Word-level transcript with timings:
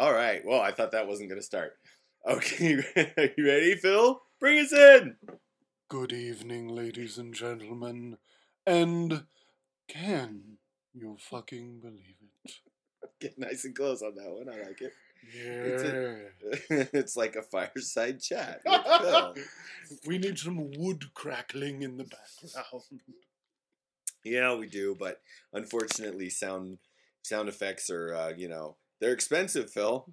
All 0.00 0.14
right. 0.14 0.40
Well, 0.46 0.62
I 0.62 0.70
thought 0.72 0.92
that 0.92 1.06
wasn't 1.06 1.28
going 1.28 1.42
to 1.42 1.46
start. 1.46 1.74
Okay, 2.26 2.82
are 2.96 3.28
you 3.36 3.46
ready, 3.46 3.74
Phil? 3.74 4.22
Bring 4.40 4.58
us 4.60 4.72
in. 4.72 5.16
Good 5.90 6.14
evening, 6.14 6.68
ladies 6.68 7.18
and 7.18 7.34
gentlemen. 7.34 8.16
And 8.66 9.24
can 9.86 10.56
you 10.94 11.18
fucking 11.20 11.80
believe 11.80 12.16
it? 12.46 12.52
Get 13.20 13.38
nice 13.38 13.66
and 13.66 13.76
close 13.76 14.00
on 14.00 14.14
that 14.14 14.30
one. 14.30 14.48
I 14.48 14.66
like 14.66 14.80
it. 14.80 14.94
Yeah. 15.36 16.86
it's 16.94 17.14
like 17.14 17.36
a 17.36 17.42
fireside 17.42 18.22
chat. 18.22 18.62
we 20.06 20.16
need 20.16 20.38
some 20.38 20.70
wood 20.78 21.12
crackling 21.12 21.82
in 21.82 21.98
the 21.98 22.04
background. 22.04 23.02
Yeah, 24.24 24.54
we 24.54 24.66
do, 24.66 24.96
but 24.98 25.20
unfortunately, 25.52 26.30
sound 26.30 26.78
sound 27.22 27.50
effects 27.50 27.90
are 27.90 28.14
uh, 28.14 28.32
you 28.34 28.48
know 28.48 28.76
they're 29.00 29.12
expensive, 29.12 29.70
Phil. 29.70 30.06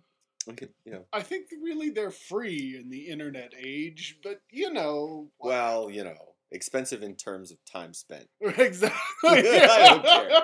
Could, 0.56 0.70
you 0.86 0.94
know, 0.94 1.04
I 1.12 1.22
think 1.24 1.48
really 1.62 1.90
they're 1.90 2.10
free 2.12 2.78
in 2.82 2.90
the 2.90 3.08
internet 3.10 3.52
age, 3.62 4.18
but 4.24 4.40
you 4.50 4.72
know. 4.72 5.30
well, 5.40 5.90
you 5.92 6.06
know, 6.06 6.16
expensive 6.54 7.04
in 7.04 7.16
terms 7.18 7.52
of 7.52 7.58
time 7.66 7.94
spent 7.94 8.28
exactly. 8.42 8.98
I 9.26 9.90
don't 9.90 10.06
care. 10.06 10.42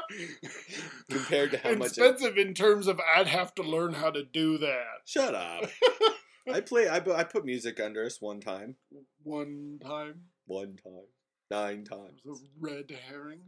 compared 1.09 1.52
to 1.52 1.58
how 1.59 1.76
much. 1.76 1.90
Expensive 1.98 2.38
in 2.38 2.53
terms 2.53 2.88
of 2.88 3.00
I'd 3.16 3.27
have 3.27 3.55
to 3.55 3.64
learn 3.64 3.94
how 3.94 4.12
to 4.12 4.23
do 4.26 4.58
that. 4.58 4.84
shut 5.05 5.34
up. 5.36 5.70
I 6.52 6.59
play. 6.59 6.89
I, 6.89 6.98
I 6.98 7.23
put 7.23 7.45
music 7.45 7.80
under 7.80 8.05
us 8.05 8.20
one 8.20 8.41
time. 8.41 8.75
One 9.23 9.80
time, 9.81 10.16
One 10.45 10.75
time. 10.84 11.08
Nine 11.50 11.86
times. 11.86 12.20
a 12.28 12.34
red 12.59 12.91
herring. 13.08 13.39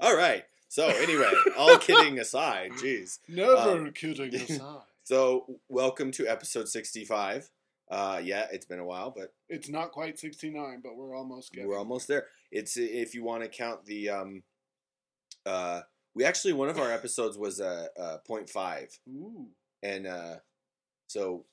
All 0.00 0.16
right. 0.16 0.44
So 0.72 0.86
anyway, 0.86 1.30
all 1.58 1.76
kidding 1.76 2.18
aside, 2.18 2.70
jeez. 2.78 3.18
Never 3.28 3.56
Um, 3.56 3.90
kidding 3.92 4.34
aside. 4.34 4.80
So 5.04 5.60
welcome 5.68 6.10
to 6.12 6.26
episode 6.26 6.66
sixty-five. 6.66 7.50
Uh, 7.90 8.22
yeah, 8.24 8.46
it's 8.50 8.64
been 8.64 8.78
a 8.78 8.84
while, 8.86 9.10
but 9.14 9.34
It's 9.50 9.68
not 9.68 9.92
quite 9.92 10.18
69, 10.18 10.80
but 10.82 10.96
we're 10.96 11.14
almost 11.14 11.52
getting 11.52 11.68
we're 11.68 11.76
almost 11.76 12.08
there. 12.08 12.24
It's 12.50 12.78
if 12.78 13.14
you 13.14 13.22
want 13.22 13.42
to 13.42 13.50
count 13.50 13.84
the 13.84 14.08
um, 14.08 14.42
uh, 15.44 15.82
we 16.14 16.24
actually 16.24 16.54
one 16.54 16.70
of 16.70 16.78
our 16.78 16.90
episodes 17.00 17.36
was 17.36 17.60
a, 17.60 17.88
a 17.98 18.18
point 18.26 18.48
five, 18.48 18.98
Ooh. 19.10 19.48
and 19.82 20.06
uh, 20.06 20.36
so 21.06 21.44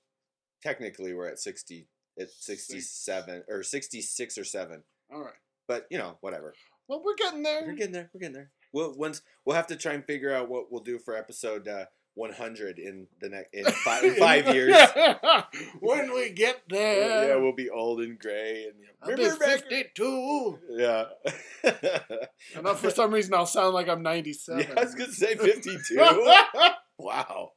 technically 0.63 1.13
we're 1.13 1.27
at 1.27 1.39
sixty, 1.39 1.89
at 2.17 2.29
sixty-seven 2.31 3.43
or 3.49 3.63
sixty-six 3.63 4.37
or 4.37 4.45
seven. 4.45 4.83
All 5.13 5.19
right. 5.19 5.33
But 5.67 5.87
you 5.91 5.97
know, 5.97 6.17
whatever. 6.21 6.53
Well, 6.87 7.01
we're 7.03 7.15
getting 7.15 7.43
there. 7.43 7.63
We're 7.67 7.73
getting 7.75 7.91
there. 7.91 8.09
We're 8.13 8.21
getting 8.21 8.33
there. 8.35 8.51
We'll 8.71 8.93
once 8.95 9.21
we'll 9.45 9.55
have 9.55 9.67
to 9.67 9.75
try 9.75 9.93
and 9.93 10.05
figure 10.05 10.33
out 10.33 10.49
what 10.49 10.71
we'll 10.71 10.83
do 10.83 10.99
for 10.99 11.15
episode 11.15 11.67
uh, 11.67 11.85
100 12.15 12.79
in 12.79 13.07
the 13.21 13.29
next 13.29 13.49
in 13.53 13.65
five, 13.65 14.03
in 14.03 14.15
five 14.17 14.53
years. 14.53 14.75
when 15.79 16.13
we 16.13 16.29
get 16.31 16.61
there, 16.69 17.29
Yeah, 17.29 17.35
we'll 17.37 17.53
be 17.53 17.69
old 17.69 18.01
and 18.01 18.19
gray 18.19 18.65
and 18.65 18.75
I'll 19.01 19.15
be 19.15 19.29
52. 19.29 20.59
Yeah. 20.71 21.05
And 21.63 22.67
uh, 22.67 22.73
for 22.75 22.89
some 22.89 23.13
reason, 23.13 23.33
I'll 23.33 23.45
sound 23.45 23.73
like 23.73 23.87
I'm 23.87 23.99
yeah, 23.99 24.11
97. 24.11 24.77
I 24.77 24.83
was 24.83 24.95
gonna 24.95 25.11
say 25.11 25.35
52. 25.35 25.95
wow. 26.97 27.51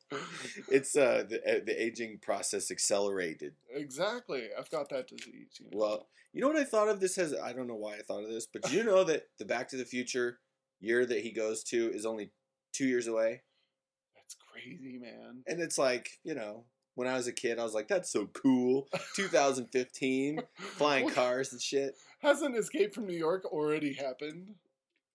It's 0.69 0.97
uh 0.97 1.25
the 1.29 1.41
uh, 1.45 1.61
the 1.67 1.83
aging 1.83 2.21
process 2.23 2.71
accelerated. 2.71 3.55
exactly. 3.75 4.49
I've 4.57 4.71
got 4.71 4.89
that 4.91 5.09
disease. 5.09 5.59
You 5.59 5.67
know? 5.73 5.79
Well, 5.79 6.09
you 6.33 6.41
know 6.41 6.49
what 6.49 6.57
I 6.57 6.65
thought 6.65 6.89
of 6.89 7.01
this 7.01 7.19
as 7.19 7.35
I 7.35 7.53
don't 7.53 7.67
know 7.67 7.75
why 7.75 7.95
I 7.95 8.03
thought 8.03 8.23
of 8.23 8.31
this, 8.31 8.47
but 8.47 8.73
you 8.73 8.85
know 8.85 9.03
that 9.05 9.25
the 9.39 9.45
Back 9.45 9.69
to 9.71 9.77
the 9.77 9.85
Future 9.85 10.39
year 10.83 11.07
that 11.07 11.21
he 11.21 11.31
goes 11.33 11.63
to 11.65 11.91
is 11.93 12.05
only 12.05 12.31
two 12.73 12.87
years 12.87 13.07
away? 13.07 13.43
that's 14.15 14.37
crazy, 14.53 14.99
man. 14.99 15.43
And 15.47 15.61
it's 15.61 15.79
like, 15.79 16.19
you 16.25 16.35
know, 16.35 16.65
when 16.95 17.09
I 17.09 17.15
was 17.15 17.27
a 17.27 17.33
kid, 17.33 17.59
I 17.59 17.65
was 17.65 17.75
like, 17.75 17.89
that's 17.89 18.11
so 18.11 18.27
cool. 18.27 18.89
2015, 19.17 20.41
flying 20.57 21.09
cars 21.11 21.53
and 21.53 21.61
shit. 21.61 21.97
Hasn't 22.21 22.57
Escape 22.57 22.95
from 22.95 23.07
New 23.07 23.17
York 23.17 23.45
already 23.47 23.95
happened? 23.95 24.55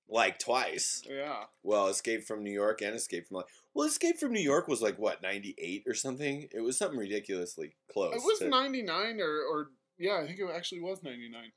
Like 0.09 0.39
twice. 0.39 1.03
Yeah. 1.07 1.43
Well, 1.63 1.87
Escape 1.87 2.23
from 2.23 2.43
New 2.43 2.51
York 2.51 2.81
and 2.81 2.95
Escape 2.95 3.27
from 3.27 3.37
like 3.37 3.45
well, 3.73 3.87
Escape 3.87 4.17
from 4.17 4.31
New 4.33 4.41
York 4.41 4.67
was 4.67 4.81
like 4.81 4.97
what 4.97 5.21
ninety 5.21 5.53
eight 5.57 5.83
or 5.85 5.93
something. 5.93 6.47
It 6.51 6.61
was 6.61 6.77
something 6.77 6.97
ridiculously 6.97 7.75
close. 7.91 8.15
It 8.15 8.23
was 8.23 8.39
to- 8.39 8.49
99 8.49 9.19
or, 9.19 9.41
or, 9.41 9.67
yeah, 9.99 10.19
I 10.21 10.25
think 10.25 10.39
it 10.39 10.47
actually 10.53 10.81
was 10.81 11.03
99. 11.03 11.51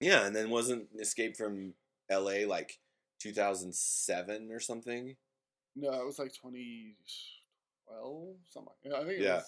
yeah, 0.00 0.26
and 0.26 0.34
then 0.34 0.50
wasn't 0.50 0.88
Escape 1.00 1.36
from 1.36 1.74
L.A. 2.10 2.44
like 2.44 2.78
two 3.18 3.32
thousand 3.32 3.74
seven 3.74 4.50
or 4.52 4.60
something? 4.60 5.16
No, 5.76 5.92
it 5.92 6.06
was 6.06 6.18
like 6.18 6.32
2012, 6.32 8.36
something 8.48 8.72
like 8.84 8.94
I 8.94 8.98
think 9.04 9.20
it 9.20 9.22
Yeah. 9.22 9.42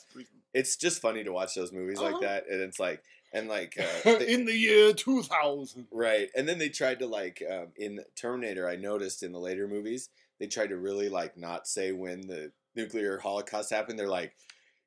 It's 0.55 0.77
just 0.77 1.01
funny 1.01 1.25
to 1.25 1.33
watch 1.33 1.55
those 1.55 1.73
movies 1.73 1.99
Uh-huh. 2.01 2.13
like 2.13 2.21
that, 2.23 2.45
and 2.51 2.61
it's 2.61 2.81
like 2.81 3.03
and 3.33 3.49
like 3.49 3.79
uh, 3.79 4.03
they- 4.19 4.33
In 4.33 4.45
the 4.45 4.57
year 4.57 4.93
2000. 4.93 5.87
Right. 5.91 6.29
And 6.37 6.49
then 6.49 6.59
they 6.59 6.69
tried 6.69 6.99
to 7.01 7.07
like 7.07 7.43
um, 7.51 7.69
in 7.77 8.01
Terminator, 8.17 8.69
I 8.69 8.77
noticed 8.77 9.23
in 9.23 9.33
the 9.33 9.39
later 9.41 9.69
movies, 9.69 10.09
they 10.39 10.47
tried 10.47 10.69
to 10.71 10.77
really 10.77 11.09
like 11.09 11.37
not 11.37 11.67
say 11.69 11.93
when 11.93 12.23
the 12.27 12.53
nuclear 12.75 13.19
holocaust 13.19 13.71
happened. 13.71 13.99
They're 13.99 14.09
like 14.09 14.35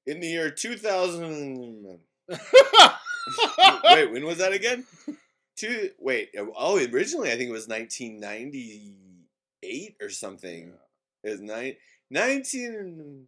in 0.06 0.20
the 0.20 0.28
year 0.28 0.50
2000 0.52 2.00
Wait, 3.84 4.12
when 4.12 4.26
was 4.26 4.38
that 4.40 4.54
again? 4.54 4.86
Two 5.60 5.90
Wait, 6.00 6.30
uh, 6.40 6.46
oh, 6.58 6.78
originally 6.78 7.32
I 7.32 7.36
think 7.36 7.50
it 7.50 7.54
was 7.54 7.68
1998 7.68 9.96
or 10.02 10.10
something. 10.10 10.74
It 11.24 11.30
was 11.30 11.42
nine, 11.42 11.76
19 12.10 13.28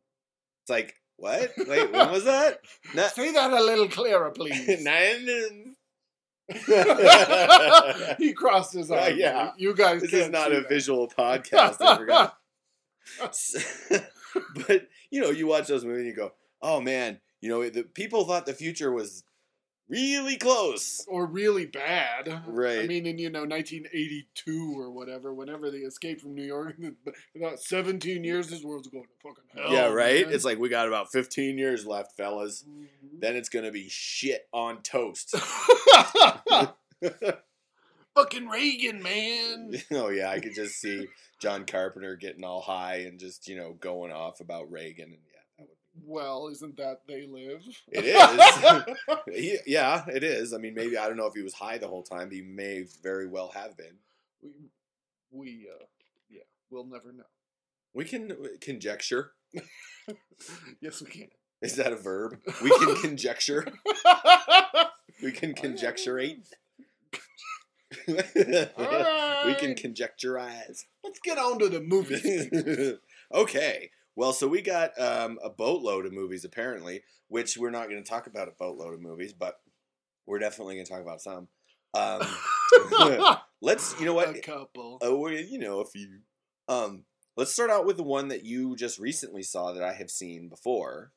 It's 0.63 0.69
like 0.69 0.95
what? 1.17 1.51
Wait, 1.57 1.91
when 1.91 2.09
was 2.09 2.23
that? 2.23 2.61
Not, 2.95 3.11
Say 3.11 3.33
that 3.33 3.51
a 3.51 3.61
little 3.61 3.89
clearer, 3.89 4.31
please. 4.35 4.81
nine 4.81 5.75
he 8.17 8.33
crossed 8.33 8.73
his 8.73 8.91
arms. 8.91 9.17
Yeah. 9.17 9.51
You 9.57 9.73
guys 9.73 10.01
this 10.01 10.13
is 10.13 10.29
not 10.29 10.51
a 10.51 10.61
that. 10.61 10.69
visual 10.69 11.07
podcast. 11.07 11.77
I 11.81 11.97
forgot. 11.97 12.37
but 14.67 14.87
you 15.11 15.21
know, 15.21 15.29
you 15.29 15.47
watch 15.47 15.67
those 15.67 15.85
movies 15.85 15.99
and 15.99 16.07
you 16.07 16.15
go, 16.15 16.33
"Oh 16.61 16.81
man, 16.81 17.19
you 17.39 17.49
know, 17.49 17.69
the 17.69 17.83
people 17.83 18.25
thought 18.25 18.45
the 18.45 18.53
future 18.53 18.91
was 18.91 19.23
really 19.89 20.37
close." 20.37 21.05
or 21.07 21.25
really 21.25 21.65
bad. 21.65 22.43
Right. 22.47 22.79
I 22.79 22.87
mean, 22.87 23.05
in 23.05 23.17
you 23.17 23.29
know 23.29 23.41
1982 23.41 24.73
or 24.77 24.91
whatever, 24.91 25.33
whenever 25.33 25.69
they 25.71 25.79
escaped 25.79 26.21
from 26.21 26.35
New 26.35 26.43
York, 26.43 26.75
about 27.35 27.59
17 27.59 28.23
years, 28.23 28.47
this 28.49 28.63
world's 28.63 28.87
going 28.87 29.03
to 29.03 29.09
fucking 29.21 29.43
hell. 29.63 29.73
yeah, 29.73 29.87
right. 29.87 30.25
man. 30.25 30.33
It's 30.33 30.45
like 30.45 30.59
we 30.59 30.69
got 30.69 30.87
about 30.87 31.11
15 31.11 31.57
years 31.57 31.85
left, 31.85 32.15
fellas. 32.17 32.63
Mhm. 32.67 32.87
Then 33.19 33.35
it's 33.35 33.49
gonna 33.49 33.71
be 33.71 33.87
shit 33.89 34.47
on 34.53 34.81
toast. 34.81 35.35
fucking 38.15 38.47
Reagan, 38.47 39.01
man. 39.01 39.73
oh 39.91 40.09
yeah, 40.09 40.29
I 40.29 40.39
could 40.39 40.53
just 40.55 40.75
see 40.79 41.07
John 41.39 41.65
Carpenter 41.65 42.15
getting 42.15 42.43
all 42.43 42.61
high 42.61 42.97
and 43.07 43.19
just 43.19 43.47
you 43.47 43.55
know 43.55 43.73
going 43.79 44.11
off 44.11 44.39
about 44.39 44.71
Reagan 44.71 45.05
and 45.05 45.13
yeah, 45.13 45.15
that 45.15 45.21
would 45.21 45.30
Well, 46.05 46.47
isn't 46.51 46.77
that 46.77 47.01
they 47.07 47.27
live? 47.27 47.63
It 47.91 48.05
is. 48.05 48.95
He, 49.33 49.57
yeah, 49.65 50.03
it 50.07 50.23
is. 50.23 50.53
I 50.53 50.57
mean, 50.57 50.73
maybe 50.73 50.97
I 50.97 51.07
don't 51.07 51.17
know 51.17 51.27
if 51.27 51.33
he 51.33 51.41
was 51.41 51.53
high 51.53 51.77
the 51.77 51.87
whole 51.87 52.03
time. 52.03 52.31
He 52.31 52.41
may 52.41 52.85
very 53.01 53.27
well 53.27 53.51
have 53.53 53.77
been. 53.77 53.95
we, 54.41 54.49
we, 55.31 55.67
uh, 55.71 55.85
yeah, 56.29 56.43
we'll 56.69 56.85
never 56.85 57.11
know. 57.11 57.23
We 57.93 58.05
can 58.05 58.35
conjecture. 58.59 59.31
yes, 60.81 61.01
we 61.01 61.07
can. 61.07 61.27
Is 61.61 61.75
that 61.75 61.93
a 61.93 61.95
verb? 61.95 62.39
We 62.63 62.69
can 62.79 62.95
conjecture. 63.01 63.67
We 65.21 65.31
can 65.31 65.53
conjecturate. 65.53 66.47
we 68.07 68.15
can 68.15 69.75
conjecturize. 69.75 70.85
Let's 71.03 71.19
get 71.23 71.37
on 71.37 71.59
to 71.59 71.69
the 71.69 71.81
movie. 71.81 72.97
okay. 73.33 73.91
Well, 74.15 74.33
so 74.33 74.47
we 74.47 74.61
got 74.61 74.99
um, 74.99 75.39
a 75.43 75.49
boatload 75.49 76.05
of 76.05 76.13
movies 76.13 76.43
apparently, 76.45 77.03
which 77.27 77.57
we're 77.57 77.69
not 77.69 77.89
going 77.89 78.03
to 78.03 78.09
talk 78.09 78.27
about 78.27 78.47
a 78.47 78.53
boatload 78.59 78.93
of 78.93 79.01
movies, 79.01 79.33
but 79.33 79.59
we're 80.25 80.39
definitely 80.39 80.75
going 80.75 80.85
to 80.85 80.91
talk 80.91 81.01
about 81.01 81.21
some. 81.21 81.47
Um, 81.93 82.21
let's, 83.61 83.99
you 83.99 84.05
know 84.05 84.13
what? 84.13 84.35
A 84.35 84.41
couple. 84.41 84.97
Oh, 85.01 85.27
you 85.27 85.57
know, 85.57 85.79
a 85.79 85.85
few. 85.85 86.19
Um, 86.67 87.03
let's 87.37 87.51
start 87.53 87.69
out 87.69 87.85
with 87.85 87.97
the 87.97 88.03
one 88.03 88.27
that 88.29 88.43
you 88.43 88.75
just 88.75 88.99
recently 88.99 89.43
saw 89.43 89.71
that 89.73 89.83
I 89.83 89.93
have 89.93 90.09
seen 90.09 90.49
before, 90.49 91.11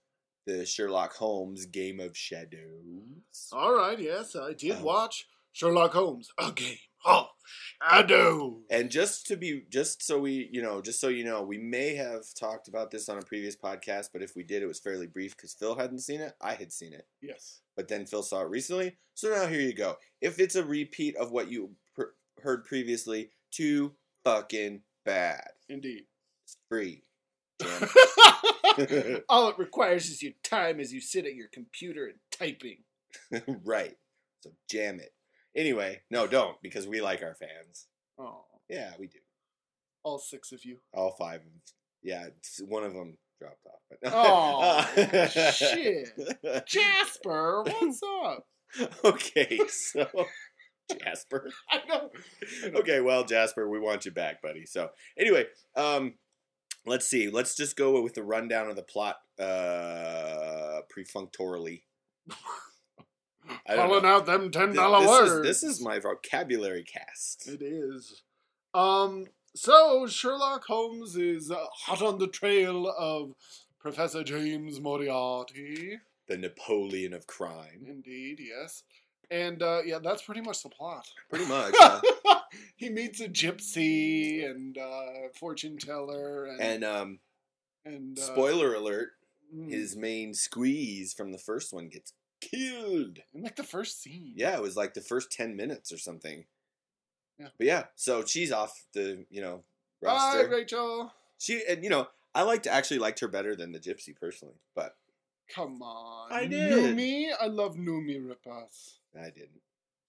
the 0.47 0.65
Sherlock 0.65 1.15
Holmes 1.15 1.67
Game 1.67 2.01
of 2.01 2.17
Shadows. 2.17 3.51
All 3.53 3.75
right, 3.77 3.99
yes, 3.99 4.37
I 4.37 4.53
did 4.53 4.77
Um, 4.77 4.83
watch 4.83 5.27
Sherlock 5.53 5.93
Holmes: 5.93 6.31
A 6.39 6.53
Game 6.53 6.77
of 7.05 7.27
Shadows. 7.83 8.63
And 8.71 8.91
just 8.91 9.27
to 9.27 9.37
be, 9.37 9.65
just 9.71 10.03
so 10.03 10.19
we, 10.19 10.49
you 10.53 10.63
know, 10.63 10.81
just 10.81 11.01
so 11.01 11.09
you 11.09 11.25
know, 11.25 11.43
we 11.43 11.59
may 11.59 11.95
have 11.97 12.23
talked 12.39 12.69
about 12.69 12.91
this 12.91 13.09
on 13.09 13.19
a 13.19 13.23
previous 13.23 13.57
podcast, 13.57 14.09
but 14.13 14.23
if 14.23 14.35
we 14.35 14.43
did, 14.43 14.63
it 14.63 14.67
was 14.67 14.81
fairly 14.81 15.07
brief 15.07 15.37
because 15.37 15.55
Phil 15.55 15.75
hadn't 15.77 15.99
seen 16.01 16.21
it. 16.21 16.33
I 16.41 16.55
had 16.55 16.73
seen 16.73 16.93
it, 16.95 17.07
Yes. 17.23 17.61
but 17.77 17.89
then 17.89 18.07
Phil 18.07 18.23
saw 18.23 18.43
it 18.43 18.49
recently. 18.51 18.97
So 19.15 19.29
now 19.29 19.47
here 19.47 19.61
you 19.61 19.75
go. 19.75 19.97
If 20.21 20.39
it's 20.41 20.55
a 20.57 20.65
repeat 20.65 21.17
of 21.17 21.31
what 21.31 21.51
you 21.51 21.73
per- 21.95 22.15
heard 22.43 22.65
previously, 22.65 23.31
too 23.51 23.93
fucking 24.25 24.81
bad. 25.05 25.49
Indeed. 25.69 26.05
It's 26.45 26.57
free. 26.69 27.03
All 29.29 29.49
it 29.49 29.59
requires 29.59 30.09
is 30.09 30.23
your 30.23 30.33
time 30.43 30.81
as 30.81 30.93
you 30.93 31.01
sit 31.01 31.27
at 31.27 31.35
your 31.35 31.49
computer 31.53 32.07
and 32.07 32.19
typing. 32.31 32.79
right. 33.65 33.97
So 34.41 34.51
jam 34.69 35.01
it. 35.01 35.14
Anyway, 35.57 36.01
no, 36.11 36.27
don't 36.27 36.57
because 36.63 36.87
we 36.87 37.01
like 37.01 37.23
our 37.23 37.35
fans. 37.35 37.87
Oh, 38.19 38.45
Yeah, 38.69 38.93
we 38.99 39.07
do. 39.07 39.19
all 40.03 40.19
six 40.19 40.53
of 40.53 40.65
you. 40.65 40.79
All 40.93 41.13
five. 41.19 41.41
of 41.41 41.47
Yeah, 42.03 42.27
one 42.67 42.85
of 42.85 42.93
them 42.95 43.17
dropped 43.41 43.67
off. 43.67 43.81
But 43.91 44.13
Oh, 44.15 45.27
shit. 45.53 46.67
Jasper, 46.67 47.63
what's 47.63 48.01
up? 48.25 48.47
okay, 49.05 49.59
so 49.69 50.07
Jasper. 51.03 51.51
I 51.71 51.81
know. 51.89 52.11
Okay, 52.81 53.01
well, 53.01 53.25
Jasper, 53.25 53.69
we 53.69 53.79
want 53.79 54.05
you 54.05 54.11
back, 54.11 54.43
buddy. 54.43 54.67
So 54.67 54.91
anyway, 55.19 55.47
um, 55.77 56.15
let's 56.85 57.07
see. 57.07 57.31
Let's 57.31 57.55
just 57.57 57.77
go 57.77 58.01
with 58.03 58.15
the 58.15 58.23
rundown 58.25 58.69
of 58.69 58.77
the 58.77 58.83
plot 58.83 59.17
uh, 59.39 60.81
prefunctorily. 60.95 61.83
I 63.67 63.77
don't 63.77 63.89
Calling 63.89 64.03
know. 64.03 64.09
out 64.09 64.27
them 64.27 64.51
ten 64.51 64.75
dollar 64.75 65.01
this 65.01 65.09
words. 65.09 65.33
Is, 65.33 65.43
this 65.43 65.63
is 65.63 65.81
my 65.81 65.99
vocabulary 65.99 66.85
cast. 66.85 67.49
It 67.49 67.63
is. 67.63 68.23
Um. 68.73 69.27
So 69.57 70.07
Sherlock 70.07 70.65
Holmes 70.65 71.17
is 71.17 71.51
uh, 71.51 71.67
hot 71.73 72.03
on 72.03 72.19
the 72.19 72.27
trail 72.27 72.93
of 72.99 73.35
Professor 73.79 74.25
James 74.25 74.81
Moriarty. 74.81 75.99
The 76.27 76.39
Napoleon 76.39 77.13
of 77.13 77.27
crime. 77.27 77.85
Indeed, 77.87 78.41
yes. 78.41 78.83
And 79.31 79.63
uh, 79.63 79.83
yeah, 79.85 79.99
that's 80.03 80.23
pretty 80.23 80.41
much 80.41 80.63
the 80.63 80.71
plot. 80.71 81.07
Pretty 81.31 81.47
much. 81.47 81.75
he 82.77 82.89
meets 82.89 83.21
a 83.21 83.29
gypsy 83.29 84.45
and 84.49 84.77
uh, 84.77 85.29
fortune 85.39 85.77
teller 85.79 86.47
and 86.47 86.61
and 86.61 86.85
um, 86.85 87.19
and 87.85 88.19
uh, 88.19 88.23
spoiler 88.23 88.75
alert: 88.75 89.11
mm, 89.55 89.71
his 89.71 89.97
main 89.97 90.35
squeeze 90.35 91.13
from 91.13 91.33
the 91.33 91.39
first 91.39 91.73
one 91.73 91.89
gets 91.89 92.13
killed. 92.51 93.19
in 93.33 93.43
like 93.43 93.57
the 93.57 93.65
first 93.65 94.03
scene. 94.03 94.33
Yeah, 94.37 94.55
it 94.55 94.63
was 94.63 94.77
like 94.77 94.95
the 94.95 95.01
first 95.01 95.31
ten 95.33 95.57
minutes 95.57 95.93
or 95.93 95.99
something. 95.99 96.45
Yeah. 97.39 97.49
But 97.59 97.67
yeah, 97.67 97.85
so 97.97 98.25
she's 98.25 98.53
off 98.53 98.87
the 98.93 99.27
you 99.31 99.41
know 99.41 99.65
Bye, 100.03 100.09
roster. 100.09 100.49
Rachel. 100.49 101.13
She 101.39 101.63
and 101.69 101.83
you 101.83 101.91
know 101.91 102.09
I 102.35 102.43
liked 102.43 102.67
actually 102.67 102.99
liked 102.99 103.21
her 103.21 103.29
better 103.29 103.55
than 103.57 103.73
the 103.73 103.81
gypsy 103.81 104.15
personally, 104.15 104.61
but 104.75 104.97
Come 105.55 105.83
on. 105.83 106.33
I 106.33 106.47
did. 106.47 106.73
Noomi, 106.73 107.29
I 107.39 107.47
love 107.47 107.77
Noomi 107.77 108.19
Rapace. 108.19 108.95
I 109.15 109.25
didn't. 109.25 109.61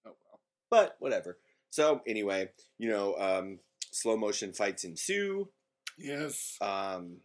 Oh 0.06 0.16
well. 0.26 0.40
But 0.70 0.96
whatever. 1.00 1.38
So 1.70 2.02
anyway, 2.08 2.50
you 2.78 2.90
know, 2.90 3.16
um, 3.16 3.60
slow 3.92 4.16
motion 4.16 4.54
fights 4.54 4.86
ensue. 4.86 5.50
Yes. 5.98 6.58
Um, 6.62 7.18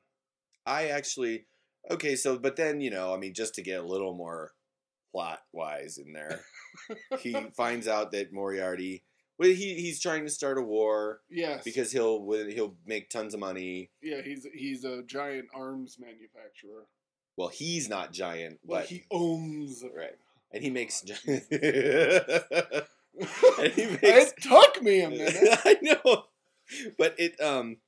I 0.67 0.89
actually 0.89 1.47
okay. 1.91 2.17
So 2.17 2.39
but 2.39 2.57
then 2.57 2.81
you 2.81 2.91
know, 2.91 3.15
I 3.15 3.17
mean, 3.17 3.35
just 3.35 3.55
to 3.55 3.63
get 3.63 3.81
a 3.81 3.87
little 3.87 4.15
more 4.15 4.53
plot 5.13 5.41
wise 5.53 5.99
in 5.99 6.13
there, 6.13 6.41
he 7.21 7.35
finds 7.57 7.89
out 7.89 8.13
that 8.13 8.33
Moriarty. 8.33 9.05
Well, 9.39 9.49
he 9.49 9.75
he's 9.75 10.01
trying 10.01 10.25
to 10.25 10.31
start 10.31 10.59
a 10.59 10.63
war 10.63 11.21
yes. 11.31 11.65
because 11.65 11.93
he'll 11.93 12.31
he'll 12.51 12.75
make 12.87 13.09
tons 13.09 13.33
of 13.35 13.41
money. 13.41 13.91
yeah, 14.03 14.21
he's 14.23 14.47
he's 14.55 14.85
a 14.85 15.03
giant 15.03 15.49
arms 15.55 15.97
manufacturer. 15.99 16.87
Well, 17.37 17.49
he's 17.49 17.89
not 17.89 18.13
giant, 18.13 18.59
Well, 18.65 18.81
but 18.81 18.89
he 18.89 19.05
owns 19.11 19.83
right, 19.97 20.19
and 20.53 20.63
he 20.63 20.69
makes. 20.71 21.03
it 21.07 22.87
and 23.59 23.73
he 23.73 23.87
makes. 24.03 24.33
took 24.43 24.83
me 24.83 25.01
a 25.01 25.11
minute. 25.11 25.35
I 25.65 25.77
know, 25.81 26.25
but 26.99 27.15
it 27.19 27.41
um, 27.41 27.79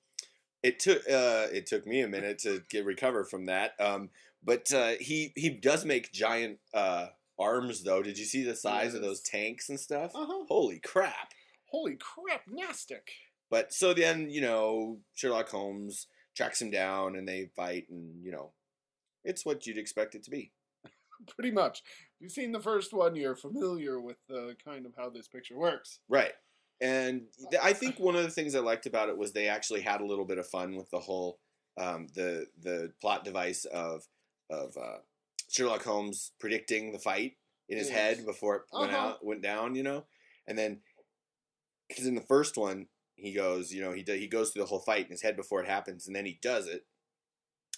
it 0.63 0.79
took 0.79 0.99
uh, 1.09 1.49
it 1.53 1.67
took 1.67 1.87
me 1.87 2.01
a 2.01 2.09
minute 2.09 2.39
to 2.41 2.63
get 2.71 2.85
recover 2.87 3.25
from 3.25 3.47
that. 3.47 3.73
Um, 3.79 4.11
but 4.45 4.73
uh, 4.73 4.93
he 5.01 5.33
he 5.37 5.51
does 5.51 5.85
make 5.85 6.13
giant 6.13 6.59
uh 6.75 7.09
arms 7.39 7.83
though. 7.83 8.03
Did 8.03 8.19
you 8.19 8.25
see 8.25 8.43
the 8.43 8.57
size 8.57 8.95
of 8.95 9.03
those 9.03 9.21
tanks 9.21 9.69
and 9.69 9.79
stuff? 9.79 10.13
Uh-huh. 10.15 10.45
Holy 10.49 10.79
crap! 10.79 11.33
Holy 11.67 11.97
crap, 11.97 12.43
nastic. 12.51 13.11
But 13.51 13.73
so 13.73 13.95
then 13.95 14.31
you 14.31 14.41
know 14.41 14.99
Sherlock 15.15 15.49
Holmes 15.49 16.07
tracks 16.37 16.63
him 16.63 16.71
down 16.71 17.17
and 17.17 17.29
they 17.29 17.51
fight 17.55 17.87
and 17.91 18.25
you 18.25 18.33
know 18.33 18.53
it's 19.25 19.45
what 19.45 19.67
you'd 19.67 19.79
expect 19.79 20.15
it 20.15 20.23
to 20.25 20.31
be. 20.31 20.53
Pretty 21.37 21.51
much. 21.51 21.83
If 22.17 22.21
you've 22.21 22.33
seen 22.33 22.53
the 22.53 22.61
first 22.61 22.93
one, 22.93 23.15
you're 23.15 23.37
familiar 23.37 24.01
with 24.01 24.17
the 24.29 24.57
kind 24.65 24.87
of 24.87 24.95
how 24.97 25.11
this 25.11 25.29
picture 25.29 25.57
works. 25.57 26.01
Right. 26.09 26.33
And 26.81 27.23
th- 27.51 27.63
I 27.63 27.73
think 27.73 28.01
one 28.01 28.17
of 28.17 28.25
the 28.25 28.31
things 28.31 28.57
I 28.57 28.61
liked 28.61 28.87
about 28.87 29.09
it 29.09 29.17
was 29.17 29.33
they 29.33 29.47
actually 29.47 29.83
had 29.83 30.01
a 30.01 30.07
little 30.07 30.25
bit 30.25 30.39
of 30.39 30.47
fun 30.49 30.75
with 30.75 30.91
the 30.91 30.99
whole 30.99 31.39
um, 31.81 32.09
the 32.15 32.47
the 32.61 32.93
plot 33.01 33.25
device 33.25 33.65
of 33.67 34.03
of 34.53 34.77
uh, 34.77 34.99
Sherlock 35.49 35.83
Holmes 35.83 36.33
predicting 36.39 36.93
the 36.93 36.99
fight 36.99 37.37
in 37.69 37.79
his 37.79 37.89
Yes. 37.89 37.97
head 38.19 38.27
before 38.27 38.57
it 38.57 38.63
went 38.73 38.93
Uh-huh. 38.93 39.07
out 39.09 39.25
went 39.25 39.43
down, 39.43 39.75
you 39.75 39.83
know, 39.83 40.05
and 40.47 40.59
then 40.59 40.83
because 41.89 42.07
in 42.07 42.15
the 42.15 42.21
first 42.21 42.57
one 42.57 42.89
he 43.17 43.33
goes, 43.33 43.73
you 43.73 43.81
know, 43.81 43.93
he 43.93 44.03
do, 44.03 44.15
he 44.15 44.27
goes 44.27 44.51
through 44.51 44.63
the 44.63 44.69
whole 44.69 44.81
fight 44.81 45.05
in 45.07 45.11
his 45.11 45.23
head 45.23 45.37
before 45.37 45.61
it 45.63 45.69
happens, 45.69 46.07
and 46.07 46.17
then 46.17 46.27
he 46.27 46.39
does 46.43 46.67
it, 46.67 46.87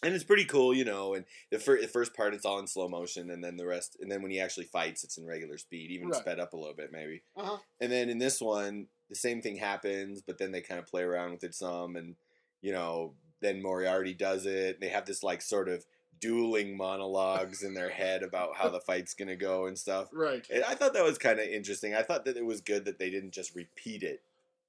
and 0.02 0.14
it's 0.14 0.24
pretty 0.24 0.44
cool, 0.44 0.72
you 0.72 0.84
know. 0.84 1.14
And 1.14 1.24
the, 1.50 1.58
fir- 1.58 1.80
the 1.80 1.88
first 1.88 2.14
part 2.14 2.32
it's 2.34 2.46
all 2.46 2.58
in 2.58 2.66
slow 2.66 2.88
motion, 2.88 3.30
and 3.30 3.42
then 3.44 3.56
the 3.56 3.66
rest, 3.66 3.96
and 4.00 4.10
then 4.10 4.22
when 4.22 4.30
he 4.30 4.40
actually 4.40 4.66
fights, 4.66 5.04
it's 5.04 5.18
in 5.18 5.26
regular 5.26 5.58
speed, 5.58 5.90
even 5.90 6.08
Right. 6.08 6.20
sped 6.20 6.40
up 6.40 6.52
a 6.54 6.56
little 6.56 6.74
bit 6.74 6.90
maybe. 6.92 7.22
Uh-huh. 7.36 7.58
And 7.80 7.90
then 7.92 8.08
in 8.08 8.18
this 8.18 8.40
one, 8.40 8.86
the 9.10 9.16
same 9.16 9.42
thing 9.42 9.56
happens, 9.56 10.22
but 10.22 10.38
then 10.38 10.50
they 10.52 10.60
kind 10.62 10.80
of 10.80 10.86
play 10.86 11.02
around 11.02 11.32
with 11.32 11.44
it 11.44 11.54
some, 11.54 11.96
and 11.96 12.16
you 12.62 12.72
know, 12.72 13.14
then 13.42 13.60
Moriarty 13.60 14.14
does 14.14 14.46
it. 14.46 14.80
They 14.80 14.88
have 14.88 15.04
this 15.04 15.22
like 15.22 15.42
sort 15.42 15.68
of 15.68 15.84
dueling 16.24 16.74
monologues 16.74 17.62
in 17.62 17.74
their 17.74 17.90
head 17.90 18.22
about 18.22 18.56
how 18.56 18.70
the 18.70 18.80
fight's 18.80 19.12
gonna 19.12 19.36
go 19.36 19.66
and 19.66 19.78
stuff. 19.78 20.08
Right. 20.10 20.46
And 20.50 20.64
I 20.64 20.74
thought 20.74 20.94
that 20.94 21.04
was 21.04 21.18
kind 21.18 21.38
of 21.38 21.46
interesting. 21.46 21.94
I 21.94 22.02
thought 22.02 22.24
that 22.24 22.38
it 22.38 22.46
was 22.46 22.62
good 22.62 22.86
that 22.86 22.98
they 22.98 23.10
didn't 23.10 23.32
just 23.32 23.54
repeat 23.54 24.02
it, 24.02 24.22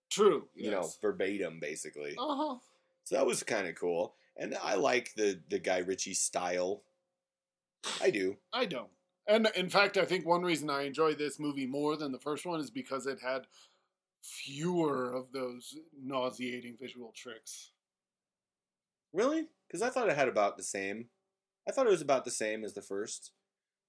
True. 0.09 0.49
you 0.53 0.69
know, 0.69 0.89
verbatim, 1.01 1.59
basically. 1.61 2.15
Uh-huh. 2.17 2.57
So 3.05 3.15
that 3.15 3.25
was 3.25 3.41
kind 3.43 3.67
of 3.67 3.75
cool. 3.75 4.15
And 4.35 4.57
I 4.61 4.75
like 4.75 5.13
the 5.15 5.39
the 5.49 5.59
Guy 5.59 5.77
Ritchie 5.77 6.15
style. 6.15 6.81
I 8.01 8.09
do. 8.09 8.35
I 8.51 8.65
don't. 8.65 8.89
And 9.25 9.47
in 9.55 9.69
fact, 9.69 9.97
I 9.97 10.03
think 10.03 10.25
one 10.25 10.41
reason 10.41 10.69
I 10.69 10.83
enjoy 10.83 11.13
this 11.13 11.39
movie 11.39 11.67
more 11.67 11.95
than 11.95 12.11
the 12.11 12.19
first 12.19 12.45
one 12.45 12.59
is 12.59 12.69
because 12.69 13.07
it 13.07 13.19
had 13.23 13.47
fewer 14.21 15.13
of 15.13 15.31
those 15.31 15.77
nauseating 16.03 16.75
visual 16.79 17.13
tricks. 17.15 17.71
Really? 19.13 19.47
Because 19.67 19.81
I 19.81 19.89
thought 19.89 20.09
it 20.09 20.17
had 20.17 20.27
about 20.27 20.57
the 20.57 20.63
same. 20.63 21.07
I 21.67 21.71
thought 21.71 21.87
it 21.87 21.91
was 21.91 22.01
about 22.01 22.25
the 22.25 22.31
same 22.31 22.63
as 22.63 22.73
the 22.73 22.81
first. 22.81 23.31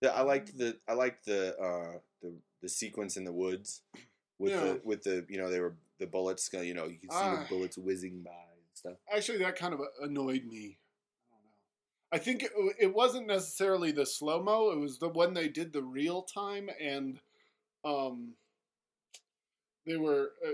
The, 0.01 0.15
I 0.15 0.23
liked 0.23 0.57
the 0.59 0.77
I 0.89 0.93
liked 0.95 1.25
the 1.27 1.57
uh, 1.59 1.99
the 2.23 2.35
the 2.63 2.69
sequence 2.69 3.17
in 3.17 3.25
the 3.25 3.33
woods 3.33 3.83
with 4.39 4.53
Yeah. 4.53 4.61
the 4.65 4.81
with 4.85 5.03
the 5.03 5.25
you 5.29 5.39
know 5.39 5.51
they 5.51 5.61
were 5.61 5.75
the 5.99 6.07
bullets 6.07 6.51
uh, 6.55 6.61
you 6.61 6.75
know 6.75 6.85
you 6.87 6.99
can 6.99 7.11
see 7.11 7.17
Ah. 7.17 7.43
the 7.43 7.55
bullets 7.55 7.79
whizzing 7.79 8.23
by 8.23 8.31
and 8.31 8.75
stuff. 8.75 8.97
Actually, 9.15 9.39
that 9.39 9.57
kind 9.57 9.73
of 9.75 9.81
annoyed 10.03 10.45
me. 10.45 10.79
I. 12.13 12.17
I 12.17 12.19
think 12.19 12.43
it, 12.45 12.53
it 12.79 12.95
wasn't 12.95 13.27
necessarily 13.27 13.91
the 13.93 14.07
slow 14.07 14.43
mo. 14.43 14.71
It 14.71 14.79
was 14.79 14.99
the 14.99 15.09
when 15.09 15.35
they 15.35 15.49
did 15.49 15.73
the 15.73 15.83
real 15.83 16.23
time 16.23 16.71
and, 16.81 17.19
um, 17.85 18.35
they 19.87 19.97
were 19.97 20.31
uh, 20.47 20.53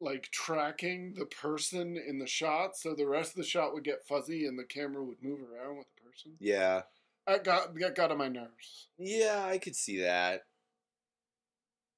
like 0.00 0.30
tracking 0.30 1.14
the 1.18 1.26
person 1.26 1.96
in 1.96 2.18
the 2.18 2.26
shot, 2.26 2.76
so 2.76 2.94
the 2.94 3.06
rest 3.06 3.30
of 3.30 3.36
the 3.36 3.44
shot 3.44 3.72
would 3.74 3.84
get 3.84 4.06
fuzzy 4.06 4.46
and 4.46 4.58
the 4.58 4.64
camera 4.64 5.02
would 5.02 5.22
move 5.22 5.40
around 5.40 5.78
with 5.78 5.86
the 5.96 6.08
person. 6.10 6.32
Yeah, 6.38 6.82
That 7.26 7.44
got 7.44 7.74
that 7.78 7.94
got 7.94 8.10
on 8.12 8.18
my 8.18 8.28
nerves. 8.28 8.88
yeah, 8.98 9.44
I 9.46 9.58
could 9.58 9.76
see 9.76 10.00
that. 10.00 10.42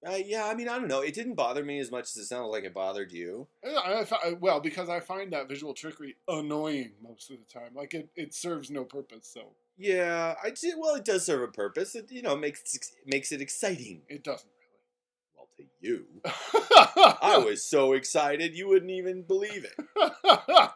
Uh, 0.07 0.13
yeah, 0.25 0.47
I 0.47 0.55
mean 0.55 0.69
I 0.69 0.79
don't 0.79 0.87
know. 0.87 1.01
It 1.01 1.13
didn't 1.15 1.35
bother 1.35 1.65
me 1.65 1.81
as 1.81 1.91
much 1.91 2.05
as 2.05 2.17
it 2.17 2.27
sounded 2.27 2.49
like 2.49 2.63
it 2.63 2.73
bothered 2.73 3.11
you. 3.11 3.49
Yeah, 3.65 4.05
I, 4.25 4.33
well, 4.35 4.61
because 4.61 4.89
I 4.89 5.01
find 5.01 5.33
that 5.33 5.49
visual 5.49 5.75
trickery 5.75 6.15
annoying 6.29 6.93
most 7.03 7.31
of 7.33 7.39
the 7.39 7.53
time. 7.53 7.71
Like 7.75 7.95
it, 7.95 8.09
it 8.15 8.33
serves 8.33 8.71
no 8.71 8.85
purpose, 8.85 9.29
so 9.35 9.57
Yeah, 9.77 10.37
I 10.43 10.51
did. 10.51 10.75
Well, 10.79 10.95
it 10.95 11.05
does 11.05 11.27
serve 11.27 11.43
a 11.43 11.49
purpose. 11.49 11.97
It 11.97 12.13
you 12.13 12.23
know 12.23 12.37
makes 12.37 12.79
makes 13.07 13.33
it 13.33 13.41
exciting. 13.41 14.03
it 14.09 14.23
doesn't 14.23 14.51
you. 15.81 16.07
I 16.25 17.43
was 17.45 17.65
so 17.65 17.93
excited 17.93 18.57
you 18.57 18.69
wouldn't 18.69 18.91
even 18.91 19.23
believe 19.23 19.65
it. 19.65 19.75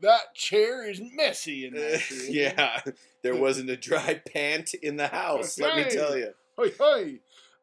that 0.00 0.34
chair 0.34 0.88
is 0.88 1.00
messy 1.14 1.66
in 1.66 1.98
scene. 1.98 2.28
yeah, 2.32 2.80
there 3.22 3.36
wasn't 3.36 3.70
a 3.70 3.76
dry 3.76 4.20
pant 4.32 4.74
in 4.74 4.96
the 4.96 5.08
house. 5.08 5.58
Let 5.58 5.76
me 5.76 5.84
tell 5.84 6.16
you. 6.16 6.32
Hoi, 6.56 6.70
hoi. 6.78 7.18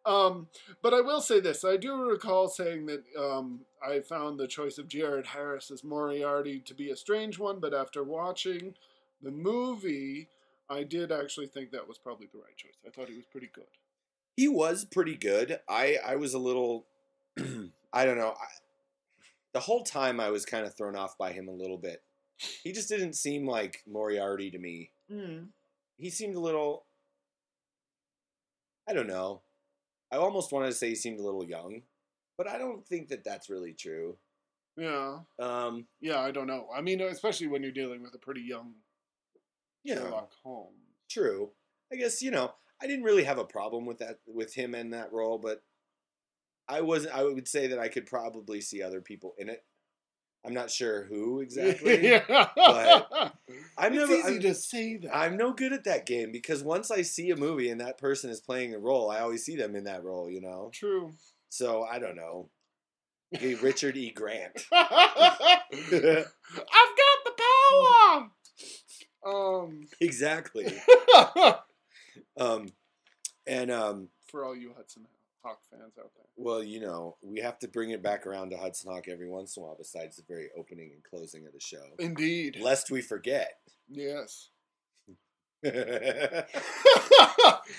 Um, 0.06 0.48
but 0.84 0.94
I 0.94 1.01
will 1.01 1.22
say 1.22 1.39
this: 1.39 1.65
I 1.65 1.77
do 1.77 2.10
recall 2.10 2.48
saying 2.48 2.86
that 2.86 3.04
um, 3.20 3.62
I 3.86 4.01
found 4.01 4.39
the 4.39 4.48
choice 4.48 4.77
of 4.77 4.88
Jared 4.88 5.27
Harris 5.27 5.72
as 5.72 5.84
Moriarty 5.84 6.60
to 6.60 6.74
be 6.74 6.92
a 6.92 6.96
strange 6.96 7.39
one, 7.39 7.60
but 7.60 7.74
after 7.74 8.04
watching 8.04 8.75
the 9.22 9.32
movie, 9.32 10.27
I 10.70 10.84
did 10.84 11.12
actually 11.12 11.48
think 11.48 11.72
that 11.72 11.88
was 11.88 11.98
probably 11.98 12.27
the 12.32 12.38
right 12.38 12.56
choice. 12.56 12.75
I 12.86 12.92
thought 12.92 13.10
he 13.10 13.15
was 13.15 13.25
pretty 13.25 13.50
good. 13.54 13.65
He 14.36 14.48
was 14.48 14.86
pretty 14.86 15.15
good. 15.15 15.60
I 15.70 15.98
I 16.06 16.15
was 16.15 16.34
a 16.34 16.39
little, 16.39 16.88
I 17.94 18.06
don't 18.06 18.18
know. 18.18 18.30
I, 18.32 18.46
the 19.54 19.62
whole 19.62 19.84
time 19.84 20.20
I 20.20 20.32
was 20.32 20.46
kind 20.46 20.65
of 20.65 20.75
thrown 20.75 20.96
off 20.96 21.18
by 21.18 21.32
him 21.32 21.48
a 21.48 21.54
little 21.54 21.77
bit. 21.77 22.04
He 22.63 22.74
just 22.74 22.89
didn't 22.89 23.13
seem 23.13 23.48
like 23.48 23.84
Moriarty 23.88 24.51
to 24.51 24.60
me. 24.60 24.92
Mm. 25.12 25.48
He 25.98 26.10
seemed 26.10 26.36
a 26.36 26.39
little. 26.42 26.86
I 28.88 28.94
don't 28.94 29.08
know. 29.08 29.42
I 30.12 30.18
almost 30.18 30.51
wanted 30.51 30.68
to 30.68 30.74
say 30.74 30.89
he 30.89 30.96
seemed 30.96 31.20
a 31.20 31.24
little 31.24 31.46
young, 31.46 31.82
but 32.38 32.48
I 32.48 32.58
don't 32.58 32.86
think 32.86 33.10
that 33.10 33.24
that's 33.24 33.50
really 33.50 33.74
true. 33.74 34.18
Yeah. 34.77 35.20
Um, 35.39 35.88
Yeah, 36.01 36.20
I 36.20 36.32
don't 36.32 36.48
know. 36.48 36.68
I 36.75 36.82
mean, 36.82 37.01
especially 37.01 37.48
when 37.48 37.63
you're 37.63 37.72
dealing 37.72 38.04
with 38.04 38.13
a 38.13 38.20
pretty 38.20 38.42
young 38.42 38.74
yeah, 39.84 39.96
Sherlock 39.96 40.32
Holmes. 40.44 40.75
true. 41.10 41.51
I 41.92 41.96
guess 41.96 42.22
you 42.22 42.32
know 42.32 42.54
I 42.82 42.88
didn't 42.88 43.05
really 43.05 43.24
have 43.24 43.38
a 43.38 43.46
problem 43.46 43.86
with 43.86 44.00
that 44.00 44.20
with 44.27 44.53
him 44.53 44.75
in 44.75 44.91
that 44.91 45.13
role, 45.13 45.38
but 45.38 45.63
I 46.67 46.82
wasn't. 46.82 47.15
I 47.15 47.24
would 47.24 47.48
say 47.48 47.67
that 47.67 47.79
I 47.79 47.88
could 47.88 48.05
probably 48.05 48.62
see 48.62 48.82
other 48.82 49.01
people 49.01 49.34
in 49.38 49.50
it. 49.50 49.63
I'm 50.46 50.53
not 50.53 50.70
sure 50.70 51.05
who 51.05 51.39
exactly. 51.41 52.08
yeah. 52.08 52.24
but 52.27 53.34
I'm 53.77 53.94
it's 53.94 53.96
never. 53.96 54.13
easy 54.13 54.36
I'm, 54.36 54.41
to 54.41 54.53
say 54.53 54.98
that. 54.98 55.15
I'm 55.15 55.38
no 55.38 55.53
good 55.53 55.74
at 55.74 55.86
that 55.86 56.05
game 56.05 56.32
because 56.32 56.63
once 56.63 56.91
I 56.91 57.01
see 57.01 57.32
a 57.32 57.36
movie 57.36 57.70
and 57.70 57.82
that 57.82 57.98
person 57.98 58.29
is 58.29 58.41
playing 58.41 58.75
a 58.75 58.79
role, 58.79 59.10
I 59.10 59.22
always 59.22 59.44
see 59.44 59.55
them 59.55 59.75
in 59.75 59.86
that 59.86 60.03
role. 60.03 60.29
You 60.29 60.41
know. 60.41 60.70
True. 60.74 61.13
So 61.50 61.84
I 61.84 62.00
don't 62.00 62.15
know. 62.15 62.50
Richard 63.62 63.98
E. 63.98 64.12
Grant. 64.12 64.65
I've 64.72 64.89
got 64.89 66.27
the 67.25 67.32
power. 67.38 68.29
Um. 69.25 69.88
exactly. 70.00 70.67
Um, 72.39 72.67
and 73.48 73.72
um, 73.72 74.10
For 74.29 74.43
all 74.45 74.55
you 74.55 74.74
Hudson 74.75 75.05
Hawk 75.43 75.60
fans 75.69 75.93
out 76.00 76.12
there. 76.15 76.25
well, 76.38 76.63
you 76.63 76.79
know, 76.79 77.17
we 77.22 77.39
have 77.41 77.60
to 77.60 77.67
bring 77.67 77.91
it 77.91 78.01
back 78.01 78.25
around 78.25 78.50
to 78.51 78.57
Hudson 78.57 78.91
Hawk 78.91 79.07
every 79.07 79.29
once 79.29 79.55
in 79.57 79.63
a 79.63 79.65
while, 79.65 79.75
besides 79.77 80.17
the 80.17 80.24
very 80.27 80.50
opening 80.57 80.91
and 80.93 81.03
closing 81.03 81.45
of 81.45 81.53
the 81.53 81.60
show, 81.60 81.84
Indeed. 82.00 82.57
lest 82.62 82.89
we 82.89 83.01
forget. 83.01 83.53
Yes. 83.89 84.50
right, 85.63 86.45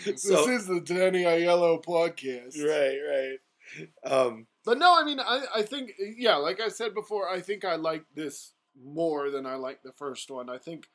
this 0.04 0.24
is 0.24 0.66
the 0.66 0.80
Danny 0.84 1.22
Aiello 1.24 1.84
podcast. 1.84 2.56
Right, 2.62 2.98
right. 3.08 4.10
Um, 4.10 4.46
But 4.64 4.78
no, 4.78 4.94
I 4.98 5.04
mean, 5.04 5.20
I, 5.20 5.44
I 5.56 5.62
think, 5.62 5.92
yeah, 6.16 6.36
like 6.36 6.60
I 6.60 6.68
said 6.68 6.94
before, 6.94 7.28
I 7.28 7.40
think 7.40 7.64
I 7.64 7.76
like 7.76 8.04
this 8.14 8.52
more 8.80 9.30
than 9.30 9.46
I 9.46 9.54
like 9.54 9.82
the 9.82 9.92
first 9.92 10.30
one. 10.30 10.48
I 10.50 10.58
think 10.58 10.86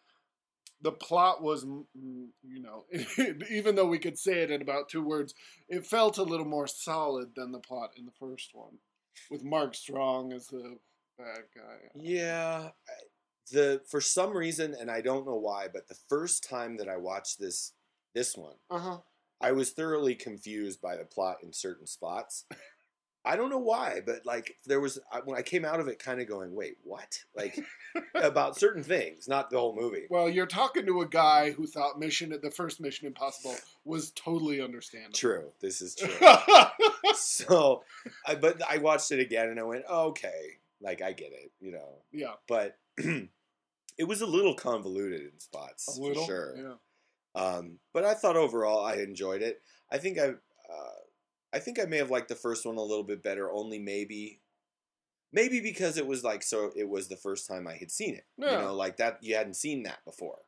the 0.81 0.91
plot 0.91 1.41
was, 1.43 1.63
you 1.63 2.29
know, 2.43 2.85
even 3.51 3.75
though 3.75 3.85
we 3.85 3.99
could 3.99 4.17
say 4.17 4.41
it 4.41 4.51
in 4.51 4.61
about 4.61 4.89
two 4.89 5.03
words, 5.03 5.33
it 5.69 5.85
felt 5.85 6.17
a 6.17 6.23
little 6.23 6.45
more 6.45 6.67
solid 6.67 7.29
than 7.35 7.51
the 7.51 7.59
plot 7.59 7.91
in 7.97 8.05
the 8.05 8.11
first 8.19 8.51
one, 8.53 8.77
with 9.29 9.43
Mark 9.43 9.75
Strong 9.75 10.33
as 10.33 10.47
the 10.47 10.77
bad 11.17 11.43
guy. 11.55 11.89
yeah, 11.95 12.69
the 13.51 13.81
for 13.87 14.01
some 14.01 14.35
reason, 14.35 14.75
and 14.79 14.89
I 14.89 15.01
don't 15.01 15.25
know 15.25 15.35
why, 15.35 15.67
but 15.71 15.87
the 15.87 15.97
first 16.09 16.47
time 16.47 16.77
that 16.77 16.89
I 16.89 16.97
watched 16.97 17.39
this 17.39 17.73
this 18.15 18.35
one, 18.35 18.55
Uh 18.69 18.79
huh. 18.79 18.97
I 19.39 19.51
was 19.53 19.71
thoroughly 19.71 20.15
confused 20.15 20.81
by 20.81 20.97
the 20.97 21.05
plot 21.05 21.37
in 21.43 21.51
certain 21.53 21.87
spots. 21.87 22.45
I 23.23 23.35
don't 23.35 23.51
know 23.51 23.59
why, 23.59 24.01
but 24.05 24.25
like 24.25 24.57
there 24.65 24.79
was 24.79 24.97
I- 25.11 25.19
when 25.23 25.37
I 25.37 25.43
came 25.43 25.63
out 25.63 25.79
of 25.79 25.87
it, 25.87 25.99
kind 25.99 26.19
of 26.19 26.27
going, 26.27 26.55
"Wait, 26.55 26.77
what?" 26.83 27.19
Like 27.35 27.59
about 28.15 28.57
certain 28.57 28.83
things, 28.83 29.27
not 29.27 29.49
the 29.51 29.59
whole 29.59 29.75
movie. 29.79 30.07
Well, 30.09 30.27
you're 30.27 30.47
talking 30.47 30.85
to 30.87 31.01
a 31.01 31.07
guy 31.07 31.51
who 31.51 31.67
thought 31.67 31.99
Mission, 31.99 32.35
the 32.41 32.49
first 32.51 32.81
Mission 32.81 33.05
Impossible, 33.07 33.55
was 33.85 34.11
totally 34.11 34.59
understandable. 34.61 35.13
True, 35.13 35.51
this 35.61 35.81
is 35.81 35.93
true. 35.95 36.09
so, 37.15 37.83
I, 38.25 38.35
but 38.35 38.61
I 38.67 38.77
watched 38.77 39.11
it 39.11 39.19
again 39.19 39.49
and 39.49 39.59
I 39.59 39.63
went, 39.63 39.83
oh, 39.87 40.07
"Okay, 40.09 40.57
like 40.81 41.01
I 41.01 41.13
get 41.13 41.31
it," 41.31 41.51
you 41.59 41.71
know. 41.71 41.99
yeah, 42.11 42.33
But 42.47 42.77
it 42.97 44.07
was 44.07 44.21
a 44.21 44.25
little 44.25 44.55
convoluted 44.55 45.21
in 45.21 45.39
spots, 45.39 45.97
a 45.97 46.01
little. 46.01 46.23
for 46.23 46.27
sure. 46.27 46.55
Yeah. 46.57 46.73
Um, 47.33 47.79
but 47.93 48.03
I 48.03 48.13
thought 48.13 48.35
overall 48.35 48.83
I 48.83 48.95
enjoyed 48.95 49.41
it. 49.41 49.61
I 49.91 49.97
think 49.99 50.17
I, 50.19 50.27
uh, 50.29 50.91
I 51.53 51.59
think 51.59 51.79
I 51.79 51.85
may 51.85 51.97
have 51.97 52.11
liked 52.11 52.29
the 52.29 52.35
first 52.35 52.65
one 52.65 52.77
a 52.77 52.81
little 52.81 53.03
bit 53.03 53.21
better. 53.23 53.51
Only 53.51 53.77
maybe, 53.79 54.39
maybe 55.33 55.59
because 55.59 55.97
it 55.97 56.07
was 56.07 56.23
like 56.23 56.43
so. 56.43 56.71
It 56.75 56.87
was 56.89 57.07
the 57.07 57.17
first 57.17 57.47
time 57.47 57.67
I 57.67 57.75
had 57.75 57.91
seen 57.91 58.15
it. 58.15 58.25
Yeah. 58.37 58.51
You 58.51 58.57
know, 58.65 58.73
like 58.75 58.97
that 58.97 59.19
you 59.21 59.35
hadn't 59.35 59.55
seen 59.55 59.83
that 59.83 60.03
before. 60.05 60.39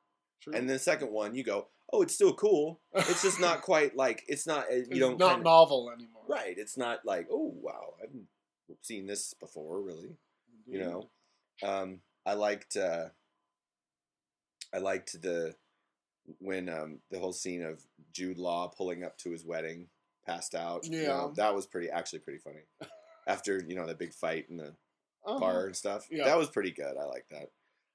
True. 0.42 0.54
And 0.54 0.70
the 0.70 0.80
second 0.80 1.12
one, 1.12 1.36
you 1.36 1.44
go, 1.44 1.68
oh, 1.92 2.02
it's 2.02 2.14
still 2.16 2.34
cool. 2.34 2.80
It's 2.94 3.22
just 3.22 3.40
not 3.40 3.62
quite 3.70 3.96
like 3.96 4.24
it's 4.28 4.46
not. 4.48 4.66
uh, 4.72 4.76
You 4.76 4.86
It's 4.90 5.00
don't 5.00 5.20
not 5.20 5.30
kinda- 5.36 5.44
novel 5.44 5.92
anymore. 5.92 6.24
right. 6.28 6.58
It's 6.58 6.78
not 6.78 7.06
like 7.06 7.28
oh 7.32 7.54
wow, 7.62 7.94
I 8.00 8.06
haven't 8.06 8.28
seen 8.82 9.06
this 9.06 9.34
before 9.36 9.82
really 9.82 10.18
you 10.66 10.80
know 10.80 11.10
um 11.62 12.00
i 12.26 12.34
liked 12.34 12.76
uh 12.76 13.06
i 14.74 14.78
liked 14.80 15.22
the 15.22 15.54
when 16.40 16.70
um 16.70 17.00
the 17.12 17.20
whole 17.20 17.34
scene 17.34 17.62
of 17.62 17.82
jude 18.14 18.38
law 18.40 18.68
pulling 18.68 19.04
up 19.04 19.18
to 19.18 19.30
his 19.32 19.46
wedding 19.46 19.88
passed 20.26 20.56
out 20.56 20.86
you 20.86 20.92
know, 20.92 21.28
Yeah. 21.28 21.28
that 21.36 21.56
was 21.56 21.66
pretty 21.66 21.90
actually 21.90 22.20
pretty 22.20 22.40
funny 22.40 22.62
after 23.28 23.62
you 23.68 23.76
know 23.76 23.86
the 23.86 23.96
big 23.96 24.14
fight 24.14 24.48
in 24.50 24.58
the 24.58 24.76
Uh-huh. 25.26 25.40
bar 25.40 25.66
and 25.68 25.76
stuff 25.76 26.08
Yeah. 26.12 26.26
that 26.26 26.38
was 26.38 26.50
pretty 26.50 26.72
good 26.72 26.98
i 26.98 27.06
like 27.06 27.28
that 27.32 27.52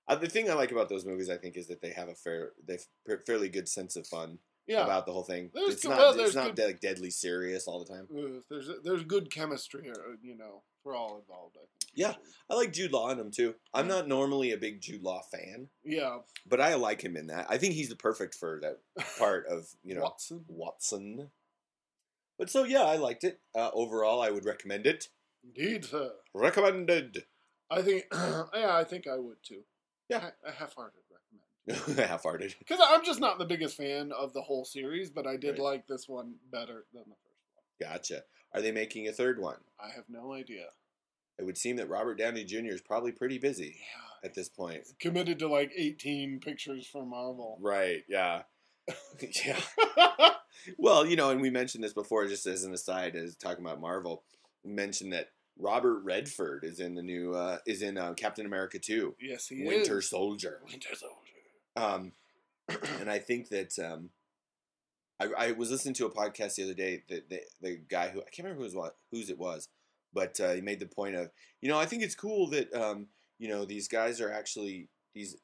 uh, 0.08 0.14
the 0.16 0.28
thing 0.28 0.49
i 0.50 0.54
like 0.54 0.73
about 0.73 0.88
those 0.88 1.04
movies 1.04 1.28
i 1.30 1.37
think 1.37 1.56
is 1.56 1.66
that 1.68 1.80
they 1.82 1.90
have 1.90 2.08
a 2.08 2.14
fair 2.14 2.52
they 2.66 2.78
fairly 3.26 3.49
good 3.50 3.68
sense 3.68 3.97
of 3.97 4.06
fun 4.06 4.38
Yeah. 4.66 4.85
about 4.85 5.04
the 5.06 5.12
whole 5.12 5.25
thing 5.25 5.50
There's 5.52 5.75
it's 5.75 5.82
good- 5.82 5.90
not 5.90 5.99
well, 5.99 6.20
it's 6.20 6.35
not 6.35 6.47
good- 6.49 6.54
de- 6.56 6.66
like 6.66 6.80
deadly 6.80 7.11
serious 7.11 7.66
all 7.68 7.85
the 7.85 7.92
time 7.92 8.08
there's 8.50 8.70
there's 8.82 9.04
good 9.04 9.30
chemistry, 9.30 9.90
uh, 9.90 10.16
you 10.23 10.35
know, 10.37 10.62
for 10.82 10.94
all 10.94 11.18
involved. 11.18 11.56
I 11.56 11.61
think. 11.61 11.92
Yeah. 11.94 12.14
I 12.49 12.54
like 12.54 12.73
Jude 12.73 12.92
Law 12.92 13.11
in 13.11 13.18
him 13.18 13.30
too. 13.30 13.54
I'm 13.75 13.88
not 13.88 14.06
normally 14.08 14.52
a 14.52 14.56
big 14.58 14.80
Jude 14.80 15.02
Law 15.02 15.20
fan, 15.23 15.68
Yeah. 15.85 16.18
but 16.47 16.61
I 16.61 16.75
like 16.75 17.00
him 17.02 17.16
in 17.16 17.26
that. 17.28 17.47
I 17.50 17.58
think 17.58 17.75
he's 17.75 17.88
the 17.88 17.97
perfect 17.97 18.35
for 18.35 18.61
that 18.62 18.78
part 19.18 19.47
of 19.47 19.68
you 19.82 19.94
know 19.94 20.02
Watson. 20.02 20.44
Watson. 20.49 21.30
But 22.38 22.50
so 22.50 22.64
yeah, 22.64 22.83
I 22.85 22.97
liked 22.97 23.25
it. 23.25 23.40
Uh, 23.54 23.71
overall, 23.73 24.21
I 24.23 24.30
would 24.30 24.45
recommend 24.45 24.87
it. 24.87 25.09
Indeed, 25.45 25.85
sir. 25.85 26.12
Recommended. 26.35 27.25
I 27.71 27.83
think. 27.83 28.04
yeah, 28.12 28.75
I 28.76 28.85
think 28.85 29.07
I 29.07 29.18
would 29.18 29.38
too. 29.42 29.62
Yeah. 30.09 30.30
a 30.47 30.52
half-hearted 30.52 31.00
recommend. 31.11 31.99
Half-hearted. 32.09 32.54
Because 32.59 32.80
I'm 32.83 33.04
just 33.04 33.21
not 33.21 33.38
the 33.38 33.45
biggest 33.45 33.76
fan 33.76 34.11
of 34.12 34.33
the 34.33 34.40
whole 34.40 34.64
series, 34.64 35.11
but 35.11 35.26
I 35.26 35.37
did 35.37 35.50
Right. 35.52 35.61
like 35.61 35.87
this 35.87 36.09
one 36.09 36.37
better 36.50 36.87
than 36.95 37.02
the 37.07 37.14
first 37.16 37.45
one. 37.54 37.90
Gotcha. 37.92 38.23
Are 38.54 38.62
they 38.62 38.73
making 38.73 39.07
a 39.09 39.12
third 39.12 39.38
one? 39.38 39.59
I 39.78 39.88
have 39.95 40.04
no 40.09 40.33
idea. 40.33 40.68
It 41.38 41.45
would 41.45 41.59
seem 41.59 41.76
that 41.76 41.90
Robert 41.90 42.16
Downey 42.18 42.45
Jr. 42.45 42.73
is 42.73 42.80
probably 42.80 43.12
pretty 43.12 43.37
busy 43.38 43.76
Yeah. 43.80 44.26
at 44.28 44.35
this 44.35 44.49
point. 44.49 44.85
Committed 44.99 45.38
to 45.40 45.49
like 45.49 45.71
18 45.76 46.40
pictures 46.40 46.87
for 46.87 47.04
Marvel. 47.04 47.59
Right. 47.61 48.02
Yeah. 48.09 48.42
yeah. 49.47 49.61
Well, 50.76 51.07
you 51.07 51.16
know, 51.16 51.30
and 51.30 51.40
we 51.40 51.50
mentioned 51.50 51.83
this 51.83 51.95
before, 51.95 52.26
just 52.26 52.45
as 52.45 52.64
an 52.64 52.75
aside, 52.75 53.16
as 53.16 53.37
talking 53.37 53.64
about 53.64 53.80
Marvel, 53.80 54.25
we 54.64 54.73
mentioned 54.73 55.12
that 55.12 55.30
Robert 55.59 56.00
Redford 56.00 56.64
is 56.64 56.78
in 56.78 56.95
the 56.95 57.02
new 57.02 57.33
uh, 57.33 57.59
is 57.66 57.80
in 57.80 57.97
uh, 57.97 58.14
Captain 58.14 58.45
America 58.45 58.78
two, 58.78 59.14
yes, 59.21 59.49
he 59.49 59.57
is. 59.57 59.68
Winter 59.68 59.99
is. 59.99 60.11
Soldier. 60.11 60.61
Winter 60.64 60.95
Soldier. 60.95 61.14
Um, 61.76 62.12
and 63.00 63.11
I 63.11 63.18
think 63.18 63.49
that 63.49 63.78
um, 63.78 64.11
I, 65.21 65.49
I 65.49 65.52
was 65.52 65.71
listening 65.71 65.95
to 65.95 66.07
a 66.07 66.11
podcast 66.11 66.57
the 66.57 66.64
other 66.64 66.75
day 66.75 67.02
that 67.09 67.28
the, 67.28 67.40
the 67.61 67.80
guy 67.88 68.09
who 68.09 68.21
I 68.21 68.30
can't 68.30 68.47
remember 68.47 68.62
who's 68.62 68.75
what 68.75 68.97
whose 69.11 69.30
it 69.30 69.38
was, 69.38 69.68
but 70.12 70.38
uh, 70.40 70.52
he 70.52 70.61
made 70.61 70.80
the 70.80 70.87
point 70.87 71.16
of 71.16 71.30
you 71.61 71.68
know 71.68 71.78
I 71.78 71.87
think 71.87 72.02
it's 72.02 72.14
cool 72.14 72.49
that 72.50 72.73
um, 72.75 73.07
you 73.38 73.49
know 73.49 73.64
these 73.64 73.88
guys 73.88 74.21
are 74.21 74.33
actually 74.33 74.88
these 75.14 75.37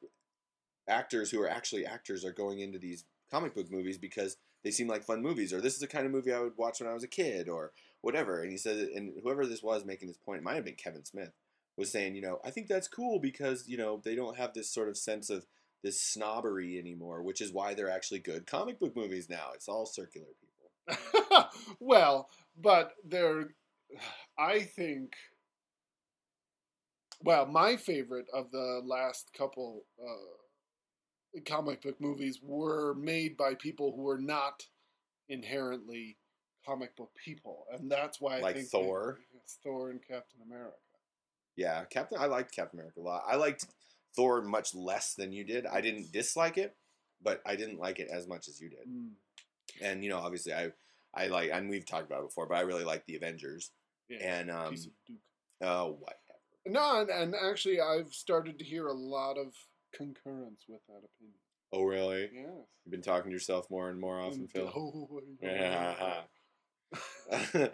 actors 0.87 1.31
who 1.31 1.41
are 1.41 1.49
actually 1.49 1.85
actors 1.85 2.23
are 2.23 2.31
going 2.31 2.59
into 2.59 2.79
these 2.79 3.05
comic 3.31 3.55
book 3.55 3.71
movies 3.71 3.97
because 3.97 4.37
they 4.63 4.71
seem 4.71 4.87
like 4.87 5.03
fun 5.03 5.21
movies 5.21 5.53
or 5.53 5.61
this 5.61 5.73
is 5.73 5.79
the 5.79 5.87
kind 5.87 6.05
of 6.05 6.11
movie 6.11 6.33
I 6.33 6.39
would 6.39 6.57
watch 6.57 6.79
when 6.79 6.89
I 6.89 6.93
was 6.93 7.03
a 7.03 7.07
kid 7.07 7.49
or 7.49 7.71
whatever. 8.01 8.41
And 8.41 8.51
he 8.51 8.57
said, 8.57 8.77
and 8.77 9.13
whoever 9.23 9.45
this 9.45 9.63
was 9.63 9.85
making 9.85 10.07
this 10.07 10.17
point, 10.17 10.39
it 10.39 10.43
might 10.43 10.55
have 10.55 10.65
been 10.65 10.75
Kevin 10.75 11.05
Smith, 11.05 11.31
was 11.77 11.91
saying, 11.91 12.15
you 12.15 12.21
know, 12.21 12.39
I 12.43 12.51
think 12.51 12.67
that's 12.67 12.87
cool 12.87 13.19
because 13.19 13.67
you 13.67 13.77
know 13.77 14.01
they 14.03 14.15
don't 14.15 14.37
have 14.37 14.53
this 14.53 14.69
sort 14.69 14.89
of 14.89 14.97
sense 14.97 15.29
of 15.29 15.45
this 15.83 16.01
snobbery 16.01 16.79
anymore, 16.79 17.21
which 17.21 17.41
is 17.41 17.51
why 17.51 17.73
they're 17.73 17.89
actually 17.89 18.19
good 18.19 18.47
comic 18.47 18.79
book 18.79 18.95
movies 18.95 19.29
now. 19.29 19.49
It's 19.53 19.67
all 19.67 19.85
circular 19.85 20.27
people. 20.39 21.49
well, 21.79 22.29
but 22.59 22.93
they're. 23.03 23.49
I 24.37 24.61
think. 24.61 25.13
Well, 27.21 27.45
my 27.45 27.77
favorite 27.77 28.25
of 28.33 28.51
the 28.51 28.81
last 28.83 29.31
couple 29.35 29.83
uh, 29.99 30.35
comic 31.41 31.81
book 31.81 31.99
movies 31.99 32.39
were 32.41 32.93
made 32.95 33.35
by 33.37 33.55
people 33.55 33.93
who 33.95 34.03
were 34.03 34.17
not 34.19 34.63
inherently 35.29 36.17
comic 36.65 36.95
book 36.95 37.11
people, 37.23 37.65
and 37.71 37.91
that's 37.91 38.19
why 38.19 38.37
I 38.37 38.41
Like 38.41 38.55
think 38.55 38.69
Thor? 38.69 39.19
they- 39.31 39.39
Thor 39.63 39.91
and 39.91 40.01
Captain 40.01 40.41
America. 40.45 40.75
Yeah, 41.55 41.83
Captain. 41.85 42.17
I 42.19 42.25
liked 42.25 42.53
Captain 42.53 42.79
America 42.79 42.99
a 42.99 43.03
lot. 43.03 43.23
I 43.27 43.35
liked 43.35 43.65
Thor 44.15 44.41
much 44.41 44.73
less 44.75 45.13
than 45.13 45.31
you 45.31 45.43
did. 45.43 45.65
I 45.65 45.79
didn't 45.81 46.11
dislike 46.11 46.57
it, 46.57 46.75
but 47.21 47.41
I 47.45 47.55
didn't 47.55 47.79
like 47.79 47.99
it 47.99 48.09
as 48.11 48.27
much 48.27 48.47
as 48.49 48.59
you 48.59 48.69
did. 48.69 48.87
Mm, 48.89 49.11
And 49.81 50.03
you 50.03 50.09
know, 50.09 50.17
obviously, 50.19 50.53
I 50.53 50.71
I 51.13 51.27
like, 51.27 51.49
and 51.53 51.69
we've 51.69 51.85
talked 51.85 52.07
about 52.07 52.21
it 52.23 52.27
before, 52.27 52.45
but 52.47 52.55
I 52.57 52.61
really 52.61 52.83
like 52.83 53.05
the 53.05 53.15
Avengers. 53.15 53.71
yeah, 54.09 54.17
And 54.39 54.51
um, 54.51 54.71
piece 54.71 54.85
of 54.87 54.91
Duke. 55.07 55.17
oh, 55.61 55.91
whatever. 55.99 56.19
No, 56.65 57.01
and, 57.01 57.09
and 57.09 57.35
actually, 57.35 57.79
I've 57.79 58.11
started 58.13 58.59
to 58.59 58.65
hear 58.65 58.87
a 58.87 58.93
lot 58.93 59.37
of 59.37 59.53
concurrence 59.97 60.65
with 60.67 60.81
that 60.87 60.97
opinion. 61.03 61.39
Oh, 61.73 61.83
really? 61.83 62.29
Yes. 62.33 62.45
You've 62.85 62.91
been 62.91 63.01
talking 63.01 63.31
to 63.31 63.33
yourself 63.33 63.69
more 63.69 63.89
and 63.89 63.99
more 63.99 64.19
often, 64.19 64.41
And- 64.41 64.51
Phil. 64.51 64.71
Oh, 64.75 65.21
Yeah. 65.41 66.21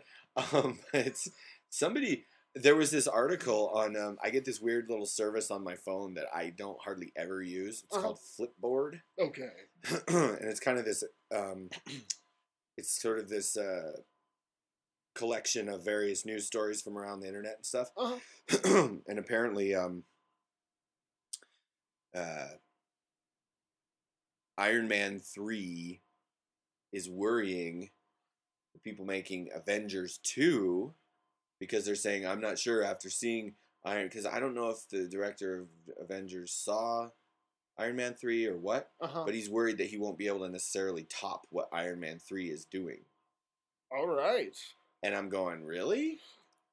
um, 0.54 0.80
it's 0.94 1.30
somebody. 1.70 2.26
There 2.56 2.76
was 2.76 2.92
this 2.92 3.08
article 3.08 3.70
on. 3.70 3.96
Um, 3.96 4.18
I 4.24 4.30
get 4.30 4.44
this 4.46 4.60
weird 4.60 4.88
little 4.90 5.06
service 5.06 5.52
on 5.52 5.64
my 5.64 5.76
phone 5.76 6.16
that 6.16 6.26
I 6.34 6.50
don't 6.50 6.82
hardly 6.82 7.12
ever 7.16 7.42
use. 7.42 7.84
It's 7.86 7.96
Uh-huh. 7.96 8.02
called 8.08 8.20
Flipboard, 8.20 9.02
Okay. 9.20 9.50
and 10.08 10.50
it's 10.50 10.60
kind 10.60 10.78
of 10.78 10.86
this. 10.86 11.04
Um, 11.34 11.70
it's 12.78 13.02
sort 13.02 13.20
of 13.20 13.30
this 13.30 13.56
uh, 13.56 13.92
collection 15.16 15.70
of 15.70 15.86
various 15.86 16.26
news 16.26 16.46
stories 16.48 16.82
from 16.82 16.98
around 16.98 17.20
the 17.22 17.28
internet 17.28 17.56
and 17.58 17.66
stuff. 17.66 17.90
Uh-huh. 17.98 18.90
and 19.08 19.20
apparently, 19.20 19.74
um, 19.76 20.04
uh, 22.16 22.48
Iron 24.58 24.88
Man 24.88 25.20
three 25.20 26.02
is 26.92 27.10
worrying 27.10 27.90
the 28.74 28.80
people 28.80 29.06
making 29.06 29.50
Avengers 29.54 30.20
two 30.24 30.94
because 31.60 31.86
they're 31.86 31.96
saying 31.96 32.26
I'm 32.26 32.42
not 32.42 32.60
sure 32.60 32.84
after 32.84 33.10
seeing 33.10 33.56
Iron 33.84 34.08
because 34.08 34.26
I 34.26 34.40
don't 34.40 34.54
know 34.56 34.70
if 34.70 34.88
the 34.90 35.08
director 35.08 35.62
of 35.62 35.68
Avengers 36.00 36.52
saw 36.54 37.10
Iron 37.78 37.96
Man 37.96 38.14
three 38.14 38.46
or 38.46 38.58
what, 38.58 38.92
Uh-huh. 39.00 39.24
but 39.26 39.34
he's 39.34 39.50
worried 39.50 39.78
that 39.80 39.88
he 39.90 39.98
won't 39.98 40.18
be 40.18 40.28
able 40.28 40.40
to 40.46 40.50
necessarily 40.50 41.04
top 41.10 41.48
what 41.50 41.70
Iron 41.72 42.00
Man 42.00 42.20
three 42.20 42.50
is 42.50 42.66
doing. 42.66 43.06
All 43.92 44.08
right. 44.08 44.56
And 45.04 45.16
I'm 45.16 45.30
going, 45.30 45.64
really? 45.66 46.20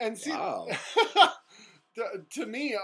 And 0.00 0.18
see, 0.18 0.30
Wow. 0.32 0.68
to, 1.94 2.04
to 2.30 2.46
me, 2.46 2.74
uh, 2.74 2.78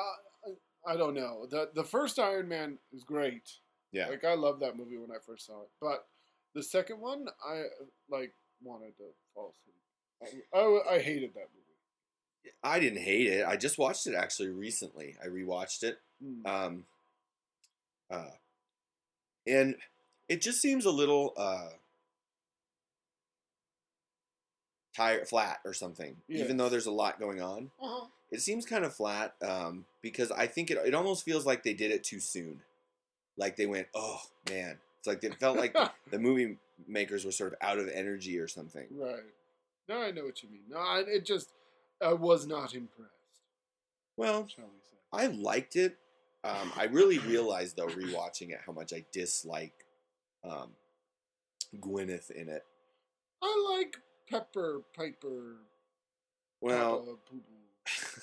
I 0.87 0.97
don't 0.97 1.15
know. 1.15 1.47
The 1.51 1.71
the 1.75 1.85
first 1.85 2.19
Iron 2.19 2.49
Man 2.49 2.79
is 2.93 3.05
great. 3.05 3.51
Yeah. 3.93 4.09
Like 4.09 4.25
I 4.25 4.35
loved 4.35 4.61
that 4.63 4.77
movie 4.77 4.97
when 4.97 5.11
I 5.11 5.19
first 5.25 5.47
saw 5.47 5.63
it, 5.63 5.71
but 5.81 6.07
the 6.55 6.63
second 6.63 7.01
one, 7.01 7.27
I 7.47 7.65
like 8.11 8.33
wanted 8.63 8.97
to 8.99 9.05
fall 9.35 9.55
asleep. 10.21 10.45
I, 10.53 10.59
I, 10.59 10.95
I 10.97 10.99
hated 11.01 11.35
that 11.35 11.49
movie. 11.55 12.53
I 12.63 12.79
didn't 12.81 13.01
hate 13.01 13.27
it. 13.27 13.47
I 13.47 13.57
just 13.57 13.79
watched 13.79 14.07
it 14.07 14.15
actually 14.15 14.49
recently. 14.49 15.17
I 15.23 15.29
rewatched 15.29 15.83
it. 15.83 15.99
Mm. 16.23 16.47
Um, 16.47 16.85
uh, 18.11 18.31
and 19.47 19.77
it 20.29 20.41
just 20.41 20.61
seems 20.61 20.85
a 20.85 20.91
little 20.91 21.33
uh, 21.37 21.69
tired, 24.95 25.29
flat 25.29 25.59
or 25.65 25.73
something. 25.75 26.17
Even 26.29 26.57
though 26.57 26.69
there's 26.69 26.87
a 26.87 26.91
lot 26.93 27.19
going 27.19 27.41
on, 27.43 27.71
Uh-huh. 27.81 28.07
it 28.31 28.41
seems 28.41 28.65
kind 28.67 28.85
of 28.85 28.95
flat 28.95 29.35
um, 29.43 29.85
because 30.03 30.31
I 30.31 30.47
think 30.47 30.71
it, 30.71 30.79
it 30.87 30.95
almost 30.95 31.25
feels 31.25 31.45
like 31.47 31.63
they 31.63 31.75
did 31.75 31.91
it 31.91 32.05
too 32.05 32.21
soon. 32.21 32.61
Like 33.37 33.57
they 33.57 33.67
went, 33.67 33.89
oh 33.95 34.21
man, 34.49 34.79
it's 34.99 35.07
like 35.09 35.25
it 35.25 35.39
felt 35.41 35.57
like 35.59 35.77
the 36.11 36.19
movie 36.19 36.57
makers 36.87 37.25
were 37.25 37.33
sort 37.33 37.53
of 37.53 37.59
out 37.61 37.79
of 37.79 37.89
energy 37.89 38.39
or 38.39 38.49
something. 38.49 38.87
right. 38.93 39.23
No, 39.89 40.01
I 40.01 40.13
know 40.13 40.25
what 40.25 40.43
you 40.43 40.49
mean. 40.49 40.63
No, 40.71 40.79
I, 40.79 41.03
it 41.07 41.27
just 41.27 41.49
I 42.01 42.13
was 42.15 42.47
not 42.47 42.75
impressed. 42.75 43.11
Well, 44.17 44.47
Shall 44.49 44.65
we 44.65 44.81
say? 44.83 44.97
I 45.13 45.27
liked 45.27 45.77
it. 45.77 45.97
Um, 46.45 46.73
I 46.77 46.85
really 46.85 47.19
realized 47.19 47.77
though, 47.77 47.89
rewatching 47.89 48.51
it, 48.51 48.61
how 48.65 48.73
much 48.73 48.93
I 48.93 49.05
dislike 49.13 49.75
um, 50.43 50.71
Gwyneth 51.81 52.31
in 52.31 52.49
it. 52.49 52.65
I 53.43 53.77
like 53.79 53.97
Pepper 54.29 54.83
Piper. 54.97 55.57
Well, 56.61 56.99
Papa 56.99 57.17
Poo 57.31 57.37
Poo. 57.37 58.23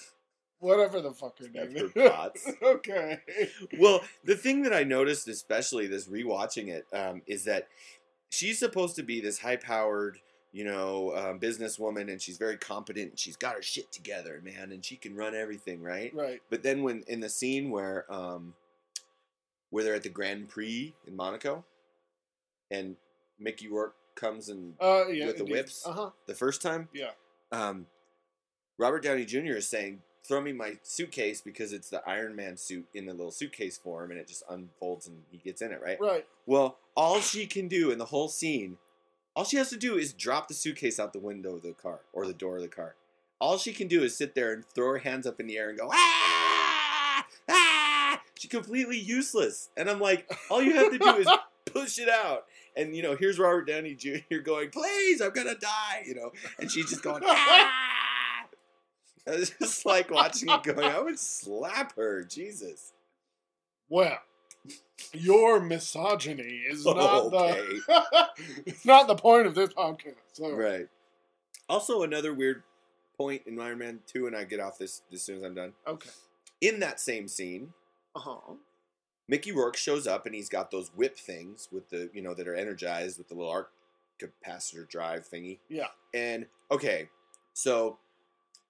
whatever 0.59 1.01
the 1.01 1.11
fuck 1.11 1.37
her 1.39 1.49
name 1.49 1.75
is. 1.75 1.91
Potts. 1.91 2.47
okay. 2.63 3.19
well, 3.79 4.01
the 4.23 4.35
thing 4.35 4.63
that 4.63 4.73
I 4.73 4.83
noticed, 4.83 5.27
especially 5.27 5.87
this 5.87 6.07
rewatching 6.07 6.69
it, 6.69 6.85
um, 6.93 7.21
is 7.27 7.45
that 7.45 7.67
she's 8.29 8.59
supposed 8.59 8.95
to 8.95 9.03
be 9.03 9.19
this 9.21 9.39
high-powered, 9.39 10.19
you 10.51 10.63
know, 10.63 11.15
um, 11.15 11.39
businesswoman, 11.39 12.09
and 12.09 12.21
she's 12.21 12.37
very 12.37 12.57
competent, 12.57 13.09
and 13.09 13.19
she's 13.19 13.35
got 13.35 13.55
her 13.55 13.61
shit 13.61 13.91
together, 13.91 14.41
man, 14.43 14.71
and 14.71 14.85
she 14.85 14.95
can 14.95 15.15
run 15.15 15.35
everything, 15.35 15.81
right? 15.81 16.13
Right. 16.15 16.41
But 16.49 16.63
then 16.63 16.83
when 16.83 17.03
in 17.07 17.19
the 17.19 17.29
scene 17.29 17.69
where 17.69 18.11
um, 18.11 18.53
where 19.69 19.83
they're 19.83 19.95
at 19.95 20.03
the 20.03 20.09
Grand 20.09 20.49
Prix 20.49 20.93
in 21.07 21.15
Monaco, 21.15 21.63
and 22.69 22.95
Mickey 23.39 23.67
Rourke 23.67 23.95
comes 24.21 24.47
and 24.49 24.75
Uh, 24.79 25.07
yeah. 25.07 25.25
With 25.25 25.37
the 25.37 25.45
whips? 25.45 25.85
Uh 25.85 25.91
huh. 25.93 26.09
the 26.27 26.35
first 26.35 26.61
time, 26.61 26.87
Yeah. 26.93 27.11
um, 27.51 27.87
Robert 28.77 29.03
Downey 29.03 29.25
Jr. 29.25 29.57
is 29.57 29.67
saying, 29.67 30.01
"Throw 30.23 30.39
me 30.41 30.53
my 30.53 30.77
suitcase 30.83 31.41
because 31.41 31.73
it's 31.73 31.89
the 31.89 32.01
Iron 32.07 32.35
Man 32.35 32.55
suit 32.57 32.87
in 32.93 33.05
the 33.07 33.13
little 33.13 33.31
suitcase 33.31 33.77
form, 33.77 34.11
and 34.11 34.19
it 34.19 34.27
just 34.27 34.43
unfolds 34.49 35.07
and 35.07 35.23
he 35.31 35.37
gets 35.39 35.61
in 35.61 35.71
it, 35.71 35.81
right?" 35.81 35.99
Right. 35.99 36.25
Well, 36.45 36.77
all 36.95 37.19
she 37.19 37.45
can 37.47 37.67
do 37.67 37.91
in 37.91 37.97
the 37.97 38.05
whole 38.05 38.29
scene, 38.29 38.77
all 39.35 39.43
she 39.43 39.57
has 39.57 39.69
to 39.71 39.77
do 39.77 39.97
is 39.97 40.13
drop 40.13 40.47
the 40.47 40.53
suitcase 40.53 40.99
out 40.99 41.13
the 41.13 41.19
window 41.19 41.55
of 41.55 41.63
the 41.63 41.73
car 41.73 42.01
or 42.13 42.25
the 42.27 42.33
door 42.33 42.57
of 42.57 42.61
the 42.61 42.67
car. 42.67 42.95
All 43.39 43.57
she 43.57 43.73
can 43.73 43.87
do 43.87 44.03
is 44.03 44.15
sit 44.15 44.35
there 44.35 44.53
and 44.53 44.63
throw 44.75 44.87
her 44.91 44.97
hands 44.99 45.25
up 45.25 45.39
in 45.39 45.47
the 45.47 45.57
air 45.57 45.69
and 45.69 45.77
go, 45.79 45.89
ah, 45.91 47.25
ah. 47.49 48.21
She's 48.37 48.51
completely 48.51 48.97
useless. 48.99 49.69
And 49.77 49.89
I'm 49.89 49.99
like, 49.99 50.31
all 50.49 50.61
you 50.61 50.73
have 50.75 50.91
to 50.91 50.97
do 50.99 51.15
is 51.17 51.27
push 51.65 51.99
it 51.99 52.09
out. 52.09 52.45
And, 52.75 52.95
you 52.95 53.03
know, 53.03 53.15
here's 53.15 53.37
Robert 53.39 53.67
Downey 53.67 53.95
Jr. 53.95 54.37
going, 54.43 54.69
please, 54.69 55.21
I'm 55.21 55.31
to 55.33 55.55
die, 55.55 56.03
you 56.05 56.15
know. 56.15 56.31
And 56.59 56.71
she's 56.71 56.89
just 56.89 57.03
going, 57.03 57.23
ah. 57.25 57.71
I 59.27 59.31
was 59.35 59.51
just 59.51 59.85
like 59.85 60.09
watching 60.09 60.49
it 60.49 60.63
going, 60.63 60.83
I 60.83 60.99
would 60.99 61.19
slap 61.19 61.95
her. 61.95 62.23
Jesus. 62.23 62.93
Well, 63.89 64.17
your 65.13 65.59
misogyny 65.59 66.63
is 66.69 66.85
not 66.85 66.97
Okay. 67.33 67.61
the 67.87 68.27
it's 68.65 68.85
not 68.85 69.07
the 69.07 69.15
point 69.15 69.47
of 69.47 69.55
this 69.55 69.69
podcast. 69.73 70.15
So. 70.33 70.51
Right. 70.51 70.87
Also, 71.69 72.03
another 72.03 72.33
weird 72.33 72.63
point 73.17 73.43
in 73.45 73.59
Iron 73.59 73.77
Man 73.79 73.99
2, 74.07 74.27
and 74.27 74.35
I 74.35 74.43
get 74.45 74.59
off 74.59 74.77
this 74.77 75.01
as 75.13 75.21
soon 75.21 75.37
as 75.37 75.43
I'm 75.43 75.55
done. 75.55 75.73
Okay. 75.87 76.09
In 76.61 76.79
that 76.79 76.99
same 76.99 77.27
scene, 77.27 77.73
Uh 78.15 78.19
huh. 78.19 78.53
Mickey 79.31 79.53
Rourke 79.53 79.77
shows 79.77 80.05
up 80.07 80.25
and 80.25 80.35
he's 80.35 80.49
got 80.49 80.71
those 80.71 80.89
whip 80.89 81.17
things 81.17 81.69
with 81.71 81.89
the, 81.89 82.09
you 82.13 82.21
know, 82.21 82.33
that 82.33 82.49
are 82.49 82.53
energized 82.55 83.17
with 83.17 83.29
the 83.29 83.33
little 83.33 83.49
arc 83.49 83.71
capacitor 84.21 84.87
drive 84.87 85.25
thingy. 85.27 85.59
Yeah. 85.69 85.87
And 86.13 86.47
okay, 86.69 87.07
so 87.53 87.97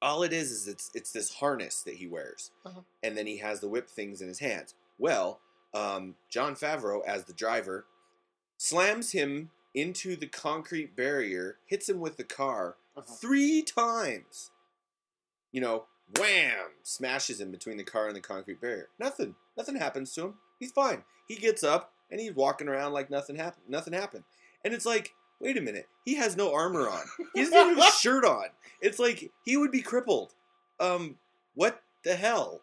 all 0.04 0.22
it 0.22 0.32
is 0.32 0.52
is 0.52 0.68
it's 0.68 0.92
it's 0.94 1.12
this 1.12 1.34
harness 1.34 1.82
that 1.82 1.96
he 1.96 2.06
wears, 2.08 2.52
Uh-huh. 2.64 2.82
and 3.02 3.18
then 3.18 3.26
he 3.26 3.38
has 3.38 3.60
the 3.60 3.68
whip 3.68 3.90
things 3.90 4.22
in 4.22 4.28
his 4.28 4.38
hands. 4.40 4.76
Well, 5.00 5.40
um, 5.74 6.14
Jon 6.30 6.54
Favreau 6.56 7.04
as 7.08 7.26
the 7.26 7.34
driver 7.34 7.86
slams 8.58 9.14
him 9.14 9.50
into 9.74 10.16
the 10.16 10.28
concrete 10.28 10.96
barrier, 10.96 11.58
hits 11.66 11.90
him 11.90 12.00
with 12.00 12.18
the 12.18 12.24
car 12.24 12.76
Uh-huh. 12.96 13.12
three 13.16 13.64
times. 13.64 14.52
You 15.52 15.62
know, 15.62 15.86
wham! 16.20 16.70
Smashes 16.84 17.42
him 17.42 17.50
between 17.52 17.78
the 17.78 17.84
car 17.84 18.08
and 18.08 18.16
the 18.16 18.22
concrete 18.22 18.62
barrier. 18.62 18.90
Nothing. 19.00 19.36
Nothing 19.58 19.76
happens 19.78 20.14
to 20.14 20.26
him. 20.26 20.34
He's 20.62 20.72
fine. 20.72 21.04
He 21.28 21.36
gets 21.36 21.64
up 21.64 21.92
and 22.12 22.22
he's 22.22 22.34
walking 22.36 22.68
around 22.68 22.94
like 22.94 23.10
nothing 23.10 23.36
happened. 23.36 23.66
Nothing 23.68 23.94
happened. 23.94 24.24
And 24.64 24.76
it's 24.76 24.86
like, 24.86 25.16
wait 25.40 25.58
a 25.58 25.62
minute. 25.62 25.88
He 26.06 26.16
has 26.16 26.38
no 26.38 26.54
armor 26.54 26.88
on. 26.88 27.02
He 27.34 27.42
doesn't 27.42 27.58
even 27.58 27.78
have 27.78 27.88
a 27.88 27.92
shirt 28.00 28.24
on. 28.24 28.46
It's 28.80 29.00
like 29.00 29.32
he 29.44 29.58
would 29.58 29.72
be 29.72 29.82
crippled. 29.82 30.34
Um, 30.80 31.16
what 31.56 31.82
the 32.04 32.16
hell? 32.16 32.62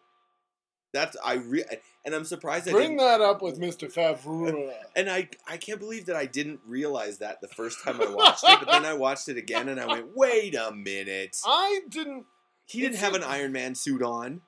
That's 0.93 1.17
I 1.23 1.35
re- 1.35 1.65
and 2.05 2.15
I'm 2.15 2.23
surprised 2.23 2.69
I 2.69 2.71
Bring 2.71 2.95
that 2.97 3.19
up 3.19 3.41
with 3.41 3.59
Mr. 3.59 3.93
Favreau. 3.93 4.71
And 4.95 5.09
I 5.09 5.29
I 5.45 5.57
can't 5.57 5.79
believe 5.79 6.05
that 6.05 6.15
I 6.15 6.25
didn't 6.25 6.61
realize 6.65 7.17
that 7.17 7.41
the 7.41 7.49
first 7.49 7.83
time 7.83 8.01
I 8.01 8.09
watched 8.09 8.45
it, 8.45 8.59
but 8.59 8.71
then 8.71 8.85
I 8.85 8.93
watched 8.93 9.27
it 9.27 9.35
again 9.37 9.67
and 9.67 9.79
I 9.79 9.85
went, 9.85 10.15
wait 10.15 10.55
a 10.55 10.71
minute. 10.71 11.37
I 11.45 11.81
didn't. 11.89 12.25
He 12.65 12.79
didn't 12.81 12.97
have 12.97 13.13
an 13.13 13.23
Iron 13.23 13.51
Man 13.51 13.75
suit 13.75 14.01
on. 14.01 14.41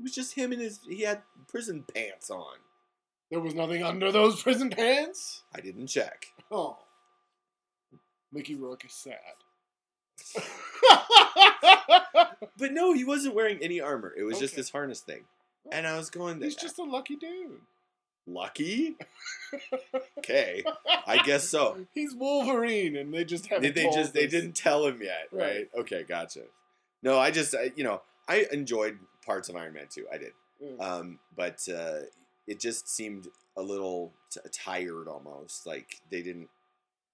It 0.00 0.02
was 0.02 0.14
just 0.14 0.32
him 0.34 0.50
and 0.50 0.62
his. 0.62 0.80
He 0.88 1.02
had 1.02 1.20
prison 1.46 1.84
pants 1.94 2.30
on. 2.30 2.56
There 3.30 3.38
was 3.38 3.54
nothing 3.54 3.82
under 3.82 4.10
those 4.10 4.42
prison 4.42 4.70
pants. 4.70 5.42
I 5.54 5.60
didn't 5.60 5.88
check. 5.88 6.24
Oh, 6.50 6.78
Mickey 8.32 8.54
Rourke 8.54 8.86
is 8.86 8.94
sad. 8.94 9.18
But 12.56 12.72
no, 12.72 12.92
he 12.94 13.04
wasn't 13.04 13.34
wearing 13.34 13.58
any 13.62 13.80
armor. 13.80 14.12
It 14.16 14.22
was 14.22 14.38
just 14.38 14.56
this 14.56 14.70
harness 14.70 15.00
thing. 15.00 15.24
Oh. 15.66 15.70
And 15.72 15.86
I 15.86 15.96
was 15.96 16.08
going, 16.10 16.40
He's 16.40 16.56
just 16.56 16.78
a 16.78 16.82
lucky 16.84 17.16
dude. 17.16 17.60
lucky. 18.26 18.96
Okay, 20.18 20.62
I 21.06 21.22
guess 21.24 21.48
so. 21.48 21.84
He's 21.92 22.14
Wolverine, 22.14 22.94
and 22.96 23.12
they 23.12 23.24
just 23.24 23.46
haven't. 23.48 23.64
Did 23.64 23.74
they 23.74 23.82
told 23.84 23.94
just 23.96 24.14
they 24.14 24.28
didn't 24.28 24.52
tell 24.52 24.86
him 24.86 25.00
yet, 25.02 25.26
right? 25.32 25.42
Right. 25.42 25.68
Okay, 25.80 26.04
gotcha. 26.04 26.42
No, 27.02 27.18
I 27.18 27.32
just 27.32 27.54
I, 27.56 27.72
you 27.74 27.82
know 27.82 28.00
I 28.28 28.46
enjoyed 28.52 28.98
parts 29.30 29.48
of 29.48 29.56
Iron 29.56 29.74
Man 29.74 29.86
2. 29.88 30.06
I 30.12 30.18
did, 30.18 30.32
Mm. 30.62 30.80
um, 30.80 31.18
but 31.36 31.66
uh, 31.68 32.00
it 32.46 32.58
just 32.60 32.88
seemed 32.88 33.28
a 33.56 33.62
little 33.62 34.12
t- 34.30 34.40
tired 34.52 35.08
almost. 35.08 35.66
Like 35.66 36.00
they 36.10 36.22
didn't 36.22 36.48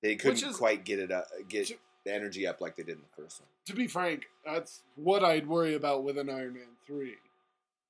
they 0.03 0.17
couldn't 0.17 0.43
is- 0.51 0.57
quite 0.57 0.85
get 0.85 0.99
it 0.99 1.11
up, 1.13 1.27
get 1.49 1.67
to- 1.69 1.77
the 2.05 2.15
energy 2.15 2.47
up 2.47 2.61
like 2.61 2.77
they 2.77 2.83
did 2.85 2.97
in 2.97 3.03
the 3.03 3.23
first 3.23 3.41
one. 3.41 3.49
to 3.67 3.75
be 3.75 3.87
frank, 3.89 4.27
that's 4.45 4.83
what 4.95 5.25
I'd 5.25 5.47
worry 5.49 5.75
about 5.75 6.05
with 6.05 6.17
an 6.19 6.31
Iron 6.31 6.55
Man 6.55 6.77
three. 6.87 7.17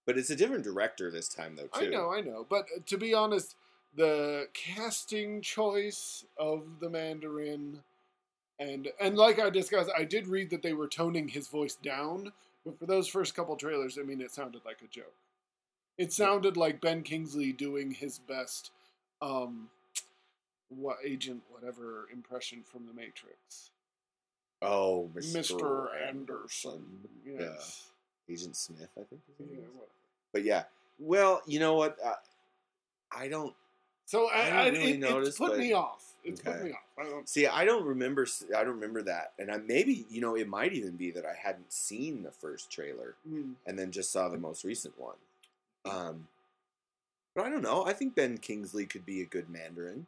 But 0.07 0.17
it's 0.19 0.31
a 0.31 0.37
different 0.37 0.65
director 0.65 1.11
this 1.11 1.29
time, 1.29 1.57
though. 1.57 1.67
Too. 1.79 1.87
I 1.87 1.89
know, 1.89 2.13
I 2.13 2.21
know. 2.23 2.47
But 2.49 2.67
uh, 2.75 2.81
to 2.87 2.97
be 2.97 3.13
honest, 3.13 3.57
the 3.95 4.49
casting 4.55 5.41
choice 5.43 6.25
of 6.39 6.65
the 6.81 6.89
Mandarin, 6.91 7.83
and 8.59 8.89
and 9.01 9.17
like 9.17 9.39
I 9.39 9.51
discussed, 9.51 9.91
I 9.97 10.05
did 10.05 10.27
read 10.29 10.49
that 10.51 10.63
they 10.63 10.73
were 10.75 10.89
toning 10.89 11.29
his 11.29 11.49
voice 11.49 11.75
down. 11.77 12.33
But 12.67 12.79
for 12.81 12.87
those 12.87 13.07
first 13.07 13.37
couple 13.37 13.57
trailers, 13.57 13.97
I 13.97 14.03
mean, 14.03 14.21
it 14.21 14.33
sounded 14.33 14.63
like 14.67 14.79
a 14.85 14.89
joke. 14.89 15.15
It 15.97 16.13
sounded 16.13 16.57
like 16.57 16.81
Ben 16.81 17.03
Kingsley 17.05 17.53
doing 17.53 17.93
his 17.93 18.19
best, 18.19 18.73
um, 19.23 19.69
what 20.69 20.97
agent, 21.05 21.43
whatever 21.49 22.09
impression 22.13 22.65
from 22.65 22.87
The 22.87 22.93
Matrix. 22.93 23.71
Oh, 24.61 25.09
Mr. 25.15 25.59
Mr. 25.59 26.09
Anderson. 26.09 26.83
Yes. 27.25 27.87
Yeah. 28.29 28.35
Agent 28.35 28.57
Smith, 28.57 28.91
I 28.99 29.05
think. 29.05 29.21
Yeah, 29.39 29.59
But 30.33 30.43
yeah. 30.45 30.65
Well, 30.99 31.43
you 31.47 31.61
know 31.61 31.75
what? 31.75 31.97
Uh, 32.05 32.15
I 33.13 33.29
don't 33.29 33.55
So 34.07 34.29
I 34.31 34.49
I, 34.49 34.69
really 34.69 34.93
it, 35.03 35.37
put 35.37 35.59
me 35.59 35.73
off. 35.73 36.15
It's 36.25 36.41
put 36.41 36.63
me 36.65 36.73
off. 36.73 36.79
I 36.99 37.03
don't. 37.05 37.29
see. 37.29 37.47
I 37.47 37.65
don't 37.65 37.85
remember. 37.85 38.27
I 38.57 38.65
don't 38.65 38.75
remember 38.75 39.03
that, 39.03 39.33
and 39.39 39.51
I 39.51 39.59
maybe 39.59 40.07
you 40.09 40.21
know 40.21 40.35
it 40.37 40.49
might 40.49 40.73
even 40.73 40.93
be 40.97 41.11
that 41.11 41.25
I 41.27 41.35
hadn't 41.35 41.73
seen 41.73 42.23
the 42.23 42.31
first 42.31 42.71
trailer 42.71 43.15
Mm. 43.29 43.55
and 43.67 43.79
then 43.79 43.91
just 43.91 44.11
saw 44.13 44.29
the 44.29 44.39
most 44.39 44.65
recent 44.65 44.99
one. 44.99 45.17
Um, 45.85 46.29
but 47.35 47.45
I 47.47 47.51
don't 47.51 47.63
know. 47.63 47.85
I 47.85 47.93
think 47.93 48.15
Ben 48.15 48.39
Kingsley 48.39 48.87
could 48.87 49.05
be 49.05 49.21
a 49.23 49.27
good 49.27 49.49
Mandarin. 49.51 50.07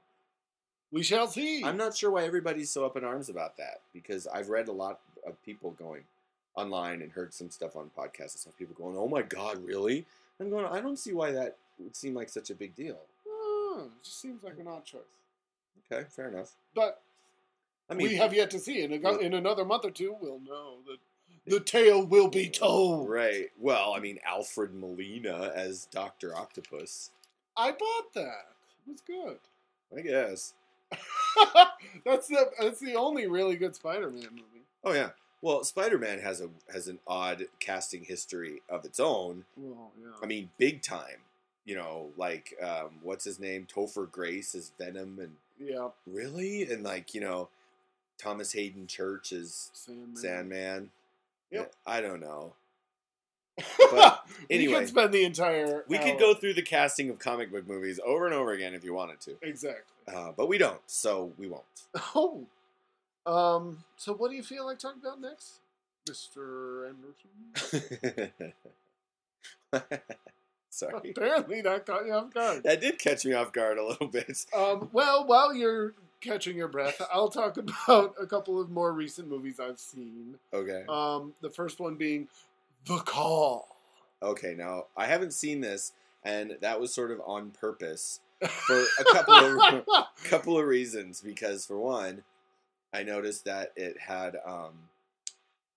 We 0.91 1.03
shall 1.03 1.27
see. 1.29 1.63
I'm 1.65 1.77
not 1.77 1.95
sure 1.97 2.11
why 2.11 2.25
everybody's 2.25 2.71
so 2.71 2.87
up 2.87 2.97
in 2.97 3.05
arms 3.05 3.29
about 3.29 3.57
that 3.59 3.81
because 3.93 4.27
I've 4.27 4.49
read 4.49 4.69
a 4.69 4.73
lot 4.73 5.01
of 5.27 5.41
people 5.45 5.73
going 5.73 6.03
online 6.55 7.03
and 7.03 7.13
heard 7.13 7.35
some 7.35 7.51
stuff 7.51 7.77
on 7.77 7.91
podcasts 7.97 8.21
and 8.21 8.41
stuff. 8.41 8.57
People 8.59 8.75
going, 8.77 8.97
"Oh 8.97 9.09
my 9.09 9.23
god, 9.23 9.65
really?" 9.65 10.07
I'm 10.41 10.51
going. 10.51 10.65
I 10.67 10.81
don't 10.81 10.99
see 10.99 11.13
why 11.13 11.33
that 11.33 11.57
would 11.79 11.95
seem 11.95 12.15
like 12.15 12.29
such 12.29 12.51
a 12.51 12.55
big 12.55 12.75
deal. 12.75 12.99
Oh, 13.79 13.85
it 13.85 14.03
just 14.03 14.21
seems 14.21 14.43
like 14.43 14.59
an 14.59 14.67
odd 14.67 14.85
choice. 14.85 15.03
Okay, 15.91 16.05
fair 16.11 16.29
enough. 16.29 16.53
But 16.75 17.01
I 17.89 17.95
mean, 17.95 18.09
we 18.09 18.17
have 18.17 18.35
yet 18.35 18.51
to 18.51 18.59
see. 18.59 18.83
In, 18.83 18.93
a, 18.93 19.19
in 19.19 19.35
another 19.35 19.65
month 19.65 19.85
or 19.85 19.91
two, 19.91 20.17
we'll 20.21 20.41
know 20.41 20.77
that 20.87 20.99
the 21.47 21.61
tale 21.61 22.05
will 22.05 22.29
be 22.29 22.49
told. 22.49 23.09
right? 23.09 23.51
Well, 23.59 23.95
I 23.95 24.01
mean, 24.01 24.19
Alfred 24.27 24.75
Molina 24.75 25.53
as 25.55 25.87
Doctor 25.87 26.37
Octopus. 26.37 27.11
I 27.57 27.71
bought 27.73 28.13
that. 28.15 28.49
It 28.87 28.93
was 28.93 29.01
good. 29.01 29.39
I 29.97 30.03
guess. 30.03 30.55
that's 32.05 32.29
the 32.29 32.51
that's 32.61 32.81
the 32.81 32.95
only 32.95 33.27
really 33.27 33.57
good 33.57 33.75
Spider-Man 33.75 34.29
movie. 34.33 34.65
Oh 34.85 34.93
yeah. 34.93 35.11
Well, 35.41 35.63
Spider-Man 35.63 36.19
has 36.21 36.41
a 36.41 36.49
has 36.73 36.89
an 36.89 36.99
odd 37.07 37.47
casting 37.61 38.05
history 38.05 38.63
of 38.69 38.85
its 38.85 38.99
own. 38.99 39.45
Well, 39.57 39.93
yeah. 40.01 40.11
I 40.23 40.27
mean, 40.27 40.51
big 40.59 40.83
time. 40.83 41.21
You 41.69 41.77
know, 41.77 42.09
like 42.17 42.55
um, 42.63 42.93
what's 43.03 43.25
his 43.25 43.39
name? 43.39 43.67
Topher 43.71 44.11
Grace 44.11 44.55
is 44.55 44.73
Venom, 44.79 45.19
and 45.21 45.33
yeah, 45.61 45.89
really, 46.07 46.63
and 46.63 46.83
like 46.83 47.13
you 47.13 47.21
know, 47.21 47.51
Thomas 48.17 48.55
Haden 48.55 48.87
Church 48.87 49.33
is 49.33 49.71
Sandman. 49.75 50.17
Sandman. 50.17 50.91
Yep. 51.51 51.75
I 51.87 52.01
don't 52.01 52.21
know. 52.21 52.55
But 53.91 54.25
we 54.49 54.57
anyway, 54.57 54.81
could 54.81 54.89
spend 54.89 55.13
the 55.13 55.25
entire. 55.25 55.85
We 55.89 55.99
could 55.99 56.19
go 56.19 56.33
through 56.33 56.55
the 56.55 56.63
casting 56.63 57.11
of 57.11 57.19
comic 57.19 57.53
book 57.53 57.69
movies 57.69 58.01
over 58.03 58.25
and 58.25 58.35
over 58.35 58.53
again 58.53 58.73
if 58.73 58.83
you 58.83 58.95
wanted 58.95 59.21
to, 59.23 59.37
exactly. 59.43 59.83
uh, 60.11 60.33
but 60.35 60.49
we 60.49 60.57
don't, 60.57 60.81
so 60.87 61.33
we 61.37 61.49
won't. 61.49 61.65
Oh, 62.15 62.47
um. 63.27 63.85
So, 63.99 64.15
what 64.15 64.31
do 64.31 64.37
you 64.37 64.43
feel 64.43 64.65
like 64.65 64.79
talking 64.79 65.03
about 65.03 65.21
next, 65.21 65.61
Mister 66.09 66.87
Anderson? 66.87 68.33
Sorry, 70.71 71.11
Apparently, 71.17 71.61
that 71.63 71.87
caught 71.87 72.07
you 72.07 72.13
off 72.13 72.33
guard. 72.33 72.63
that 72.65 72.81
did 72.81 72.99
catch 72.99 73.25
me 73.25 73.33
off 73.33 73.53
guard 73.53 73.79
a 73.79 73.87
little 73.87 74.07
bit. 74.13 74.45
Um, 74.55 74.89
well, 74.93 75.27
while 75.27 75.55
you're 75.55 75.95
catching 76.21 76.57
your 76.57 76.69
breath, 76.69 77.01
I'll 77.13 77.29
talk 77.31 77.57
about 77.57 78.15
a 78.21 78.27
couple 78.27 78.61
of 78.61 78.71
more 78.71 78.93
recent 78.93 79.29
movies 79.29 79.59
I've 79.61 79.79
seen. 79.79 80.37
Okay. 80.53 80.85
Um, 80.89 81.33
the 81.41 81.51
first 81.51 81.81
one 81.81 81.95
being 81.97 82.29
The 82.87 82.99
Call. 82.99 83.77
Okay, 84.23 84.55
now 84.57 84.87
I 84.97 85.07
haven't 85.07 85.33
seen 85.33 85.61
this, 85.61 85.93
and 86.25 86.57
that 86.61 86.81
was 86.81 86.93
sort 86.93 87.11
of 87.13 87.21
on 87.25 87.51
purpose 87.53 88.21
for 88.67 88.81
a 88.99 89.05
couple 89.13 89.35
of 89.35 89.85
couple 90.25 90.59
of 90.59 90.67
reasons. 90.67 91.21
Because 91.21 91.65
for 91.67 91.79
one, 91.79 92.25
I 92.93 93.05
noticed 93.05 93.45
that 93.45 93.73
it 93.77 93.97
had 93.99 94.37
um, 94.45 94.73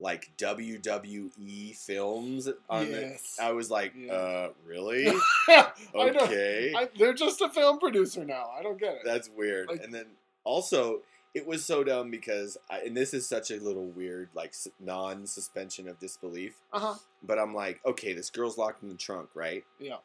like 0.01 0.31
WWE 0.37 1.75
films 1.77 2.49
on 2.69 2.87
Yes. 2.87 3.37
it. 3.39 3.43
I 3.43 3.51
was 3.53 3.69
like, 3.71 3.93
Yeah. 3.95 4.11
uh, 4.13 4.49
really? 4.65 5.07
Okay, 5.95 6.73
I, 6.75 6.89
they're 6.97 7.13
just 7.13 7.39
a 7.41 7.49
film 7.49 7.79
producer 7.79 8.25
now. 8.25 8.49
I 8.57 8.63
don't 8.63 8.79
get 8.79 8.95
it. 8.95 9.01
that's 9.05 9.29
weird. 9.29 9.69
Like- 9.69 9.83
and 9.83 9.93
then 9.93 10.05
also. 10.43 10.99
It 11.33 11.47
was 11.47 11.63
so 11.63 11.81
dumb 11.81 12.11
because, 12.11 12.57
I, 12.69 12.79
and 12.81 12.97
this 12.97 13.13
is 13.13 13.25
such 13.25 13.51
a 13.51 13.55
little 13.55 13.85
weird, 13.85 14.27
like 14.33 14.53
non-suspension 14.81 15.87
of 15.87 15.97
disbelief. 15.97 16.55
Uh 16.73 16.79
huh. 16.81 16.93
But 17.23 17.39
I'm 17.39 17.55
like, 17.55 17.79
okay, 17.85 18.11
this 18.11 18.29
girl's 18.29 18.57
locked 18.57 18.83
in 18.83 18.89
the 18.89 18.95
trunk, 18.95 19.29
right? 19.33 19.63
Yeah. 19.79 19.95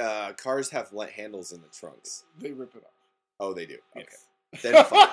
Uh, 0.00 0.34
cars 0.34 0.70
have 0.70 0.92
le- 0.92 1.08
handles 1.08 1.50
in 1.50 1.60
the 1.62 1.66
trunks. 1.66 2.22
They 2.38 2.52
rip 2.52 2.76
it 2.76 2.84
off. 2.84 2.92
Oh, 3.40 3.52
they 3.52 3.66
do. 3.66 3.78
Okay. 3.96 4.06
Then 4.62 4.84
fine. 4.84 5.08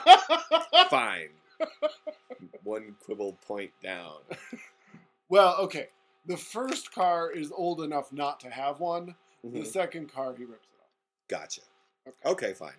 fine. 0.91 1.29
One 2.63 2.95
quibble 3.05 3.33
point 3.45 3.71
down. 3.83 4.17
well, 5.29 5.55
okay. 5.61 5.89
The 6.25 6.37
first 6.37 6.91
car 6.93 7.31
is 7.31 7.51
old 7.55 7.81
enough 7.81 8.11
not 8.11 8.39
to 8.41 8.49
have 8.49 8.79
one. 8.79 9.15
The 9.43 9.59
Mhm. 9.59 9.67
second 9.67 10.11
car, 10.11 10.33
he 10.35 10.43
rips 10.43 10.67
it 10.73 10.81
off. 10.81 10.89
Gotcha. 11.27 11.61
Okay. 12.07 12.29
Okay, 12.29 12.53
fine. 12.53 12.73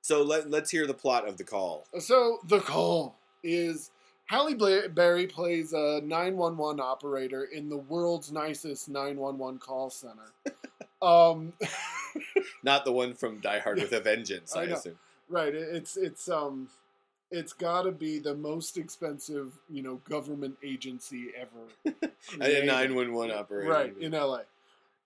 So 0.00 0.22
let, 0.22 0.48
let's 0.50 0.70
hear 0.70 0.86
the 0.86 0.94
plot 0.94 1.26
of 1.26 1.36
the 1.38 1.44
call. 1.44 1.86
So 1.98 2.38
the 2.46 2.60
call 2.60 3.16
is 3.42 3.90
Halle 4.26 4.54
Bla- 4.54 4.88
Berry 4.90 5.26
plays 5.26 5.72
a 5.72 6.00
911 6.04 6.78
operator 6.80 7.44
in 7.44 7.68
the 7.68 7.78
world's 7.78 8.30
nicest 8.30 8.88
911 8.88 9.58
call 9.58 9.90
center. 9.90 10.32
um, 11.02 11.52
Not 12.62 12.84
the 12.84 12.92
one 12.92 13.14
from 13.14 13.40
Die 13.40 13.58
Hard 13.58 13.80
with 13.80 13.92
a 13.92 14.00
Vengeance, 14.00 14.54
I, 14.54 14.60
I 14.60 14.64
assume. 14.66 14.98
right. 15.28 15.54
it- 15.54 15.74
It's 15.74 15.96
it's 15.96 16.28
um, 16.28 16.68
it's 17.34 17.52
got 17.52 17.82
to 17.82 17.90
be 17.90 18.18
the 18.18 18.34
most 18.34 18.78
expensive, 18.78 19.58
you 19.68 19.82
know, 19.82 19.96
government 20.08 20.56
agency 20.62 21.32
ever. 21.36 21.66
A 21.84 22.36
created. 22.38 22.66
911 22.66 23.36
operator. 23.36 23.70
right 23.70 23.94
in 23.98 24.12
LA. 24.12 24.40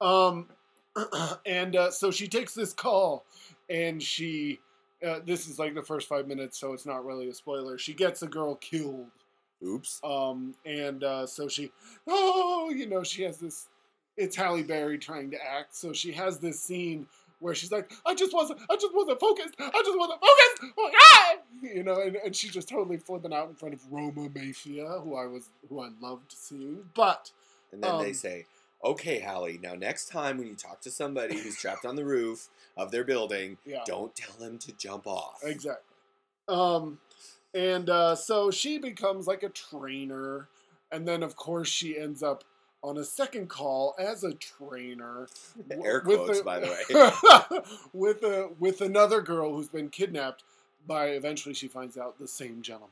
Um, 0.00 0.46
and 1.46 1.74
uh, 1.74 1.90
so 1.90 2.10
she 2.10 2.28
takes 2.28 2.54
this 2.54 2.72
call, 2.72 3.24
and 3.68 4.02
she. 4.02 4.60
Uh, 5.06 5.20
this 5.24 5.46
is 5.46 5.60
like 5.60 5.76
the 5.76 5.82
first 5.82 6.08
five 6.08 6.26
minutes, 6.26 6.58
so 6.58 6.72
it's 6.72 6.84
not 6.84 7.04
really 7.04 7.28
a 7.28 7.34
spoiler. 7.34 7.78
She 7.78 7.94
gets 7.94 8.22
a 8.22 8.26
girl 8.26 8.56
killed, 8.56 9.06
Oops. 9.64 10.00
um, 10.02 10.56
and 10.66 11.04
uh, 11.04 11.24
so 11.24 11.46
she, 11.46 11.70
oh, 12.08 12.72
you 12.74 12.88
know, 12.88 13.04
she 13.04 13.22
has 13.22 13.38
this. 13.38 13.68
It's 14.16 14.34
Halle 14.34 14.64
Berry 14.64 14.98
trying 14.98 15.30
to 15.30 15.36
act, 15.40 15.76
so 15.76 15.92
she 15.92 16.10
has 16.12 16.38
this 16.38 16.60
scene 16.60 17.06
where 17.40 17.54
she's 17.54 17.70
like, 17.72 17.92
"I 18.06 18.14
just 18.14 18.34
wasn't, 18.34 18.60
I 18.70 18.76
just 18.76 18.94
wasn't 18.94 19.20
focused, 19.20 19.54
I 19.58 19.82
just 19.84 19.98
wasn't 19.98 20.20
focused," 20.20 20.74
Oh, 20.78 20.90
ah! 20.94 21.34
you 21.62 21.82
know, 21.82 22.00
and, 22.00 22.16
and 22.16 22.34
she's 22.34 22.52
just 22.52 22.68
totally 22.68 22.96
flipping 22.96 23.32
out 23.32 23.48
in 23.48 23.54
front 23.54 23.74
of 23.74 23.80
Roma 23.90 24.28
Maffia, 24.28 25.02
who 25.02 25.16
I 25.16 25.26
was, 25.26 25.48
who 25.68 25.80
I 25.80 25.90
loved 26.00 26.32
seeing, 26.32 26.84
but 26.94 27.30
And 27.72 27.82
then 27.82 27.98
they 27.98 28.08
Um, 28.08 28.14
say, 28.14 28.46
okay, 28.84 29.18
Halle, 29.20 29.58
now 29.62 29.74
next 29.74 30.08
time 30.08 30.38
when 30.38 30.46
you 30.46 30.54
talk 30.54 30.80
to 30.82 30.90
somebody 30.90 31.38
who's 31.38 31.56
trapped 31.60 31.84
on 31.84 31.96
the 31.96 32.04
roof 32.04 32.48
of 32.76 32.90
their 32.90 33.04
building, 33.04 33.58
yeah, 33.64 33.82
don't 33.86 34.14
tell 34.14 34.34
them 34.38 34.58
to 34.58 34.72
jump 34.72 35.06
off. 35.06 35.40
Exactly. 35.44 35.82
Um, 36.48 36.98
and 37.54 37.88
uh, 37.90 38.14
so 38.14 38.50
she 38.50 38.78
becomes 38.78 39.26
like 39.26 39.42
a 39.42 39.48
trainer, 39.48 40.48
and 40.92 41.06
then 41.06 41.22
of 41.22 41.36
course 41.36 41.68
she 41.68 41.98
ends 41.98 42.22
up 42.22 42.44
on 42.82 42.96
a 42.98 43.04
second 43.04 43.48
call 43.48 43.94
as 43.98 44.24
a 44.24 44.32
trainer. 44.34 45.28
Air 45.84 46.00
quotes, 46.00 46.40
a- 46.40 46.44
by 46.44 46.60
the 46.60 46.66
way. 46.68 47.60
with 47.92 48.22
a 48.22 48.50
with 48.58 48.80
another 48.80 49.20
girl 49.20 49.54
who's 49.54 49.68
been 49.68 49.88
kidnapped 49.88 50.44
by 50.86 51.08
eventually 51.08 51.54
she 51.54 51.68
finds 51.68 51.98
out 51.98 52.18
the 52.18 52.28
same 52.28 52.62
gentleman. 52.62 52.90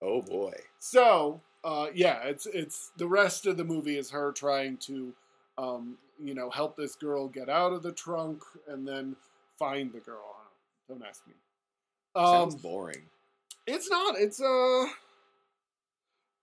Oh 0.00 0.22
boy. 0.22 0.54
So 0.78 1.40
uh, 1.64 1.88
yeah, 1.94 2.20
it's 2.24 2.46
it's 2.46 2.90
the 2.96 3.06
rest 3.06 3.46
of 3.46 3.56
the 3.56 3.64
movie 3.64 3.96
is 3.96 4.10
her 4.10 4.32
trying 4.32 4.76
to, 4.78 5.12
um, 5.58 5.96
you 6.22 6.34
know, 6.34 6.50
help 6.50 6.76
this 6.76 6.94
girl 6.94 7.28
get 7.28 7.48
out 7.48 7.72
of 7.72 7.82
the 7.82 7.92
trunk 7.92 8.42
and 8.68 8.86
then 8.86 9.16
find 9.58 9.92
the 9.92 10.00
girl. 10.00 10.36
Don't 10.88 11.02
ask 11.08 11.26
me. 11.26 11.34
Um, 12.14 12.26
Sounds 12.50 12.56
boring. 12.56 13.02
it's 13.66 13.88
not. 13.88 14.16
It's 14.18 14.40
uh 14.42 14.86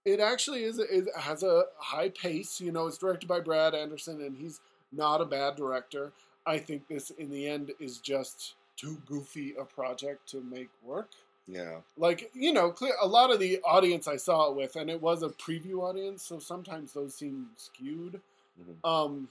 It 0.05 0.19
actually 0.19 0.63
is. 0.63 0.79
It 0.79 1.07
has 1.17 1.43
a 1.43 1.65
high 1.77 2.09
pace. 2.09 2.59
You 2.61 2.71
know, 2.71 2.87
it's 2.87 2.97
directed 2.97 3.27
by 3.27 3.39
Brad 3.39 3.75
Anderson, 3.75 4.21
and 4.21 4.37
he's 4.37 4.61
not 4.91 5.21
a 5.21 5.25
bad 5.25 5.55
director. 5.55 6.11
I 6.45 6.57
think 6.57 6.87
this, 6.87 7.11
in 7.11 7.29
the 7.29 7.47
end, 7.47 7.71
is 7.79 7.99
just 7.99 8.55
too 8.75 9.01
goofy 9.05 9.55
a 9.59 9.65
project 9.65 10.29
to 10.29 10.41
make 10.41 10.69
work. 10.83 11.09
Yeah. 11.47 11.79
Like 11.97 12.31
you 12.33 12.53
know, 12.53 12.71
clear, 12.71 12.93
a 13.01 13.07
lot 13.07 13.31
of 13.31 13.39
the 13.39 13.59
audience 13.63 14.07
I 14.07 14.17
saw 14.17 14.49
it 14.49 14.55
with, 14.55 14.75
and 14.75 14.89
it 14.89 15.01
was 15.01 15.23
a 15.23 15.29
preview 15.29 15.81
audience, 15.81 16.23
so 16.23 16.39
sometimes 16.39 16.93
those 16.93 17.15
seem 17.15 17.47
skewed. 17.57 18.21
Mhm. 18.61 18.89
Um, 18.89 19.27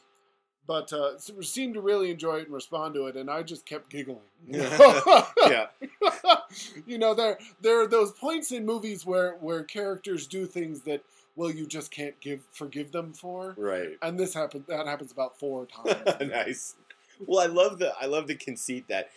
but 0.69 0.93
uh, 0.93 1.19
seemed 1.19 1.75
to 1.75 1.81
really 1.81 2.11
enjoy 2.11 2.37
it 2.37 2.45
and 2.45 2.53
respond 2.53 2.95
to 2.95 3.07
it, 3.07 3.17
and 3.17 3.31
I 3.31 3.43
just 3.43 3.65
kept 3.65 3.89
giggling. 3.89 4.19
yeah, 4.47 5.67
you 6.87 6.99
know, 6.99 7.15
there 7.15 7.39
there 7.61 7.81
are 7.81 7.87
those 7.87 8.13
points 8.13 8.53
in 8.53 8.67
movies 8.67 9.05
where 9.07 9.33
where 9.41 9.65
characters 9.65 10.27
do 10.27 10.45
things 10.45 10.83
that 10.83 11.03
well 11.35 11.51
you 11.51 11.67
just 11.67 11.91
can't 11.91 12.21
give 12.21 12.43
forgive 12.53 12.93
them 12.93 13.15
for, 13.15 13.55
right. 13.57 13.97
and 14.03 14.21
this 14.21 14.35
happens 14.35 14.67
that 14.69 14.87
happens 14.87 15.11
about 15.11 15.39
four 15.39 15.67
times. 15.85 16.31
nice. 16.31 16.75
Well, 17.27 17.41
I 17.41 17.47
love 17.47 17.79
the 17.79 17.95
I 17.99 18.05
love 18.05 18.27
the 18.27 18.37
conceit 18.37 18.89
that 18.89 19.09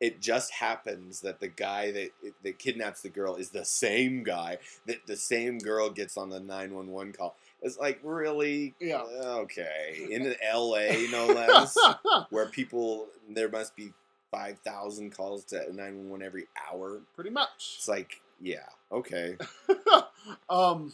it 0.00 0.22
just 0.22 0.52
happens 0.52 1.22
that 1.22 1.40
the 1.40 1.48
guy 1.48 1.90
that 1.90 2.10
that 2.44 2.58
kidnaps 2.60 3.02
the 3.02 3.08
girl 3.08 3.34
is 3.34 3.50
the 3.50 3.64
same 3.64 4.22
guy 4.22 4.58
that 4.86 5.06
the 5.06 5.16
same 5.16 5.58
girl 5.58 5.90
gets 5.90 6.16
on 6.16 6.30
the 6.30 6.40
nine 6.40 6.72
one 6.72 6.92
one 6.92 7.12
call. 7.12 7.34
It's 7.62 7.78
like 7.78 8.00
really 8.02 8.74
Yeah. 8.80 9.02
okay 9.02 10.06
in 10.10 10.34
L.A. 10.42 11.06
no 11.10 11.26
less, 11.26 11.76
where 12.30 12.46
people 12.46 13.08
there 13.28 13.48
must 13.48 13.76
be 13.76 13.92
five 14.30 14.58
thousand 14.60 15.10
calls 15.16 15.44
to 15.46 15.74
nine 15.74 15.96
one 15.98 16.10
one 16.10 16.22
every 16.22 16.46
hour. 16.70 17.00
Pretty 17.14 17.30
much. 17.30 17.74
It's 17.78 17.88
like 17.88 18.20
yeah 18.42 18.66
okay 18.90 19.36
um, 20.48 20.92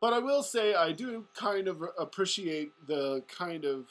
but 0.00 0.12
I 0.12 0.20
will 0.20 0.42
say 0.44 0.74
I 0.74 0.92
do 0.92 1.24
kind 1.34 1.66
of 1.68 1.82
appreciate 1.98 2.70
the 2.86 3.24
kind 3.28 3.64
of 3.64 3.86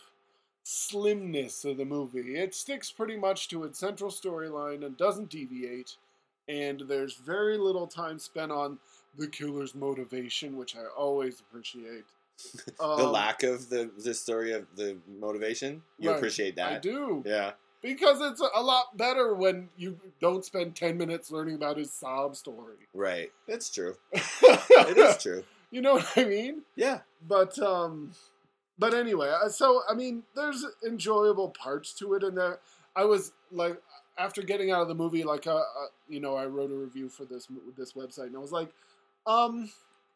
slimness 0.64 1.66
of 1.66 1.78
the 1.78 1.86
movie. 1.86 2.38
It 2.38 2.56
sticks 2.56 2.92
pretty 2.92 3.18
much 3.18 3.50
to 3.50 3.64
its 3.66 3.80
central 3.80 4.10
storyline 4.12 4.86
and 4.86 4.98
doesn't 4.98 5.30
deviate. 5.30 5.98
And 6.48 6.84
there's 6.88 7.16
very 7.16 7.58
little 7.58 7.88
time 7.88 8.20
spent 8.20 8.52
on 8.52 8.78
the 9.18 9.28
killer's 9.28 9.76
motivation, 9.76 10.58
which 10.58 10.76
I 10.76 10.86
always 10.98 11.40
appreciate. 11.40 12.06
the 12.78 12.84
Um, 12.84 13.12
lack 13.12 13.44
of 13.44 13.70
the 13.70 13.90
the 13.98 14.14
story 14.14 14.52
of 14.54 14.66
the 14.76 14.98
motivation 15.08 15.82
you 15.98 16.10
Right. 16.10 16.18
appreciate 16.18 16.56
that 16.58 16.72
I 16.74 16.80
do. 16.80 17.24
yeah 17.26 17.52
Because 17.82 18.20
it's 18.20 18.42
a 18.42 18.62
lot 18.62 18.98
better 18.98 19.34
when 19.34 19.70
you 19.78 19.98
don't 20.20 20.44
spend 20.44 20.76
10 20.76 20.98
minutes 20.98 21.32
learning 21.32 21.56
about 21.56 21.78
his 21.78 21.94
sob 21.94 22.36
story. 22.36 22.88
right 22.94 23.32
it's 23.48 23.70
true 23.70 23.96
it 24.14 24.98
is 24.98 25.18
true 25.24 25.44
You 25.72 25.82
know 25.82 25.94
what 25.96 26.12
I 26.18 26.26
mean? 26.26 26.64
yeah 26.76 27.00
but 27.28 27.58
um 27.60 28.12
but 28.78 28.94
anyway 28.94 29.30
uh, 29.44 29.48
so 29.50 29.82
i 29.90 29.94
mean 29.94 30.24
there's 30.36 30.66
enjoyable 30.86 31.50
parts 31.50 31.94
to 31.94 32.14
it 32.16 32.24
and 32.24 32.38
there 32.38 32.60
i 32.96 33.04
was 33.06 33.32
like 33.52 33.82
after 34.18 34.42
getting 34.42 34.72
out 34.72 34.82
of 34.82 34.88
the 34.90 34.96
movie 34.96 35.24
like 35.24 35.48
uh, 35.48 35.56
uh, 35.56 35.64
you 36.10 36.20
know 36.20 36.36
i 36.36 36.46
wrote 36.46 36.72
a 36.72 36.76
review 36.76 37.08
for 37.10 37.26
this 37.26 37.48
this 37.78 37.94
website 37.94 38.28
and 38.28 38.36
i 38.36 38.40
was 38.40 38.52
like 38.52 38.70
um 39.28 39.70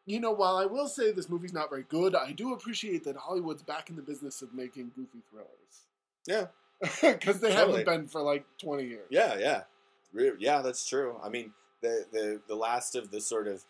you 0.06 0.18
know 0.20 0.30
while 0.32 0.56
i 0.56 0.64
will 0.66 0.88
say 0.88 1.12
this 1.12 1.28
movie's 1.28 1.52
not 1.52 1.68
very 1.70 1.84
good 1.88 2.14
i 2.14 2.32
do 2.32 2.52
appreciate 2.52 3.04
that 3.04 3.16
hollywood's 3.16 3.62
back 3.62 3.90
in 3.90 3.96
the 3.96 4.02
business 4.02 4.42
of 4.42 4.52
making 4.54 4.90
goofy 4.96 5.18
thrillers 5.30 5.86
yeah 6.26 6.46
because 7.02 7.40
they 7.40 7.50
Totally. 7.52 7.52
haven't 7.52 7.84
been 7.84 8.06
for 8.08 8.22
like 8.22 8.44
20 8.58 8.84
years 8.84 9.06
Yeah, 9.10 9.36
yeah, 9.38 9.62
Re- 10.14 10.32
yeah. 10.38 10.62
That's 10.62 10.86
true. 10.88 11.16
I 11.22 11.28
mean, 11.28 11.52
the 11.82 12.06
the 12.10 12.40
the 12.48 12.54
last 12.54 12.94
of 12.96 13.10
the 13.10 13.20
sort 13.20 13.46
of, 13.48 13.62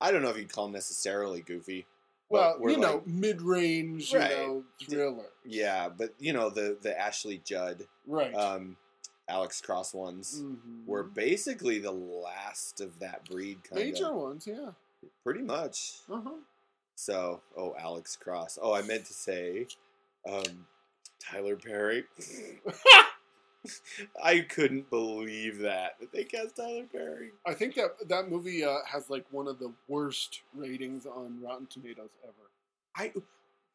I 0.00 0.10
don't 0.10 0.22
know 0.22 0.30
if 0.30 0.38
you'd 0.38 0.50
call 0.52 0.64
them 0.64 0.72
necessarily 0.72 1.42
goofy. 1.42 1.84
well 2.30 2.56
you 2.62 2.78
know 2.78 2.94
like- 2.94 3.06
mid-range 3.06 4.14
Right. 4.14 4.30
you 4.30 4.36
know 4.38 4.64
thriller 4.88 5.26
yeah, 5.44 5.90
but 5.90 6.14
you 6.18 6.32
know 6.32 6.48
the 6.48 6.78
the 6.80 6.98
Ashley 6.98 7.38
Judd, 7.44 7.86
right 8.06 8.34
um, 8.34 8.78
Alex 9.28 9.60
Cross 9.60 9.92
ones 9.94 10.42
Mhm. 10.42 10.86
were 10.86 11.02
basically 11.02 11.78
the 11.78 11.90
last 11.92 12.80
of 12.80 12.98
that 13.00 13.24
breed, 13.28 13.62
kind 13.64 13.82
major 13.84 14.12
ones 14.14 14.46
yeah 14.46 14.72
pretty 15.22 15.42
much. 15.42 16.00
uh-huh 16.10 16.36
So, 16.98 17.42
oh, 17.56 17.74
Alex 17.78 18.16
Cross. 18.16 18.58
Oh, 18.62 18.72
I 18.72 18.80
meant 18.82 19.04
to 19.06 19.12
say, 19.12 19.66
um, 20.26 20.66
Tyler 21.20 21.54
Perry. 21.56 22.04
I 24.22 24.40
couldn't 24.40 24.88
believe 24.90 25.58
that 25.58 25.98
that 26.00 26.12
they 26.12 26.22
cast 26.24 26.56
Tyler 26.56 26.84
Perry. 26.90 27.32
I 27.44 27.52
think 27.54 27.74
that 27.74 28.08
that 28.08 28.30
movie 28.30 28.64
uh, 28.64 28.78
has 28.86 29.10
like 29.10 29.26
one 29.32 29.48
of 29.48 29.58
the 29.58 29.72
worst 29.88 30.42
ratings 30.54 31.04
on 31.04 31.40
Rotten 31.42 31.66
Tomatoes 31.66 32.10
ever. 32.24 32.50
I 32.96 33.12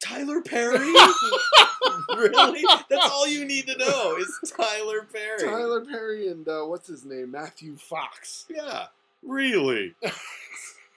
Tyler 0.02 0.42
Perry? 0.42 0.78
really? 2.16 2.64
That's 2.90 3.10
all 3.12 3.28
you 3.28 3.46
need 3.46 3.68
to 3.68 3.78
know 3.78 4.18
is 4.18 4.54
Tyler 4.58 5.08
Perry. 5.12 5.40
Tyler 5.50 5.86
Perry 5.86 6.28
and 6.28 6.48
uh, 6.48 6.64
what's 6.64 6.88
his 6.88 7.06
name, 7.06 7.32
Matthew 7.32 7.78
Fox. 7.78 8.46
Yeah. 8.50 8.86
Really? 9.24 9.96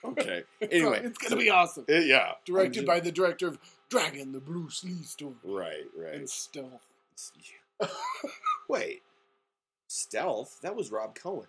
Okay. 0.03 0.43
Anyway, 0.61 1.01
it's 1.03 1.17
gonna 1.17 1.35
be 1.41 1.49
awesome. 1.49 1.83
Uh, 1.89 1.93
yeah. 1.95 2.33
Directed 2.45 2.81
I'm 2.81 2.85
by 2.85 2.99
the 2.99 3.11
director 3.11 3.47
of 3.47 3.57
Dragon, 3.89 4.33
the 4.33 4.39
Bruce 4.39 4.83
Lee 4.83 5.01
story, 5.01 5.33
Right, 5.43 5.85
right. 5.97 6.13
and 6.13 6.29
Stealth. 6.29 6.85
Wait. 8.69 9.01
Stealth? 9.87 10.59
That 10.61 10.75
was 10.75 10.91
Rob 10.91 11.15
Cohen. 11.15 11.47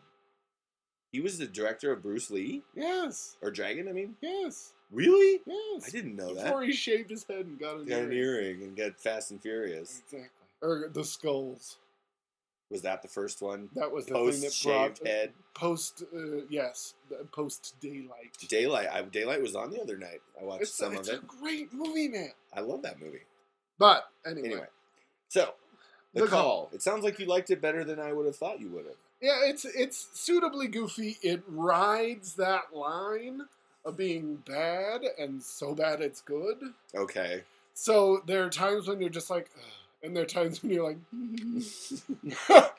He 1.12 1.20
was 1.20 1.36
the 1.36 1.46
director 1.46 1.92
of 1.92 2.02
Bruce 2.02 2.30
Lee? 2.30 2.62
Yes, 2.74 3.36
Or 3.42 3.50
Dragon, 3.50 3.88
I 3.88 3.92
mean? 3.92 4.16
yes, 4.22 4.72
Really? 4.90 5.40
yes. 5.46 5.84
I 5.86 5.90
didn't 5.90 6.16
know 6.16 6.28
Before 6.28 6.34
that. 6.36 6.44
Before 6.44 6.62
he 6.62 6.72
shaved 6.72 7.10
his 7.10 7.24
head 7.24 7.46
and 7.46 7.58
got 7.58 7.78
an 7.78 7.86
Got 7.86 8.02
an 8.02 8.12
earring. 8.12 8.62
and 8.62 8.76
got 8.76 9.00
Fast 9.00 9.30
and 9.30 9.40
Furious. 9.42 10.00
Exactly. 10.04 10.28
Or 10.62 10.88
the 10.92 11.04
skulls. 11.04 11.78
Was 12.70 12.82
that 12.82 13.02
the 13.02 13.08
first 13.08 13.42
one? 13.42 13.68
That 13.74 13.92
was 13.92 14.06
the 14.06 14.14
Post 14.14 14.32
thing 14.34 14.42
that 14.42 14.52
shaved 14.52 14.98
brought 15.00 15.06
head. 15.08 15.32
post. 15.54 16.02
Uh, 16.14 16.42
yes, 16.50 16.94
post 17.32 17.74
daylight. 17.80 18.36
Daylight. 18.48 18.88
I, 18.92 19.02
Daylight 19.02 19.40
was 19.40 19.54
on 19.54 19.70
the 19.70 19.80
other 19.80 19.96
night. 19.96 20.20
I 20.40 20.44
watched 20.44 20.62
It's, 20.62 20.76
some 20.76 20.94
it's 20.94 21.08
of 21.08 21.14
a 21.14 21.18
it. 21.18 21.26
great 21.28 21.72
movie, 21.72 22.08
man. 22.08 22.32
I 22.52 22.60
love 22.60 22.82
that 22.82 23.00
movie. 23.00 23.20
But 23.78 24.08
anyway, 24.26 24.46
Anyway, 24.48 24.66
so 25.28 25.54
the, 26.14 26.22
The 26.22 26.26
call. 26.28 26.42
Call. 26.42 26.70
It 26.72 26.82
sounds 26.82 27.04
like 27.04 27.18
you 27.20 27.26
liked 27.26 27.50
it 27.50 27.60
better 27.60 27.84
than 27.84 28.00
I 28.00 28.12
would 28.12 28.26
have 28.26 28.36
thought 28.36 28.58
you 28.60 28.70
would 28.70 28.86
have. 28.86 28.96
yeah, 29.20 29.40
it's 29.44 29.64
it's 29.64 30.08
suitably 30.14 30.66
goofy. 30.66 31.18
It 31.22 31.42
rides 31.46 32.34
that 32.34 32.74
line 32.74 33.42
of 33.86 33.96
being 33.96 34.36
bad 34.46 35.02
and 35.18 35.42
so 35.42 35.74
bad 35.74 36.00
it's 36.02 36.20
good. 36.20 36.58
Okay. 36.94 37.42
So 37.72 38.22
there 38.26 38.44
are 38.44 38.50
times 38.50 38.88
when 38.88 39.00
you're 39.00 39.08
just 39.08 39.30
like, 39.30 39.48
Ugh, 39.56 39.62
and 40.02 40.14
there 40.16 40.24
are 40.24 40.26
times 40.26 40.62
when 40.62 40.72
you're 40.72 40.84
like, 40.84 40.98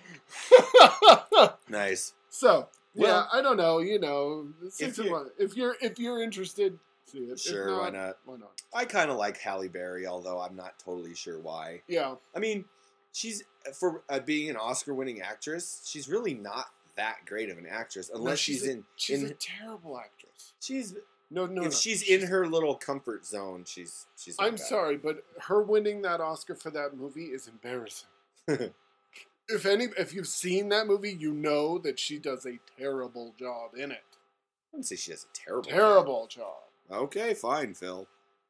Nice. 1.69 2.13
so 2.29 2.67
yeah, 2.93 3.03
Well, 3.03 3.29
I 3.31 3.41
don't 3.41 3.57
know. 3.57 3.79
You 3.79 3.99
know, 3.99 4.47
if 4.79 4.97
you-. 4.97 5.31
If 5.37 5.55
you're 5.55 5.75
if 5.81 5.99
you're 5.99 6.21
interested, 6.21 6.77
see 7.11 7.19
it. 7.19 7.39
Sure, 7.39 7.79
why 7.79 7.89
not? 7.89 8.17
Why 8.25 8.37
not? 8.37 8.51
I 8.73 8.85
kind 8.85 9.09
of 9.11 9.17
like 9.17 9.37
Halle 9.39 9.67
Berry, 9.67 10.07
although 10.07 10.39
I'm 10.39 10.55
not 10.55 10.77
totally 10.79 11.13
sure 11.15 11.39
why. 11.39 11.81
Yeah, 11.87 12.15
I 12.35 12.39
mean, 12.39 12.65
she's 13.13 13.43
for 13.73 14.01
uh, 14.09 14.19
being 14.19 14.49
an 14.49 14.55
Oscar-winning 14.57 15.21
actress. 15.21 15.83
She's 15.85 16.07
really 16.09 16.33
not 16.33 16.67
that 16.97 17.19
great 17.25 17.49
of 17.49 17.57
an 17.57 17.65
actress 17.69 18.09
unless 18.13 18.31
No, 18.31 18.35
she's, 18.35 18.59
she's 18.59 18.67
a- 18.67 18.71
in. 18.71 18.83
she's 18.97 19.23
in 19.23 19.29
a 19.29 19.33
terrible 19.33 19.97
actress. 19.97 20.53
she's 20.59 20.93
No, 21.31 21.45
no, 21.45 21.61
if 21.63 21.71
no. 21.71 21.71
she's 21.77 22.03
in 22.03 22.27
her 22.27 22.47
little 22.47 22.75
comfort 22.75 23.25
zone, 23.25 23.63
she's 23.65 24.05
she's. 24.17 24.35
I'm 24.39 24.51
bad. 24.51 24.59
sorry, 24.59 24.97
but 24.97 25.23
her 25.43 25.61
winning 25.61 26.01
that 26.03 26.19
Oscar 26.21 26.55
for 26.55 26.69
that 26.71 26.95
movie 26.97 27.25
is 27.25 27.47
embarrassing. 27.47 28.09
if 28.47 29.65
any, 29.65 29.85
if 29.97 30.13
you've 30.13 30.27
seen 30.27 30.69
that 30.69 30.87
movie, 30.87 31.11
you 31.13 31.33
know 31.33 31.77
that 31.79 31.99
she 31.99 32.17
does 32.19 32.45
a 32.45 32.59
terrible 32.79 33.33
job 33.39 33.71
in 33.75 33.91
it. 33.91 34.03
I 34.03 34.67
wouldn't 34.73 34.85
say 34.87 34.95
she 34.95 35.11
does 35.11 35.25
a 35.25 35.33
terrible. 35.37 35.69
job. 35.69 35.77
Terrible 35.79 36.27
job. 36.27 36.53
Okay, 36.91 37.33
fine, 37.33 37.73
Phil. 37.73 38.07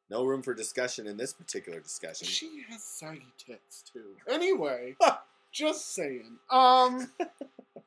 No 0.09 0.23
room 0.23 0.41
for 0.41 0.53
discussion 0.53 1.05
in 1.07 1.17
this 1.17 1.33
particular 1.33 1.79
discussion. 1.79 2.27
She 2.27 2.63
has 2.69 2.81
saggy 2.83 3.33
tits 3.37 3.81
too. 3.91 4.15
Anyway, 4.29 4.95
just 5.51 5.93
saying. 5.95 6.37
Um, 6.49 7.11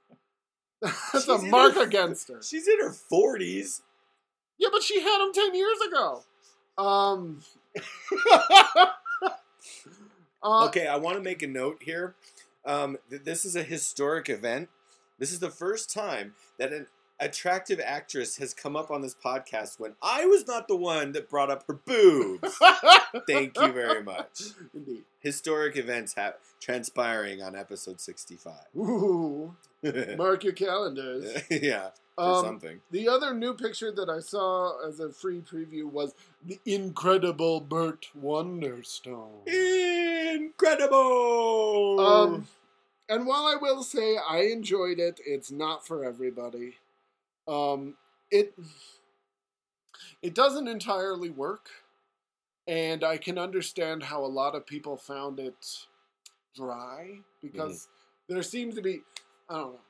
that's 1.12 1.12
She's 1.12 1.28
a 1.28 1.38
mark 1.38 1.74
her- 1.74 1.82
against 1.84 2.28
her. 2.28 2.42
She's 2.42 2.66
in 2.68 2.78
her 2.80 2.92
forties. 2.92 3.82
Yeah, 4.58 4.68
but 4.72 4.82
she 4.82 5.00
had 5.00 5.22
him 5.24 5.32
ten 5.32 5.54
years 5.54 5.78
ago. 5.88 6.22
Um. 6.78 7.42
uh, 10.42 10.66
Okay, 10.66 10.86
I 10.86 10.96
want 10.96 11.16
to 11.16 11.22
make 11.22 11.42
a 11.42 11.46
note 11.46 11.78
here. 11.82 12.14
Um, 12.64 12.98
th- 13.08 13.22
this 13.24 13.44
is 13.44 13.56
a 13.56 13.62
historic 13.62 14.28
event. 14.28 14.68
This 15.18 15.32
is 15.32 15.38
the 15.40 15.50
first 15.50 15.92
time 15.92 16.34
that 16.58 16.72
an 16.72 16.86
attractive 17.20 17.80
actress 17.84 18.36
has 18.38 18.54
come 18.54 18.74
up 18.76 18.90
on 18.90 19.02
this 19.02 19.14
podcast 19.14 19.78
when 19.78 19.92
I 20.02 20.24
was 20.26 20.46
not 20.46 20.66
the 20.68 20.76
one 20.76 21.12
that 21.12 21.28
brought 21.28 21.50
up 21.50 21.64
her 21.66 21.74
boobs. 21.74 22.58
Thank 23.28 23.58
you 23.60 23.72
very 23.72 24.02
much. 24.02 24.42
Indeed. 24.74 25.04
Historic 25.20 25.76
events 25.76 26.14
ha- 26.14 26.34
transpiring 26.60 27.42
on 27.42 27.54
episode 27.54 28.00
65. 28.00 28.54
Ooh, 28.76 29.54
mark 30.16 30.44
your 30.44 30.54
calendars. 30.54 31.42
yeah, 31.50 31.90
Um, 32.16 32.44
something. 32.44 32.80
The 32.90 33.08
other 33.08 33.34
new 33.34 33.52
picture 33.54 33.92
that 33.92 34.08
I 34.08 34.20
saw 34.20 34.86
as 34.86 34.98
a 35.00 35.10
free 35.10 35.40
preview 35.40 35.84
was 35.84 36.14
the 36.44 36.58
incredible 36.64 37.60
Burt 37.60 38.06
Wonderstone. 38.18 39.46
Incredible! 40.70 42.00
Um, 42.00 42.46
and 43.08 43.26
while 43.26 43.44
I 43.46 43.56
will 43.60 43.82
say 43.82 44.16
I 44.16 44.42
enjoyed 44.42 44.98
it, 44.98 45.20
it's 45.26 45.50
not 45.50 45.86
for 45.86 46.04
everybody. 46.04 46.76
Um, 47.48 47.94
it 48.30 48.54
it 50.22 50.34
doesn't 50.34 50.68
entirely 50.68 51.30
work, 51.30 51.68
and 52.66 53.02
I 53.04 53.16
can 53.16 53.38
understand 53.38 54.02
how 54.02 54.24
a 54.24 54.26
lot 54.26 54.54
of 54.54 54.66
people 54.66 54.96
found 54.96 55.40
it 55.40 55.86
dry 56.54 57.18
because 57.42 57.88
there 58.28 58.42
seems 58.42 58.74
to 58.74 58.82
be 58.82 59.02
I 59.48 59.54
don't 59.54 59.72
know. 59.72 59.80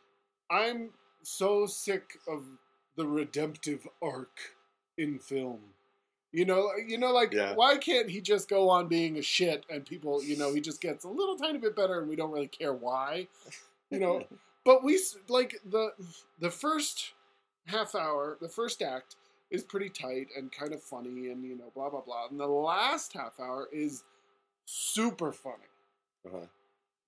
I'm 0.51 0.91
so 1.23 1.67
sick 1.67 2.19
of 2.29 2.45
the 2.97 3.07
redemptive 3.07 3.87
arc 4.03 4.39
in 4.99 5.19
film. 5.19 5.61
You 6.33 6.45
know, 6.45 6.71
you 6.87 6.97
know, 6.97 7.13
like 7.13 7.33
Yeah. 7.33 7.55
why 7.55 7.77
can't 7.77 8.09
he 8.09 8.21
just 8.21 8.49
go 8.49 8.69
on 8.69 8.87
being 8.89 9.19
a 9.19 9.23
shit 9.23 9.65
and 9.69 9.85
people, 9.85 10.23
you 10.23 10.37
know, 10.37 10.55
he 10.55 10.61
just 10.61 10.81
gets 10.81 11.05
a 11.05 11.09
little 11.09 11.37
tiny 11.37 11.59
bit 11.59 11.75
better 11.75 11.99
and 11.99 12.09
we 12.09 12.15
don't 12.17 12.31
really 12.31 12.49
care 12.49 12.73
why, 12.73 13.27
you 13.91 13.99
know. 13.99 14.23
but 14.65 14.85
we 14.85 15.01
like 15.29 15.61
the 15.69 15.93
the 16.39 16.51
first 16.51 17.15
half 17.66 17.94
hour, 17.94 18.37
the 18.40 18.49
first 18.49 18.83
act 18.83 19.16
is 19.51 19.64
pretty 19.64 19.88
tight 19.88 20.29
and 20.37 20.53
kind 20.53 20.73
of 20.73 20.83
funny 20.83 21.29
and 21.29 21.44
you 21.44 21.57
know 21.57 21.70
blah 21.75 21.90
blah 21.90 22.01
blah, 22.01 22.27
and 22.31 22.38
the 22.38 22.46
last 22.46 23.12
half 23.12 23.38
hour 23.40 23.68
is 23.73 24.05
super 24.66 25.33
funny. 25.33 25.57
Uh-huh. 26.27 26.46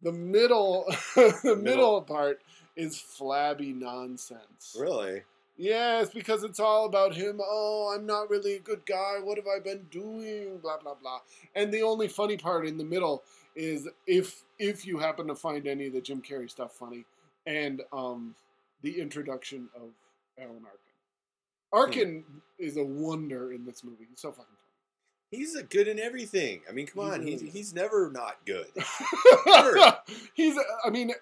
The 0.02 0.12
middle, 0.12 0.84
the 1.14 1.32
Middle. 1.44 1.56
middle 1.56 2.02
part 2.02 2.40
is 2.74 2.98
flabby 2.98 3.72
nonsense. 3.72 4.76
Really? 4.78 5.22
Yes, 5.56 6.08
because 6.10 6.42
it's 6.42 6.58
all 6.58 6.86
about 6.86 7.14
him. 7.14 7.38
Oh, 7.40 7.94
I'm 7.94 8.06
not 8.06 8.30
really 8.30 8.54
a 8.54 8.58
good 8.58 8.84
guy. 8.86 9.18
What 9.22 9.36
have 9.36 9.46
I 9.46 9.60
been 9.60 9.86
doing? 9.90 10.58
Blah 10.58 10.78
blah 10.78 10.94
blah. 10.94 11.20
And 11.54 11.70
the 11.72 11.82
only 11.82 12.08
funny 12.08 12.36
part 12.36 12.66
in 12.66 12.78
the 12.78 12.84
middle 12.84 13.22
is 13.54 13.86
if 14.06 14.42
if 14.58 14.86
you 14.86 14.98
happen 14.98 15.26
to 15.28 15.34
find 15.34 15.66
any 15.68 15.86
of 15.86 15.92
the 15.92 16.00
Jim 16.00 16.22
Carrey 16.22 16.50
stuff 16.50 16.72
funny, 16.72 17.04
and 17.46 17.82
um, 17.92 18.34
the 18.82 19.00
introduction 19.00 19.68
of 19.76 19.90
Alan 20.38 20.64
Arkin. 20.64 20.92
Arkin 21.72 22.24
is 22.58 22.76
a 22.76 22.84
wonder 22.84 23.52
in 23.52 23.64
this 23.64 23.82
movie. 23.84 24.06
He's 24.08 24.20
so 24.20 24.30
fucking 24.30 24.46
He's 25.30 25.54
a 25.54 25.62
good 25.62 25.88
in 25.88 25.98
everything. 25.98 26.60
I 26.68 26.72
mean, 26.72 26.86
come 26.86 27.04
on, 27.10 27.22
he's 27.22 27.40
is. 27.40 27.52
he's 27.52 27.74
never 27.74 28.10
not 28.10 28.44
good. 28.44 28.66
funny. 29.44 29.92
He's. 30.34 30.58
I 30.84 30.90
mean, 30.90 31.12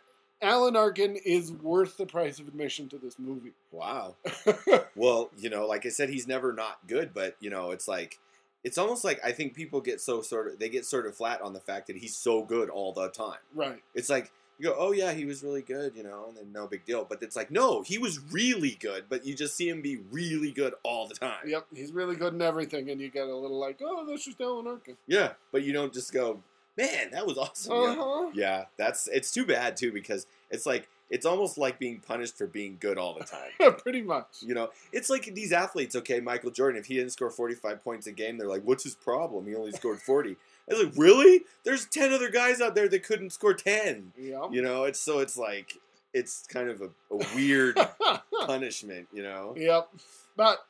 Alan 0.43 0.75
Arkin 0.75 1.17
is 1.25 1.53
worth 1.53 1.97
the 1.97 2.07
price 2.07 2.41
of 2.41 2.49
admission 2.49 2.89
to 2.89 2.99
this 2.99 3.19
movie. 3.19 3.53
Wow. 3.73 4.17
Well, 4.97 5.31
you 5.39 5.49
know, 5.49 5.67
like 5.67 5.87
I 5.87 5.89
said, 5.89 6.11
he's 6.11 6.27
never 6.27 6.53
not 6.53 6.87
good, 6.87 7.15
but 7.15 7.37
you 7.41 7.49
know, 7.49 7.71
it's 7.71 7.87
like 7.89 8.19
it's 8.65 8.77
almost 8.77 9.05
like 9.05 9.21
I 9.25 9.33
think 9.33 9.55
people 9.55 9.81
get 9.81 10.01
so 10.01 10.21
sort 10.21 10.49
of 10.53 10.59
they 10.59 10.69
get 10.69 10.85
sort 10.85 11.07
of 11.07 11.17
flat 11.17 11.41
on 11.41 11.53
the 11.53 11.61
fact 11.61 11.87
that 11.87 11.97
he's 11.97 12.17
so 12.17 12.43
good 12.43 12.69
all 12.69 12.93
the 12.93 13.09
time. 13.09 13.39
right. 13.55 13.81
It's 13.95 14.11
like 14.11 14.33
you 14.61 14.69
go, 14.69 14.77
oh 14.79 14.93
yeah, 14.93 15.13
he 15.13 15.25
was 15.25 15.43
really 15.43 15.63
good, 15.63 15.97
you 15.97 16.03
know, 16.03 16.27
and 16.29 16.37
then 16.37 16.53
no 16.53 16.67
big 16.67 16.85
deal. 16.85 17.07
But 17.09 17.23
it's 17.23 17.35
like, 17.35 17.51
no, 17.51 17.83
he 17.83 17.97
was 17.97 18.21
really 18.31 18.77
good, 18.79 19.05
but 19.09 19.25
you 19.25 19.35
just 19.35 19.57
see 19.57 19.69
him 19.69 19.81
be 19.81 19.99
really 20.11 20.53
good 20.53 20.75
all 20.83 21.09
the 21.09 21.15
time. 21.15 21.47
Yep, 21.47 21.67
he's 21.75 21.93
really 21.93 22.15
good 22.15 22.35
in 22.35 22.43
everything, 22.43 22.91
and 22.91 23.01
you 23.01 23.11
get 23.11 23.27
a 23.27 23.35
little 23.35 23.59
like, 23.59 23.81
oh, 23.83 24.07
that's 24.07 24.25
just 24.25 24.41
Alan 24.41 24.67
Arkin. 24.67 24.97
Yeah, 25.07 25.33
but 25.51 25.63
you 25.63 25.73
don't 25.73 25.95
just 25.95 26.13
go, 26.13 26.43
man, 26.77 27.11
that 27.13 27.27
was 27.27 27.39
awesome. 27.39 27.73
Uh-huh. 27.73 28.31
Yeah, 28.35 28.65
that's 28.77 29.09
it's 29.09 29.31
too 29.31 29.47
bad 29.47 29.77
too 29.77 29.93
because 29.93 30.27
it's 30.51 30.67
like 30.67 30.89
it's 31.09 31.27
almost 31.27 31.59
like 31.59 31.79
being 31.79 32.01
punished 32.01 32.37
for 32.37 32.47
being 32.47 32.77
good 32.81 32.99
all 32.99 33.19
the 33.19 33.25
time. 33.25 33.75
Pretty 33.79 34.03
much. 34.03 34.43
You 34.43 34.55
know, 34.55 34.71
it's 34.93 35.09
like 35.09 35.35
these 35.35 35.53
athletes. 35.53 35.97
Okay, 35.97 36.21
Michael 36.21 36.51
Jordan, 36.51 36.79
if 36.79 36.87
he 36.87 36.95
didn't 36.95 37.13
score 37.13 37.31
forty-five 37.31 37.83
points 37.83 38.07
a 38.07 38.13
game, 38.13 38.39
they're 38.39 38.49
like, 38.49 38.63
"What's 38.65 38.85
his 38.85 38.95
problem? 38.95 39.47
He 39.47 39.55
only 39.55 39.73
scored 39.73 40.01
40. 40.01 40.37
I 40.71 40.75
was 40.75 40.85
like, 40.85 40.95
"Really? 40.97 41.43
There's 41.65 41.87
ten 41.87 42.13
other 42.13 42.31
guys 42.31 42.61
out 42.61 42.75
there 42.75 42.89
that 42.89 43.03
couldn't 43.03 43.31
score 43.31 43.55
ten. 43.55 44.13
Yep. 44.19 44.51
You 44.53 44.63
know, 44.63 44.85
it's 44.85 45.01
so 45.01 45.19
it's 45.19 45.37
like 45.37 45.75
it's 46.13 46.47
kind 46.47 46.69
of 46.69 46.83
a, 46.83 46.91
a 47.15 47.27
weird 47.35 47.79
punishment. 48.47 49.09
You 49.13 49.23
know, 49.23 49.55
yep. 49.57 49.89
But 50.37 50.65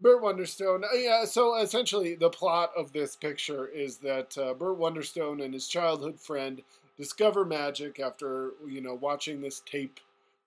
Burt 0.00 0.22
Wonderstone, 0.22 0.84
uh, 0.84 0.96
yeah. 0.96 1.24
So 1.24 1.56
essentially, 1.56 2.14
the 2.14 2.30
plot 2.30 2.72
of 2.76 2.92
this 2.92 3.16
picture 3.16 3.66
is 3.66 3.98
that 3.98 4.36
uh, 4.38 4.54
Burt 4.54 4.78
Wonderstone 4.78 5.44
and 5.44 5.54
his 5.54 5.68
childhood 5.68 6.18
friend 6.18 6.62
discover 6.98 7.44
magic 7.44 8.00
after 8.00 8.50
you 8.66 8.80
know 8.80 8.94
watching 8.94 9.40
this 9.40 9.60
tape, 9.60 10.00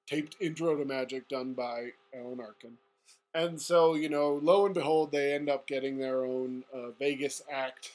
taped 0.08 0.36
intro 0.40 0.76
to 0.76 0.86
magic 0.86 1.28
done 1.28 1.54
by 1.54 1.90
Alan 2.16 2.40
Arkin. 2.40 2.78
And 3.36 3.60
so, 3.60 3.96
you 3.96 4.10
know, 4.10 4.40
lo 4.44 4.66
and 4.66 4.76
behold, 4.76 5.12
they 5.12 5.34
end 5.34 5.50
up 5.50 5.66
getting 5.66 5.98
their 5.98 6.24
own 6.24 6.64
uh, 6.74 6.92
Vegas 7.00 7.42
act 7.52 7.92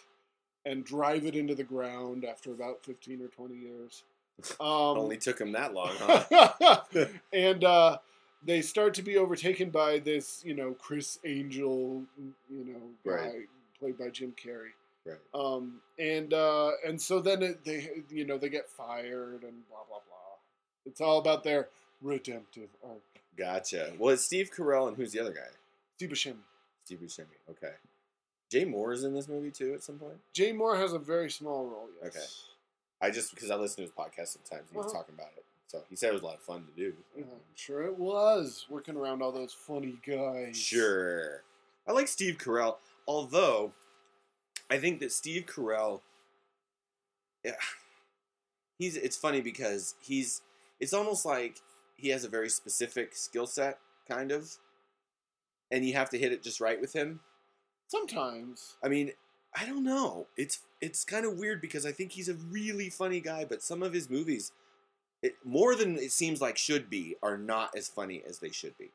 and 0.68 0.84
drive 0.84 1.24
it 1.24 1.34
into 1.34 1.54
the 1.54 1.64
ground 1.64 2.24
after 2.24 2.52
about 2.52 2.84
15 2.84 3.22
or 3.22 3.28
20 3.28 3.54
years. 3.54 4.02
Um, 4.60 4.68
only 4.98 5.16
took 5.16 5.40
him 5.40 5.50
that 5.52 5.74
long, 5.74 5.90
huh? 5.98 6.80
and 7.32 7.64
uh, 7.64 7.98
they 8.44 8.62
start 8.62 8.94
to 8.94 9.02
be 9.02 9.16
overtaken 9.16 9.70
by 9.70 9.98
this, 9.98 10.44
you 10.44 10.54
know, 10.54 10.74
Criss 10.74 11.18
Angel, 11.24 12.04
you 12.48 12.64
know, 12.64 12.80
guy 13.04 13.10
Right. 13.16 13.48
played 13.80 13.98
by 13.98 14.10
Jim 14.10 14.32
Carrey. 14.40 14.70
right. 15.04 15.18
Um, 15.34 15.80
and 15.98 16.32
uh, 16.32 16.70
and 16.86 17.02
so 17.02 17.18
then 17.20 17.42
it, 17.42 17.64
they, 17.64 17.90
you 18.10 18.24
know, 18.26 18.38
they 18.38 18.48
get 18.48 18.68
fired 18.68 19.42
and 19.42 19.66
blah 19.68 19.82
blah 19.88 19.98
blah. 20.06 20.36
It's 20.86 21.00
all 21.00 21.18
about 21.18 21.42
their 21.42 21.68
redemptive 22.00 22.68
arc. 22.88 23.02
Gotcha. 23.36 23.92
Well, 23.98 24.14
it's 24.14 24.24
Steve 24.24 24.50
Carell 24.56 24.86
and 24.86 24.96
who's 24.96 25.10
the 25.10 25.18
other 25.18 25.32
guy? 25.32 25.50
Steve 25.96 26.10
Buscemi. 26.10 26.36
Steve 26.84 27.00
Buscemi. 27.00 27.26
Okay. 27.50 27.72
Jay 28.50 28.64
Mohr 28.64 28.92
is 28.94 29.04
in 29.04 29.14
this 29.14 29.28
movie 29.28 29.50
too 29.50 29.74
at 29.74 29.82
some 29.82 29.98
point. 29.98 30.16
Jay 30.32 30.52
Mohr 30.52 30.76
has 30.78 30.92
a 30.92 30.98
very 30.98 31.30
small 31.30 31.66
role. 31.66 31.88
Yes. 32.02 32.16
Okay. 32.16 32.24
I 33.00 33.10
just 33.10 33.34
because 33.34 33.50
I 33.50 33.56
listen 33.56 33.76
to 33.76 33.82
his 33.82 33.90
podcast 33.90 34.28
sometimes, 34.28 34.70
he 34.70 34.76
was 34.76 34.86
Uh-huh. 34.86 34.98
talking 34.98 35.14
about 35.14 35.30
it. 35.36 35.44
So 35.66 35.82
he 35.90 35.96
said 35.96 36.10
it 36.10 36.14
was 36.14 36.22
a 36.22 36.26
lot 36.26 36.36
of 36.36 36.42
fun 36.42 36.66
to 36.66 36.72
do. 36.72 36.96
Yeah, 37.14 37.24
I'm 37.24 37.40
sure 37.54 37.82
it 37.82 37.96
was 37.98 38.64
working 38.70 38.96
around 38.96 39.22
all 39.22 39.32
those 39.32 39.52
funny 39.52 39.98
guys. 40.06 40.56
Sure. 40.56 41.42
I 41.86 41.92
like 41.92 42.08
Steve 42.08 42.38
Carell, 42.38 42.76
although 43.06 43.72
I 44.70 44.78
think 44.78 45.00
that 45.00 45.12
Steve 45.12 45.44
Carell 45.46 46.00
yeah, 47.44 47.52
he's 48.78 48.96
it's 48.96 49.16
funny 49.16 49.40
because 49.40 49.94
he's 50.00 50.42
it's 50.80 50.92
almost 50.92 51.24
like 51.26 51.60
he 51.96 52.08
has 52.08 52.24
a 52.24 52.28
very 52.28 52.48
specific 52.48 53.14
skill 53.14 53.46
set 53.46 53.78
kind 54.08 54.32
of 54.32 54.50
and 55.70 55.84
you 55.84 55.92
have 55.94 56.08
to 56.10 56.18
hit 56.18 56.32
it 56.32 56.42
just 56.42 56.60
right 56.60 56.80
with 56.80 56.92
him. 56.94 57.20
Sometimes. 57.88 58.76
I 58.84 58.88
mean, 58.88 59.12
I 59.56 59.64
don't 59.66 59.82
know. 59.82 60.26
It's 60.36 60.60
it's 60.80 61.04
kind 61.04 61.26
of 61.26 61.38
weird 61.38 61.60
because 61.60 61.84
I 61.84 61.92
think 61.92 62.12
he's 62.12 62.28
a 62.28 62.34
really 62.34 62.90
funny 62.90 63.20
guy, 63.20 63.44
but 63.44 63.62
some 63.62 63.82
of 63.82 63.92
his 63.92 64.08
movies 64.08 64.52
it, 65.22 65.34
more 65.44 65.74
than 65.74 65.96
it 65.96 66.12
seems 66.12 66.40
like 66.40 66.56
should 66.56 66.88
be 66.88 67.16
are 67.22 67.36
not 67.36 67.76
as 67.76 67.88
funny 67.88 68.22
as 68.28 68.38
they 68.38 68.50
should 68.50 68.76
be. 68.78 68.90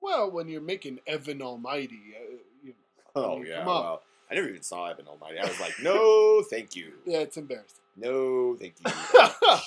Well, 0.00 0.30
when 0.30 0.48
you're 0.48 0.60
making 0.60 1.00
Evan 1.06 1.42
Almighty, 1.42 2.00
uh, 2.16 2.36
you 2.64 2.70
know, 2.70 2.74
Oh 3.14 3.36
mean, 3.36 3.46
yeah, 3.46 3.66
well, 3.66 4.02
I 4.30 4.34
never 4.34 4.48
even 4.48 4.62
saw 4.62 4.88
Evan 4.88 5.06
Almighty. 5.06 5.38
I 5.38 5.46
was 5.46 5.60
like, 5.60 5.74
no, 5.82 6.42
thank 6.50 6.74
you, 6.74 6.94
yeah, 7.04 7.18
it's 7.18 7.36
embarrassing. 7.36 7.80
no, 7.96 8.56
thank 8.56 8.74
you. 8.80 8.90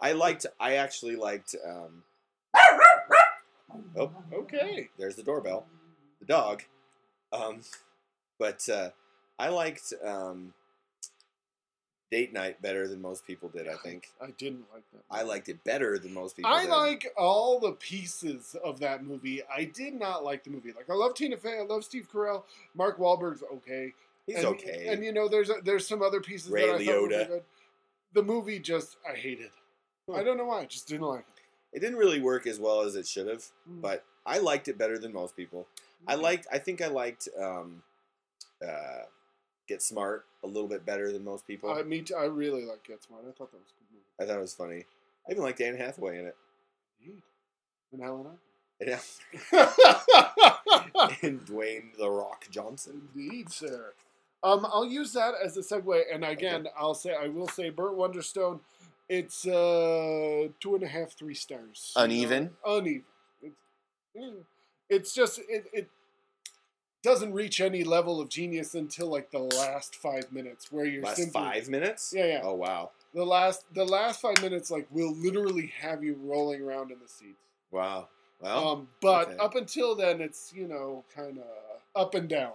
I 0.00 0.12
liked. 0.12 0.44
I 0.60 0.74
actually 0.74 1.16
liked. 1.16 1.54
Um, 1.66 2.02
oh, 3.96 4.10
okay. 4.32 4.90
there's 4.98 5.16
the 5.16 5.22
doorbell, 5.22 5.66
the 6.20 6.26
dog. 6.26 6.64
Um, 7.32 7.60
but 8.38 8.68
uh, 8.68 8.90
I 9.38 9.48
liked 9.48 9.92
um, 10.04 10.52
Date 12.10 12.32
Night 12.32 12.62
better 12.62 12.86
than 12.86 13.00
most 13.00 13.26
people 13.26 13.48
did. 13.48 13.68
I 13.68 13.74
think 13.76 14.08
I 14.20 14.30
didn't 14.38 14.64
like 14.72 14.84
that. 14.92 15.02
I 15.10 15.22
liked 15.22 15.48
it 15.48 15.62
better 15.64 15.98
than 15.98 16.14
most 16.14 16.36
people. 16.36 16.50
I 16.50 16.62
did. 16.62 16.70
like 16.70 17.06
all 17.16 17.58
the 17.58 17.72
pieces 17.72 18.54
of 18.62 18.78
that 18.80 19.04
movie. 19.04 19.42
I 19.54 19.64
did 19.64 19.94
not 19.94 20.24
like 20.24 20.44
the 20.44 20.50
movie. 20.50 20.72
Like 20.72 20.88
I 20.88 20.94
love 20.94 21.14
Tina 21.14 21.36
Fey, 21.36 21.58
I 21.58 21.62
love 21.62 21.84
Steve 21.84 22.08
Carell, 22.12 22.44
Mark 22.74 22.98
Wahlberg's 22.98 23.42
okay. 23.54 23.92
He's 24.26 24.36
and, 24.36 24.46
okay. 24.46 24.86
And 24.88 25.04
you 25.04 25.12
know, 25.12 25.28
there's 25.28 25.50
there's 25.64 25.86
some 25.86 26.02
other 26.02 26.20
pieces 26.20 26.50
Ray 26.50 26.66
that 26.66 26.80
I 26.80 26.84
thought 26.84 27.02
were 27.02 27.08
good. 27.08 27.42
The 28.12 28.22
movie 28.22 28.58
just 28.58 28.96
I 29.08 29.16
hated. 29.16 29.50
I 30.14 30.22
don't 30.22 30.36
know 30.36 30.44
why. 30.46 30.60
I 30.60 30.64
just 30.66 30.86
didn't 30.86 31.06
like 31.06 31.24
it. 31.36 31.76
it 31.76 31.80
didn't 31.80 31.98
really 31.98 32.20
work 32.20 32.46
as 32.46 32.60
well 32.60 32.82
as 32.82 32.94
it 32.94 33.06
should 33.06 33.26
have, 33.26 33.44
Mm. 33.68 33.80
but 33.82 34.04
I 34.24 34.38
liked 34.38 34.68
it 34.68 34.78
better 34.78 34.98
than 34.98 35.12
most 35.12 35.36
people. 35.36 35.66
I 36.06 36.14
liked. 36.14 36.46
I 36.52 36.58
think 36.58 36.80
I 36.80 36.86
liked 36.86 37.28
um, 37.40 37.82
uh, 38.62 39.04
Get 39.68 39.82
Smart 39.82 40.26
a 40.44 40.46
little 40.46 40.68
bit 40.68 40.86
better 40.86 41.12
than 41.12 41.24
most 41.24 41.46
people. 41.46 41.70
I 41.70 41.82
me 41.82 42.02
too, 42.02 42.14
I 42.14 42.24
really 42.24 42.64
like 42.64 42.84
Get 42.84 43.02
Smart. 43.02 43.22
I 43.28 43.32
thought 43.32 43.52
that 43.52 43.58
was 43.58 43.70
a 43.70 43.74
good 43.78 43.92
movie. 43.92 44.04
I 44.20 44.24
thought 44.26 44.38
it 44.38 44.42
was 44.42 44.54
funny. 44.54 44.84
I 45.28 45.32
even 45.32 45.42
liked 45.42 45.60
Anne 45.60 45.76
Hathaway 45.76 46.18
in 46.18 46.26
it. 46.26 46.36
Indeed. 47.00 47.22
And 47.92 48.02
And, 48.80 48.90
Arkin. 48.90 49.00
and 51.22 51.44
Dwayne 51.46 51.96
the 51.98 52.10
Rock 52.10 52.46
Johnson. 52.50 53.08
Indeed, 53.14 53.50
sir. 53.50 53.92
Um, 54.42 54.66
I'll 54.66 54.86
use 54.86 55.12
that 55.14 55.34
as 55.42 55.56
a 55.56 55.60
segue, 55.60 56.02
and 56.12 56.24
again, 56.24 56.68
I'll 56.78 56.94
say 56.94 57.14
I 57.14 57.28
will 57.28 57.48
say 57.48 57.70
Burt 57.70 57.96
Wonderstone. 57.96 58.60
It's 59.08 59.46
uh 59.46 60.48
two 60.60 60.74
and 60.74 60.82
a 60.82 60.88
half, 60.88 61.12
three 61.12 61.34
stars. 61.34 61.92
Uneven? 61.96 62.50
Uh, 62.64 62.76
uneven. 62.76 63.04
It's, 63.42 63.56
it's 64.88 65.14
just 65.14 65.40
it, 65.48 65.66
it 65.72 65.88
doesn't 67.06 67.32
reach 67.32 67.60
any 67.60 67.84
level 67.84 68.20
of 68.20 68.28
genius 68.28 68.74
until 68.74 69.06
like 69.06 69.30
the 69.30 69.38
last 69.38 69.94
five 69.94 70.32
minutes, 70.32 70.72
where 70.72 70.84
you're 70.84 71.04
Last 71.04 71.18
simply 71.18 71.40
five 71.40 71.68
minutes. 71.68 72.12
Yeah, 72.14 72.26
yeah. 72.26 72.40
Oh 72.42 72.54
wow, 72.54 72.90
the 73.14 73.24
last 73.24 73.64
the 73.72 73.84
last 73.84 74.20
five 74.20 74.42
minutes 74.42 74.72
like 74.72 74.88
will 74.90 75.14
literally 75.14 75.72
have 75.80 76.02
you 76.02 76.18
rolling 76.20 76.62
around 76.62 76.90
in 76.90 76.98
the 76.98 77.08
seats. 77.08 77.38
wow. 77.70 78.08
Well, 78.40 78.68
um, 78.68 78.88
but 79.00 79.28
okay. 79.28 79.38
up 79.38 79.54
until 79.54 79.94
then, 79.94 80.20
it's 80.20 80.52
you 80.54 80.66
know 80.66 81.04
kind 81.14 81.38
of 81.38 81.44
up 81.94 82.14
and 82.14 82.28
down. 82.28 82.52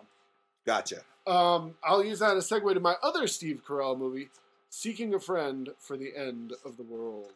gotcha. 0.65 0.97
Um, 1.25 1.75
I'll 1.83 2.03
use 2.03 2.19
that 2.19 2.35
as 2.35 2.51
a 2.51 2.59
segue 2.59 2.73
to 2.73 2.79
my 2.79 2.95
other 3.01 3.27
Steve 3.27 3.61
Carell 3.65 3.97
movie, 3.97 4.29
Seeking 4.69 5.13
a 5.13 5.19
Friend 5.19 5.69
for 5.79 5.95
the 5.95 6.11
End 6.15 6.53
of 6.65 6.77
the 6.77 6.83
World. 6.83 7.31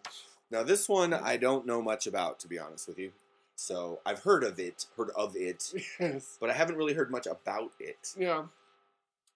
Now 0.52 0.64
this 0.64 0.90
one 0.90 1.14
I 1.14 1.38
don't 1.38 1.66
know 1.66 1.82
much 1.82 2.08
about, 2.08 2.40
to 2.42 2.48
be 2.48 2.60
honest 2.60 2.88
with 2.88 3.00
you. 3.00 3.14
So 3.56 4.02
I've 4.06 4.20
heard 4.24 4.44
of 4.44 4.60
it, 4.60 4.86
heard 4.98 5.12
of 5.16 5.36
it, 5.36 5.74
Yes. 6.00 6.38
but 6.40 6.50
I 6.50 6.54
haven't 6.54 6.76
really 6.76 6.94
heard 6.94 7.10
much 7.12 7.26
about 7.28 7.72
it. 7.80 8.14
Yeah. 8.18 8.46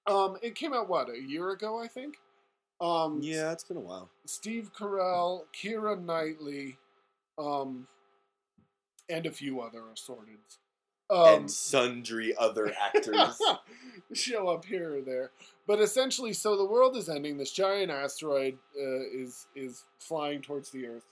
Um, 0.07 0.37
it 0.41 0.55
came 0.55 0.73
out 0.73 0.89
what 0.89 1.09
a 1.09 1.19
year 1.21 1.49
ago, 1.51 1.81
I 1.81 1.87
think. 1.87 2.17
Um, 2.81 3.19
Yeah, 3.21 3.51
it's 3.51 3.63
been 3.63 3.77
a 3.77 3.81
while. 3.81 4.09
Steve 4.25 4.71
Carell, 4.73 5.43
Keira 5.53 6.01
Knightley, 6.01 6.77
um, 7.37 7.87
and 9.09 9.25
a 9.25 9.31
few 9.31 9.61
other 9.61 9.83
assorted 9.93 10.37
um, 11.09 11.25
and 11.41 11.51
sundry 11.51 12.35
other 12.37 12.73
actors. 12.79 13.39
show 14.13 14.47
up 14.49 14.65
here 14.65 14.97
or 14.97 15.01
there. 15.01 15.31
But 15.67 15.79
essentially, 15.79 16.33
so 16.33 16.55
the 16.57 16.65
world 16.65 16.95
is 16.95 17.09
ending. 17.09 17.37
This 17.37 17.51
giant 17.51 17.91
asteroid 17.91 18.57
uh, 18.79 19.01
is 19.13 19.47
is 19.55 19.85
flying 19.99 20.41
towards 20.41 20.69
the 20.71 20.85
Earth, 20.87 21.05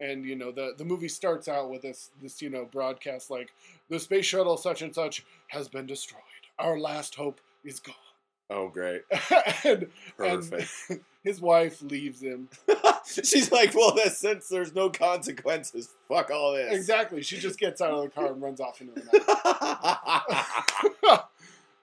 and 0.00 0.24
you 0.24 0.36
know 0.36 0.52
the 0.52 0.74
the 0.76 0.84
movie 0.84 1.08
starts 1.08 1.48
out 1.48 1.70
with 1.70 1.82
this 1.82 2.10
this 2.20 2.42
you 2.42 2.50
know 2.50 2.64
broadcast 2.64 3.30
like 3.30 3.52
the 3.88 3.98
space 3.98 4.26
shuttle 4.26 4.56
such 4.56 4.82
and 4.82 4.94
such 4.94 5.24
has 5.48 5.68
been 5.68 5.86
destroyed. 5.86 6.20
Our 6.58 6.78
last 6.78 7.14
hope 7.14 7.40
is 7.64 7.80
gone. 7.80 7.94
oh, 8.50 8.68
great. 8.68 9.02
and, 9.64 9.86
Perfect. 10.16 10.70
and 10.88 11.00
his 11.24 11.40
wife 11.40 11.82
leaves 11.82 12.22
him. 12.22 12.48
She's 13.06 13.52
like, 13.52 13.74
well, 13.74 13.96
since 14.08 14.48
there's 14.48 14.74
no 14.74 14.90
consequences, 14.90 15.90
fuck 16.08 16.30
all 16.30 16.54
this. 16.54 16.74
Exactly. 16.74 17.22
She 17.22 17.38
just 17.38 17.58
gets 17.58 17.80
out 17.80 17.92
of 17.92 18.02
the 18.02 18.10
car 18.10 18.32
and 18.32 18.42
runs 18.42 18.60
off 18.60 18.80
into 18.80 18.94
the 18.94 19.04
night. 19.04 19.22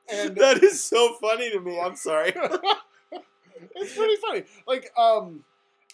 and 0.09 0.35
that 0.35 0.61
is 0.63 0.83
so 0.83 1.13
funny 1.21 1.49
to 1.51 1.61
me. 1.61 1.79
I'm 1.79 1.95
sorry. 1.95 2.33
it's 2.35 3.95
pretty 3.95 4.15
funny. 4.17 4.43
Like, 4.67 4.91
um, 4.97 5.45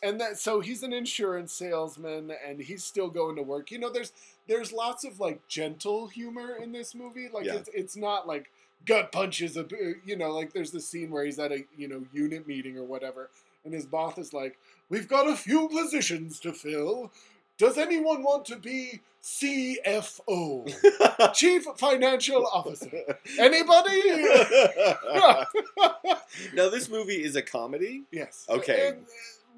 and 0.01 0.19
that 0.21 0.37
so 0.37 0.59
he's 0.59 0.83
an 0.83 0.93
insurance 0.93 1.53
salesman, 1.53 2.31
and 2.45 2.59
he's 2.59 2.83
still 2.83 3.09
going 3.09 3.35
to 3.35 3.41
work. 3.43 3.71
You 3.71 3.79
know, 3.79 3.89
there's 3.89 4.11
there's 4.47 4.71
lots 4.71 5.03
of 5.03 5.19
like 5.19 5.47
gentle 5.47 6.07
humor 6.07 6.55
in 6.61 6.71
this 6.71 6.95
movie. 6.95 7.29
Like, 7.33 7.45
Yeah. 7.45 7.55
it's 7.55 7.69
it's 7.73 7.95
not 7.95 8.27
like 8.27 8.51
gut 8.85 9.11
punches. 9.11 9.57
A 9.57 9.65
you 10.05 10.15
know, 10.15 10.31
like 10.31 10.53
there's 10.53 10.71
the 10.71 10.79
scene 10.81 11.09
where 11.11 11.25
he's 11.25 11.39
at 11.39 11.51
a 11.51 11.65
you 11.77 11.87
know 11.87 12.03
unit 12.13 12.47
meeting 12.47 12.77
or 12.77 12.83
whatever, 12.83 13.29
and 13.65 13.73
his 13.73 13.85
boss 13.85 14.17
is 14.17 14.33
like, 14.33 14.57
"We've 14.89 15.07
got 15.07 15.27
a 15.27 15.35
few 15.35 15.67
positions 15.69 16.39
to 16.41 16.53
fill. 16.53 17.11
Does 17.57 17.77
anyone 17.77 18.23
want 18.23 18.45
to 18.45 18.55
be 18.55 19.01
CFO, 19.21 20.65
Chief 21.33 21.65
Financial 21.77 22.45
Officer? 22.47 23.17
Anybody?" 23.37 24.01
now, 26.53 26.69
this 26.69 26.89
movie 26.89 27.23
is 27.23 27.35
a 27.35 27.41
comedy. 27.41 28.03
Yes. 28.11 28.45
Okay. 28.49 28.89
And 28.89 29.05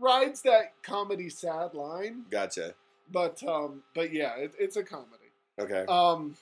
rides 0.02 0.42
that 0.42 0.74
comedy 0.84 1.30
sad 1.30 1.74
line, 1.74 2.26
Gotcha. 2.30 2.74
but 3.12 3.42
um, 3.44 3.84
but 3.96 4.12
yeah, 4.12 4.36
it, 4.36 4.54
it's 4.60 4.76
a 4.76 4.84
comedy. 4.84 5.32
Okay. 5.60 5.86
Um, 5.88 6.36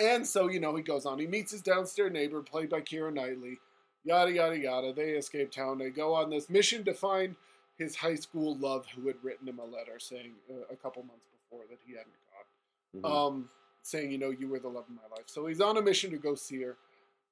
and 0.00 0.26
so 0.26 0.48
you 0.48 0.58
know 0.60 0.74
he 0.74 0.82
goes 0.82 1.06
on. 1.06 1.18
He 1.18 1.26
meets 1.26 1.52
his 1.52 1.62
downstairs 1.62 2.12
neighbor, 2.12 2.40
played 2.42 2.70
by 2.70 2.80
Keira 2.80 3.12
Knightley. 3.12 3.58
Yada 4.04 4.32
yada 4.32 4.58
yada. 4.58 4.92
They 4.92 5.10
escape 5.10 5.52
town. 5.52 5.78
They 5.78 5.90
go 5.90 6.14
on 6.14 6.30
this 6.30 6.48
mission 6.48 6.84
to 6.84 6.94
find 6.94 7.36
his 7.76 7.94
high 7.96 8.14
school 8.14 8.56
love, 8.56 8.86
who 8.94 9.06
had 9.06 9.16
written 9.22 9.46
him 9.46 9.58
a 9.58 9.64
letter 9.64 9.98
saying 9.98 10.32
uh, 10.50 10.72
a 10.72 10.76
couple 10.76 11.02
months 11.02 11.26
before 11.30 11.64
that 11.68 11.78
he 11.86 11.92
hadn't 11.92 12.12
got. 12.12 13.00
Mhm. 13.02 13.04
um, 13.28 13.48
saying, 13.82 14.10
you 14.10 14.18
know, 14.18 14.30
you 14.30 14.48
were 14.48 14.58
the 14.58 14.68
love 14.68 14.84
of 14.88 14.94
my 14.94 15.16
life. 15.16 15.24
So 15.26 15.46
he's 15.46 15.60
on 15.60 15.76
a 15.78 15.82
mission 15.82 16.10
to 16.10 16.18
go 16.18 16.34
see 16.34 16.60
her, 16.62 16.76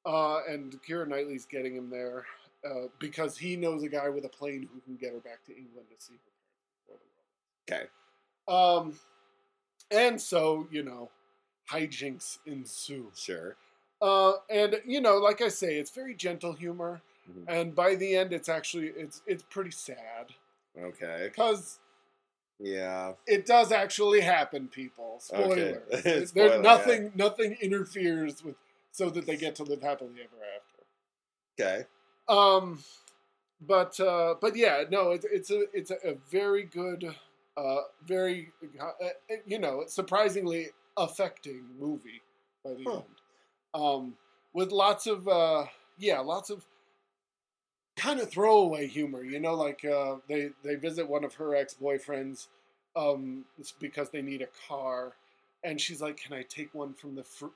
uh, 0.07 0.41
and 0.49 0.79
Keira 0.83 1.07
Knightley's 1.07 1.45
getting 1.47 1.75
him 1.75 1.91
there 1.91 2.25
uh, 2.67 2.89
because 2.99 3.37
he 3.39 3.57
knows 3.57 3.83
a 3.83 3.89
guy 3.89 4.09
with 4.09 4.25
a 4.25 4.29
plane 4.29 4.69
who 4.73 4.81
can 4.81 4.97
get 4.97 5.13
her 5.13 5.21
back 5.21 5.45
to 5.45 5.57
England 5.57 5.87
to 5.97 6.05
see 6.05 6.15
her. 6.89 6.97
okay. 7.77 7.87
Um, 8.47 8.99
and 9.91 10.21
so 10.21 10.67
you 10.71 10.83
know, 10.83 11.11
hijinks 11.71 12.39
ensue. 12.47 13.11
Sure. 13.15 13.57
Uh, 14.01 14.35
and 14.49 14.81
you 14.87 15.01
know, 15.01 15.17
like 15.19 15.41
I 15.43 15.49
say, 15.49 15.77
it's 15.77 15.91
very 15.91 16.15
gentle 16.15 16.53
humor, 16.53 17.01
Mhm. 17.31 17.45
and 17.49 17.75
by 17.75 17.95
the 17.95 18.17
end, 18.17 18.33
it's 18.33 18.49
actually 18.49 18.89
it's 18.89 19.23
it's 19.27 19.43
pretty 19.51 19.71
sad 19.73 20.35
Okay. 20.79 21.29
because 21.31 21.79
Yeah. 22.61 23.15
it 23.27 23.45
does 23.47 23.71
actually 23.73 24.21
happen. 24.21 24.69
People, 24.69 25.19
spoilers. 25.21 25.83
Okay. 25.93 26.25
Spoiler, 26.27 26.49
there, 26.49 26.57
yeah. 26.57 26.63
nothing 26.63 27.13
nothing 27.15 27.57
interferes 27.61 28.43
with 28.45 28.57
so 28.93 29.11
that 29.11 29.27
they 29.27 29.37
get 29.37 29.55
to 29.57 29.63
live 29.65 29.83
happily 29.83 30.21
ever 30.23 30.43
after. 30.57 30.85
Okay. 31.61 31.87
Um, 32.29 32.81
but 33.61 33.99
uh, 34.01 34.35
but 34.41 34.57
yeah, 34.57 34.85
no, 34.91 35.11
it's 35.13 35.27
it's 35.31 35.51
a 35.51 35.65
it's 35.73 35.91
a, 35.91 35.97
a 36.05 36.15
very 36.31 36.65
good, 36.65 37.15
uh, 37.57 37.81
very 38.07 38.53
uh, 38.81 39.09
you 39.47 39.59
know 39.59 39.85
surprisingly 39.87 40.69
affecting 40.97 41.65
movie 41.79 42.23
by 42.65 42.75
the 42.75 42.85
Huh. 42.87 42.93
end. 42.95 43.05
Um, 43.75 44.15
with 44.53 44.73
lots 44.73 45.07
of 45.07 45.29
uh, 45.29 45.67
yeah, 45.99 46.21
lots 46.21 46.51
of 46.51 46.65
kind 47.97 48.21
of 48.21 48.31
throwaway 48.31 48.87
humor. 48.87 49.23
You 49.25 49.41
know, 49.41 49.55
like 49.55 49.85
uh, 49.85 50.17
they 50.29 50.51
they 50.65 50.77
visit 50.77 51.09
one 51.09 51.25
of 51.25 51.35
her 51.35 51.55
ex 51.55 51.75
boyfriends 51.81 52.49
um, 52.97 53.45
because 53.81 54.11
they 54.11 54.23
need 54.23 54.43
a 54.43 54.49
car, 54.69 55.15
and 55.65 55.81
she's 55.81 56.01
like, 56.01 56.17
"Can 56.19 56.33
I 56.35 56.43
take 56.43 56.75
one 56.75 56.95
from 56.95 57.15
the 57.15 57.25
fr- 57.25 57.47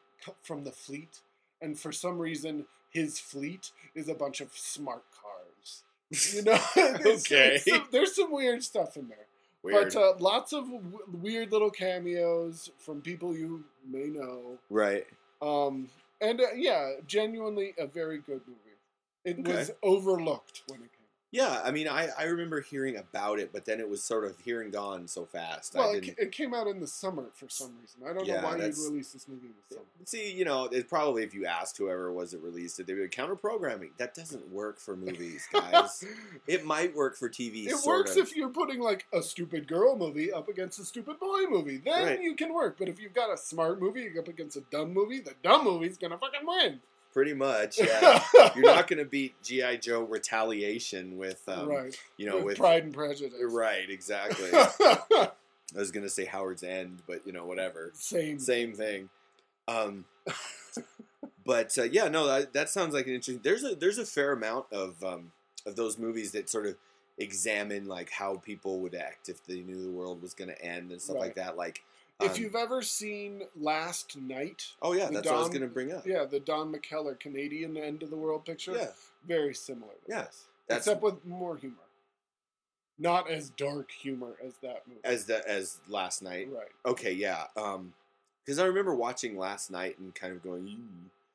from 0.43 0.65
the 0.65 0.73
fleet?" 0.73 1.21
And 1.61 1.79
for 1.79 1.93
some 1.93 2.19
reason, 2.19 2.67
his 2.93 3.19
fleet 3.19 3.71
is 3.95 4.09
a 4.09 4.15
bunch 4.15 4.41
of 4.41 4.53
smart 4.57 5.03
cars. 5.21 5.83
You 6.35 6.43
know, 6.43 6.59
It's- 6.77 7.25
Okay. 7.33 7.55
it's 7.57 7.65
some- 7.65 7.89
there's 7.91 8.15
some 8.15 8.31
weird 8.31 8.63
stuff 8.63 8.97
in 8.97 9.09
there, 9.09 9.27
Weird. 9.63 9.93
but 9.95 9.97
uh, 10.01 10.15
lots 10.19 10.53
of 10.53 10.65
w- 10.67 10.99
weird 11.21 11.51
little 11.53 11.71
cameos 11.71 12.71
from 12.79 13.01
people 13.01 13.35
you 13.37 13.65
may 13.91 14.07
know. 14.07 14.59
right. 14.71 15.07
Um, 15.41 15.89
and 16.21 16.41
uh, 16.41 16.45
yeah, 16.55 16.93
genuinely 17.07 17.75
a 17.79 17.87
very 17.87 18.19
good 18.19 18.43
movie. 18.47 18.59
It 19.25 19.39
Okay. 19.41 19.57
was 19.57 19.71
overlooked 19.83 20.63
when 20.69 20.81
it 20.83 20.91
came. 20.93 21.02
Yeah. 21.33 21.61
I 21.65 21.71
mean, 21.73 21.89
I, 21.89 22.09
I 22.17 22.25
remember 22.25 22.61
hearing 22.61 22.97
about 22.97 23.41
it, 23.41 23.51
but 23.53 23.65
then 23.65 23.81
it 23.81 23.89
was 23.89 24.05
sort 24.05 24.25
of 24.25 24.39
here 24.39 24.61
and 24.63 24.71
gone 24.73 25.09
so 25.09 25.25
fast. 25.25 25.75
Well, 25.75 25.91
it, 25.93 26.15
it 26.19 26.31
came 26.31 26.55
out 26.55 26.67
in 26.69 26.79
the 26.79 26.87
summer 26.87 27.31
for 27.35 27.49
some 27.49 27.73
reason. 27.81 28.03
I 28.09 28.13
don't 28.13 28.27
Yeah, 28.27 28.43
know 28.43 28.49
why 28.49 28.53
you'd 28.53 28.61
that's- 28.61 28.87
release 28.89 29.13
this 29.13 29.27
movie 29.27 29.47
in 29.47 29.55
the 29.69 29.75
summer. 29.77 29.87
See, 30.05 30.31
you 30.33 30.45
know, 30.45 30.65
it 30.67 30.89
probably 30.89 31.23
if 31.23 31.33
you 31.35 31.47
asked 31.47 31.79
whoever 31.79 32.09
it 32.09 32.13
was 32.13 32.33
that 32.33 32.39
released 32.43 32.79
it, 32.81 32.87
they'd 32.87 32.95
be 32.95 33.03
like, 33.03 33.11
counter 33.13 33.35
programming. 33.37 33.91
That 33.99 34.15
doesn't 34.15 34.51
work 34.53 34.79
for 34.79 34.95
movies, 34.97 35.47
guys. 35.53 36.05
it 36.47 36.65
might 36.67 36.95
work 36.95 37.17
for 37.17 37.29
TV. 37.29 37.67
It 37.67 37.77
works 37.87 38.13
of. 38.13 38.19
if 38.19 38.37
you're 38.37 38.51
putting 38.51 38.81
like 38.81 39.07
a 39.13 39.23
stupid 39.23 39.67
girl 39.67 39.97
movie 39.97 40.33
up 40.33 40.49
against 40.49 40.79
a 40.81 40.85
stupid 40.85 41.19
boy 41.19 41.45
movie. 41.49 41.79
Then 41.79 42.05
Right. 42.05 42.23
you 42.23 42.35
can 42.35 42.53
work. 42.53 42.77
But 42.79 42.89
if 42.89 43.01
you've 43.01 43.15
got 43.15 43.33
a 43.33 43.37
smart 43.39 43.81
movie 43.81 44.11
up 44.19 44.29
against 44.29 44.57
a 44.57 44.63
dumb 44.71 44.93
movie, 44.93 45.21
the 45.21 45.35
dumb 45.43 45.65
movie's 45.65 45.97
gonna 45.97 46.19
fucking 46.19 46.47
win. 46.47 46.81
Pretty 47.13 47.35
much. 47.35 47.79
Yeah. 47.79 48.23
You're 48.55 48.65
not 48.65 48.89
going 48.89 48.99
to 48.99 49.05
beat 49.05 49.35
GI 49.43 49.79
Joe 49.79 50.03
Retaliation 50.03 51.19
with, 51.19 51.43
um, 51.47 51.69
right. 51.69 51.97
you 52.17 52.27
know, 52.27 52.37
with, 52.37 52.45
with 52.45 52.59
Pride 52.59 52.85
and 52.85 52.95
Prejudice. 52.95 53.39
right, 53.51 53.89
exactly. 53.89 54.49
I 54.53 55.31
was 55.79 55.91
going 55.91 56.05
to 56.05 56.11
say 56.11 56.25
Howard's 56.25 56.63
End, 56.63 57.03
but 57.07 57.27
you 57.27 57.33
know, 57.33 57.45
whatever. 57.45 57.91
Same. 57.95 58.39
Same 58.39 58.73
thing. 58.73 59.11
Um, 59.69 60.05
but 61.45 61.77
uh, 61.79 61.85
yeah, 61.85 62.09
no, 62.09 62.27
that, 62.27 62.53
that 62.53 62.69
sounds 62.69 62.95
like 62.95 63.07
an 63.07 63.15
interesting. 63.15 63.41
There's 63.43 63.65
a 63.65 63.75
there's 63.75 63.99
a 63.99 64.07
fair 64.07 64.33
amount 64.33 64.67
of 64.73 65.03
um, 65.05 65.33
of 65.67 65.77
those 65.77 65.99
movies 65.99 66.33
that 66.33 66.51
sort 66.51 66.67
of 66.67 66.77
examine 67.19 67.87
like 67.87 68.11
how 68.11 68.37
people 68.37 68.81
would 68.81 68.95
act 68.95 69.29
if 69.29 69.45
they 69.47 69.61
knew 69.61 69.83
the 69.83 69.91
world 69.91 70.23
was 70.23 70.35
going 70.35 70.49
to 70.49 70.65
end 70.65 70.91
and 70.91 71.01
stuff 71.01 71.17
like 71.17 71.35
that. 71.37 71.57
Like, 71.57 71.83
If 72.25 72.37
um, 72.37 72.43
you've 72.43 72.55
ever 72.55 72.83
seen 72.83 73.43
Last 73.61 74.17
Night, 74.17 74.65
oh 74.81 74.93
yeah, 74.93 75.09
that's 75.11 75.27
what 75.27 75.35
I 75.35 75.39
was 75.39 75.49
Don- 75.49 75.59
going 75.59 75.69
to 75.69 75.75
bring 75.75 75.93
up. 75.93 76.07
yeah, 76.07 76.25
the 76.25 76.41
Don 76.41 76.73
McKellar 76.73 77.19
Canadian 77.19 77.77
end 77.77 78.03
of 78.03 78.11
the 78.11 78.17
world 78.17 78.45
picture, 78.45 78.73
Yeah, 78.73 78.89
very 79.27 79.55
similar. 79.55 79.93
Yes, 80.09 80.45
that's 80.69 80.87
except 80.87 81.03
with 81.03 81.25
more 81.27 81.57
humor, 81.57 81.75
not 82.99 83.31
as 83.31 83.51
dark 83.51 83.91
humor 83.91 84.35
as 84.45 84.55
that 84.63 84.83
movie. 84.89 85.01
as 85.05 85.25
the 85.27 85.49
as 85.49 85.79
last 85.89 86.23
night. 86.23 86.49
right. 86.53 86.69
Okay, 86.87 87.13
yeah. 87.13 87.45
Um, 87.57 87.93
because 88.45 88.59
I 88.59 88.65
remember 88.67 88.95
watching 88.95 89.39
last 89.39 89.71
night 89.71 89.99
and 90.01 90.13
kind 90.15 90.33
of 90.33 90.43
going 90.43 90.77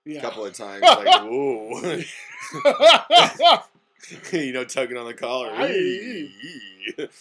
Yeah. 0.06 0.20
a 0.20 0.22
couple 0.22 0.46
of 0.46 0.54
times, 0.54 0.82
like 0.84 1.06
whoa, 1.24 2.02
you 4.34 4.54
know, 4.54 4.64
tugging 4.66 4.98
on 4.98 5.06
the 5.06 5.14
collar. 5.14 5.50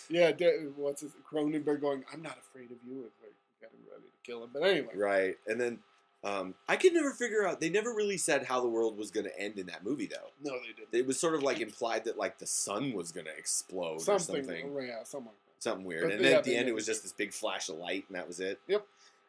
Yeah, 0.08 0.30
what's 0.76 1.00
his 1.02 1.12
Cronenberg 1.30 1.80
going? 1.80 2.04
I'm 2.12 2.22
not 2.22 2.38
afraid 2.38 2.70
of 2.70 2.78
you. 2.86 3.04
It's 3.06 3.16
like 3.22 3.32
getting 3.60 3.78
ready 3.90 4.02
to 4.04 4.15
kill 4.26 4.44
him. 4.44 4.50
But 4.52 4.62
anyway, 4.62 4.92
right, 4.94 5.36
and 5.46 5.60
then 5.60 5.78
um, 6.24 6.54
I 6.68 6.76
could 6.76 6.92
never 6.92 7.12
figure 7.12 7.46
out. 7.46 7.60
They 7.60 7.68
never 7.68 7.90
really 7.90 8.16
said 8.16 8.44
how 8.44 8.60
the 8.60 8.68
world 8.68 8.98
was 8.98 9.10
going 9.10 9.26
to 9.26 9.40
end 9.40 9.58
in 9.58 9.66
that 9.66 9.84
movie, 9.84 10.06
though. 10.06 10.30
no, 10.42 10.58
they 10.58 10.72
didn't. 10.72 10.88
It 10.92 11.06
was 11.06 11.20
sort 11.20 11.34
of 11.34 11.42
like 11.42 11.60
implied 11.60 12.04
that 12.06 12.18
like 12.18 12.38
the 12.38 12.46
sun 12.46 12.92
was 12.92 13.12
going 13.12 13.26
to 13.26 13.36
explode 13.36 14.00
something, 14.00 14.36
or 14.36 14.42
something, 14.42 14.88
yeah, 14.88 15.04
something. 15.04 15.26
like 15.26 15.34
something 15.60 15.84
weird. 15.84 16.04
But 16.04 16.12
and 16.14 16.24
then 16.24 16.34
at 16.34 16.44
the 16.44 16.56
end, 16.56 16.68
it 16.68 16.74
was 16.74 16.86
just 16.86 17.02
this 17.02 17.12
big 17.12 17.32
flash 17.32 17.68
of 17.68 17.76
light, 17.76 18.04
and 18.08 18.16
that 18.16 18.26
was 18.26 18.40
it. 18.40 18.58
Yep. 18.66 18.84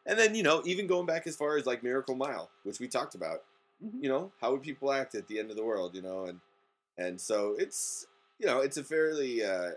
And 0.06 0.18
then 0.18 0.34
you 0.34 0.42
know, 0.42 0.62
even 0.64 0.86
going 0.86 1.06
back 1.06 1.26
as 1.26 1.36
far 1.36 1.56
as 1.56 1.66
like 1.66 1.82
Miracle 1.82 2.16
Mile, 2.16 2.50
which 2.64 2.80
we 2.80 2.88
talked 2.88 3.14
about. 3.14 3.42
Mhm. 3.84 4.02
You 4.02 4.08
know, 4.08 4.32
how 4.40 4.50
would 4.50 4.62
people 4.62 4.92
act 4.92 5.14
at 5.14 5.28
the 5.28 5.38
end 5.38 5.50
of 5.50 5.56
the 5.56 5.62
world? 5.62 5.94
You 5.94 6.02
know, 6.02 6.24
and 6.24 6.40
and 6.96 7.20
so 7.20 7.54
it's 7.58 8.06
you 8.40 8.46
know 8.46 8.60
it's 8.60 8.76
a 8.76 8.82
fairly 8.82 9.44
uh, 9.44 9.70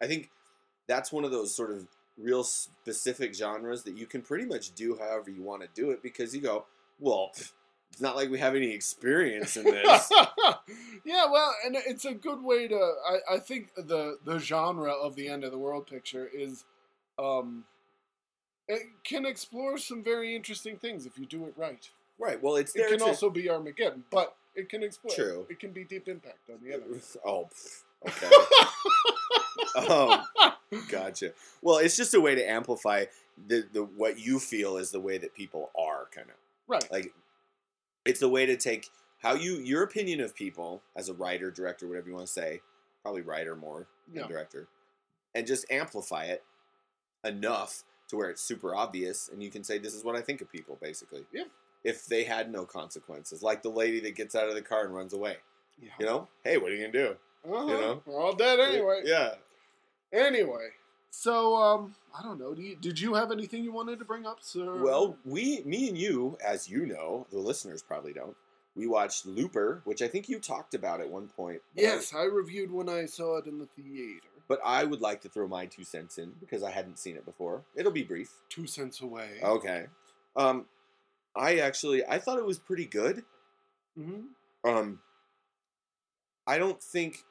I 0.00 0.06
think 0.06 0.30
that's 0.86 1.10
one 1.10 1.24
of 1.24 1.32
those 1.32 1.54
sort 1.54 1.72
of 1.72 1.88
real 2.20 2.44
specific 2.44 3.34
genres 3.34 3.82
that 3.84 3.96
you 3.96 4.06
can 4.06 4.22
pretty 4.22 4.44
much 4.44 4.74
do 4.74 4.96
however 4.98 5.30
you 5.30 5.42
want 5.42 5.62
to 5.62 5.68
do 5.74 5.90
it 5.90 6.02
because 6.02 6.34
you 6.34 6.40
go 6.40 6.66
well. 6.98 7.32
It's 7.90 8.02
not 8.02 8.16
like 8.16 8.30
we 8.30 8.38
have 8.38 8.54
any 8.54 8.70
experience 8.70 9.56
in 9.56 9.64
this. 9.64 10.10
yeah, 11.04 11.24
well, 11.30 11.54
and 11.64 11.74
it's 11.74 12.04
a 12.04 12.12
good 12.12 12.42
way 12.42 12.68
to. 12.68 12.76
I, 12.76 13.36
I 13.36 13.38
think 13.38 13.74
the 13.74 14.18
the 14.24 14.38
genre 14.38 14.92
of 14.92 15.16
the 15.16 15.28
end 15.28 15.42
of 15.42 15.52
the 15.52 15.58
world 15.58 15.86
picture 15.86 16.28
is, 16.32 16.64
um, 17.18 17.64
it 18.68 18.82
can 19.04 19.24
explore 19.24 19.78
some 19.78 20.04
very 20.04 20.36
interesting 20.36 20.76
things 20.76 21.06
if 21.06 21.18
you 21.18 21.24
do 21.24 21.46
it 21.46 21.54
right. 21.56 21.88
right. 22.18 22.40
Well, 22.42 22.56
it's 22.56 22.76
It 22.76 22.88
can 22.88 22.98
to, 22.98 23.06
also 23.06 23.30
be 23.30 23.48
Armageddon, 23.48 24.04
but 24.10 24.36
it 24.54 24.68
can 24.68 24.82
explore. 24.82 25.14
True. 25.14 25.46
It 25.48 25.58
can 25.58 25.72
be 25.72 25.84
Deep 25.84 26.08
Impact 26.08 26.50
on 26.50 26.58
the 26.62 26.74
other. 26.74 26.84
Oh, 27.24 27.48
okay. 28.06 28.30
um, 29.88 30.22
gotcha. 30.88 31.32
Well, 31.62 31.78
it's 31.78 31.96
just 31.96 32.14
a 32.14 32.20
way 32.20 32.34
to 32.34 32.48
amplify 32.48 33.06
the, 33.46 33.66
the 33.72 33.84
what 33.84 34.18
you 34.18 34.38
feel 34.38 34.76
is 34.76 34.90
the 34.90 35.00
way 35.00 35.18
that 35.18 35.34
people 35.34 35.70
are, 35.78 36.06
kind 36.14 36.28
of 36.28 36.34
right. 36.66 36.90
like. 36.92 37.12
It's 38.04 38.22
a 38.22 38.28
way 38.28 38.46
to 38.46 38.56
take 38.56 38.88
how 39.18 39.34
you 39.34 39.54
your 39.56 39.82
opinion 39.82 40.20
of 40.20 40.34
people 40.34 40.82
as 40.96 41.08
a 41.08 41.14
writer, 41.14 41.50
director, 41.50 41.86
whatever 41.86 42.08
you 42.08 42.14
want 42.14 42.26
to 42.26 42.32
say, 42.32 42.60
probably 43.02 43.20
writer 43.22 43.54
more 43.54 43.86
than 44.06 44.22
Yeah. 44.22 44.28
director, 44.28 44.68
and 45.34 45.46
just 45.46 45.70
amplify 45.70 46.24
it 46.24 46.42
enough 47.24 47.84
to 48.08 48.16
where 48.16 48.30
it's 48.30 48.40
super 48.42 48.74
obvious, 48.74 49.28
and 49.28 49.42
you 49.42 49.50
can 49.50 49.62
say, 49.62 49.78
"This 49.78 49.94
is 49.94 50.04
what 50.04 50.16
I 50.16 50.22
think 50.22 50.40
of 50.40 50.50
people," 50.50 50.78
basically. 50.80 51.26
Yeah. 51.32 51.44
If 51.84 52.06
they 52.06 52.24
had 52.24 52.50
no 52.50 52.64
consequences, 52.64 53.42
like 53.42 53.62
the 53.62 53.68
lady 53.70 54.00
that 54.00 54.14
gets 54.14 54.34
out 54.34 54.48
of 54.48 54.54
the 54.54 54.62
car 54.62 54.84
and 54.84 54.94
runs 54.94 55.12
away, 55.12 55.36
Yeah. 55.80 55.90
you 56.00 56.06
know, 56.06 56.28
hey, 56.44 56.56
what 56.56 56.72
are 56.72 56.74
you 56.74 56.80
gonna 56.80 56.92
do? 56.92 57.16
Uh-huh. 57.56 57.66
you 57.66 57.80
know? 57.80 58.02
We're 58.06 58.20
all 58.20 58.34
dead 58.34 58.60
anyway. 58.60 59.02
Yeah. 59.04 59.34
Anyway, 60.12 60.68
so 61.10 61.54
um, 61.56 61.94
I 62.18 62.22
don't 62.22 62.38
know. 62.40 62.54
Do 62.54 62.62
you, 62.62 62.76
did 62.76 62.98
you 63.00 63.14
have 63.14 63.30
anything 63.30 63.62
you 63.62 63.72
wanted 63.72 63.98
to 63.98 64.04
bring 64.04 64.24
up, 64.26 64.38
sir? 64.40 64.76
Well, 64.82 65.16
we, 65.24 65.62
me 65.64 65.88
and 65.88 65.98
you, 65.98 66.38
as 66.44 66.68
you 66.68 66.86
know, 66.86 67.26
the 67.30 67.38
listeners 67.38 67.82
probably 67.82 68.12
don't. 68.12 68.34
We 68.74 68.86
watched 68.86 69.26
Looper, 69.26 69.82
which 69.84 70.00
I 70.02 70.08
think 70.08 70.28
you 70.28 70.38
talked 70.38 70.72
about 70.74 71.00
at 71.00 71.08
one 71.10 71.28
point. 71.28 71.60
I- 71.76 71.80
yes, 71.82 72.14
I 72.14 72.24
reviewed 72.24 72.70
when 72.70 72.88
I 72.88 73.04
saw 73.06 73.36
it 73.38 73.46
in 73.46 73.58
the 73.58 73.66
theater. 73.66 74.20
but 74.48 74.60
I 74.64 74.84
would 74.84 75.00
like 75.02 75.20
to 75.22 75.28
throw 75.28 75.46
my 75.46 75.66
two 75.66 75.84
cents 75.84 76.16
in 76.16 76.32
because 76.40 76.62
I 76.62 76.70
hadn't 76.70 76.98
seen 76.98 77.16
it 77.16 77.24
before. 77.26 77.62
It'll 77.74 77.92
be 77.92 78.02
brief. 78.04 78.30
Two 78.48 78.66
cents 78.66 79.00
away. 79.02 79.40
Okay. 79.42 79.86
Um, 80.36 80.64
I 81.36 81.58
actually 81.58 82.06
I 82.06 82.18
thought 82.18 82.38
it 82.38 82.46
was 82.46 82.58
pretty 82.58 82.86
good. 82.86 83.24
hmm 83.94 84.20
Um, 84.64 85.00
I 86.46 86.56
don't 86.58 86.82
think. 86.82 87.24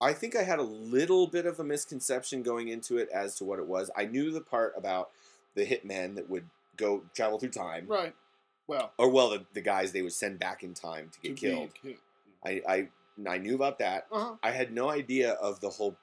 I 0.00 0.12
think 0.12 0.36
I 0.36 0.42
had 0.44 0.58
a 0.58 0.62
little 0.64 1.26
bit 1.26 1.44
of 1.46 1.58
a 1.58 1.64
misconception 1.64 2.42
going 2.42 2.68
into 2.68 2.98
it 2.98 3.08
as 3.12 3.34
to 3.36 3.44
what 3.44 3.58
it 3.58 3.66
was. 3.66 3.90
I 3.96 4.04
knew 4.04 4.30
the 4.30 4.40
part 4.40 4.74
about 4.76 5.10
the 5.54 5.66
hitmen 5.66 6.14
that 6.14 6.30
would 6.30 6.44
go 6.76 7.02
travel 7.14 7.38
through 7.38 7.50
time, 7.50 7.86
Right. 7.88 8.14
Well, 8.68 8.92
or 8.98 9.08
well, 9.08 9.30
the, 9.30 9.44
the 9.54 9.62
guys 9.62 9.92
they 9.92 10.02
would 10.02 10.12
send 10.12 10.38
back 10.38 10.62
in 10.62 10.74
time 10.74 11.10
to 11.14 11.20
get 11.20 11.36
to 11.38 11.40
killed. 11.40 11.70
I, 12.44 12.62
I 12.68 12.88
I 13.26 13.38
knew 13.38 13.54
about 13.54 13.78
that. 13.78 14.06
uh-huh. 14.12 14.34
I 14.42 14.50
had 14.50 14.72
no 14.72 14.90
idea 14.90 15.32
of 15.32 15.60
the 15.60 15.70
whole 15.70 15.96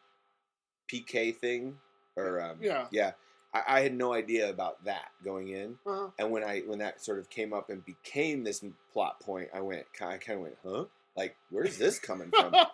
PK 0.91 1.35
thing, 1.35 1.77
or 2.15 2.41
um, 2.41 2.57
Yeah. 2.61 2.87
yeah. 2.91 3.11
I, 3.53 3.61
I 3.67 3.81
had 3.81 3.93
no 3.93 4.13
idea 4.13 4.49
about 4.49 4.83
that 4.85 5.11
going 5.23 5.49
in. 5.49 5.77
Uh-huh. 5.85 6.07
And 6.19 6.31
when 6.31 6.43
I 6.43 6.61
when 6.61 6.79
that 6.79 7.03
sort 7.03 7.19
of 7.19 7.29
came 7.29 7.53
up 7.53 7.69
and 7.69 7.85
became 7.85 8.43
this 8.43 8.63
plot 8.91 9.19
point, 9.19 9.49
I 9.53 9.61
went, 9.61 9.85
I 10.01 10.17
kind 10.17 10.39
of 10.39 10.41
went, 10.41 10.57
huh? 10.65 10.85
Like, 11.15 11.35
where's 11.51 11.77
this 11.77 11.99
coming 11.99 12.31
from? 12.31 12.53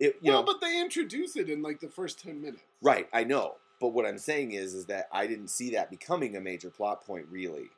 It, 0.00 0.18
you 0.20 0.32
well, 0.32 0.40
know, 0.40 0.46
but 0.46 0.60
they 0.60 0.80
introduce 0.80 1.36
it 1.36 1.48
in 1.48 1.62
like 1.62 1.80
the 1.80 1.88
first 1.88 2.18
ten 2.20 2.40
minutes. 2.40 2.62
right? 2.82 3.08
I 3.12 3.24
know, 3.24 3.56
but 3.80 3.88
what 3.88 4.04
I'm 4.06 4.18
saying 4.18 4.52
is, 4.52 4.74
is 4.74 4.86
that 4.86 5.08
I 5.12 5.26
didn't 5.26 5.48
see 5.48 5.70
that 5.70 5.90
becoming 5.90 6.36
a 6.36 6.40
major 6.40 6.70
plot 6.70 7.04
point. 7.06 7.26
Really, 7.30 7.70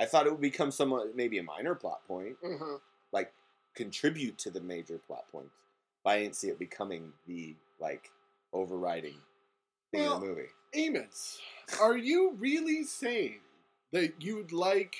I 0.00 0.04
thought 0.04 0.26
it 0.26 0.30
would 0.32 0.40
become 0.40 0.70
somewhat 0.70 1.16
maybe 1.16 1.38
a 1.38 1.42
minor 1.42 1.74
plot 1.74 2.06
point, 2.06 2.36
Uh-huh. 2.44 2.78
like 3.12 3.32
contribute 3.74 4.36
to 4.38 4.50
the 4.50 4.60
major 4.60 4.98
plot 4.98 5.24
points. 5.32 5.54
But 6.04 6.10
I 6.10 6.18
didn't 6.22 6.36
see 6.36 6.48
it 6.48 6.58
becoming 6.58 7.12
the 7.26 7.54
like 7.80 8.10
overriding 8.52 9.16
thing 9.90 10.00
Well, 10.02 10.14
of 10.16 10.20
the 10.20 10.26
movie. 10.28 10.48
Amos, 10.74 11.40
are 11.80 11.96
you 11.96 12.32
really 12.38 12.84
saying 12.84 13.40
that 13.92 14.22
you'd 14.22 14.52
like 14.52 14.96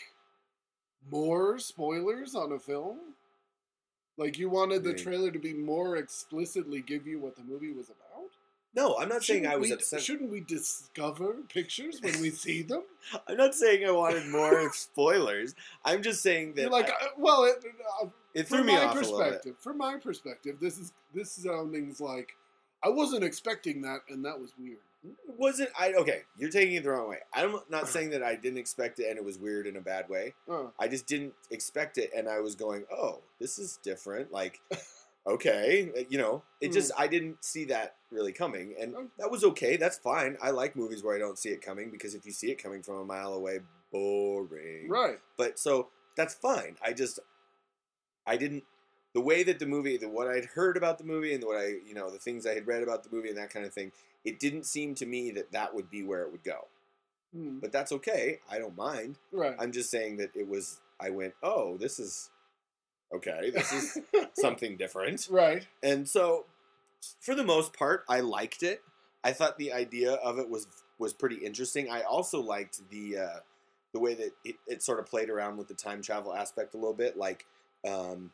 more 1.10 1.58
spoilers 1.58 2.34
on 2.34 2.52
a 2.52 2.58
film? 2.58 3.13
Like 4.16 4.38
you 4.38 4.48
wanted 4.48 4.84
the 4.84 4.94
trailer 4.94 5.30
to 5.30 5.38
be 5.38 5.52
more 5.52 5.96
explicitly 5.96 6.80
give 6.80 7.06
you 7.06 7.18
what 7.18 7.36
the 7.36 7.42
movie 7.42 7.72
was 7.72 7.86
about? 7.88 8.30
No, 8.76 8.96
I'm 8.98 9.08
not 9.08 9.22
saying 9.22 9.42
Shouldn't 9.44 9.54
I 9.54 9.56
was 9.58 9.68
we, 9.68 9.74
upset. 9.74 10.02
Shouldn't 10.02 10.30
we 10.30 10.40
discover 10.40 11.36
pictures 11.48 12.00
when 12.02 12.20
we 12.20 12.30
see 12.30 12.62
them? 12.62 12.82
I'm 13.28 13.36
not 13.36 13.54
saying 13.54 13.86
I 13.86 13.92
wanted 13.92 14.26
more 14.26 14.70
spoilers. 14.72 15.54
I'm 15.84 16.02
just 16.02 16.22
saying 16.22 16.54
that 16.54 16.62
You're 16.62 16.70
like, 16.70 16.90
I- 16.90 17.06
uh, 17.06 17.08
well, 17.16 17.44
it, 17.44 17.64
uh, 18.02 18.06
it 18.34 18.48
from 18.48 18.58
threw 18.58 18.66
me 18.66 18.72
my 18.74 18.84
off 18.84 18.96
a 18.96 18.98
little 18.98 19.18
bit. 19.18 19.24
perspective, 19.26 19.56
from 19.60 19.78
my 19.78 19.96
perspective, 19.98 20.56
this 20.60 20.78
is 20.78 20.92
this 21.14 21.30
soundings 21.32 22.00
like 22.00 22.30
I 22.84 22.88
wasn't 22.88 23.22
expecting 23.24 23.82
that, 23.82 24.00
and 24.08 24.24
that 24.24 24.40
was 24.40 24.52
weird. 24.58 24.78
Wasn't 25.26 25.70
I 25.78 25.92
okay? 25.94 26.22
You're 26.36 26.50
taking 26.50 26.76
it 26.76 26.82
the 26.84 26.90
wrong 26.90 27.08
way. 27.08 27.18
I'm 27.32 27.56
not 27.68 27.88
saying 27.94 28.10
that 28.10 28.22
I 28.22 28.34
didn't 28.36 28.58
expect 28.58 28.98
it 29.00 29.08
and 29.08 29.18
it 29.18 29.24
was 29.24 29.38
weird 29.38 29.66
in 29.66 29.76
a 29.76 29.80
bad 29.80 30.08
way. 30.08 30.34
Uh, 30.50 30.66
I 30.78 30.88
just 30.88 31.06
didn't 31.06 31.34
expect 31.50 31.98
it, 31.98 32.10
and 32.16 32.28
I 32.28 32.40
was 32.40 32.54
going, 32.54 32.84
"Oh, 32.90 33.20
this 33.40 33.58
is 33.58 33.78
different." 33.82 34.32
Like, 34.32 34.60
okay, 35.26 35.90
you 36.08 36.18
know, 36.18 36.42
it 36.60 36.72
just 36.72 36.92
I 36.98 37.06
didn't 37.06 37.44
see 37.44 37.64
that 37.66 37.96
really 38.10 38.32
coming, 38.32 38.74
and 38.80 38.94
Oh. 38.96 39.06
that 39.18 39.30
was 39.30 39.44
okay. 39.44 39.76
That's 39.76 39.98
fine. 39.98 40.36
I 40.42 40.50
like 40.50 40.76
movies 40.76 41.02
where 41.02 41.14
I 41.16 41.18
don't 41.18 41.38
see 41.38 41.50
it 41.50 41.60
coming 41.62 41.90
because 41.90 42.14
if 42.14 42.24
you 42.26 42.32
see 42.32 42.50
it 42.50 42.62
coming 42.62 42.82
from 42.82 42.96
a 42.96 43.04
mile 43.04 43.32
away, 43.34 43.60
boring. 43.92 44.88
right. 44.88 45.18
But 45.36 45.58
so 45.58 45.88
that's 46.16 46.34
fine. 46.34 46.76
I 46.84 46.92
just 46.92 47.18
I 48.26 48.36
didn't 48.36 48.64
the 49.14 49.20
way 49.20 49.42
that 49.44 49.58
the 49.58 49.66
movie, 49.66 49.96
the 49.96 50.08
what 50.08 50.28
I'd 50.28 50.44
heard 50.44 50.76
about 50.76 50.98
the 50.98 51.04
movie, 51.04 51.34
and 51.34 51.42
what 51.44 51.56
I 51.58 51.74
you 51.86 51.94
know 51.94 52.10
the 52.10 52.18
things 52.18 52.46
I 52.46 52.54
had 52.54 52.66
read 52.66 52.82
about 52.82 53.02
the 53.04 53.14
movie 53.14 53.28
and 53.28 53.38
that 53.38 53.50
kind 53.50 53.66
of 53.66 53.72
thing. 53.72 53.92
It 54.24 54.40
didn't 54.40 54.64
seem 54.64 54.94
to 54.96 55.06
me 55.06 55.30
that 55.32 55.52
that 55.52 55.74
would 55.74 55.90
be 55.90 56.02
where 56.02 56.22
it 56.22 56.32
would 56.32 56.44
go. 56.44 56.66
Hmm, 57.34 57.58
But 57.58 57.72
that's 57.72 57.92
okay. 57.92 58.38
I 58.50 58.58
don't 58.58 58.76
mind. 58.76 59.18
right. 59.32 59.56
I'm 59.58 59.72
just 59.72 59.90
saying 59.90 60.16
that 60.18 60.30
it 60.34 60.48
was. 60.48 60.80
I 61.00 61.10
went, 61.10 61.34
oh, 61.42 61.76
this 61.76 61.98
is 61.98 62.30
okay. 63.14 63.50
This 63.50 63.72
is 63.72 63.98
something 64.34 64.76
different. 64.76 65.26
right. 65.30 65.66
And 65.82 66.08
so, 66.08 66.46
for 67.20 67.34
the 67.34 67.44
most 67.44 67.72
part, 67.76 68.04
I 68.08 68.20
liked 68.20 68.62
it. 68.62 68.82
I 69.24 69.32
thought 69.32 69.58
the 69.58 69.72
idea 69.72 70.12
of 70.12 70.38
it 70.38 70.48
was 70.48 70.66
was 70.98 71.12
pretty 71.12 71.36
interesting. 71.36 71.90
I 71.90 72.02
also 72.02 72.40
liked 72.40 72.88
the 72.90 73.18
uh, 73.18 73.38
the 73.92 73.98
way 74.00 74.14
that 74.14 74.30
it, 74.44 74.56
it 74.66 74.82
sort 74.82 74.98
of 75.00 75.06
played 75.06 75.28
around 75.30 75.56
with 75.56 75.68
the 75.68 75.74
time 75.74 76.02
travel 76.02 76.32
aspect 76.34 76.74
a 76.74 76.76
little 76.78 76.94
bit, 76.94 77.16
like 77.16 77.46
um, 77.86 78.30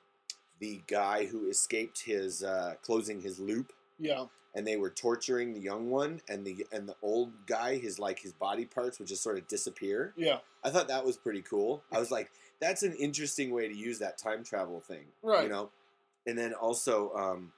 the 0.58 0.82
guy 0.86 1.24
who 1.26 1.48
escaped 1.48 2.02
his 2.04 2.42
uh, 2.44 2.74
closing 2.82 3.22
his 3.22 3.38
loop, 3.38 3.72
Yeah. 4.00 4.24
and 4.54 4.66
they 4.66 4.76
were 4.76 4.90
torturing 4.90 5.52
the 5.54 5.60
young 5.60 5.90
one, 5.90 6.20
and 6.28 6.44
the 6.44 6.66
and 6.72 6.88
the 6.88 6.96
old 7.02 7.30
guy, 7.46 7.76
his 7.78 7.98
like 7.98 8.18
his 8.18 8.32
body 8.32 8.64
parts 8.64 8.98
would 8.98 9.06
just 9.08 9.22
sort 9.22 9.38
of 9.38 9.46
disappear. 9.46 10.12
Yeah. 10.16 10.38
I 10.64 10.70
thought 10.70 10.88
that 10.88 11.04
was 11.04 11.16
pretty 11.16 11.42
cool. 11.42 11.82
I 11.92 11.98
was 12.00 12.10
like, 12.10 12.30
that's 12.60 12.82
an 12.82 12.94
interesting 12.94 13.50
way 13.52 13.68
to 13.68 13.74
use 13.74 13.98
that 14.00 14.18
time 14.18 14.42
travel 14.44 14.80
thing. 14.80 15.04
Right. 15.22 15.44
You 15.44 15.48
know? 15.48 15.70
And 16.26 16.36
then 16.36 16.52
also, 16.52 17.12
um, 17.14 17.52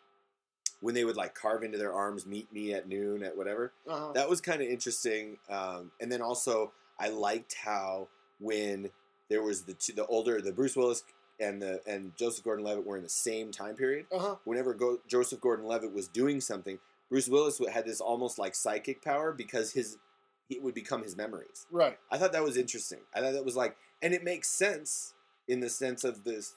when 0.80 0.94
they 0.94 1.04
would 1.04 1.16
like 1.16 1.34
carve 1.34 1.62
into 1.62 1.78
their 1.78 1.92
arms, 1.92 2.26
meet 2.26 2.52
me 2.52 2.74
at 2.74 2.88
noon 2.88 3.22
at 3.24 3.36
whatever, 3.36 3.72
Uh-huh. 3.88 4.12
that 4.12 4.28
was 4.28 4.40
kind 4.40 4.60
of 4.62 4.68
interesting. 4.68 5.38
Um, 5.48 5.90
and 6.00 6.10
then 6.12 6.20
also, 6.22 6.72
I 6.98 7.08
liked 7.08 7.54
how 7.54 8.08
when 8.38 8.90
there 9.28 9.42
was 9.42 9.62
the 9.62 9.74
two, 9.74 9.92
the 9.94 10.06
older, 10.06 10.40
the 10.40 10.52
Bruce 10.52 10.76
Willis 10.76 11.02
and 11.42 11.60
the 11.60 11.80
and 11.86 12.16
Joseph 12.16 12.44
Gordon-Levitt 12.44 12.86
were 12.86 12.96
in 12.96 13.02
the 13.02 13.08
same 13.08 13.50
time 13.50 13.74
period. 13.74 14.06
uh-huh. 14.12 14.36
Whenever 14.44 14.72
Go- 14.74 15.00
Joseph 15.06 15.40
Gordon-Levitt 15.40 15.92
was 15.92 16.08
doing 16.08 16.40
something, 16.40 16.78
Bruce 17.10 17.28
Willis 17.28 17.60
had 17.72 17.84
this 17.84 18.00
almost 18.00 18.38
like 18.38 18.54
psychic 18.54 19.02
power 19.02 19.32
because 19.32 19.72
his 19.72 19.98
it 20.48 20.62
would 20.62 20.74
become 20.74 21.02
his 21.02 21.16
memories. 21.16 21.66
Right. 21.70 21.98
I 22.10 22.18
thought 22.18 22.32
that 22.32 22.42
was 22.42 22.56
interesting. 22.56 23.00
I 23.14 23.20
thought 23.20 23.32
that 23.32 23.44
was 23.44 23.56
like, 23.56 23.76
and 24.02 24.12
it 24.14 24.22
makes 24.24 24.48
sense 24.48 25.14
in 25.48 25.60
the 25.60 25.70
sense 25.70 26.04
of 26.04 26.24
this 26.24 26.54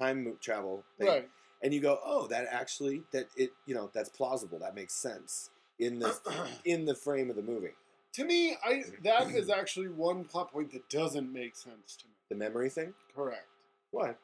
time 0.00 0.36
travel 0.40 0.84
thing. 0.98 1.08
Right. 1.08 1.28
And 1.62 1.72
you 1.72 1.80
go, 1.80 2.00
oh, 2.04 2.26
that 2.28 2.46
actually, 2.50 3.02
that 3.12 3.28
it, 3.36 3.52
you 3.66 3.74
know, 3.74 3.90
that's 3.94 4.08
plausible. 4.08 4.58
That 4.58 4.74
makes 4.74 4.94
sense 4.94 5.50
in 5.78 6.00
the 6.00 6.16
in 6.64 6.84
the 6.84 6.94
frame 6.94 7.30
of 7.30 7.36
the 7.36 7.42
movie. 7.42 7.74
to 8.14 8.24
me, 8.24 8.56
I 8.64 8.82
that 9.04 9.30
is 9.30 9.48
actually 9.60 9.88
one 9.88 10.24
plot 10.24 10.52
point 10.52 10.72
that 10.72 10.88
doesn't 10.88 11.32
make 11.32 11.54
sense 11.54 11.96
to 12.00 12.06
me. 12.06 12.12
The 12.30 12.36
memory 12.36 12.70
thing. 12.70 12.94
Correct. 13.14 13.46
Why? 13.92 14.14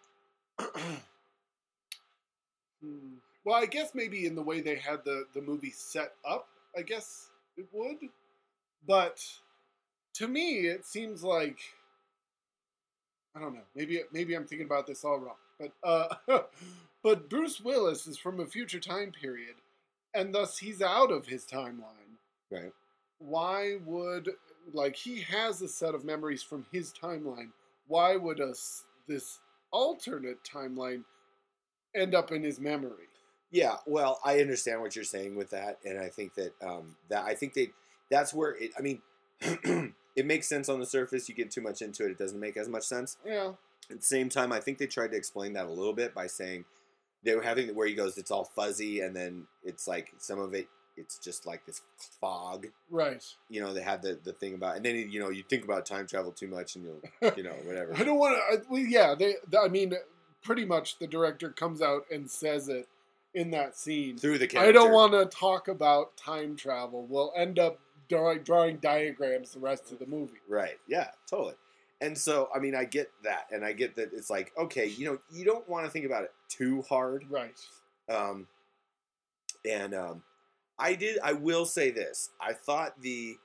Hmm. 2.80 3.14
Well, 3.44 3.56
I 3.56 3.66
guess 3.66 3.92
maybe 3.94 4.26
in 4.26 4.36
the 4.36 4.42
way 4.42 4.60
they 4.60 4.76
had 4.76 5.04
the 5.04 5.24
the 5.34 5.40
movie 5.40 5.72
set 5.72 6.12
up, 6.24 6.46
I 6.76 6.82
guess 6.82 7.30
it 7.56 7.66
would. 7.72 7.96
But 8.86 9.24
to 10.14 10.28
me, 10.28 10.66
it 10.66 10.86
seems 10.86 11.24
like 11.24 11.58
I 13.34 13.40
don't 13.40 13.54
know. 13.54 13.62
Maybe 13.74 14.00
maybe 14.12 14.34
I'm 14.34 14.46
thinking 14.46 14.66
about 14.66 14.86
this 14.86 15.04
all 15.04 15.18
wrong. 15.18 15.36
But 15.58 15.72
uh, 15.82 16.40
but 17.02 17.28
Bruce 17.30 17.60
Willis 17.60 18.06
is 18.06 18.18
from 18.18 18.40
a 18.40 18.46
future 18.46 18.80
time 18.80 19.12
period, 19.12 19.54
and 20.14 20.34
thus 20.34 20.58
he's 20.58 20.82
out 20.82 21.10
of 21.10 21.26
his 21.26 21.44
timeline. 21.44 22.16
Right. 22.50 22.72
Why 23.18 23.76
would 23.84 24.30
like 24.72 24.96
he 24.96 25.20
has 25.22 25.62
a 25.62 25.68
set 25.68 25.94
of 25.94 26.04
memories 26.04 26.42
from 26.42 26.66
his 26.70 26.92
timeline? 26.92 27.50
Why 27.86 28.16
would 28.16 28.40
us 28.40 28.84
this 29.06 29.38
alternate 29.70 30.38
timeline 30.44 31.04
end 31.94 32.14
up 32.14 32.32
in 32.32 32.42
his 32.42 32.60
memory? 32.60 33.08
Yeah, 33.50 33.76
well, 33.86 34.20
I 34.24 34.40
understand 34.40 34.82
what 34.82 34.94
you're 34.94 35.04
saying 35.04 35.34
with 35.34 35.50
that, 35.50 35.78
and 35.84 35.98
I 35.98 36.08
think 36.08 36.34
that 36.34 36.52
um, 36.62 36.96
that 37.08 37.24
I 37.24 37.34
think 37.34 37.54
they 37.54 37.70
that's 38.10 38.34
where 38.34 38.50
it. 38.50 38.72
I 38.78 38.82
mean, 38.82 39.00
it 40.16 40.26
makes 40.26 40.48
sense 40.48 40.68
on 40.68 40.80
the 40.80 40.86
surface. 40.86 41.28
You 41.28 41.34
get 41.34 41.50
too 41.50 41.62
much 41.62 41.80
into 41.80 42.04
it, 42.04 42.10
it 42.10 42.18
doesn't 42.18 42.38
make 42.38 42.56
as 42.56 42.68
much 42.68 42.82
sense. 42.82 43.16
Yeah. 43.24 43.52
At 43.90 43.98
the 43.98 44.04
same 44.04 44.28
time, 44.28 44.52
I 44.52 44.60
think 44.60 44.76
they 44.76 44.86
tried 44.86 45.12
to 45.12 45.16
explain 45.16 45.54
that 45.54 45.64
a 45.64 45.70
little 45.70 45.94
bit 45.94 46.14
by 46.14 46.26
saying 46.26 46.66
they 47.24 47.34
were 47.34 47.42
having 47.42 47.74
where 47.74 47.86
he 47.86 47.94
goes, 47.94 48.18
it's 48.18 48.30
all 48.30 48.44
fuzzy, 48.44 49.00
and 49.00 49.16
then 49.16 49.46
it's 49.64 49.88
like 49.88 50.12
some 50.18 50.38
of 50.38 50.52
it, 50.52 50.68
it's 50.98 51.18
just 51.18 51.46
like 51.46 51.64
this 51.64 51.82
fog. 52.20 52.66
Right. 52.90 53.24
You 53.48 53.60
know, 53.60 53.72
they 53.72 53.82
had 53.82 54.02
the 54.02 54.18
the 54.22 54.32
thing 54.32 54.54
about, 54.54 54.76
and 54.76 54.84
then 54.84 54.96
you 55.10 55.20
know 55.20 55.30
you 55.30 55.42
think 55.42 55.64
about 55.64 55.86
time 55.86 56.06
travel 56.06 56.32
too 56.32 56.48
much, 56.48 56.76
and 56.76 56.84
you'll 56.84 57.32
you 57.36 57.42
know 57.42 57.54
whatever. 57.64 57.94
I 57.96 58.04
don't 58.04 58.18
want 58.18 58.36
to. 58.36 58.62
Well, 58.68 58.80
yeah, 58.80 59.14
they. 59.14 59.34
I 59.58 59.68
mean, 59.68 59.94
pretty 60.42 60.64
much 60.64 60.98
the 60.98 61.06
director 61.06 61.50
comes 61.50 61.80
out 61.80 62.04
and 62.10 62.30
says 62.30 62.68
it 62.68 62.88
in 63.34 63.50
that 63.52 63.76
scene. 63.76 64.18
Through 64.18 64.38
the 64.38 64.46
character. 64.46 64.68
I 64.68 64.72
don't 64.72 64.92
want 64.92 65.12
to 65.12 65.26
talk 65.26 65.68
about 65.68 66.16
time 66.16 66.56
travel. 66.56 67.06
We'll 67.08 67.32
end 67.36 67.58
up 67.58 67.78
drawing, 68.08 68.42
drawing 68.42 68.76
diagrams 68.78 69.52
the 69.52 69.60
rest 69.60 69.92
of 69.92 69.98
the 69.98 70.06
movie. 70.06 70.38
Right. 70.48 70.78
Yeah. 70.88 71.08
Totally. 71.28 71.54
And 72.00 72.16
so, 72.16 72.48
I 72.54 72.60
mean, 72.60 72.76
I 72.76 72.84
get 72.84 73.10
that, 73.24 73.46
and 73.50 73.64
I 73.64 73.72
get 73.72 73.96
that 73.96 74.10
it's 74.12 74.30
like, 74.30 74.52
okay, 74.56 74.86
you 74.86 75.04
know, 75.04 75.18
you 75.32 75.44
don't 75.44 75.68
want 75.68 75.84
to 75.84 75.90
think 75.90 76.06
about 76.06 76.22
it 76.22 76.32
too 76.48 76.82
hard. 76.88 77.24
Right. 77.28 77.58
Um, 78.08 78.46
and 79.68 79.94
um, 79.94 80.22
I 80.78 80.94
did. 80.94 81.18
I 81.22 81.32
will 81.32 81.64
say 81.64 81.90
this: 81.90 82.30
I 82.40 82.52
thought 82.52 83.00
the 83.00 83.36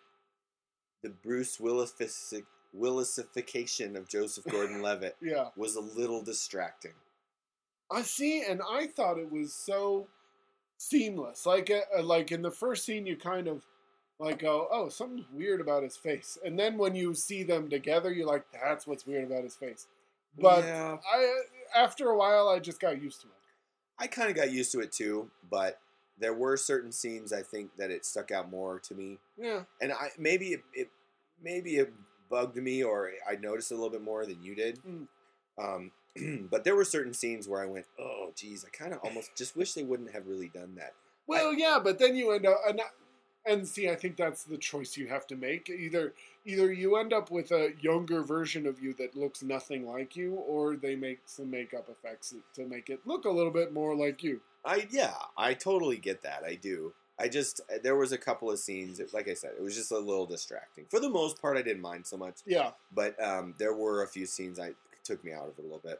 the 1.01 1.09
Bruce 1.09 1.59
Willis 1.59 1.93
Willisification 2.75 3.95
of 3.95 4.07
Joseph 4.07 4.45
Gordon-Levitt 4.49 5.17
Yeah. 5.21 5.49
was 5.55 5.75
a 5.75 5.81
little 5.81 6.21
distracting. 6.23 6.93
I 7.91 8.01
see, 8.01 8.41
and 8.43 8.61
I 8.67 8.87
thought 8.87 9.19
it 9.19 9.31
was 9.31 9.53
so 9.53 10.07
seamless. 10.77 11.45
Like, 11.45 11.69
uh, 11.69 12.01
like 12.01 12.31
in 12.31 12.41
the 12.41 12.49
first 12.51 12.85
scene, 12.85 13.05
you 13.05 13.15
kind 13.15 13.47
of 13.47 13.63
like 14.19 14.39
go, 14.39 14.67
"Oh, 14.71 14.89
something's 14.89 15.27
weird 15.31 15.61
about 15.61 15.83
his 15.83 15.97
face," 15.97 16.37
and 16.43 16.57
then 16.57 16.77
when 16.77 16.95
you 16.95 17.13
see 17.13 17.43
them 17.43 17.69
together, 17.69 18.11
you're 18.11 18.25
like, 18.27 18.45
"That's 18.51 18.87
what's 18.87 19.05
weird 19.05 19.25
about 19.25 19.43
his 19.43 19.55
face." 19.55 19.87
But 20.39 20.63
yeah, 20.63 20.97
I, 21.13 21.41
after 21.75 22.09
a 22.09 22.17
while, 22.17 22.47
I 22.49 22.57
just 22.59 22.79
got 22.79 22.99
used 23.01 23.21
to 23.21 23.27
it. 23.27 23.33
I 23.99 24.07
kind 24.07 24.29
of 24.29 24.35
got 24.35 24.51
used 24.51 24.71
to 24.71 24.79
it 24.79 24.91
too, 24.91 25.29
but 25.51 25.79
there 26.19 26.33
were 26.33 26.57
certain 26.57 26.91
scenes 26.91 27.33
I 27.33 27.41
think 27.41 27.71
that 27.77 27.91
it 27.91 28.05
stuck 28.05 28.31
out 28.31 28.49
more 28.49 28.79
to 28.79 28.93
me, 28.95 29.19
Yeah. 29.37 29.63
and 29.81 29.91
I 29.91 30.09
maybe 30.17 30.53
it, 30.53 30.63
it 30.73 30.89
maybe 31.41 31.77
it 31.77 31.93
bugged 32.29 32.55
me 32.57 32.83
or 32.83 33.11
I 33.29 33.35
noticed 33.35 33.71
a 33.71 33.75
little 33.75 33.89
bit 33.89 34.01
more 34.01 34.25
than 34.25 34.41
you 34.41 34.55
did. 34.55 34.79
Mm. 34.83 35.07
Um, 35.57 35.91
but 36.51 36.63
there 36.63 36.75
were 36.75 36.85
certain 36.85 37.13
scenes 37.13 37.47
where 37.47 37.61
I 37.61 37.65
went, 37.65 37.85
"Oh, 37.99 38.31
geez, 38.35 38.65
I 38.65 38.69
kind 38.75 38.93
of 38.93 38.99
almost 39.03 39.31
just 39.37 39.55
wish 39.55 39.73
they 39.73 39.83
wouldn't 39.83 40.11
have 40.11 40.27
really 40.27 40.49
done 40.49 40.75
that." 40.75 40.93
Well, 41.27 41.53
yeah, 41.53 41.79
but 41.83 41.99
then 41.99 42.15
you 42.15 42.31
end 42.31 42.45
up 42.45 42.59
and, 42.67 42.81
and 43.45 43.67
see, 43.67 43.89
I 43.89 43.95
think 43.95 44.17
that's 44.17 44.43
the 44.43 44.57
choice 44.57 44.97
you 44.97 45.07
have 45.07 45.25
to 45.27 45.35
make. 45.35 45.69
Either 45.69 46.13
either 46.45 46.71
you 46.71 46.97
end 46.97 47.13
up 47.13 47.31
with 47.31 47.51
a 47.51 47.73
younger 47.81 48.23
version 48.23 48.65
of 48.67 48.81
you 48.81 48.93
that 48.95 49.15
looks 49.15 49.41
nothing 49.41 49.87
like 49.87 50.15
you, 50.15 50.33
or 50.33 50.75
they 50.75 50.95
make 50.95 51.21
some 51.25 51.49
makeup 51.49 51.89
effects 51.89 52.33
to 52.55 52.65
make 52.65 52.89
it 52.89 52.99
look 53.05 53.25
a 53.25 53.31
little 53.31 53.51
bit 53.51 53.73
more 53.73 53.95
like 53.95 54.23
you. 54.23 54.41
I 54.65 54.87
yeah, 54.91 55.13
I 55.37 55.53
totally 55.53 55.97
get 55.97 56.21
that. 56.23 56.43
I 56.45 56.55
do. 56.55 56.93
I 57.19 57.27
just 57.27 57.61
there 57.83 57.95
was 57.95 58.11
a 58.11 58.17
couple 58.17 58.49
of 58.49 58.59
scenes. 58.59 58.99
Like 59.13 59.27
I 59.27 59.33
said, 59.33 59.51
it 59.57 59.61
was 59.61 59.75
just 59.75 59.91
a 59.91 59.99
little 59.99 60.25
distracting. 60.25 60.85
For 60.89 60.99
the 60.99 61.09
most 61.09 61.41
part, 61.41 61.57
I 61.57 61.61
didn't 61.61 61.81
mind 61.81 62.05
so 62.07 62.17
much, 62.17 62.37
Yeah, 62.45 62.71
but 62.91 63.21
um, 63.23 63.55
there 63.57 63.73
were 63.73 64.03
a 64.03 64.07
few 64.07 64.25
scenes 64.25 64.59
I 64.59 64.73
took 65.03 65.23
me 65.23 65.31
out 65.33 65.47
of 65.47 65.57
it 65.57 65.61
a 65.61 65.63
little 65.63 65.81
bit. 65.83 65.99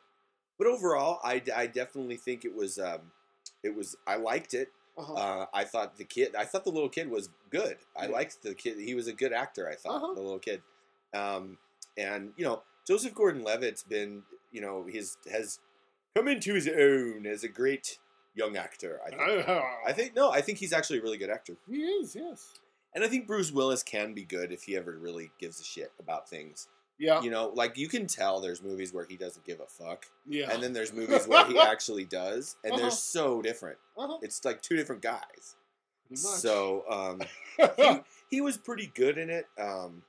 But 0.58 0.68
overall, 0.68 1.20
I, 1.24 1.42
I 1.56 1.68
definitely 1.68 2.16
think 2.18 2.46
it 2.46 2.56
was 2.56 2.80
um, 2.80 3.12
it 3.64 3.76
was 3.76 3.96
I 4.08 4.16
liked 4.16 4.54
it. 4.54 4.70
uh-huh. 4.98 5.14
Uh, 5.14 5.46
I 5.54 5.64
thought 5.66 5.98
the 5.98 6.04
kid, 6.06 6.36
I 6.36 6.46
thought 6.46 6.64
the 6.64 6.72
little 6.72 6.90
kid 6.90 7.10
was 7.10 7.30
good. 7.50 7.78
I 7.98 8.06
Yeah. 8.06 8.12
liked 8.12 8.42
the 8.44 8.54
kid. 8.56 8.78
He 8.80 8.96
was 8.96 9.08
a 9.08 9.14
good 9.14 9.34
actor. 9.34 9.70
I 9.70 9.76
thought 9.76 9.96
Uh-huh. 10.04 10.14
the 10.16 10.22
little 10.22 10.40
kid, 10.40 10.62
um, 11.14 11.58
and 11.98 12.34
you 12.38 12.46
know 12.46 12.64
Joseph 12.88 13.14
Gordon-Levitt's 13.14 13.84
been 13.84 14.24
you 14.52 14.62
know 14.62 14.86
he's 14.90 15.18
has 15.32 15.60
come 16.16 16.28
into 16.28 16.54
his 16.56 16.68
own 16.68 17.26
as 17.28 17.44
a 17.44 17.48
great 17.50 17.98
young 18.36 18.58
actor. 18.58 19.00
I 19.06 19.10
think. 19.10 19.48
I 19.88 19.92
think 19.94 20.16
no, 20.16 20.32
I 20.32 20.42
think 20.42 20.58
he's 20.60 20.74
actually 20.74 21.00
a 21.00 21.02
really 21.02 21.18
good 21.18 21.30
actor, 21.30 21.56
he 21.70 21.78
is. 21.84 22.16
Yes. 22.16 22.54
and 22.96 23.04
I 23.04 23.08
think 23.08 23.28
Bruce 23.28 23.52
Willis 23.52 23.84
can 23.84 24.14
be 24.14 24.24
good 24.24 24.52
if 24.52 24.64
he 24.64 24.76
ever 24.78 24.98
really 25.00 25.32
gives 25.40 25.60
a 25.60 25.64
shit 25.64 25.92
about 26.00 26.30
things. 26.30 26.68
Yeah. 27.00 27.22
You 27.22 27.32
know, 27.32 27.52
like 27.56 27.76
you 27.78 27.88
can 27.88 28.06
tell 28.06 28.40
there's 28.40 28.62
movies 28.62 28.94
where 28.94 29.06
he 29.06 29.18
doesn't 29.18 29.44
give 29.46 29.60
a 29.60 29.66
fuck, 29.66 30.06
Yeah. 30.28 30.52
and 30.52 30.62
then 30.62 30.74
there's 30.74 30.94
movies 30.94 31.28
where 31.28 31.46
he 31.48 31.58
actually 31.72 32.06
does, 32.06 32.56
and 32.64 32.74
they're 32.74 32.86
Uh-huh. 32.88 32.90
so 32.96 33.42
different. 33.42 33.78
uh-huh. 33.98 34.20
It's 34.22 34.46
like 34.46 34.62
two 34.62 34.76
different 34.76 35.02
guys. 35.02 35.56
Pretty 36.08 36.22
much. 36.22 36.34
So 36.40 36.84
um, 36.90 37.22
he, 37.78 38.00
he 38.30 38.42
was 38.42 38.58
pretty 38.58 38.92
good 38.94 39.18
in 39.18 39.30
it. 39.32 39.48
Um, 39.60 40.04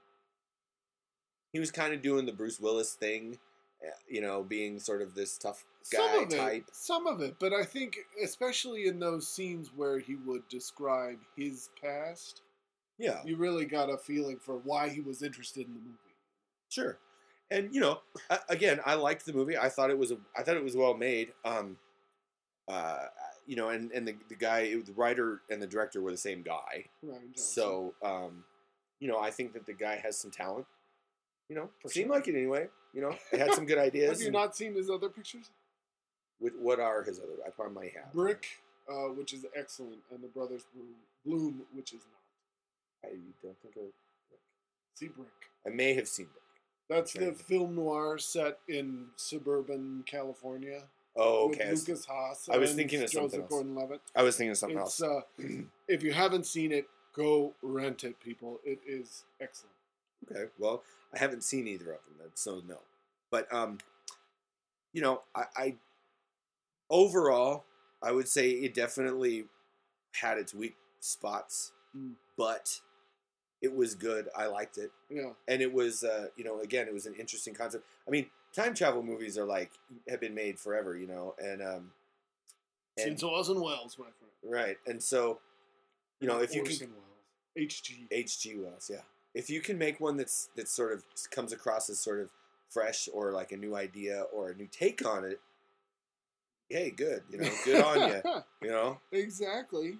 he 1.52 1.58
was 1.58 1.70
kind 1.70 1.94
of 1.94 2.02
doing 2.02 2.26
the 2.26 2.32
Bruce 2.32 2.60
Willis 2.60 2.92
thing, 2.94 3.38
uh, 3.82 3.90
you 4.08 4.20
know, 4.20 4.42
being 4.42 4.78
sort 4.78 5.00
of 5.02 5.14
this 5.14 5.38
tough 5.38 5.64
some 5.86 6.00
guy 6.06 6.22
of 6.22 6.54
it, 6.56 6.64
some 6.72 7.06
of 7.06 7.20
it, 7.20 7.36
but 7.38 7.52
I 7.52 7.62
think 7.64 7.98
especially 8.22 8.86
in 8.86 8.98
those 8.98 9.28
scenes 9.28 9.70
where 9.76 9.98
he 9.98 10.16
would 10.16 10.46
describe 10.48 11.18
his 11.36 11.68
past, 11.82 12.40
Yeah, 12.98 13.20
you 13.24 13.36
really 13.36 13.66
got 13.66 13.90
a 13.90 13.98
feeling 13.98 14.38
for 14.38 14.56
why 14.56 14.88
he 14.88 15.00
was 15.00 15.22
interested 15.22 15.66
in 15.66 15.74
the 15.74 15.80
movie. 15.80 16.16
sure. 16.70 16.98
And 17.50 17.74
you 17.74 17.80
know, 17.80 18.00
again, 18.48 18.80
I 18.86 18.94
liked 18.94 19.26
the 19.26 19.34
movie. 19.34 19.56
I 19.58 19.68
thought 19.68 19.90
it 19.90 19.98
was 19.98 20.10
a, 20.10 20.16
I 20.36 20.42
thought 20.42 20.56
it 20.56 20.64
was 20.64 20.74
well 20.76 20.94
made. 20.94 21.32
Um, 21.44 21.76
uh, 22.66 23.04
you 23.46 23.54
know, 23.56 23.68
and 23.68 23.92
and 23.92 24.08
the 24.08 24.16
the 24.30 24.34
guy, 24.34 24.62
the 24.74 24.92
writer 24.96 25.42
and 25.50 25.60
the 25.60 25.66
director 25.66 26.00
were 26.00 26.10
the 26.10 26.16
same 26.16 26.42
guy. 26.42 26.86
Johnson. 27.04 27.30
So, 27.36 27.94
um, 28.02 28.44
you 28.98 29.08
know, 29.08 29.18
I 29.20 29.30
think 29.30 29.52
that 29.52 29.66
the 29.66 29.74
guy 29.74 29.96
has 29.96 30.16
some 30.18 30.30
talent. 30.30 30.66
You 31.50 31.56
know, 31.56 31.68
For 31.82 31.90
seemed 31.90 32.06
sure. 32.06 32.14
like 32.16 32.26
it 32.28 32.34
anyway. 32.34 32.68
You 32.94 33.02
know, 33.02 33.14
he 33.30 33.36
had 33.44 33.52
some 33.52 33.66
good 33.66 33.76
ideas. 33.78 34.08
have 34.12 34.20
you 34.20 34.26
and- 34.28 34.32
not 34.32 34.56
seen 34.56 34.74
his 34.74 34.88
other 34.88 35.10
pictures? 35.10 35.50
What, 36.44 36.52
what 36.60 36.80
are 36.80 37.02
his 37.02 37.18
other? 37.20 37.32
I 37.46 37.48
probably 37.48 37.74
might 37.74 37.92
have. 37.94 38.12
Brick, 38.12 38.46
uh, 38.86 39.08
which 39.08 39.32
is 39.32 39.46
excellent, 39.56 39.96
and 40.12 40.22
the 40.22 40.28
Brothers 40.28 40.64
Bloom, 40.74 40.88
Bloom 41.24 41.62
which 41.72 41.94
is 41.94 42.02
not. 43.02 43.10
I 43.10 43.14
don't 43.42 43.56
think 43.62 43.74
I. 43.78 43.88
See 44.94 45.08
Brick. 45.08 45.28
I 45.66 45.70
may 45.70 45.94
have 45.94 46.06
seen 46.06 46.26
Brick. 46.26 46.42
That's 46.90 47.14
the 47.14 47.32
film 47.32 47.76
noir 47.76 48.18
set 48.18 48.58
in 48.68 49.06
suburban 49.16 50.04
California. 50.06 50.82
Oh, 51.16 51.48
okay. 51.48 51.70
Was, 51.70 51.88
Lukas 51.88 52.04
Haas. 52.04 52.48
I 52.52 52.58
was 52.58 52.70
and 52.70 52.78
thinking 52.78 53.02
of 53.02 53.08
something 53.08 53.30
Joseph 53.30 53.40
else. 53.40 53.48
Gordon-Levitt. 53.50 54.00
I 54.14 54.22
was 54.22 54.36
thinking 54.36 54.50
of 54.50 54.58
something 54.58 54.78
It's 54.78 55.00
else. 55.00 55.24
uh, 55.40 55.44
if 55.88 56.02
you 56.02 56.12
haven't 56.12 56.44
seen 56.44 56.72
it, 56.72 56.86
go 57.16 57.54
rent 57.62 58.04
it, 58.04 58.20
people. 58.20 58.60
It 58.66 58.80
is 58.86 59.24
excellent. 59.40 59.72
Okay. 60.30 60.50
Well, 60.58 60.82
I 61.14 61.18
haven't 61.18 61.42
seen 61.42 61.66
either 61.66 61.92
of 61.92 62.00
them, 62.18 62.30
so 62.34 62.60
no. 62.68 62.78
But 63.30 63.50
um, 63.52 63.78
you 64.92 65.00
know, 65.00 65.22
I, 65.34 65.44
I 65.56 65.74
overall, 66.94 67.64
I 68.02 68.12
would 68.12 68.28
say 68.28 68.50
it 68.50 68.72
definitely 68.74 69.44
had 70.20 70.38
its 70.38 70.54
weak 70.54 70.76
spots, 71.00 71.72
Mm. 71.96 72.14
but 72.36 72.80
it 73.62 73.74
was 73.74 73.94
good. 73.94 74.28
I 74.36 74.46
liked 74.46 74.78
it. 74.78 74.90
Yeah, 75.10 75.30
and 75.48 75.62
it 75.62 75.72
was 75.72 76.02
uh, 76.04 76.28
you 76.36 76.44
know 76.44 76.60
again 76.60 76.86
it 76.88 76.92
was 76.94 77.06
an 77.06 77.14
interesting 77.14 77.54
concept 77.54 77.84
i 78.06 78.10
mean 78.10 78.26
time 78.52 78.74
travel 78.74 79.02
movies 79.02 79.36
are 79.38 79.44
like 79.44 79.70
have 80.08 80.20
been 80.20 80.34
made 80.34 80.58
forever 80.58 80.96
you 80.96 81.06
know 81.06 81.34
and 81.38 81.62
um 81.62 81.92
and, 82.96 83.06
since 83.06 83.22
Orson 83.22 83.60
Welles, 83.60 83.96
my 83.98 84.04
friend. 84.18 84.32
right 84.58 84.76
and 84.86 85.02
so 85.02 85.38
you 86.20 86.26
know 86.28 86.40
if 86.40 86.54
you 86.54 86.60
Orson 86.62 86.88
can 86.88 86.94
Welles, 87.56 87.70
HG. 87.70 88.08
hg 88.10 88.62
wells 88.62 88.90
yeah 88.92 89.02
if 89.34 89.48
you 89.50 89.60
can 89.60 89.78
make 89.78 90.00
one 90.00 90.16
that's 90.16 90.48
that 90.56 90.68
sort 90.68 90.92
of 90.92 91.04
comes 91.30 91.52
across 91.52 91.88
as 91.90 91.98
sort 92.00 92.20
of 92.20 92.30
fresh 92.70 93.08
or 93.12 93.30
like 93.32 93.52
a 93.52 93.56
new 93.56 93.74
idea 93.76 94.22
or 94.32 94.50
a 94.50 94.54
new 94.56 94.68
take 94.70 95.04
on 95.06 95.24
it 95.24 95.40
hey 96.68 96.90
good 96.90 97.22
you 97.30 97.38
know 97.38 97.48
good 97.64 97.82
on 97.84 98.08
you 98.08 98.22
you 98.62 98.68
know 98.68 98.98
exactly. 99.12 99.98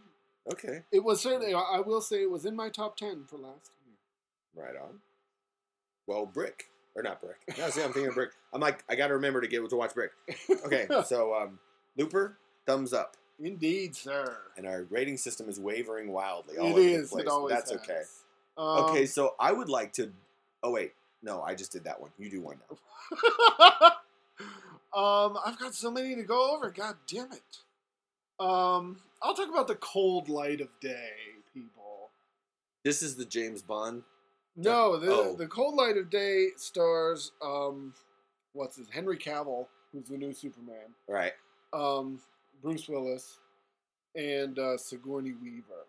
okay 0.53 0.83
It 0.93 1.03
was 1.05 1.21
certainly. 1.21 1.55
I 1.55 1.81
will 1.81 2.01
say 2.01 2.23
it 2.23 2.31
was 2.31 2.45
in 2.47 2.57
my 2.57 2.69
top 2.69 2.97
ten 2.97 3.25
for 3.29 3.37
last 3.37 3.71
year. 3.87 4.65
right 4.65 4.75
on 4.77 5.01
well 6.07 6.27
brick 6.27 6.65
or 6.97 7.03
not 7.03 7.21
brick 7.21 7.37
no 7.59 7.69
see 7.71 7.83
i'm 7.83 7.93
thinking 7.93 8.09
of 8.09 8.15
brick 8.15 8.31
i'm 8.53 8.61
like 8.61 8.85
i 8.89 8.95
gotta 8.95 9.15
remember 9.15 9.41
to 9.41 9.49
get 9.49 9.69
to 9.69 9.77
watch 9.77 9.95
brick 9.95 10.11
okay 10.65 10.87
so 11.07 11.35
um 11.35 11.59
looper 11.97 12.39
thumbs 12.67 12.93
up 12.93 13.17
Indeed, 13.41 13.97
sir. 13.97 14.37
and 14.57 14.65
our 14.65 14.85
rating 14.91 15.17
system 15.17 15.49
is 15.49 15.59
wavering 15.59 16.12
wildly 16.12 16.57
all 16.57 16.69
It 16.69 16.71
over 16.71 16.79
is. 16.81 17.11
the 17.11 17.17
place. 17.17 17.23
It 17.25 17.29
always 17.29 17.53
That's 17.53 17.71
has. 17.73 17.81
okay. 17.81 18.03
Um, 18.57 18.85
okay, 18.85 19.07
so 19.07 19.35
I 19.41 19.51
would 19.53 19.69
like 19.69 19.93
to. 19.95 20.12
Oh 20.62 20.71
wait, 20.71 20.93
No, 21.21 21.43
I 21.43 21.57
just 21.57 21.73
did 21.73 21.83
that 21.83 22.01
one. 22.01 22.11
You 22.17 22.31
do 22.31 22.41
one 22.41 22.59
now. 22.71 23.91
Um, 24.95 25.38
I've 25.45 25.59
got 25.59 25.74
so 25.74 25.90
many 25.90 26.14
to 26.14 26.22
go 26.22 26.55
over. 26.55 26.70
God 26.70 26.97
damn 27.07 27.32
it. 27.32 27.59
Um, 28.38 28.99
I'll 29.22 29.34
talk 29.34 29.49
about 29.49 29.68
the 29.68 29.76
cold 29.76 30.28
light 30.28 30.61
of 30.61 30.68
day, 30.80 31.11
people. 31.53 32.11
This 32.84 33.03
is 33.03 33.16
the 33.16 33.24
James 33.24 33.62
Bond. 33.62 34.03
No, 34.57 34.97
the 34.99 35.11
Oh. 35.12 35.34
the 35.36 35.47
cold 35.49 35.74
light 35.74 35.97
of 35.97 36.11
day 36.11 36.49
stars 36.57 37.32
um, 37.42 37.92
what's 38.53 38.76
his 38.76 38.88
Henry 38.88 39.16
Cavill, 39.18 39.66
who's 39.92 40.09
the 40.09 40.16
new 40.16 40.32
Superman. 40.32 40.95
Right. 41.09 41.32
Um, 41.72 42.20
Bruce 42.62 42.88
Willis, 42.88 43.38
and 44.14 44.59
uh, 44.59 44.76
Sigourney 44.76 45.32
Weaver. 45.42 45.86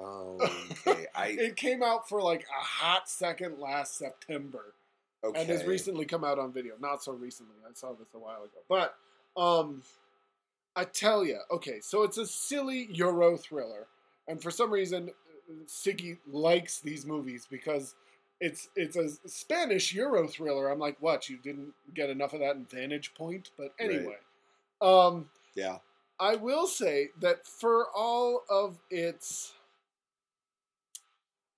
Oh, 0.00 0.38
okay. 0.86 1.06
I 1.14 1.26
It 1.38 1.56
came 1.56 1.82
out 1.82 2.08
for 2.08 2.22
like 2.22 2.42
a 2.44 2.62
hot 2.64 3.08
second 3.08 3.58
last 3.58 3.96
September. 3.98 4.72
Okay. 5.24 5.40
and 5.40 5.48
has 5.48 5.64
recently 5.64 6.04
come 6.04 6.24
out 6.24 6.38
on 6.38 6.52
video. 6.52 6.74
Not 6.80 7.02
so 7.02 7.12
recently. 7.12 7.56
I 7.68 7.72
saw 7.74 7.92
this 7.92 8.08
a 8.14 8.18
while 8.18 8.42
ago. 8.42 8.58
But 8.68 8.94
um 9.40 9.82
I 10.76 10.84
tell 10.84 11.24
you, 11.24 11.38
okay, 11.52 11.80
so 11.80 12.02
it's 12.02 12.18
a 12.18 12.26
silly 12.26 12.88
Euro 12.92 13.36
thriller, 13.36 13.86
and 14.26 14.42
for 14.42 14.50
some 14.50 14.72
reason, 14.72 15.10
Siggy 15.66 16.18
likes 16.26 16.80
these 16.80 17.06
movies 17.06 17.46
because 17.48 17.94
it's 18.40 18.68
it's 18.74 18.96
a 18.96 19.08
Spanish 19.28 19.94
Euro 19.94 20.26
thriller. 20.26 20.68
I'm 20.68 20.78
like, 20.78 20.96
what? 21.00 21.28
You 21.28 21.36
didn't 21.36 21.72
get 21.94 22.10
enough 22.10 22.32
of 22.32 22.40
that 22.40 22.56
in 22.56 22.64
Vantage 22.64 23.14
Point, 23.14 23.50
but 23.56 23.72
anyway, 23.78 24.16
um, 24.80 25.28
Yeah. 25.54 25.78
I 26.20 26.36
will 26.36 26.66
say 26.68 27.08
that 27.20 27.46
for 27.46 27.86
all 27.94 28.44
of 28.48 28.78
its 28.88 29.52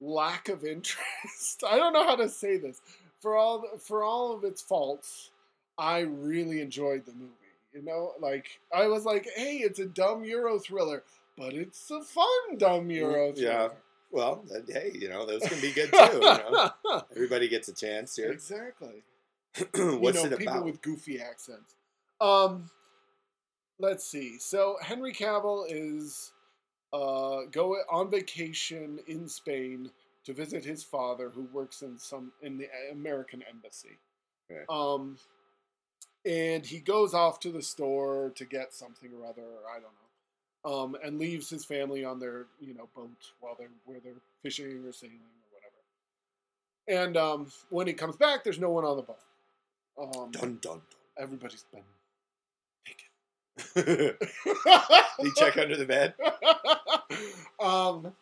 lack 0.01 0.49
of 0.49 0.65
interest, 0.65 1.63
I 1.67 1.77
don't 1.77 1.93
know 1.93 2.05
how 2.05 2.17
to 2.17 2.29
say 2.29 2.57
this. 2.57 2.81
For 3.21 3.37
all 3.37 3.65
for 3.79 4.05
all 4.05 4.33
of 4.33 4.45
its 4.45 4.61
faults, 4.61 5.31
I 5.79 6.01
really 6.01 6.61
enjoyed 6.61 7.07
the 7.07 7.13
movie. 7.13 7.33
You 7.73 7.83
know, 7.83 8.13
like 8.21 8.61
I 8.75 8.87
was 8.87 9.05
like, 9.05 9.29
"Hey, 9.35 9.57
it's 9.57 9.79
a 9.79 9.87
dumb 9.87 10.25
Euro 10.25 10.59
thriller, 10.59 11.03
but 11.37 11.53
it's 11.53 11.91
a 11.91 12.03
fun 12.03 12.59
dumb 12.59 12.91
Euro 12.91 13.33
Mm, 13.33 13.41
yeah. 13.41 13.69
Well, 14.11 14.45
then, 14.49 14.65
hey, 14.69 14.93
you 14.95 15.09
know 15.09 15.27
those 15.27 15.43
can 15.43 15.61
be 15.61 15.73
good 15.73 15.91
too. 15.93 15.99
You 15.99 16.21
know? 16.21 16.71
Everybody 17.15 17.49
gets 17.49 17.69
a 17.69 17.75
chance 17.75 18.17
here. 18.17 18.31
exactly. 18.31 19.03
What's 19.75 19.75
you 19.75 20.31
know, 20.31 20.37
it 20.37 20.39
people 20.39 20.65
with 20.65 20.81
goofy 20.83 21.21
accents. 21.21 21.75
Um, 22.21 22.71
let's 23.79 24.07
see. 24.07 24.39
So 24.39 24.77
Henry 24.81 25.13
Cavill 25.13 25.67
is 25.69 26.33
uh, 26.93 27.43
go 27.51 27.77
on 27.91 28.11
vacation 28.11 29.01
in 29.07 29.29
Spain 29.29 29.91
to 30.27 30.33
visit 30.33 30.65
his 30.65 30.83
father, 30.85 31.31
who 31.31 31.43
works 31.53 31.83
in 31.83 31.99
some 31.99 32.33
in 32.43 32.59
the 32.59 32.69
American 32.93 33.43
embassy. 33.49 33.99
Okay. 34.51 34.63
Um, 34.69 35.17
and 36.25 36.67
he 36.67 36.81
goes 36.81 37.15
off 37.15 37.39
to 37.41 37.51
the 37.51 37.63
store 37.63 38.33
to 38.35 38.45
get 38.45 38.75
something 38.75 39.11
or 39.13 39.25
other, 39.25 39.43
or 39.43 39.71
I 39.71 39.79
don't 39.81 39.95
know, 40.65 40.79
um, 40.79 40.97
and 41.03 41.19
leaves 41.19 41.49
his 41.49 41.65
family 41.65 42.05
on 42.05 42.19
their 42.19 42.47
you 42.61 42.75
know 42.75 42.89
boat 42.95 43.31
while 43.41 43.55
they're 43.59 43.71
where 43.85 44.01
they're 44.01 44.21
fishing 44.43 44.85
or 44.85 44.93
sailing 44.93 45.21
or 45.21 45.51
whatever. 45.53 47.07
And 47.07 47.17
um, 47.17 47.47
when 47.71 47.87
he 47.87 47.93
comes 47.93 48.17
back, 48.17 48.43
there's 48.43 48.59
no 48.59 48.71
one 48.71 48.85
on 48.85 48.97
the 48.97 49.03
boat. 49.03 49.19
Um, 49.99 50.31
Dun 50.33 50.59
dun 50.61 50.83
everybody's 51.19 51.65
been 51.73 51.83
dun. 53.75 53.85
Did 53.85 54.17
you 55.21 55.33
check 55.37 55.57
under 55.57 55.77
the 55.77 55.87
bed? 55.87 56.15
um, 57.61 58.13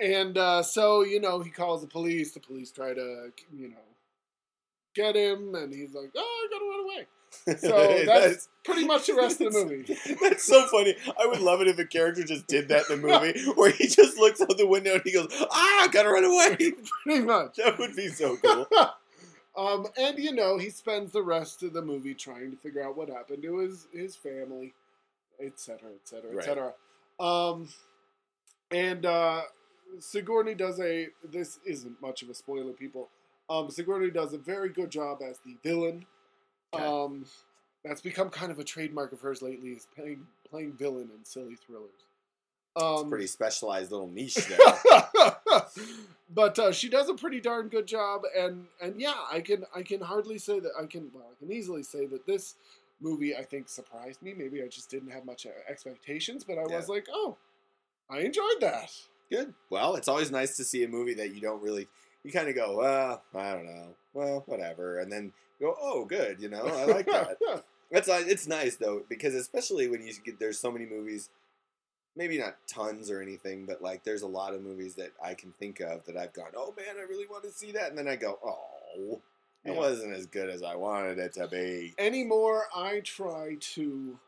and 0.00 0.36
uh, 0.36 0.62
so 0.62 1.02
you 1.02 1.20
know 1.20 1.40
he 1.40 1.50
calls 1.50 1.80
the 1.80 1.88
police. 1.88 2.32
The 2.32 2.40
police 2.40 2.70
try 2.70 2.94
to 2.94 3.32
you 3.54 3.68
know 3.68 3.76
get 4.94 5.16
him, 5.16 5.54
and 5.54 5.72
he's 5.72 5.94
like, 5.94 6.10
"Oh, 6.16 6.20
I 6.20 6.48
gotta 6.52 6.64
run 6.64 6.84
away." 6.84 7.06
So 7.58 8.04
that's 8.06 8.48
pretty 8.64 8.86
much 8.86 9.06
the 9.06 9.14
rest 9.14 9.40
of 9.40 9.52
the 9.52 9.64
movie. 9.64 9.96
That's 10.22 10.44
so 10.44 10.66
funny. 10.68 10.96
I 11.20 11.26
would 11.26 11.40
love 11.40 11.60
it 11.60 11.68
if 11.68 11.78
a 11.78 11.84
character 11.84 12.24
just 12.24 12.46
did 12.46 12.68
that 12.68 12.88
in 12.90 13.00
the 13.00 13.08
movie, 13.08 13.50
where 13.54 13.70
he 13.70 13.86
just 13.86 14.16
looks 14.16 14.40
out 14.40 14.56
the 14.56 14.66
window 14.66 14.94
and 14.94 15.02
he 15.04 15.12
goes, 15.12 15.28
"Ah, 15.50 15.84
I 15.84 15.88
gotta 15.90 16.08
run 16.08 16.24
away." 16.24 16.72
pretty 17.02 17.22
much. 17.22 17.56
That 17.56 17.78
would 17.78 17.94
be 17.94 18.08
so 18.08 18.36
cool. 18.36 18.66
um, 19.56 19.86
and 19.96 20.18
you 20.18 20.32
know 20.32 20.58
he 20.58 20.70
spends 20.70 21.12
the 21.12 21.22
rest 21.22 21.62
of 21.62 21.72
the 21.72 21.82
movie 21.82 22.14
trying 22.14 22.50
to 22.50 22.56
figure 22.56 22.82
out 22.82 22.96
what 22.96 23.08
happened 23.08 23.42
to 23.42 23.58
his 23.58 23.86
his 23.92 24.16
family, 24.16 24.74
etc., 25.40 25.90
etc., 26.02 26.36
etc. 26.38 26.72
Um, 27.20 27.68
and 28.70 29.04
uh, 29.06 29.42
Sigourney 29.98 30.54
does 30.54 30.80
a. 30.80 31.08
This 31.24 31.58
isn't 31.64 32.00
much 32.00 32.22
of 32.22 32.30
a 32.30 32.34
spoiler, 32.34 32.72
people. 32.72 33.08
Um, 33.48 33.70
Sigourney 33.70 34.10
does 34.10 34.32
a 34.32 34.38
very 34.38 34.68
good 34.68 34.90
job 34.90 35.20
as 35.22 35.38
the 35.44 35.56
villain. 35.62 36.06
Okay. 36.74 36.84
Um, 36.84 37.26
that's 37.84 38.00
become 38.00 38.30
kind 38.30 38.50
of 38.50 38.58
a 38.58 38.64
trademark 38.64 39.12
of 39.12 39.20
hers 39.20 39.42
lately, 39.42 39.70
is 39.70 39.86
playing 39.94 40.26
playing 40.48 40.72
villain 40.72 41.10
in 41.16 41.24
silly 41.24 41.56
thrillers. 41.56 42.06
Um, 42.80 43.08
Pretty 43.08 43.26
specialized 43.26 43.90
little 43.90 44.08
niche 44.08 44.34
there. 44.34 44.58
but 46.34 46.58
uh, 46.58 46.72
she 46.72 46.90
does 46.90 47.08
a 47.08 47.14
pretty 47.14 47.40
darn 47.40 47.68
good 47.68 47.86
job, 47.86 48.22
and 48.36 48.66
and 48.82 49.00
yeah, 49.00 49.14
I 49.32 49.40
can 49.40 49.64
I 49.74 49.82
can 49.82 50.00
hardly 50.00 50.38
say 50.38 50.60
that 50.60 50.72
I 50.80 50.86
can 50.86 51.10
well 51.14 51.24
I 51.30 51.38
can 51.38 51.52
easily 51.52 51.82
say 51.82 52.06
that 52.06 52.26
this 52.26 52.56
movie 53.00 53.34
I 53.34 53.44
think 53.44 53.68
surprised 53.68 54.20
me. 54.22 54.34
Maybe 54.34 54.62
I 54.62 54.68
just 54.68 54.90
didn't 54.90 55.10
have 55.10 55.24
much 55.24 55.46
uh, 55.46 55.50
expectations, 55.68 56.44
but 56.44 56.58
I 56.58 56.64
was 56.64 56.88
like, 56.88 57.06
oh, 57.10 57.36
I 58.10 58.18
enjoyed 58.20 58.60
that. 58.60 58.90
Good. 59.30 59.54
Well, 59.70 59.96
it's 59.96 60.08
always 60.08 60.30
nice 60.30 60.56
to 60.56 60.64
see 60.64 60.84
a 60.84 60.88
movie 60.88 61.14
that 61.14 61.34
you 61.34 61.40
don't 61.40 61.62
really. 61.62 61.88
You 62.22 62.32
kind 62.32 62.48
of 62.48 62.54
go, 62.56 62.76
well, 62.78 63.22
I 63.34 63.52
don't 63.52 63.66
know, 63.66 63.94
well, 64.12 64.42
whatever, 64.46 64.98
and 64.98 65.12
then 65.12 65.32
you 65.60 65.66
go, 65.68 65.76
oh, 65.80 66.04
good, 66.04 66.40
you 66.40 66.48
know, 66.48 66.64
I 66.66 66.84
like 66.84 67.06
that. 67.06 67.38
That's 67.90 68.08
uh, 68.08 68.24
it's 68.26 68.48
nice 68.48 68.74
though 68.74 69.02
because 69.08 69.34
especially 69.36 69.86
when 69.88 70.02
you 70.04 70.12
get 70.24 70.40
there's 70.40 70.58
so 70.58 70.72
many 70.72 70.86
movies, 70.86 71.28
maybe 72.16 72.36
not 72.36 72.56
tons 72.66 73.10
or 73.12 73.22
anything, 73.22 73.64
but 73.64 73.80
like 73.80 74.02
there's 74.02 74.22
a 74.22 74.26
lot 74.26 74.54
of 74.54 74.62
movies 74.62 74.96
that 74.96 75.12
I 75.22 75.34
can 75.34 75.52
think 75.52 75.78
of 75.78 76.04
that 76.06 76.16
I've 76.16 76.32
gone, 76.32 76.50
oh 76.56 76.74
man, 76.76 76.96
I 76.98 77.02
really 77.02 77.26
want 77.28 77.44
to 77.44 77.52
see 77.52 77.70
that, 77.72 77.90
and 77.90 77.96
then 77.98 78.08
I 78.08 78.16
go, 78.16 78.38
oh, 78.44 79.20
it 79.64 79.70
Yeah. 79.70 79.76
wasn't 79.78 80.14
as 80.14 80.26
good 80.26 80.50
as 80.50 80.64
I 80.64 80.74
wanted 80.74 81.18
it 81.20 81.32
to 81.34 81.46
be. 81.46 81.94
Anymore, 81.98 82.64
I 82.74 83.00
try 83.00 83.56
to, 83.74 84.18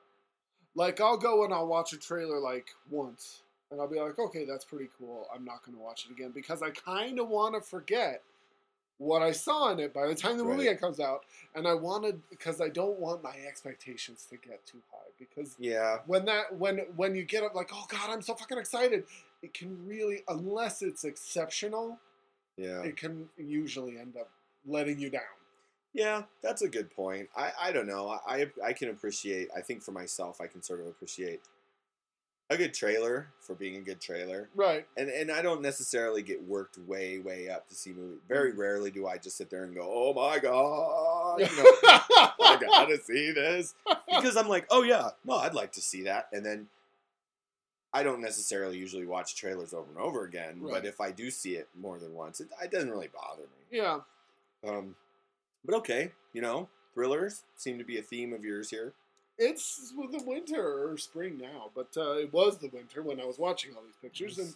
like, 0.76 1.00
I'll 1.00 1.16
go 1.18 1.44
and 1.44 1.52
I'll 1.52 1.66
watch 1.66 1.92
a 1.92 1.96
trailer 1.98 2.38
like 2.38 2.68
once, 2.90 3.42
and 3.70 3.80
I'll 3.80 3.88
be 3.88 4.00
like, 4.00 4.18
okay, 4.18 4.44
that's 4.44 4.64
pretty 4.64 4.88
cool. 4.98 5.26
I'm 5.34 5.44
not 5.44 5.64
going 5.64 5.76
to 5.76 5.82
watch 5.82 6.06
it 6.08 6.12
again 6.12 6.30
because 6.34 6.62
I 6.62 6.70
kind 6.70 7.18
of 7.20 7.28
want 7.28 7.54
to 7.54 7.60
forget 7.60 8.22
what 8.98 9.22
I 9.22 9.30
saw 9.30 9.70
in 9.70 9.78
it 9.78 9.94
by 9.94 10.08
the 10.08 10.14
time 10.14 10.38
the 10.38 10.44
movie 10.44 10.74
comes 10.74 10.98
out, 10.98 11.24
and 11.54 11.68
I 11.68 11.74
wanted 11.74 12.20
because 12.30 12.60
I 12.60 12.68
don't 12.68 12.98
want 12.98 13.22
my 13.22 13.34
expectations 13.46 14.26
to 14.30 14.36
get 14.36 14.64
too 14.66 14.80
high 14.90 15.10
because 15.18 15.54
Yeah, 15.58 15.98
when 16.06 16.24
that 16.24 16.56
when 16.56 16.78
when 16.96 17.14
you 17.14 17.22
get 17.24 17.44
up 17.44 17.54
like, 17.54 17.70
oh 17.72 17.86
god, 17.88 18.10
I'm 18.10 18.22
so 18.22 18.34
fucking 18.34 18.58
excited, 18.58 19.04
it 19.42 19.54
can 19.54 19.86
really 19.86 20.24
unless 20.26 20.82
it's 20.82 21.04
exceptional, 21.04 21.98
yeah, 22.56 22.82
it 22.82 22.96
can 22.96 23.28
usually 23.36 23.98
end 23.98 24.16
up 24.18 24.30
letting 24.66 24.98
you 24.98 25.10
down. 25.10 25.22
yeah. 25.94 26.22
That's 26.42 26.62
a 26.62 26.68
good 26.68 26.90
point. 26.90 27.28
I 27.36 27.52
I 27.60 27.72
don't 27.72 27.86
know. 27.86 28.18
I 28.26 28.50
I 28.64 28.72
can 28.72 28.90
appreciate. 28.90 29.48
I 29.56 29.60
think 29.60 29.82
for 29.82 29.92
myself, 29.92 30.40
I 30.40 30.48
can 30.48 30.60
sort 30.62 30.80
of 30.80 30.86
appreciate 30.88 31.40
a 32.50 32.56
good 32.56 32.72
trailer 32.72 33.28
for 33.40 33.54
being 33.54 33.76
a 33.76 33.80
good 33.80 34.00
trailer. 34.00 34.48
Right. 34.54 34.86
and 34.96 35.08
and 35.10 35.30
I 35.30 35.42
don't 35.42 35.60
necessarily 35.62 36.22
get 36.22 36.42
worked 36.42 36.78
way 36.78 37.18
way 37.18 37.48
up 37.50 37.68
to 37.68 37.74
see 37.74 37.92
movies. 37.92 38.20
Very 38.28 38.52
rarely 38.52 38.90
do 38.90 39.06
I 39.06 39.18
just 39.18 39.36
sit 39.36 39.50
there 39.50 39.64
and 39.64 39.74
go, 39.74 39.82
"Oh 39.82 40.14
my 40.14 40.38
god, 40.38 41.40
you 41.40 41.46
know, 41.56 41.72
I 42.40 42.58
gotta 42.60 42.98
see 43.02 43.32
this," 43.32 43.74
because 44.08 44.36
I'm 44.36 44.48
like, 44.48 44.66
"Oh 44.70 44.82
yeah, 44.82 45.10
no, 45.24 45.36
I'd 45.36 45.54
like 45.54 45.72
to 45.72 45.82
see 45.82 46.02
that," 46.04 46.28
and 46.32 46.44
then 46.44 46.68
I 47.92 48.02
don't 48.02 48.20
necessarily 48.20 48.76
usually 48.78 49.06
watch 49.06 49.34
trailers 49.34 49.72
over 49.72 49.88
and 49.90 49.98
over 49.98 50.24
again. 50.24 50.60
Right. 50.60 50.74
But 50.74 50.84
if 50.86 51.00
I 51.00 51.10
do 51.10 51.30
see 51.30 51.54
it 51.56 51.68
more 51.78 51.98
than 51.98 52.14
once, 52.14 52.40
it, 52.40 52.48
it 52.62 52.70
doesn't 52.70 52.90
really 52.90 53.08
bother 53.08 53.42
me. 53.42 53.78
yeah. 53.78 54.00
Um, 54.66 54.94
but 55.64 55.74
okay, 55.76 56.12
you 56.32 56.42
know, 56.42 56.68
thrillers 56.94 57.44
seem 57.56 57.78
to 57.78 57.84
be 57.84 57.98
a 57.98 58.02
theme 58.02 58.32
of 58.32 58.44
yours 58.44 58.70
here. 58.70 58.92
It's 59.38 59.92
with 59.96 60.12
the 60.12 60.24
winter 60.24 60.88
or 60.90 60.96
spring 60.98 61.38
now, 61.38 61.70
but 61.74 61.88
uh, 61.96 62.14
it 62.16 62.32
was 62.32 62.58
the 62.58 62.68
winter 62.68 63.02
when 63.02 63.20
I 63.20 63.24
was 63.24 63.38
watching 63.38 63.74
all 63.76 63.82
these 63.82 63.96
pictures, 64.02 64.38
and 64.38 64.54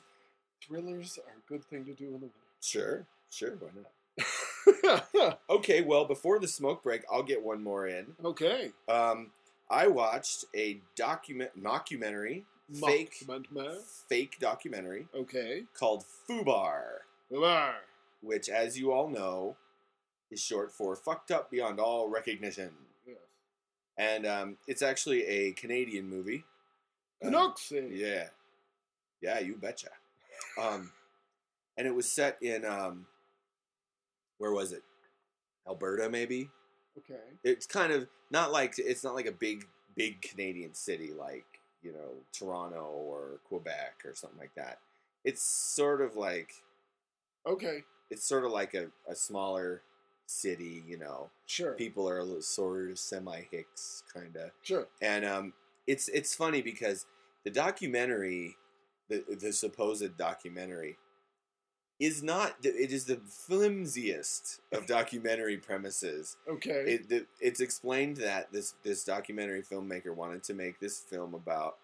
thrillers 0.60 1.18
are 1.26 1.34
a 1.38 1.48
good 1.48 1.64
thing 1.64 1.84
to 1.84 1.92
do 1.92 2.06
in 2.06 2.12
the 2.12 2.18
winter. 2.18 2.34
Sure, 2.60 3.06
sure, 3.30 3.56
why 3.60 3.68
not? 3.76 5.04
Okay, 5.50 5.82
well, 5.82 6.04
before 6.04 6.38
the 6.38 6.48
smoke 6.48 6.82
break, 6.82 7.02
I'll 7.10 7.22
get 7.22 7.42
one 7.42 7.62
more 7.62 7.86
in. 7.86 8.06
okay. 8.24 8.70
Um, 8.88 9.30
I 9.70 9.86
watched 9.86 10.44
a 10.54 10.80
document 10.96 11.50
mockumentary, 11.60 12.42
fake 12.74 13.24
Mockman. 13.26 13.78
fake 14.08 14.36
documentary 14.40 15.06
Okay. 15.14 15.64
called 15.74 16.04
Fubar, 16.28 16.82
Bye. 17.30 17.74
which, 18.22 18.48
as 18.48 18.78
you 18.78 18.92
all 18.92 19.08
know, 19.08 19.56
is 20.30 20.40
short 20.40 20.72
for 20.72 20.94
"fucked 20.96 21.30
up 21.30 21.50
beyond 21.50 21.78
all 21.80 22.08
recognition," 22.08 22.70
Yes. 22.70 22.91
And 23.96 24.26
um, 24.26 24.56
it's 24.66 24.82
actually 24.82 25.24
a 25.26 25.52
Canadian 25.52 26.08
movie. 26.08 26.44
Canucksy. 27.22 27.88
yeah, 27.92 28.28
yeah, 29.20 29.38
you 29.38 29.54
betcha. 29.56 29.88
Um, 30.60 30.90
and 31.76 31.86
it 31.86 31.94
was 31.94 32.10
set 32.10 32.36
in 32.42 32.64
um, 32.64 33.06
where 34.38 34.52
was 34.52 34.72
it? 34.72 34.82
Alberta, 35.66 36.10
maybe. 36.10 36.50
Okay. 36.98 37.20
It's 37.44 37.66
kind 37.66 37.92
of 37.92 38.08
not 38.30 38.52
like 38.52 38.74
it's 38.78 39.04
not 39.04 39.14
like 39.14 39.26
a 39.26 39.32
big 39.32 39.66
big 39.96 40.20
Canadian 40.22 40.74
city 40.74 41.12
like 41.12 41.44
you 41.82 41.92
know 41.92 42.14
Toronto 42.32 42.84
or 42.92 43.40
Quebec 43.48 44.02
or 44.04 44.14
something 44.14 44.38
like 44.38 44.54
that. 44.56 44.78
It's 45.24 45.42
sort 45.42 46.00
of 46.00 46.16
like 46.16 46.62
Okay. 47.46 47.84
it's 48.10 48.24
sort 48.26 48.44
of 48.44 48.50
like 48.52 48.74
a, 48.74 48.86
a 49.08 49.14
smaller 49.14 49.82
city, 50.32 50.82
you 50.86 50.98
know. 50.98 51.30
Sure. 51.46 51.72
People 51.74 52.08
are 52.08 52.18
a 52.18 52.24
little 52.24 52.42
sort 52.42 52.90
of 52.90 52.98
semi 52.98 53.42
hicks 53.50 54.02
kind 54.12 54.36
of, 54.36 54.50
Sure. 54.62 54.88
and 55.00 55.24
um, 55.24 55.52
it's 55.86 56.08
it's 56.08 56.34
funny 56.34 56.62
because 56.62 57.06
the 57.44 57.50
documentary, 57.50 58.56
the 59.08 59.24
the 59.40 59.52
supposed 59.52 60.16
documentary, 60.16 60.96
is 62.00 62.22
not. 62.22 62.56
It 62.62 62.92
is 62.92 63.04
the 63.04 63.20
flimsiest 63.26 64.60
of 64.72 64.86
documentary 64.98 65.58
premises. 65.58 66.36
Okay. 66.48 66.84
It, 66.94 67.08
the, 67.08 67.26
it's 67.40 67.60
explained 67.60 68.16
that 68.18 68.52
this 68.52 68.74
this 68.82 69.04
documentary 69.04 69.62
filmmaker 69.62 70.14
wanted 70.14 70.42
to 70.44 70.54
make 70.54 70.80
this 70.80 70.98
film 70.98 71.34
about 71.34 71.76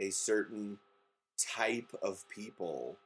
a 0.00 0.10
certain 0.10 0.78
type 1.38 1.92
of 2.02 2.28
people 2.28 2.96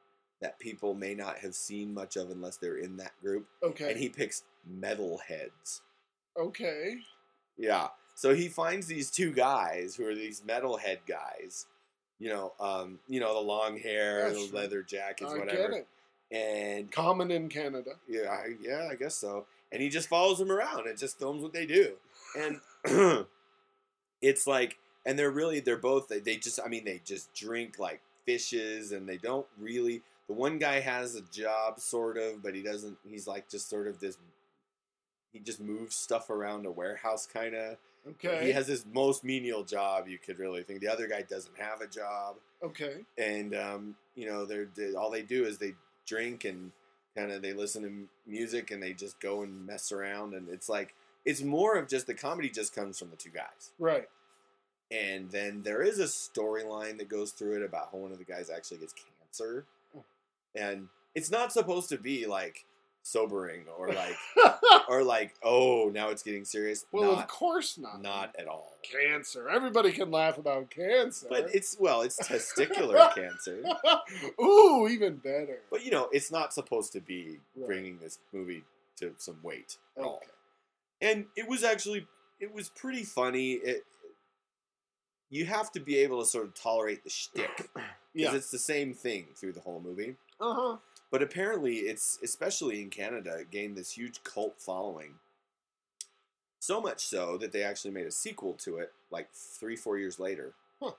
that 0.43 0.59
people 0.59 0.93
may 0.93 1.15
not 1.15 1.39
have 1.39 1.55
seen 1.55 1.93
much 1.93 2.17
of 2.17 2.29
unless 2.29 2.57
they're 2.57 2.77
in 2.77 2.97
that 2.97 3.13
group, 3.21 3.47
okay. 3.63 3.91
and 3.91 3.99
he 3.99 4.09
picks 4.09 4.43
metalheads. 4.69 5.81
okay. 6.39 6.97
Yeah. 7.57 7.87
So 8.15 8.35
he 8.35 8.49
finds 8.49 8.87
these 8.87 9.09
two 9.09 9.31
guys 9.31 9.95
who 9.95 10.05
are 10.05 10.13
these 10.13 10.41
metalhead 10.41 10.99
guys. 11.07 11.65
You 12.19 12.29
know, 12.29 12.53
um, 12.59 12.99
you 13.07 13.19
know 13.19 13.33
the 13.33 13.39
long 13.39 13.77
hair, 13.77 14.29
the 14.31 14.49
leather 14.53 14.83
jackets, 14.83 15.31
I 15.33 15.37
whatever. 15.37 15.69
get 15.69 15.71
it. 15.71 15.87
And 16.31 16.91
Common 16.91 17.31
in 17.31 17.47
Canada. 17.47 17.91
yeah, 18.07 18.29
I, 18.29 18.55
yeah, 18.61 18.89
I 18.91 18.95
guess 18.95 19.15
so. 19.15 19.45
And 19.71 19.81
he 19.81 19.89
just 19.89 20.09
follows 20.09 20.39
them 20.39 20.51
around 20.51 20.87
and 20.87 20.97
just 20.97 21.19
films 21.19 21.41
what 21.41 21.53
they 21.53 21.65
do. 21.65 21.93
And 22.37 22.59
it's 24.21 24.45
like, 24.45 24.77
and 25.05 25.17
they're 25.17 25.31
really, 25.31 25.59
they're 25.59 25.77
both, 25.77 26.07
they, 26.07 26.19
they 26.19 26.37
just, 26.37 26.59
I 26.63 26.69
mean, 26.69 26.85
they 26.85 27.01
just 27.05 27.33
drink 27.33 27.77
like 27.77 28.01
fishes 28.25 28.91
and 28.91 29.07
they 29.07 29.17
don't 29.17 29.45
really, 29.59 30.01
the 30.33 30.39
one 30.39 30.57
guy 30.57 30.79
has 30.79 31.15
a 31.15 31.21
job 31.21 31.79
sort 31.79 32.17
of, 32.17 32.41
but 32.41 32.55
he 32.55 32.63
doesn't, 32.63 32.97
he's 33.07 33.27
like 33.27 33.49
just 33.49 33.69
sort 33.69 33.87
of 33.87 33.99
this, 33.99 34.17
he 35.31 35.39
just 35.39 35.59
moves 35.59 35.95
stuff 35.95 36.29
around 36.29 36.65
a 36.65 36.71
warehouse 36.71 37.27
kind 37.31 37.53
of. 37.55 37.77
Okay. 38.07 38.47
He 38.47 38.51
has 38.51 38.67
this 38.67 38.83
most 38.91 39.23
menial 39.23 39.63
job 39.63 40.07
you 40.07 40.17
could 40.17 40.39
really 40.39 40.63
think. 40.63 40.81
The 40.81 40.87
other 40.89 41.07
guy 41.07 41.21
doesn't 41.21 41.57
have 41.57 41.81
a 41.81 41.87
job 41.87 42.35
okay. 42.63 42.97
and 43.17 43.55
um, 43.55 43.95
you 44.15 44.25
know 44.27 44.45
they're, 44.45 44.67
they 44.75 44.93
all 44.93 45.09
they 45.11 45.21
do 45.21 45.45
is 45.45 45.57
they 45.57 45.75
drink 46.05 46.43
and 46.45 46.71
kind 47.15 47.31
of 47.31 47.41
they 47.41 47.53
listen 47.53 47.83
to 47.83 47.91
music 48.29 48.71
and 48.71 48.81
they 48.83 48.91
just 48.93 49.19
go 49.19 49.43
and 49.43 49.65
mess 49.65 49.91
around 49.91 50.33
and 50.33 50.49
it's 50.49 50.67
like 50.67 50.95
it's 51.25 51.41
more 51.41 51.77
of 51.77 51.87
just 51.87 52.07
the 52.07 52.13
comedy 52.13 52.49
just 52.49 52.73
comes 52.75 52.97
from 52.99 53.09
the 53.09 53.15
two 53.15 53.29
guys 53.29 53.71
Right. 53.79 54.09
and 54.91 55.29
then 55.31 55.61
there 55.63 55.81
is 55.81 55.99
a 55.99 56.05
storyline 56.05 56.97
that 56.97 57.07
goes 57.07 57.31
through 57.31 57.57
it 57.61 57.63
about 57.63 57.89
how 57.91 57.99
one 57.99 58.11
of 58.11 58.17
the 58.17 58.25
guys 58.25 58.49
actually 58.49 58.77
gets 58.79 58.93
cancer. 58.93 59.65
And 60.55 60.87
it's 61.15 61.29
not 61.31 61.51
supposed 61.51 61.89
to 61.89 61.97
be 61.97 62.25
like 62.25 62.65
sobering 63.05 63.65
or 63.77 63.89
like 63.91 64.15
or 64.89 65.03
like 65.03 65.35
oh 65.43 65.91
now 65.93 66.07
it's 66.07 66.23
getting 66.23 66.45
serious 66.45 66.85
well, 66.93 67.11
of 67.19 67.27
course 67.27 67.77
not. 67.77 68.01
not 68.01 68.33
at 68.39 68.47
all 68.47 68.75
cancer. 68.81 69.49
Everybody 69.49 69.91
can 69.91 70.09
laugh 70.09 70.37
about 70.37 70.69
cancer. 70.69 71.27
but 71.29 71.53
it's 71.53 71.75
well 71.79 72.01
it's 72.01 72.17
testicular 72.17 73.13
cancer 73.15 73.61
Ooh, 74.41 74.87
even 74.89 75.17
better. 75.17 75.59
But 75.69 75.83
you 75.83 75.91
know, 75.91 76.07
it's 76.13 76.31
not 76.31 76.53
supposed 76.53 76.93
to 76.93 77.01
be 77.01 77.39
Right. 77.57 77.67
bringing 77.67 77.97
this 77.99 78.19
movie 78.31 78.63
to 78.99 79.13
some 79.17 79.37
weight 79.43 79.77
at 79.97 80.03
all. 80.05 80.21
And 81.01 81.25
it 81.35 81.47
was 81.49 81.63
actually 81.65 82.07
it 82.39 82.53
was 82.53 82.69
pretty 82.69 83.03
funny. 83.03 83.53
It 83.53 83.83
you 85.29 85.45
have 85.45 85.71
to 85.73 85.79
be 85.79 85.97
able 85.97 86.21
to 86.21 86.25
sort 86.25 86.45
of 86.45 86.53
tolerate 86.53 87.03
the 87.03 87.09
shtick 87.09 87.57
because 87.57 87.73
Yeah. 88.13 88.35
it's 88.35 88.51
the 88.51 88.59
same 88.59 88.93
thing 88.93 89.27
through 89.35 89.53
the 89.53 89.59
whole 89.61 89.81
movie. 89.81 90.15
Uh 90.39 90.53
huh. 90.53 90.77
But 91.11 91.21
apparently, 91.21 91.75
it's 91.75 92.17
especially 92.23 92.81
in 92.81 92.89
Canada 92.89 93.37
it 93.39 93.51
gained 93.51 93.77
this 93.77 93.91
huge 93.91 94.23
cult 94.23 94.55
following. 94.57 95.15
So 96.59 96.79
much 96.79 97.05
so 97.05 97.37
that 97.37 97.51
they 97.51 97.61
actually 97.61 97.91
made 97.91 98.07
a 98.07 98.11
sequel 98.11 98.53
to 98.63 98.77
it, 98.77 98.93
like 99.11 99.29
three, 99.33 99.75
four 99.75 99.97
years 99.97 100.17
later. 100.17 100.53
Huh. 100.81 100.93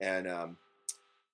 And 0.00 0.28
um, 0.28 0.56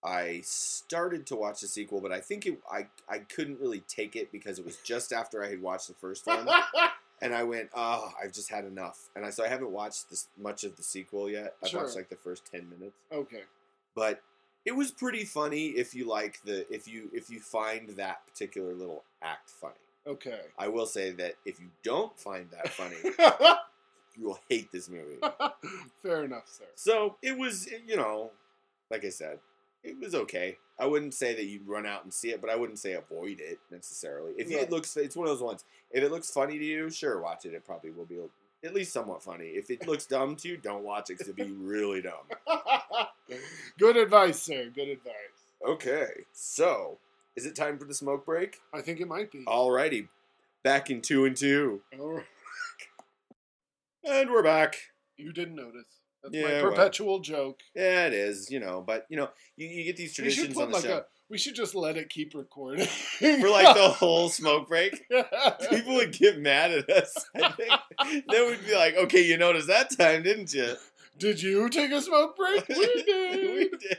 I 0.03 0.43
started 0.45 1.27
to 1.27 1.37
watch 1.37 1.61
the 1.61 1.69
sequel, 1.69 2.01
but 2.01 2.13
I 2.13 2.21
think 2.21 2.47
it, 2.47 2.59
I 2.71 2.89
I 3.09 3.19
couldn't 3.19 3.61
really 3.61 3.81
take 3.89 4.17
it 4.17 4.31
because 4.31 4.59
it 4.59 4.65
was 4.65 4.77
just 4.79 5.13
after 5.13 5.43
I 5.43 5.49
had 5.49 5.63
watched 5.63 5.89
the 5.89 5.95
first 5.95 6.27
one, 6.27 6.47
and 7.23 7.35
I 7.35 7.43
went, 7.45 7.71
oh, 7.75 8.13
I've 8.23 8.33
just 8.33 8.51
had 8.51 8.65
enough. 8.65 9.09
And 9.17 9.25
I 9.25 9.31
so 9.31 9.45
I 9.45 9.49
haven't 9.49 9.71
watched 9.71 10.11
this 10.11 10.29
much 10.37 10.65
of 10.65 10.77
the 10.77 10.83
sequel 10.83 11.31
yet. 11.31 11.55
I've 11.65 11.73
watched 11.73 11.97
like 11.97 12.11
the 12.11 12.17
first 12.17 12.51
ten 12.51 12.69
minutes 12.69 12.97
okay. 13.13 13.43
but 13.95 14.23
it 14.65 14.73
was 14.73 14.91
pretty 14.91 15.25
funny 15.25 15.67
if 15.69 15.95
you 15.95 16.09
like 16.09 16.41
the 16.45 16.67
if 16.73 16.87
you 16.89 17.11
if 17.13 17.31
you 17.31 17.41
find 17.41 17.91
that 17.91 18.27
particular 18.27 18.75
little 18.75 19.05
act 19.23 19.51
funny. 19.51 19.75
Okay. 20.07 20.41
I 20.59 20.69
will 20.69 20.87
say 20.87 21.13
that 21.13 21.35
if 21.47 21.59
you 21.61 21.67
don't 21.83 22.19
find 22.19 22.49
that 22.51 22.69
funny, 22.69 22.97
you 24.17 24.27
will 24.27 24.39
hate 24.51 24.71
this 24.71 24.89
movie. 24.89 25.17
Fair 26.03 26.25
enough, 26.25 26.47
sir. 26.47 26.65
So 26.75 27.17
it 27.23 27.37
was, 27.39 27.69
you 27.87 27.97
know, 27.97 28.31
like 28.91 29.05
I 29.05 29.09
said, 29.09 29.39
it 29.83 29.99
was 29.99 30.15
okay. 30.15 30.59
I 30.79 30.87
wouldn't 30.87 31.15
say 31.15 31.35
that 31.35 31.45
you'd 31.45 31.67
run 31.67 31.87
out 31.87 32.05
and 32.05 32.13
see 32.13 32.31
it, 32.31 32.41
but 32.41 32.51
I 32.51 32.57
wouldn't 32.57 32.79
say 32.79 32.93
avoid 32.93 33.41
it 33.41 33.61
necessarily. 33.71 34.33
If 34.37 34.51
Yeah. 34.51 34.59
it 34.59 34.71
looks, 34.71 34.95
it's 34.97 35.17
one 35.17 35.27
of 35.27 35.33
those 35.33 35.43
ones. 35.43 35.65
If 35.91 36.03
it 36.05 36.11
looks 36.11 36.31
funny 36.31 36.59
to 36.59 36.65
you, 36.65 36.91
sure, 36.91 37.21
watch 37.21 37.47
it. 37.47 37.55
It 37.55 37.65
probably 37.65 37.91
will 37.91 38.05
be 38.05 38.19
at 38.65 38.75
least 38.75 38.93
somewhat 38.93 39.23
funny. 39.23 39.47
If 39.47 39.71
it 39.71 39.87
looks 39.87 40.07
dumb 40.07 40.37
to 40.37 40.49
you, 40.49 40.57
don't 40.57 40.85
watch 40.85 41.11
it 41.11 41.19
because 41.19 41.29
it'd 41.29 41.37
be 41.37 41.53
really 41.53 42.01
dumb. 42.03 42.25
Good 43.79 43.97
advice, 43.97 44.43
sir. 44.43 44.71
Good 44.75 44.89
advice. 44.89 45.15
Okay, 45.67 46.09
so 46.33 46.99
is 47.37 47.47
it 47.47 47.57
time 47.57 47.79
for 47.79 47.85
the 47.85 47.95
smoke 47.95 48.27
break? 48.27 48.59
I 48.73 48.81
think 48.81 49.01
it 49.01 49.09
might 49.09 49.31
be. 49.31 49.45
Alrighty, 49.45 50.09
back 50.63 50.91
in 50.91 51.01
two 51.01 51.25
and 51.25 51.37
two, 51.37 51.81
right. 51.97 52.25
and 54.05 54.31
we're 54.31 54.43
back. 54.43 54.77
You 55.17 55.33
didn't 55.33 55.57
notice. 55.57 55.85
That's 56.23 56.35
Yeah, 56.35 56.43
my 56.43 56.63
well. 56.63 56.71
perpetual 56.71 57.21
joke. 57.21 57.61
Yeah, 57.75 58.07
it 58.07 58.13
is, 58.15 58.51
you 58.51 58.61
know, 58.61 58.83
but 58.87 59.07
you 59.09 59.17
know, 59.17 59.31
you, 59.57 59.69
you 59.69 59.85
get 59.85 59.97
these 59.97 60.15
traditions 60.15 60.55
put 60.55 60.65
on 60.65 60.71
the 60.71 60.77
like 60.77 60.85
show 60.85 60.99
a. 60.99 61.05
We 61.31 61.39
should 61.39 61.55
just 61.55 61.75
let 61.75 61.97
it 61.97 62.11
keep 62.11 62.35
recording 62.35 62.87
for 62.87 63.49
like 63.49 63.75
the 63.75 63.89
whole 63.89 64.29
smoke 64.29 64.69
break. 64.69 65.07
People 65.71 65.95
would 65.95 66.13
get 66.13 66.39
mad 66.39 66.71
at 66.71 66.89
us. 66.91 67.15
I 67.35 67.51
think 67.53 67.73
they 68.31 68.45
would 68.45 68.65
be 68.67 68.75
like, 68.75 68.97
"Okay, 68.97 69.23
you 69.23 69.39
noticed 69.39 69.69
that 69.69 69.97
time, 69.97 70.23
didn't 70.23 70.53
you?" 70.53 70.75
Did 71.19 71.41
you 71.43 71.69
take 71.71 71.93
a 71.93 72.03
smoke 72.03 72.37
break? 72.37 72.67
We 72.69 73.03
did. 73.05 73.55
we 73.55 73.79
did. 73.79 73.99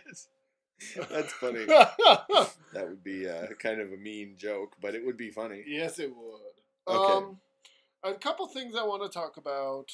That's 1.09 1.33
funny. 1.33 1.65
That 2.73 2.89
would 2.89 3.03
be 3.03 3.27
uh, 3.27 3.47
kind 3.57 3.79
of 3.79 3.93
a 3.93 3.97
mean 3.97 4.35
joke, 4.37 4.75
but 4.81 4.95
it 4.95 5.05
would 5.05 5.15
be 5.15 5.29
funny. 5.29 5.63
yes, 5.65 5.97
it 5.97 6.11
would. 6.13 6.93
Okay. 6.93 7.13
Um, 7.13 7.39
a 8.03 8.13
couple 8.13 8.45
things 8.47 8.75
I 8.75 8.83
want 8.83 9.01
to 9.01 9.09
talk 9.09 9.37
about. 9.37 9.91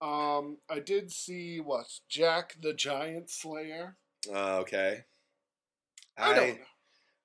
Um, 0.00 0.56
I 0.68 0.80
did 0.80 1.12
see 1.12 1.60
what 1.60 1.86
Jack 2.08 2.56
the 2.60 2.72
Giant 2.72 3.28
Slayer. 3.30 3.96
Uh, 4.32 4.58
okay. 4.60 5.04
I, 6.18 6.34
don't. 6.34 6.58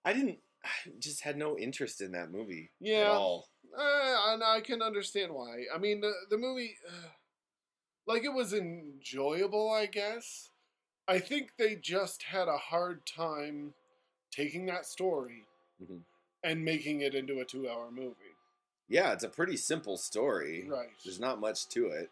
I 0.05 0.13
didn't. 0.13 0.39
I 0.63 0.69
just 0.99 1.21
had 1.21 1.37
no 1.37 1.57
interest 1.57 2.01
in 2.01 2.11
that 2.11 2.31
movie 2.31 2.71
at 2.81 2.87
Yeah. 2.87 3.09
all. 3.11 3.47
Uh, 3.77 4.33
and 4.33 4.43
I 4.43 4.61
can 4.61 4.81
understand 4.81 5.33
why. 5.33 5.65
I 5.73 5.77
mean, 5.77 6.01
the 6.01 6.13
the 6.29 6.37
movie, 6.37 6.75
uh, 6.87 7.09
like, 8.05 8.23
it 8.23 8.33
was 8.33 8.53
enjoyable, 8.53 9.69
I 9.71 9.85
guess. 9.85 10.49
I 11.07 11.19
think 11.19 11.51
they 11.57 11.75
just 11.75 12.23
had 12.23 12.47
a 12.47 12.57
hard 12.57 13.05
time 13.05 13.73
taking 14.31 14.65
that 14.67 14.85
story 14.85 15.45
Mhm. 15.81 16.01
and 16.43 16.65
making 16.65 17.01
it 17.01 17.15
into 17.15 17.39
a 17.39 17.45
two-hour 17.45 17.91
movie. 17.91 18.35
Yeah, 18.87 19.13
it's 19.13 19.23
a 19.23 19.29
pretty 19.29 19.57
simple 19.57 19.97
story. 19.97 20.67
Right. 20.67 20.89
There's 21.03 21.19
not 21.19 21.39
much 21.39 21.67
to 21.69 21.87
it. 21.87 22.11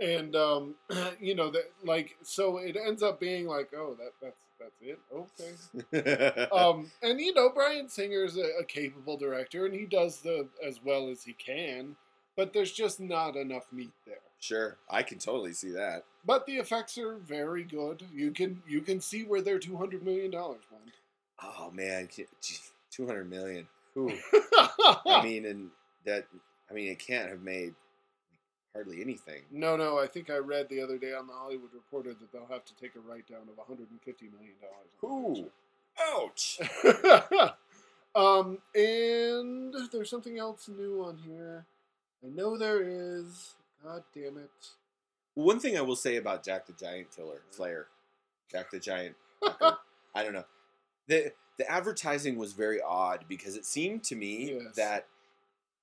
And 0.00 0.34
um, 0.36 0.76
you 1.20 1.34
know 1.34 1.50
that, 1.50 1.70
like, 1.84 2.16
so 2.22 2.58
it 2.58 2.76
ends 2.76 3.02
up 3.02 3.18
being 3.20 3.46
like, 3.46 3.72
oh, 3.74 3.94
that 3.94 4.12
that's 4.20 4.36
that's 4.58 4.80
it. 4.80 4.98
Okay. 5.92 6.48
um, 6.52 6.90
and 7.02 7.20
you 7.20 7.34
know, 7.34 7.50
Bryan 7.50 7.88
Singer's 7.88 8.36
a, 8.36 8.60
a 8.60 8.64
capable 8.64 9.16
director, 9.16 9.66
and 9.66 9.74
he 9.74 9.86
does 9.86 10.20
the 10.20 10.48
as 10.66 10.80
well 10.82 11.08
as 11.08 11.22
he 11.22 11.32
can. 11.32 11.96
But 12.36 12.52
there's 12.52 12.70
just 12.70 13.00
not 13.00 13.34
enough 13.34 13.66
meat 13.72 13.90
there. 14.06 14.18
sure, 14.38 14.76
I 14.88 15.02
can 15.02 15.18
totally 15.18 15.52
see 15.52 15.70
that. 15.70 16.04
But 16.24 16.46
the 16.46 16.56
effects 16.56 16.96
are 16.98 17.16
very 17.16 17.64
good. 17.64 18.04
You 18.12 18.30
can 18.30 18.62
you 18.68 18.80
can 18.80 19.00
see 19.00 19.24
where 19.24 19.42
their 19.42 19.58
two 19.58 19.76
hundred 19.76 20.04
million 20.04 20.30
dollars 20.30 20.62
went. 20.70 20.94
Oh 21.42 21.70
man, 21.72 22.08
two 22.90 23.06
hundred 23.06 23.28
million. 23.30 23.66
Ooh. 23.96 24.12
I 25.06 25.20
mean, 25.22 25.46
and 25.46 25.70
that. 26.04 26.26
I 26.70 26.74
mean, 26.74 26.88
it 26.92 26.98
can't 26.98 27.30
have 27.30 27.42
made 27.42 27.74
hardly 28.78 29.00
anything. 29.02 29.42
no, 29.50 29.76
no. 29.76 29.98
I 29.98 30.06
think 30.06 30.30
I 30.30 30.36
read 30.38 30.68
the 30.68 30.80
other 30.80 30.98
day 30.98 31.12
on 31.14 31.26
the 31.26 31.32
Hollywood 31.32 31.70
Reporter 31.74 32.10
that 32.14 32.32
they'll 32.32 32.46
have 32.46 32.64
to 32.66 32.74
take 32.76 32.94
a 32.94 33.00
write 33.00 33.26
down 33.26 33.42
of 33.50 33.56
one 33.56 33.66
hundred 33.66 33.90
and 33.90 34.00
fifty 34.02 34.28
million 34.28 34.54
dollars. 34.60 35.46
Ooh. 35.46 35.50
Ouch. 36.00 36.60
Um, 38.14 38.58
and 38.74 39.72
there's 39.92 40.10
something 40.10 40.38
else 40.38 40.68
new 40.68 41.04
on 41.04 41.18
here. 41.18 41.66
I 42.24 42.28
know 42.34 42.56
there 42.58 42.80
is. 42.82 43.54
God 43.84 44.02
damn 44.12 44.38
it. 44.38 44.50
One 45.34 45.60
thing 45.60 45.76
I 45.78 45.82
will 45.82 45.94
say 45.94 46.16
about 46.16 46.42
Jack 46.42 46.66
the 46.66 46.72
Giant 46.72 47.14
Killer 47.14 47.42
Slayer, 47.50 47.86
Jack 48.50 48.70
the 48.72 48.80
Giant, 48.80 49.14
I 49.42 50.22
don't 50.24 50.32
know. 50.32 50.46
the 51.06 51.32
The 51.58 51.70
advertising 51.70 52.36
was 52.36 52.54
very 52.54 52.80
odd 52.80 53.26
because 53.28 53.54
it 53.56 53.64
seemed 53.66 54.02
to 54.04 54.16
me 54.16 54.54
Yes. 54.54 54.74
that 54.74 55.06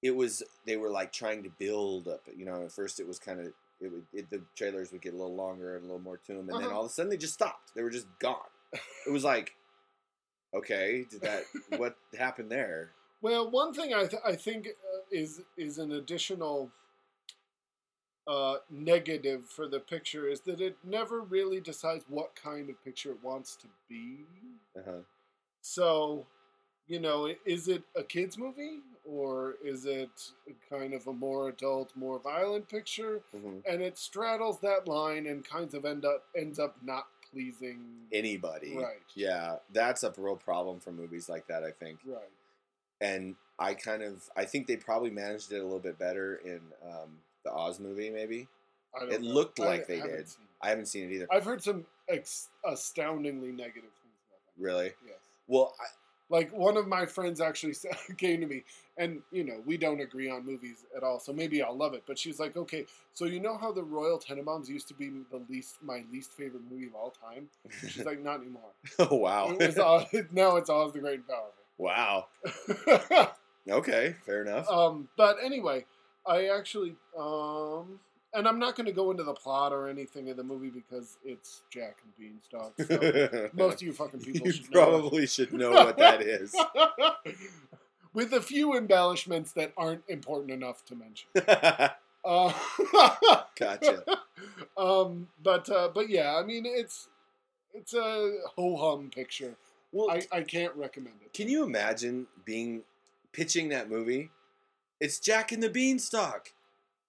it 0.06 0.16
was 0.16 0.43
they 0.68 0.78
were 0.78 0.89
like 0.89 1.12
trying 1.12 1.41
to 1.43 1.49
build 1.49 2.08
up. 2.08 2.22
You 2.38 2.45
know, 2.45 2.64
at 2.64 2.72
first 2.72 2.99
it 2.99 3.08
was 3.08 3.18
kind 3.20 3.39
of 3.39 3.47
it 3.82 3.91
would 3.91 4.06
it, 4.14 4.30
the 4.30 4.41
trailers 4.56 4.91
would 4.91 5.01
get 5.01 5.14
a 5.14 5.18
little 5.18 5.36
longer 5.36 5.76
and 5.76 5.84
a 5.84 5.88
little 5.88 6.01
more 6.10 6.18
to 6.28 6.34
them, 6.34 6.49
and 6.49 6.60
then 6.60 6.68
Uh-huh. 6.68 6.76
all 6.78 6.86
of 6.86 6.91
a 6.91 6.93
sudden 6.93 7.10
they 7.10 7.18
just 7.18 7.34
stopped. 7.34 7.74
They 7.76 7.84
were 7.84 7.89
just 7.89 8.08
gone. 8.20 8.51
It 9.08 9.12
was 9.12 9.24
like, 9.24 9.56
okay, 10.53 11.06
did 11.10 11.22
that 11.22 11.43
what 11.78 11.95
happened 12.18 12.51
there? 12.51 12.91
Well, 13.22 13.49
one 13.49 13.74
thing 13.74 13.93
I, 13.93 14.06
th- 14.06 14.22
I 14.26 14.36
think 14.36 14.68
uh, 14.68 14.99
is 15.12 15.41
is 15.58 15.78
an 15.80 15.91
additional 15.91 16.72
uh, 18.28 18.58
negative 18.70 19.45
for 19.49 19.68
the 19.68 19.80
picture 19.80 20.28
is 20.28 20.41
that 20.41 20.60
it 20.60 20.78
never 20.84 21.22
really 21.22 21.60
decides 21.60 22.03
what 22.10 22.36
kind 22.36 22.70
of 22.70 22.84
picture 22.84 23.12
it 23.12 23.24
wants 23.24 23.56
to 23.58 23.68
be. 23.88 24.26
Uh-huh. 24.78 25.01
So, 25.62 26.26
you 26.88 27.00
know, 27.00 27.32
is 27.46 27.68
it 27.68 27.84
a 27.96 28.04
kids 28.04 28.38
movie 28.38 28.80
or 29.06 29.56
is 29.64 29.86
it 29.86 30.10
kind 30.70 30.94
of 30.94 31.08
a 31.08 31.14
more 31.14 31.50
adult, 31.50 31.92
more 31.96 32.20
violent 32.20 32.68
picture? 32.70 33.22
hmm 33.32 33.58
And 33.70 33.82
it 33.82 33.98
straddles 33.98 34.60
that 34.62 34.88
line 34.88 35.26
and 35.28 35.44
kind 35.48 35.74
of 35.74 35.86
end 35.86 36.06
up 36.06 36.24
ends 36.38 36.60
up 36.60 36.76
not 36.84 37.08
pleasing. 37.32 37.80
Anybody, 38.12 38.76
Right. 38.78 39.02
Yeah, 39.16 39.58
that's 39.74 40.04
a 40.04 40.14
real 40.18 40.36
problem 40.36 40.80
for 40.80 40.92
movies 40.92 41.28
like 41.30 41.48
that. 41.48 41.64
I 41.64 41.72
think. 41.72 42.00
Right. 42.06 42.30
and 43.02 43.36
I 43.60 43.74
kind 43.74 44.02
of 44.04 44.30
I 44.36 44.46
think 44.46 44.68
they 44.68 44.76
probably 44.78 45.10
managed 45.12 45.52
it 45.52 45.60
a 45.60 45.64
little 45.64 45.80
bit 45.80 45.98
better 46.00 46.36
in 46.44 46.62
um, 46.84 47.20
the 47.44 47.52
Oz 47.52 47.80
movie. 47.80 48.10
Maybe 48.10 48.48
I 48.96 49.00
don't 49.02 49.12
It 49.14 49.22
know. 49.22 49.30
looked 49.30 49.60
I 49.60 49.66
like 49.66 49.88
they 49.88 50.00
did. 50.02 50.28
I 50.62 50.70
haven't 50.70 50.88
seen 50.88 51.10
it 51.10 51.14
either. 51.14 51.28
I've 51.32 51.44
heard 51.46 51.62
some 51.64 51.86
ex- 52.10 52.50
astoundingly 52.66 53.52
negative 53.52 53.92
things 54.02 54.20
about 54.30 54.40
that. 54.58 54.62
Really? 54.64 54.94
Yes. 55.06 55.18
Well, 55.48 55.74
I, 55.80 55.86
Like 56.30 56.52
one 56.52 56.76
of 56.76 56.88
my 56.88 57.06
friends 57.06 57.40
actually 57.40 57.76
came 58.18 58.42
to 58.42 58.48
me, 58.48 58.64
and 58.98 59.22
you 59.32 59.44
know 59.44 59.62
we 59.66 59.78
don't 59.78 60.00
agree 60.02 60.30
on 60.30 60.46
movies 60.46 60.86
at 60.98 61.04
all, 61.04 61.20
so 61.20 61.32
maybe 61.32 61.62
I'll 61.62 61.78
love 61.78 61.94
it. 61.94 62.04
But 62.08 62.18
she's 62.18 62.40
like, 62.40 62.58
okay, 62.58 62.86
so 63.14 63.26
you 63.26 63.40
know 63.40 63.58
how 63.58 63.72
the 63.72 63.84
Royal 63.84 64.18
Tenenbaums 64.20 64.68
used 64.68 64.88
to 64.88 64.94
be 64.96 65.12
the 65.32 65.42
least 65.50 65.78
my 65.84 66.04
least 66.12 66.34
favorite 66.34 66.64
movie 66.70 66.88
of 66.88 66.96
all 66.96 67.12
time? 67.12 67.48
She's 67.88 68.06
like, 68.06 68.24
not 68.24 68.42
anymore. 68.42 68.72
oh 69.00 69.16
wow, 69.16 69.52
It 69.52 69.68
was 69.68 69.78
all, 69.78 70.06
now 70.32 70.56
it's 70.56 70.70
Oz 70.70 70.94
the 70.94 71.00
Great 71.00 71.20
and 71.20 71.38
wow. 71.78 72.26
Okay, 73.70 74.16
fair 74.26 74.44
enough. 74.44 74.70
um, 74.70 75.08
but 75.18 75.38
anyway, 75.44 75.86
I 76.26 76.48
actually, 76.48 76.96
um, 77.18 78.00
and 78.36 78.48
I'm 78.48 78.60
not 78.60 78.76
going 78.76 78.86
to 78.86 78.92
go 78.92 79.12
into 79.12 79.24
the 79.24 79.34
plot 79.34 79.72
or 79.72 79.90
anything 79.90 80.30
of 80.30 80.38
the 80.38 80.44
movie 80.44 80.70
because 80.70 81.18
it's 81.24 81.64
Jack 81.70 81.98
and 82.04 82.16
Beanstalk. 82.18 82.74
So 82.78 83.50
most 83.54 83.76
of 83.76 83.82
you 83.84 83.94
fucking 83.94 84.20
people 84.22 84.48
you 84.48 84.54
should 84.54 84.72
know 84.72 84.86
probably 84.86 85.26
should 85.26 85.54
know 85.54 85.72
what 85.72 85.98
that 85.98 86.22
is. 86.22 86.56
With 88.14 88.34
a 88.34 88.42
few 88.42 88.78
embellishments 88.78 89.52
that 89.54 89.74
aren't 89.78 90.04
important 90.08 90.52
enough 90.52 90.86
to 90.86 90.96
mention. 90.96 91.28
Uh, 92.28 92.52
gotcha. 93.56 94.04
um, 94.78 95.28
but 95.44 95.70
uh, 95.70 95.90
but 95.94 96.10
yeah, 96.10 96.38
I 96.38 96.44
mean 96.44 96.66
it's 96.66 97.10
it's 97.74 97.94
a 97.94 98.38
ho 98.56 98.76
hum 98.78 99.12
picture. 99.14 99.56
Well, 99.92 100.10
I, 100.10 100.24
I 100.32 100.42
can't 100.42 100.76
recommend 100.76 101.18
it. 101.24 101.34
can 101.34 101.48
you 101.48 101.64
imagine 101.64 102.28
being 102.44 102.82
pitching 103.32 103.70
that 103.70 103.90
movie? 103.90 104.30
It's 105.00 105.20
Jack 105.20 105.52
and 105.52 105.62
the 105.62 105.70
Beanstalk. 105.70 106.54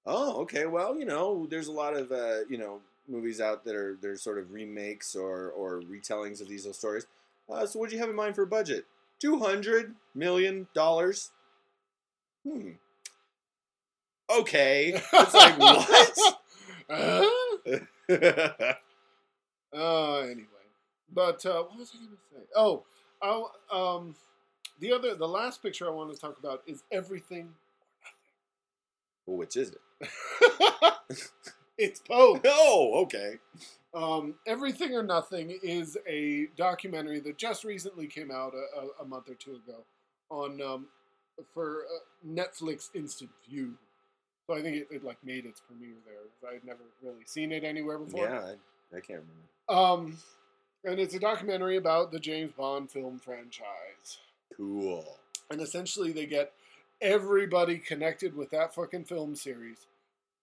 Oh, 0.07 0.43
okay. 0.43 0.67
Well, 0.67 0.97
you 0.99 1.05
know, 1.05 1.47
there's 1.51 1.69
a 1.69 1.73
lot 1.73 1.97
of 1.97 2.13
uh, 2.13 2.41
you 2.49 2.59
know 2.59 2.81
movies 3.09 3.41
out 3.41 3.65
that 3.65 3.75
are 3.75 3.97
they're 4.01 4.17
sort 4.17 4.39
of 4.39 4.53
remakes 4.53 5.15
or 5.17 5.51
or 5.51 5.81
retellings 5.83 6.41
of 6.41 6.49
these 6.49 6.67
old 6.67 6.77
stories. 6.77 7.07
Uh, 7.51 7.67
so, 7.67 7.79
what 7.79 7.89
do 7.91 7.97
you 7.97 8.01
have 8.01 8.11
in 8.11 8.17
mind 8.17 8.35
for 8.35 8.43
a 8.43 8.47
budget? 8.47 8.87
Two 9.21 9.39
hundred 9.39 9.95
million 10.15 10.69
dollars. 10.75 11.31
Hmm. 12.45 12.73
Okay. 14.31 15.01
It's 15.13 15.35
like 15.35 15.59
what? 15.59 16.39
Uh, 16.89 17.27
uh, 19.77 20.19
anyway, 20.21 20.47
but 21.13 21.45
uh, 21.47 21.63
what 21.65 21.79
was 21.79 21.93
I 21.95 21.99
going 21.99 22.11
to 22.11 22.17
say? 22.33 22.43
Oh, 22.57 22.85
I'll, 23.23 23.53
um, 23.73 24.15
the 24.81 24.93
other, 24.93 25.15
the 25.15 25.29
last 25.29 25.63
picture 25.63 25.87
I 25.87 25.91
want 25.91 26.15
to 26.15 26.21
talk 26.21 26.39
about 26.39 26.63
is 26.67 26.83
everything. 26.93 27.55
well, 29.27 29.37
which 29.37 29.57
is 29.57 29.71
it? 29.71 29.81
it's 31.79 32.01
both. 32.01 32.41
Oh, 32.47 33.03
okay. 33.03 33.35
Um, 33.95 34.35
Everything 34.47 34.95
or 34.95 35.03
Nothing 35.03 35.59
is 35.63 35.97
a 36.07 36.49
documentary 36.57 37.21
that 37.21 37.39
just 37.39 37.65
recently 37.65 38.07
came 38.07 38.31
out 38.31 38.53
a, 38.55 38.81
a, 38.81 39.05
a 39.05 39.07
month 39.07 39.31
or 39.31 39.35
two 39.35 39.53
ago 39.57 39.85
on 40.31 40.61
um, 40.61 40.87
for 41.55 41.85
uh, 41.85 42.27
Netflix 42.27 42.91
Instant 42.95 43.31
View. 43.49 43.75
So 44.47 44.55
I 44.55 44.63
think 44.63 44.77
it, 44.77 44.89
it 44.91 45.05
like 45.05 45.19
made 45.25 45.45
its 45.47 45.61
premiere 45.61 45.97
there. 46.05 46.51
I 46.51 46.55
had 46.55 46.65
never 46.65 46.83
really 47.03 47.25
seen 47.25 47.53
it 47.53 47.65
anywhere 47.65 47.99
before. 47.99 48.27
Yeah, 48.29 48.41
I, 48.41 48.97
I 48.97 49.01
can't 49.01 49.23
remember. 49.23 49.33
Um, 49.69 50.19
and 50.85 51.01
it's 51.01 51.15
a 51.15 51.19
documentary 51.19 51.77
about 51.77 52.13
the 52.13 52.21
James 52.21 52.53
Bond 52.53 52.91
film 52.91 53.19
franchise. 53.19 54.19
Cool. 54.57 55.19
And 55.51 55.61
essentially, 55.61 56.13
they 56.13 56.27
get 56.27 56.53
everybody 57.01 57.79
connected 57.79 58.35
with 58.35 58.51
that 58.51 58.75
fucking 58.75 59.05
film 59.05 59.35
series 59.35 59.87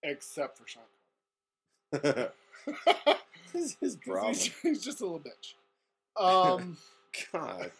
except 0.03 0.57
for 0.57 0.65
Sean. 0.67 0.83
Connery. 2.01 2.29
This 3.53 3.77
is 3.81 3.97
problem. 3.97 4.33
He's, 4.33 4.51
he's 4.63 4.83
just 4.83 5.01
a 5.01 5.05
little 5.05 5.19
bitch. 5.19 5.53
Um, 6.19 6.77
God. 7.31 7.71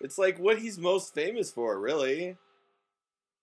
It's 0.00 0.16
like 0.16 0.38
what 0.38 0.58
he's 0.58 0.78
most 0.78 1.14
famous 1.14 1.50
for, 1.50 1.78
really. 1.78 2.38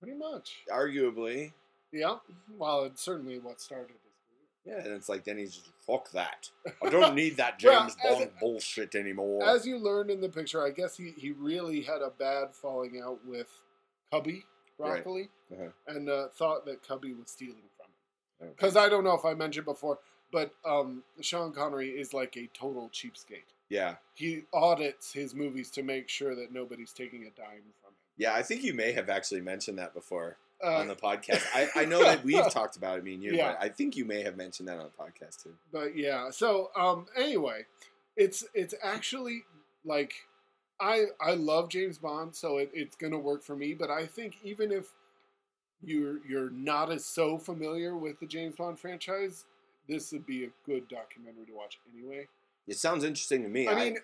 pretty 0.02 0.18
much. 0.18 0.54
Arguably. 0.72 1.54
Yeah. 1.94 2.16
Well, 2.58 2.86
it's 2.86 3.04
certainly 3.04 3.38
what 3.38 3.62
started 3.62 3.92
his 4.04 4.16
career. 4.26 4.78
Yeah, 4.78 4.84
and 4.84 4.96
it's 4.96 5.08
like 5.08 5.24
then 5.24 5.38
he's 5.38 5.56
just, 5.56 5.70
fuck 5.86 6.10
that. 6.14 6.50
I 6.84 6.90
don't 6.90 7.14
need 7.14 7.38
that 7.38 7.60
James 7.60 7.96
as 8.04 8.16
Bond 8.16 8.24
a- 8.24 8.40
bullshit 8.40 8.96
anymore. 8.96 9.44
As 9.48 9.68
you 9.68 9.78
learned 9.78 10.10
in 10.10 10.20
the 10.20 10.30
picture, 10.30 10.66
I 10.66 10.72
guess 10.72 10.98
he, 10.98 11.14
he 11.16 11.32
really 11.32 11.82
had 11.82 12.02
a 12.02 12.10
bad 12.10 12.54
falling 12.54 13.02
out 13.06 13.20
with 13.24 13.50
Cubby 14.12 14.46
Right. 14.78 15.04
Broccoli 15.04 15.30
Uh-huh. 15.54 15.70
and 15.88 16.10
uh, 16.10 16.28
thought 16.30 16.66
that 16.66 16.86
Cubby 16.88 17.14
was 17.14 17.30
stealing 17.30 17.70
from 17.78 17.86
him. 17.86 18.48
Okay. 18.50 18.54
Because 18.58 18.76
I 18.76 18.90
don't 18.90 19.04
know 19.04 19.14
if 19.14 19.26
I 19.26 19.34
mentioned 19.36 19.66
before, 19.66 20.00
but 20.32 20.54
um, 20.66 21.04
Sean 21.22 21.52
Connery 21.52 21.90
is 21.90 22.14
like 22.14 22.36
a 22.38 22.48
total 22.54 22.90
cheapskate. 22.90 23.54
Yeah. 23.70 23.96
He 24.16 24.44
audits 24.54 25.14
his 25.14 25.36
movies 25.36 25.70
to 25.72 25.84
make 25.84 26.10
sure 26.10 26.36
that 26.36 26.52
nobody's 26.52 26.94
taking 26.94 27.22
a 27.24 27.30
dime 27.30 27.74
from 27.82 27.90
him. 27.92 27.96
Yeah, 28.18 28.34
I 28.34 28.42
think 28.42 28.64
you 28.64 28.74
may 28.74 28.92
have 28.94 29.10
actually 29.10 29.42
mentioned 29.42 29.78
that 29.78 29.94
before 29.94 30.38
Uh, 30.64 30.78
on 30.78 30.88
the 30.88 30.96
podcast. 30.96 31.44
I, 31.54 31.70
I 31.76 31.86
know 31.86 32.04
that 32.04 32.24
we've 32.24 32.50
talked 32.52 32.76
about 32.78 32.98
it, 32.98 33.04
me 33.04 33.14
and 33.16 33.24
you, 33.24 33.34
Yeah. 33.34 33.52
but 33.54 33.64
I 33.64 33.70
think 33.70 33.96
you 33.96 34.06
may 34.06 34.24
have 34.24 34.36
mentioned 34.38 34.68
that 34.70 34.78
on 34.80 34.86
the 34.86 35.04
podcast 35.04 35.44
too. 35.44 35.54
but 35.72 35.96
yeah 35.96 36.30
so 36.32 36.70
um 36.76 37.06
anyway 37.16 37.66
it's 38.16 38.44
it's 38.54 38.74
actually 38.84 39.44
like 39.86 40.14
i 40.82 41.06
i 41.22 41.34
love 41.34 41.70
james 41.70 41.98
bond 41.98 42.36
so 42.36 42.58
it, 42.58 42.70
it's 42.74 42.96
gonna 42.96 43.18
work 43.20 43.44
for 43.44 43.56
me 43.56 43.74
but 43.74 43.90
i 43.90 44.06
think 44.06 44.38
even 44.44 44.72
if 44.72 44.88
you're 45.84 46.18
you're 46.28 46.50
not 46.52 46.92
as 46.92 47.06
so 47.06 47.38
familiar 47.38 47.96
with 47.96 48.20
the 48.20 48.26
james 48.26 48.56
bond 48.56 48.80
franchise 48.80 49.46
this 49.88 50.12
would 50.12 50.26
be 50.26 50.44
a 50.46 50.50
good 50.66 50.88
documentary 50.88 51.46
to 51.46 51.54
watch 51.54 51.80
anyway 51.94 52.28
It 52.68 52.78
sounds 52.78 53.04
interesting 53.04 53.44
to 53.44 53.50
me. 53.50 53.68
i 53.68 53.76
mean 53.76 53.98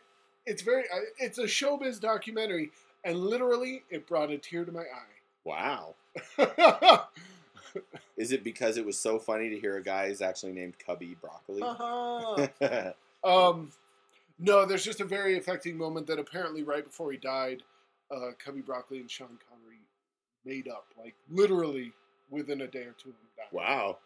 it's 0.45 0.61
very 0.61 0.84
it's 1.19 1.38
a 1.38 1.43
showbiz 1.43 1.99
documentary 1.99 2.71
and 3.03 3.19
literally 3.19 3.84
it 3.89 4.07
brought 4.07 4.32
a 4.32 4.38
tear 4.38 4.65
to 4.65 4.71
my 4.71 4.82
eye. 4.82 5.15
wow. 5.43 5.95
Is 8.17 8.32
it 8.32 8.43
because 8.43 8.78
it 8.78 8.86
was 8.86 8.97
so 8.99 9.19
funny 9.19 9.49
to 9.49 9.59
hear 9.59 9.78
a 9.78 9.84
guy 9.84 10.05
is 10.05 10.21
actually 10.21 10.51
named 10.53 10.73
Cubby 10.84 11.15
Broccoli? 11.21 11.61
Uh-huh. 11.61 12.91
Um, 13.23 13.71
no, 14.39 14.65
there's 14.65 14.83
just 14.83 15.01
a 15.01 15.05
very 15.05 15.38
affecting 15.38 15.77
moment 15.77 16.07
that 16.07 16.19
apparently 16.19 16.63
right 16.63 16.83
before 16.85 17.11
he 17.11 17.17
died, 17.17 17.63
uh, 18.11 18.31
Cubby 18.43 18.61
Broccoli 18.61 18.99
and 18.99 19.09
Sean 19.09 19.38
Connery 19.49 19.79
made 20.45 20.67
up, 20.67 20.85
like 20.97 21.15
literally 21.29 21.91
within 22.29 22.61
a 22.61 22.67
day 22.67 22.83
or 22.83 22.95
two 23.01 23.09
of 23.09 23.15
him 23.15 23.27
dying. 23.38 23.49
wow. 23.51 23.97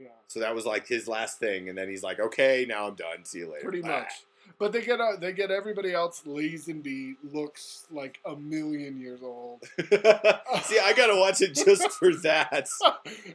Yeah, 0.00 0.08
So 0.28 0.38
that 0.40 0.54
was 0.54 0.64
like 0.64 0.86
his 0.86 1.08
last 1.08 1.40
thing, 1.40 1.68
and 1.68 1.76
then 1.76 1.88
he's 1.88 2.04
like, 2.04 2.20
"Okay, 2.20 2.64
now 2.68 2.86
I'm 2.86 2.94
done. 2.94 3.24
See 3.24 3.38
you 3.40 3.50
later." 3.50 3.64
pretty 3.64 3.80
Bye." 3.80 3.88
much. 3.88 4.12
But 4.56 4.70
they 4.72 4.80
get 4.80 5.00
uh, 5.00 5.16
they 5.20 5.32
get 5.32 5.50
everybody 5.50 5.92
else. 5.92 6.22
Lazenby 6.24 7.16
looks 7.32 7.84
like 7.90 8.18
a 8.24 8.36
million 8.36 9.00
years 9.00 9.20
old, 9.24 9.62
See, 9.78 10.78
I 10.78 10.92
gotta 10.96 11.16
watch 11.16 11.40
it 11.42 11.52
just 11.54 11.90
for 11.98 12.14
that. 12.16 12.68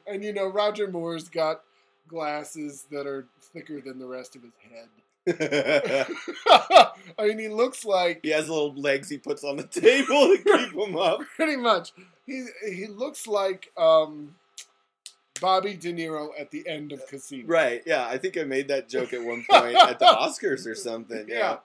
and 0.07 0.23
you 0.23 0.31
know 0.31 0.47
Roger 0.47 0.87
Moore's 0.89 1.27
got 1.27 1.63
glasses 2.07 2.85
that 2.91 3.07
are 3.07 3.27
thicker 3.41 3.81
than 3.81 3.99
the 3.99 4.07
rest 4.07 4.35
of 4.35 4.43
his 4.43 4.53
head. 4.71 4.87
I 7.17 7.28
mean, 7.28 7.39
he 7.39 7.47
looks 7.47 7.86
like 7.86 8.19
he 8.24 8.32
has 8.32 8.49
little 8.49 8.74
legs 8.76 9.09
he 9.09 9.17
puts 9.17 9.43
on 9.43 9.57
the 9.57 9.63
table 9.67 10.07
to 10.07 10.38
keep 10.43 10.74
him 10.74 10.97
up. 10.97 11.21
pretty 11.36 11.55
much. 11.55 11.93
He 12.26 12.45
he 12.65 12.88
looks 12.88 13.28
like 13.28 13.71
um, 13.78 14.36
Bobby 15.39 15.76
De 15.76 15.93
Niro 15.93 16.30
at 16.39 16.51
the 16.51 16.67
end 16.67 16.91
of 16.91 17.05
Casino. 17.07 17.47
Right? 17.47 17.82
Yeah, 17.86 18.07
I 18.07 18.17
think 18.17 18.38
I 18.38 18.43
made 18.43 18.67
that 18.69 18.89
joke 18.89 19.13
at 19.13 19.24
one 19.24 19.45
point 19.49 19.76
at 19.76 19.99
the 19.99 20.05
Oscars 20.05 20.65
or 20.65 20.76
something. 20.76 21.26
Yeah. 21.28 21.38
Yeah. 21.38 21.57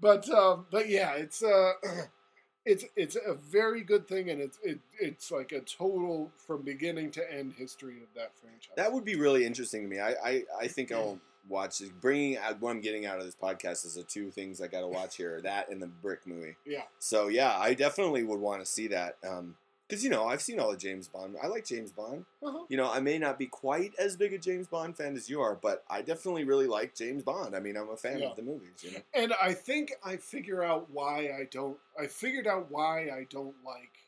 But 0.00 0.28
um, 0.30 0.66
but 0.70 0.88
yeah, 0.88 1.12
it's 1.14 1.42
uh, 1.42 1.72
it's 2.64 2.84
it's 2.96 3.16
a 3.16 3.34
very 3.34 3.82
good 3.82 4.08
thing, 4.08 4.30
and 4.30 4.40
it's 4.40 4.58
it, 4.62 4.80
it's 4.98 5.30
like 5.30 5.52
a 5.52 5.60
total 5.60 6.30
from 6.46 6.62
beginning 6.62 7.10
to 7.12 7.32
end 7.32 7.54
history 7.56 7.96
of 8.02 8.08
that 8.14 8.32
franchise. 8.40 8.72
That 8.76 8.92
would 8.92 9.04
be 9.04 9.16
really 9.16 9.44
interesting 9.44 9.82
to 9.82 9.88
me. 9.88 10.00
I, 10.00 10.14
I, 10.24 10.44
I 10.60 10.68
think 10.68 10.92
I'll 10.92 11.18
watch. 11.48 11.80
Bringing 12.00 12.36
out 12.38 12.60
what 12.60 12.70
I'm 12.70 12.80
getting 12.80 13.06
out 13.06 13.18
of 13.18 13.24
this 13.24 13.34
podcast 13.36 13.84
is 13.86 13.94
the 13.94 14.02
two 14.02 14.30
things 14.30 14.60
I 14.60 14.66
got 14.66 14.80
to 14.80 14.88
watch 14.88 15.16
here: 15.16 15.40
that 15.42 15.68
and 15.70 15.80
the 15.82 15.86
Brick 15.86 16.26
movie. 16.26 16.56
yeah, 16.66 16.82
So 16.98 17.28
yeah, 17.28 17.56
I 17.58 17.74
definitely 17.74 18.22
would 18.24 18.40
want 18.40 18.60
to 18.60 18.66
see 18.66 18.88
that. 18.88 19.16
Um, 19.28 19.56
because 19.88 20.04
you 20.04 20.10
know 20.10 20.28
I've 20.28 20.40
seen 20.40 20.60
all 20.60 20.70
the 20.70 20.76
James 20.76 21.08
Bond. 21.08 21.34
I 21.42 21.48
like 21.48 21.64
James 21.66 21.90
Bond. 21.90 22.24
uh-huh. 22.44 22.60
You 22.68 22.76
know 22.76 22.88
I 22.92 23.00
may 23.00 23.18
not 23.18 23.40
be 23.40 23.46
quite 23.46 23.92
as 23.98 24.16
big 24.16 24.32
a 24.32 24.38
James 24.38 24.68
Bond 24.68 24.96
fan 24.96 25.16
as 25.16 25.28
you 25.28 25.40
are, 25.40 25.56
but 25.60 25.82
I 25.90 26.02
definitely 26.02 26.44
really 26.44 26.68
like 26.68 26.94
James 26.94 27.24
Bond. 27.24 27.56
I 27.56 27.60
mean 27.60 27.76
I'm 27.76 27.88
a 27.90 27.96
fan 27.96 28.20
Yeah. 28.20 28.28
of 28.30 28.36
the 28.36 28.42
movies. 28.42 28.82
You 28.82 28.92
know. 28.92 28.98
and 29.14 29.32
I 29.42 29.52
think 29.52 29.92
I 30.04 30.16
figure 30.16 30.62
out 30.62 30.88
why 30.92 31.30
I 31.36 31.48
don't. 31.50 31.76
I 32.00 32.06
figured 32.06 32.46
out 32.46 32.70
why 32.70 33.08
I 33.10 33.26
don't 33.30 33.56
like 33.64 33.98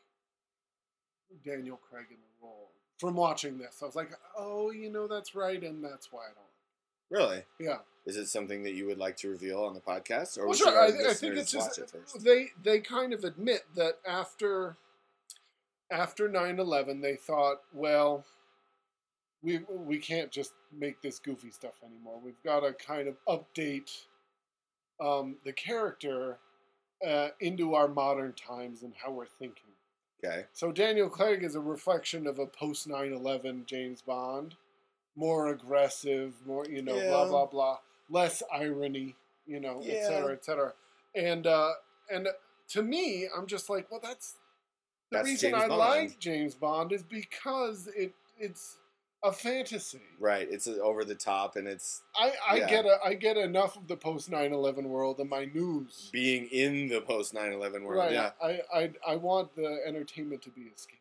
Daniel 1.43 1.77
Craig 1.89 2.05
in 2.11 2.17
the 2.17 2.45
role 2.47 2.69
from 2.97 3.15
watching 3.15 3.57
this. 3.57 3.79
I 3.81 3.85
was 3.85 3.95
like, 3.95 4.11
oh, 4.37 4.71
you 4.71 4.89
know, 4.89 5.07
that's 5.07 5.35
right, 5.35 5.61
and 5.61 5.83
that's 5.83 6.11
why 6.11 6.21
I 6.21 6.33
don't. 6.33 6.52
Really, 7.13 7.43
Yeah. 7.59 7.77
is 8.05 8.17
it 8.17 8.25
something 8.27 8.63
that 8.63 8.73
you 8.73 8.87
would 8.87 8.97
like 8.97 9.15
to 9.17 9.29
reveal 9.29 9.63
on 9.63 9.75
the 9.75 9.79
podcast, 9.79 10.37
or 10.39 10.47
Well, 10.47 10.55
sure. 10.55 10.77
I, 10.77 11.11
I 11.11 11.13
think 11.13 11.35
it's 11.35 11.51
just 11.51 11.77
it 11.77 11.93
they 12.19 12.49
they 12.61 12.79
kind 12.79 13.13
of 13.13 13.23
admit 13.23 13.65
that 13.75 13.99
after 14.05 14.75
after 15.91 16.27
9-11, 16.27 17.01
they 17.03 17.15
thought, 17.15 17.61
well, 17.71 18.25
we 19.43 19.59
we 19.69 19.99
can't 19.99 20.31
just 20.31 20.53
make 20.71 21.01
this 21.03 21.19
goofy 21.19 21.51
stuff 21.51 21.75
anymore. 21.85 22.19
We've 22.23 22.41
got 22.43 22.61
to 22.61 22.73
kind 22.73 23.07
of 23.07 23.15
update 23.27 23.91
um, 24.99 25.35
the 25.45 25.53
character 25.53 26.39
uh, 27.05 27.29
into 27.41 27.75
our 27.75 27.87
modern 27.87 28.33
times 28.33 28.81
and 28.81 28.93
how 28.95 29.11
we're 29.11 29.27
thinking. 29.27 29.69
Okay. 30.25 30.45
So 30.53 30.71
Daniel 30.71 31.09
Craig 31.09 31.43
is 31.43 31.55
a 31.55 31.59
reflection 31.59 32.25
of 32.25 32.39
a 32.39 32.47
post 32.47 32.87
9/11 32.87 33.65
James 33.67 34.01
Bond, 34.01 34.55
more 35.15 35.47
aggressive, 35.49 36.33
more 36.45 36.65
you 36.65 36.81
know, 36.81 36.93
blah 36.93 37.23
Yeah. 37.23 37.29
blah 37.29 37.45
blah, 37.45 37.77
less 38.09 38.41
irony, 38.51 39.15
you 39.45 39.59
know, 39.59 39.79
et 39.81 39.85
Yeah. 39.87 40.07
cetera, 40.07 40.33
et 40.33 40.45
cetera. 40.45 40.73
And 41.15 41.45
uh, 41.47 41.73
and 42.09 42.27
to 42.69 42.81
me, 42.81 43.27
I'm 43.35 43.45
just 43.47 43.69
like, 43.69 43.89
well, 43.91 43.99
that's 44.01 44.33
the 45.11 45.17
That's 45.17 45.27
reason 45.29 45.51
James 45.51 45.63
I 45.63 45.67
Bond. 45.67 45.79
like 45.79 46.19
James 46.19 46.55
Bond 46.55 46.91
is 46.91 47.03
because 47.03 47.87
it 47.95 48.13
it's 48.39 48.77
a 49.25 49.31
fantasy. 49.31 50.01
Right. 50.19 50.47
It's 50.51 50.67
uh, 50.67 50.77
over 50.81 51.05
the 51.05 51.15
top, 51.15 51.55
and 51.55 51.65
it's 51.67 52.01
I, 52.15 52.33
I 52.49 52.55
Yeah. 52.57 52.69
get 52.69 52.85
a, 52.85 52.99
I 53.05 53.13
get 53.13 53.37
enough 53.37 53.77
of 53.77 53.87
the 53.87 53.95
post 53.95 54.29
9/11 54.29 54.83
world 54.85 55.19
in 55.19 55.29
my 55.29 55.45
news. 55.45 56.09
being 56.11 56.47
in 56.47 56.87
the 56.89 56.99
post 57.01 57.33
9/11 57.33 57.83
world. 57.83 57.99
right. 58.05 58.11
Yeah. 58.11 58.31
I, 58.41 58.61
I 58.73 58.91
I 59.07 59.15
want 59.17 59.55
the 59.55 59.79
entertainment 59.85 60.41
to 60.41 60.49
be 60.49 60.61
escapist. 60.63 60.97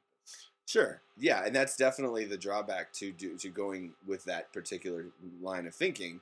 Sure. 0.72 1.02
Yeah, 1.18 1.44
and 1.44 1.54
that's 1.54 1.76
definitely 1.76 2.24
the 2.24 2.38
drawback 2.38 2.92
to 2.94 3.12
do 3.12 3.36
to 3.36 3.50
going 3.50 3.92
with 4.06 4.24
that 4.24 4.50
particular 4.54 5.04
line 5.42 5.66
of 5.66 5.74
thinking. 5.74 6.20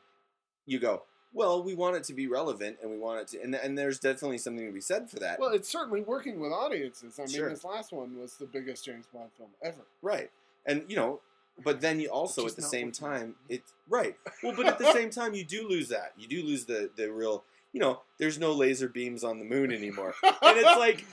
You 0.67 0.81
go, 0.81 1.03
well, 1.33 1.63
we 1.63 1.75
want 1.75 1.95
it 1.95 2.03
to 2.05 2.15
be 2.15 2.27
relevant, 2.27 2.79
and 2.83 2.91
we 2.91 2.99
want 2.99 3.21
it 3.21 3.29
to, 3.29 3.43
and, 3.43 3.55
and 3.55 3.79
there's 3.79 4.01
definitely 4.01 4.39
something 4.39 4.67
to 4.67 4.73
be 4.73 4.81
said 4.81 5.09
for 5.09 5.21
that. 5.21 5.39
Well, 5.39 5.51
it's 5.53 5.69
certainly 5.71 6.01
working 6.01 6.41
with 6.41 6.51
audiences. 6.51 7.19
I 7.21 7.23
mean, 7.23 7.31
Sure. 7.37 7.49
this 7.49 7.63
last 7.65 7.93
one 7.93 8.19
was 8.19 8.35
the 8.35 8.47
biggest 8.47 8.85
James 8.85 9.07
Bond 9.15 9.31
film 9.37 9.51
ever. 9.63 9.83
right. 10.03 10.31
And 10.67 10.83
you 10.89 10.97
know, 10.97 11.21
but 11.63 11.81
then 11.81 12.01
you 12.01 12.09
also 12.09 12.45
at 12.47 12.57
the 12.57 12.63
same 12.63 12.91
time, 12.91 13.37
it's 13.49 13.73
right. 13.89 14.17
Well, 14.43 14.55
but 14.57 14.67
at 14.67 14.79
the 14.79 14.93
same 14.93 15.11
time, 15.11 15.35
you 15.35 15.45
do 15.45 15.69
lose 15.69 15.89
that. 15.91 16.13
You 16.19 16.27
do 16.27 16.43
lose 16.43 16.65
the 16.65 16.91
the 16.97 17.07
real. 17.13 17.45
You 17.73 17.81
know, 17.81 18.01
there's 18.19 18.37
no 18.39 18.51
laser 18.53 18.89
beams 18.89 19.23
on 19.23 19.39
the 19.39 19.45
moon 19.45 19.71
anymore, 19.73 20.15
and 20.25 20.59
it's 20.59 20.77
like, 20.79 21.07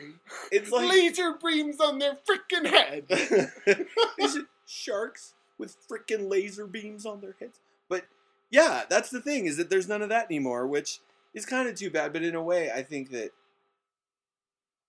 it's 0.52 0.70
like 0.70 0.88
laser 0.88 1.34
beams 1.42 1.80
on 1.80 1.98
their 1.98 2.18
freaking 2.28 2.66
head. 2.66 3.04
Is 4.18 4.36
it 4.36 4.46
sharks 4.66 5.34
with 5.58 5.76
freaking 5.88 6.30
laser 6.30 6.66
beams 6.66 7.06
on 7.06 7.20
their 7.20 7.36
heads? 7.38 7.58
But 7.88 8.06
yeah, 8.50 8.84
that's 8.88 9.10
the 9.10 9.20
thing 9.20 9.46
is 9.46 9.56
that 9.56 9.70
there's 9.70 9.88
none 9.88 10.02
of 10.02 10.08
that 10.08 10.26
anymore, 10.26 10.66
which 10.66 11.00
is 11.34 11.46
kind 11.46 11.68
of 11.68 11.74
too 11.74 11.90
bad. 11.90 12.12
But 12.12 12.22
in 12.22 12.34
a 12.34 12.42
way, 12.42 12.70
I 12.70 12.82
think 12.82 13.10
that 13.10 13.32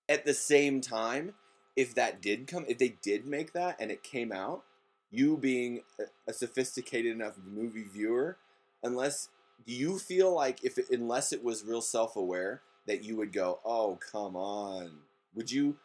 at 0.09 0.25
the 0.25 0.33
same 0.33 0.81
time, 0.81 1.33
if 1.75 1.95
that 1.95 2.21
did 2.21 2.47
come, 2.47 2.65
if 2.67 2.77
they 2.77 2.95
did 3.01 3.25
make 3.25 3.53
that 3.53 3.77
and 3.79 3.91
it 3.91 4.03
came 4.03 4.31
out, 4.31 4.63
you 5.11 5.37
being 5.37 5.81
a, 5.99 6.03
a 6.31 6.33
sophisticated 6.33 7.11
enough 7.11 7.33
movie 7.45 7.83
viewer, 7.83 8.37
unless 8.83 9.29
do 9.65 9.73
you 9.73 9.97
feel 9.97 10.33
like 10.33 10.63
if 10.63 10.77
it, 10.77 10.89
unless 10.91 11.31
it 11.31 11.43
was 11.43 11.63
real 11.63 11.81
self-aware 11.81 12.61
that 12.87 13.03
you 13.03 13.15
would 13.17 13.31
go, 13.33 13.59
oh 13.65 13.97
come 14.11 14.35
on, 14.35 14.91
would 15.35 15.51
you? 15.51 15.77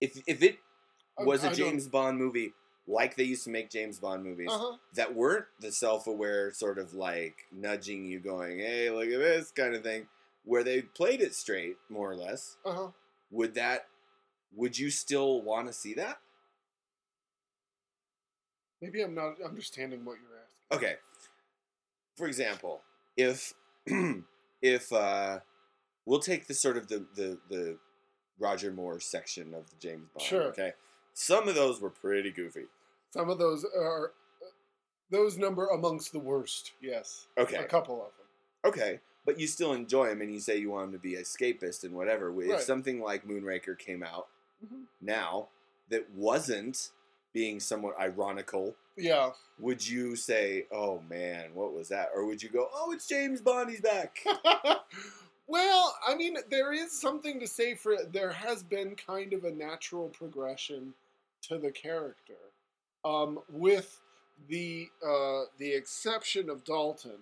If 0.00 0.22
if 0.26 0.42
it 0.42 0.58
was 1.18 1.42
I 1.44 1.48
a 1.48 1.50
don't- 1.50 1.58
James 1.58 1.88
Bond 1.88 2.18
movie 2.18 2.52
like 2.86 3.16
they 3.16 3.24
used 3.24 3.44
to 3.44 3.50
make 3.50 3.68
James 3.70 3.98
Bond 3.98 4.24
movies 4.24 4.48
Uh-huh. 4.50 4.76
that 4.94 5.14
weren't 5.14 5.44
the 5.60 5.70
self-aware 5.70 6.52
sort 6.52 6.78
of 6.78 6.94
like 6.94 7.46
nudging 7.52 8.06
you 8.06 8.18
going, 8.20 8.58
"Hey, 8.60 8.90
look 8.90 9.08
at 9.08 9.18
this" 9.18 9.50
kind 9.50 9.74
of 9.74 9.82
thing, 9.82 10.08
where 10.44 10.64
they 10.64 10.80
played 10.82 11.20
it 11.20 11.34
straight 11.34 11.76
more 11.90 12.10
or 12.10 12.16
less. 12.16 12.56
Uh-huh. 12.64 12.92
Would 13.30 13.54
that 13.54 13.88
would 14.54 14.78
you 14.78 14.90
still 14.90 15.42
want 15.42 15.66
to 15.66 15.72
see 15.74 15.92
that? 15.94 16.20
Maybe 18.80 19.02
I'm 19.02 19.14
not 19.14 19.40
understanding 19.42 20.04
what 20.04 20.16
you're 20.20 20.38
asking. 20.38 20.78
Okay. 20.78 20.96
For 22.16 22.26
example, 22.26 22.82
if 23.16 23.52
if 24.62 24.92
uh 24.92 25.40
we'll 26.08 26.18
take 26.20 26.46
the 26.46 26.54
sort 26.54 26.76
of 26.76 26.88
the 26.88 27.04
the 27.14 27.38
the 27.50 27.78
Roger 28.38 28.72
Moore 28.72 28.98
section 29.00 29.52
of 29.54 29.68
the 29.70 29.76
James 29.78 30.08
Bond, 30.14 30.26
Sure. 30.26 30.42
okay? 30.44 30.72
Some 31.12 31.48
of 31.48 31.54
those 31.54 31.80
were 31.80 31.90
pretty 31.90 32.30
goofy. 32.30 32.66
Some 33.10 33.28
of 33.30 33.38
those 33.38 33.64
are 33.64 34.12
those 35.10 35.36
number 35.36 35.66
amongst 35.68 36.12
the 36.12 36.18
worst. 36.18 36.72
Yes, 36.80 37.26
Okay. 37.36 37.56
a 37.56 37.64
couple 37.64 37.96
of 38.02 38.12
them. 38.16 38.26
Okay, 38.64 39.00
but 39.24 39.38
you 39.40 39.46
still 39.46 39.72
enjoy 39.72 40.08
them, 40.08 40.20
and 40.20 40.32
you 40.32 40.40
say 40.40 40.56
you 40.56 40.70
want 40.70 40.92
them 40.92 41.00
to 41.00 41.02
be 41.02 41.14
escapist 41.16 41.82
and 41.84 41.94
whatever. 41.94 42.28
If 42.42 42.50
Right. 42.50 42.60
something 42.60 43.00
like 43.00 43.24
Moonraker 43.24 43.78
came 43.78 44.02
out 44.02 44.28
Mhm. 44.64 44.86
now 45.00 45.48
that 45.88 46.10
wasn't 46.10 46.90
being 47.32 47.58
somewhat 47.60 47.98
ironical, 47.98 48.76
Yeah. 48.96 49.32
would 49.58 49.86
you 49.86 50.14
say, 50.16 50.66
"Oh 50.70 51.00
man, 51.00 51.54
what 51.54 51.72
was 51.72 51.88
that?" 51.88 52.10
Or 52.14 52.24
would 52.26 52.42
you 52.42 52.48
go, 52.50 52.68
"Oh, 52.72 52.92
it's 52.92 53.06
James 53.08 53.40
Bond, 53.40 53.70
he's 53.70 53.80
back"? 53.80 54.24
well, 55.48 55.96
I 56.06 56.14
mean, 56.14 56.36
there 56.50 56.72
is 56.72 56.92
something 57.00 57.40
to 57.40 57.46
say 57.46 57.74
for 57.74 57.96
there 58.12 58.30
has 58.32 58.62
been 58.62 58.94
kind 58.94 59.32
of 59.32 59.44
a 59.44 59.50
natural 59.50 60.08
progression 60.08 60.92
to 61.42 61.58
the 61.58 61.70
character, 61.70 62.34
um, 63.04 63.38
with 63.50 64.00
the 64.48 64.88
uh, 65.04 65.42
the 65.58 65.72
exception 65.72 66.50
of 66.50 66.64
Dalton, 66.64 67.18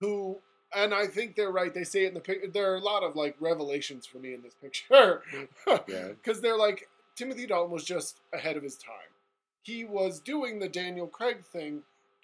who, 0.00 0.38
and 0.74 0.94
I 0.94 1.06
think 1.06 1.36
they're 1.36 1.52
right. 1.52 1.72
They 1.74 1.84
say 1.84 2.04
it 2.04 2.08
in 2.08 2.14
the 2.14 2.20
picture. 2.20 2.48
There 2.48 2.72
are 2.72 2.76
a 2.76 2.80
lot 2.80 3.02
of 3.02 3.14
like 3.16 3.36
revelations 3.38 4.06
for 4.06 4.18
me 4.18 4.32
in 4.34 4.42
this 4.42 4.54
picture, 4.54 5.22
Yeah. 5.66 6.08
because 6.08 6.40
they're 6.40 6.56
like 6.56 6.88
Timothy 7.16 7.46
Dalton 7.46 7.70
was 7.72 7.84
just 7.84 8.20
ahead 8.32 8.56
of 8.56 8.62
his 8.62 8.76
time. 8.76 8.94
He 9.62 9.84
was 9.84 10.20
doing 10.20 10.58
the 10.58 10.68
Daniel 10.68 11.06
Craig 11.06 11.44
thing 11.44 11.82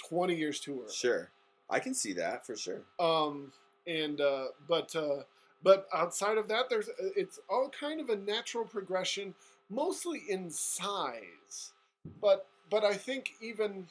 twenty 0.08 0.34
years 0.36 0.58
too 0.60 0.80
early. 0.82 0.94
Sure, 0.94 1.30
I 1.68 1.80
can 1.80 1.92
see 1.94 2.14
that 2.14 2.46
for 2.46 2.56
sure. 2.56 2.80
Um, 2.98 3.52
and 3.86 4.20
uh, 4.20 4.46
but 4.66 4.94
uh, 4.96 5.24
but 5.64 5.88
outside 5.94 6.38
of 6.38 6.46
that, 6.48 6.68
there's 6.70 6.88
it's 6.98 7.40
all 7.48 7.68
kind 7.70 8.00
of 8.00 8.10
a 8.10 8.16
natural 8.16 8.64
progression, 8.64 9.34
mostly 9.70 10.22
in 10.28 10.50
size. 10.50 11.72
But 12.20 12.46
but 12.70 12.84
I 12.84 12.94
think 12.94 13.30
even 13.40 13.86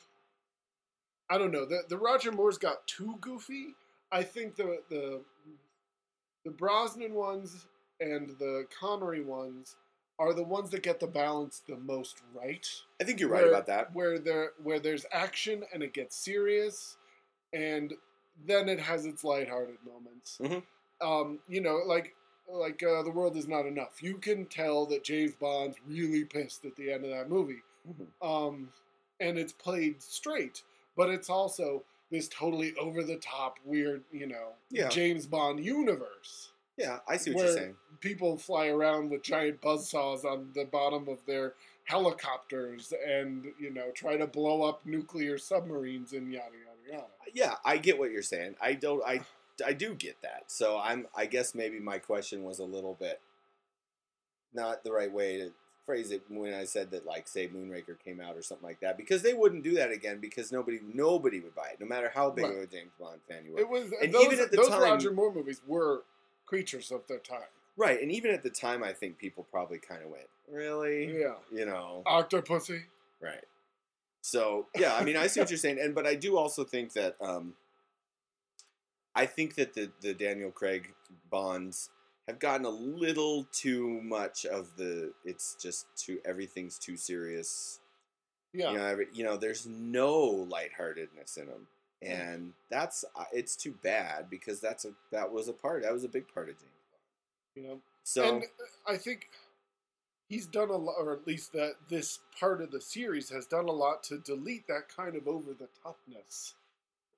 I 1.29 1.37
don't 1.37 1.51
know 1.51 1.65
the 1.65 1.81
the 1.89 1.97
Roger 1.97 2.31
Moore's 2.31 2.57
got 2.59 2.85
too 2.87 3.15
goofy. 3.19 3.75
I 4.11 4.23
think 4.23 4.55
the 4.55 4.81
the 4.89 5.21
the 6.45 6.51
Brosnan 6.51 7.13
ones 7.13 7.65
and 7.99 8.29
the 8.37 8.67
Connery 8.79 9.21
ones 9.23 9.75
are 10.19 10.33
the 10.33 10.43
ones 10.43 10.69
that 10.69 10.83
get 10.83 10.99
the 10.99 11.07
balance 11.07 11.61
the 11.67 11.77
most 11.77 12.17
right 12.35 12.67
I 13.01 13.03
think 13.03 13.19
you're 13.19 13.29
right 13.29 13.41
where- 13.43 13.49
about 13.51 13.65
that. 13.67 13.93
Where 13.95 14.19
there 14.19 14.51
where 14.61 14.79
there's 14.79 15.05
action 15.11 15.63
and 15.73 15.81
it 15.81 15.93
gets 15.93 16.15
serious, 16.15 16.97
and 17.51 17.93
then 18.45 18.69
it 18.69 18.79
has 18.79 19.05
its 19.05 19.23
lighthearted 19.23 19.77
moments. 19.85 20.37
Mhm. 20.39 20.63
Um, 21.01 21.39
you 21.47 21.61
know, 21.61 21.81
like 21.85 22.15
like 22.49 22.83
uh, 22.83 23.01
the 23.03 23.11
world 23.11 23.37
is 23.37 23.47
not 23.47 23.65
enough. 23.65 24.03
You 24.03 24.17
can 24.17 24.45
tell 24.45 24.85
that 24.87 25.03
James 25.03 25.33
Bond's 25.33 25.77
really 25.87 26.25
pissed 26.25 26.65
at 26.65 26.75
the 26.75 26.91
end 26.91 27.03
of 27.05 27.11
that 27.11 27.29
movie, 27.29 27.61
Mhm. 27.89 28.07
um, 28.21 28.69
and 29.19 29.37
it's 29.37 29.53
played 29.53 30.01
straight. 30.01 30.63
But 30.95 31.09
it's 31.09 31.29
also 31.29 31.83
this 32.11 32.27
totally 32.27 32.75
over 32.77 33.01
the 33.03 33.15
top, 33.17 33.57
weird, 33.65 34.03
you 34.11 34.27
know, 34.27 34.53
Yeah. 34.69 34.89
James 34.89 35.25
Bond 35.25 35.63
universe. 35.65 36.51
Yeah, 36.77 36.99
I 37.07 37.17
see 37.17 37.31
what 37.33 37.45
you're 37.45 37.53
saying. 37.57 37.77
people 38.01 38.37
fly 38.37 38.67
around 38.67 39.09
with 39.09 39.23
giant 39.23 39.61
buzzsaws 39.61 40.23
on 40.25 40.51
the 40.53 40.65
bottom 40.65 41.07
of 41.07 41.25
their 41.25 41.55
helicopters 41.85 42.93
and, 43.05 43.53
you 43.59 43.69
know, 43.71 43.91
try 43.91 44.17
to 44.17 44.27
blow 44.27 44.63
up 44.63 44.85
nuclear 44.85 45.37
submarines 45.37 46.13
and 46.13 46.31
yada 46.31 46.55
yada 46.55 46.91
yada. 46.91 47.07
Yeah, 47.33 47.55
I 47.65 47.77
get 47.77 47.97
what 47.97 48.11
you're 48.11 48.21
saying. 48.21 48.55
I 48.61 48.73
don't. 48.73 49.03
I 49.03 49.21
I 49.65 49.73
do 49.73 49.93
get 49.95 50.21
that. 50.21 50.45
So 50.47 50.79
I'm. 50.79 51.07
I 51.15 51.25
guess 51.25 51.53
maybe 51.53 51.79
my 51.79 51.97
question 51.97 52.43
was 52.43 52.59
a 52.59 52.63
little 52.65 52.95
bit 52.99 53.19
not 54.53 54.83
the 54.83 54.91
right 54.91 55.11
way 55.11 55.37
to 55.37 55.51
phrase 55.85 56.11
it 56.11 56.21
when 56.29 56.53
I 56.53 56.63
said 56.63 56.91
that, 56.91 57.05
like, 57.05 57.27
say 57.27 57.47
Moonraker 57.47 57.99
came 58.03 58.21
out 58.21 58.37
or 58.37 58.41
something 58.41 58.65
like 58.65 58.79
that, 58.79 58.95
because 58.97 59.21
they 59.21 59.33
wouldn't 59.33 59.63
do 59.63 59.73
that 59.75 59.91
again 59.91 60.19
because 60.19 60.51
nobody 60.51 60.79
nobody 60.93 61.39
would 61.39 61.55
buy 61.55 61.69
it, 61.73 61.79
no 61.79 61.85
matter 61.85 62.11
how 62.13 62.29
big 62.29 62.45
Right. 62.45 62.53
of 62.57 62.63
a 62.63 62.67
James 62.67 62.91
Bond 62.99 63.19
fan 63.27 63.45
you 63.45 63.53
were. 63.53 63.59
It 63.59 63.69
was 63.69 63.91
And 64.01 64.13
those, 64.13 64.25
even 64.25 64.39
at 64.39 64.51
the 64.51 64.57
those 64.57 64.69
time- 64.69 64.81
Roger 64.81 65.11
Moore 65.11 65.33
movies 65.33 65.61
were 65.67 66.03
creatures 66.45 66.91
of 66.91 67.05
their 67.07 67.19
time. 67.19 67.47
right, 67.75 67.99
and 68.01 68.11
even 68.11 68.31
at 68.31 68.43
the 68.43 68.49
time, 68.49 68.83
I 68.83 68.93
think 68.93 69.17
people 69.17 69.45
probably 69.51 69.79
kind 69.79 70.03
of 70.03 70.09
went, 70.09 70.27
"Really?" 70.49 71.19
Yeah. 71.19 71.35
You 71.51 71.65
know. 71.65 72.03
Octopussy. 72.05 72.83
Right. 73.19 73.43
So 74.21 74.67
yeah, 74.75 74.95
I 74.95 75.03
mean, 75.03 75.17
I 75.17 75.27
see 75.27 75.39
what 75.41 75.49
you're 75.49 75.57
saying, 75.57 75.79
and 75.79 75.93
but 75.95 76.05
I 76.05 76.15
do 76.15 76.37
also 76.37 76.63
think 76.63 76.93
that 76.93 77.15
um, 77.19 77.55
I 79.15 79.25
think 79.25 79.55
that 79.55 79.73
the 79.73 79.91
the 80.01 80.13
Daniel 80.13 80.51
Craig 80.51 80.93
Bonds 81.29 81.89
have 82.27 82.39
gotten 82.39 82.65
a 82.65 82.69
little 82.69 83.47
too 83.51 84.01
much 84.01 84.45
of 84.45 84.75
the. 84.77 85.13
It's 85.25 85.55
just 85.55 85.85
too 85.95 86.19
everything's 86.25 86.77
too 86.77 86.97
serious. 86.97 87.79
Yeah. 88.53 88.71
You 88.71 88.77
know, 88.77 88.85
every, 88.85 89.07
you 89.13 89.23
know, 89.23 89.35
there's 89.35 89.65
no 89.65 90.19
lightheartedness 90.21 91.37
in 91.37 91.47
them, 91.47 91.67
and 92.01 92.53
that's 92.69 93.03
uh, 93.15 93.25
it's 93.33 93.55
too 93.55 93.73
bad 93.83 94.29
because 94.29 94.59
that's 94.59 94.85
a 94.85 94.91
that 95.11 95.31
was 95.31 95.47
a 95.47 95.53
part 95.53 95.83
that 95.83 95.93
was 95.93 96.03
a 96.03 96.09
big 96.09 96.27
part 96.33 96.49
of 96.49 96.55
James 96.55 96.71
Bond. 96.91 97.01
You 97.55 97.63
know. 97.63 97.81
So 98.03 98.35
and 98.35 98.43
I 98.87 98.97
think 98.97 99.29
he's 100.29 100.45
done 100.45 100.69
a 100.69 100.75
lot, 100.77 100.95
or 100.99 101.13
at 101.13 101.27
least 101.27 101.53
that 101.53 101.73
this 101.89 102.19
part 102.39 102.61
of 102.61 102.71
the 102.71 102.81
series 102.81 103.29
has 103.29 103.45
done 103.45 103.67
a 103.67 103.71
lot 103.71 104.03
to 104.03 104.17
delete 104.19 104.67
that 104.67 104.89
kind 104.95 105.15
of 105.15 105.27
over 105.27 105.53
the 105.53 105.67
topness. 105.85 106.53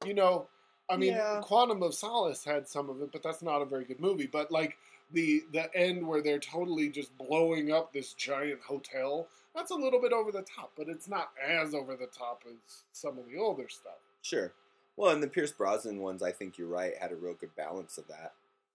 You 0.05 0.13
know, 0.13 0.47
I 0.89 0.97
mean, 0.97 1.13
Yeah. 1.13 1.41
Quantum 1.41 1.81
of 1.83 1.93
Solace 1.95 2.43
had 2.43 2.67
some 2.67 2.89
of 2.89 3.01
it, 3.01 3.11
but 3.11 3.23
that's 3.23 3.41
not 3.41 3.61
a 3.61 3.65
very 3.65 3.85
good 3.85 3.99
movie. 3.99 4.27
But 4.27 4.51
like 4.51 4.77
the 5.11 5.43
the 5.51 5.73
end 5.75 6.05
where 6.07 6.21
they're 6.21 6.39
totally 6.39 6.89
just 6.89 7.15
blowing 7.17 7.71
up 7.71 7.93
this 7.93 8.13
giant 8.13 8.61
hotel, 8.61 9.27
that's 9.55 9.71
a 9.71 9.75
little 9.75 10.01
bit 10.01 10.13
over 10.13 10.31
the 10.31 10.43
top, 10.43 10.71
but 10.75 10.87
it's 10.89 11.07
not 11.07 11.31
as 11.43 11.73
over 11.73 11.95
the 11.95 12.07
top 12.07 12.43
as 12.47 12.83
some 12.91 13.17
of 13.17 13.25
the 13.27 13.37
older 13.37 13.67
stuff. 13.69 13.99
Sure. 14.21 14.53
Well, 14.97 15.11
and 15.11 15.21
the 15.21 15.27
Pierce 15.27 15.51
Brosnan 15.51 15.99
ones, 15.99 16.23
I 16.23 16.31
think 16.31 16.57
you're 16.57 16.67
right, 16.67 16.93
had 16.97 17.11
a 17.11 17.15
real 17.15 17.33
good 17.33 17.55
balance 17.55 17.97
of 17.97 18.05
that. 18.07 18.33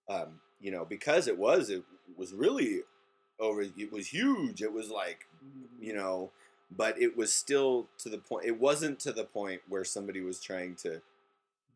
Um, 0.08 0.40
you 0.60 0.70
know, 0.70 0.84
because 0.84 1.28
it 1.28 1.38
was 1.38 1.70
it 1.70 1.82
was 2.16 2.32
really 2.32 2.80
over. 3.38 3.62
It 3.62 3.92
was 3.92 4.08
huge. 4.08 4.62
It 4.62 4.72
was 4.72 4.90
like 4.90 5.26
you 5.80 5.94
know, 5.94 6.30
but 6.76 7.00
it 7.00 7.16
was 7.16 7.32
still 7.32 7.88
to 7.98 8.08
the 8.08 8.18
point. 8.18 8.46
It 8.46 8.60
wasn't 8.60 8.98
to 9.00 9.12
the 9.12 9.24
point 9.24 9.62
where 9.68 9.84
somebody 9.84 10.20
was 10.20 10.40
trying 10.40 10.74
to 10.76 11.00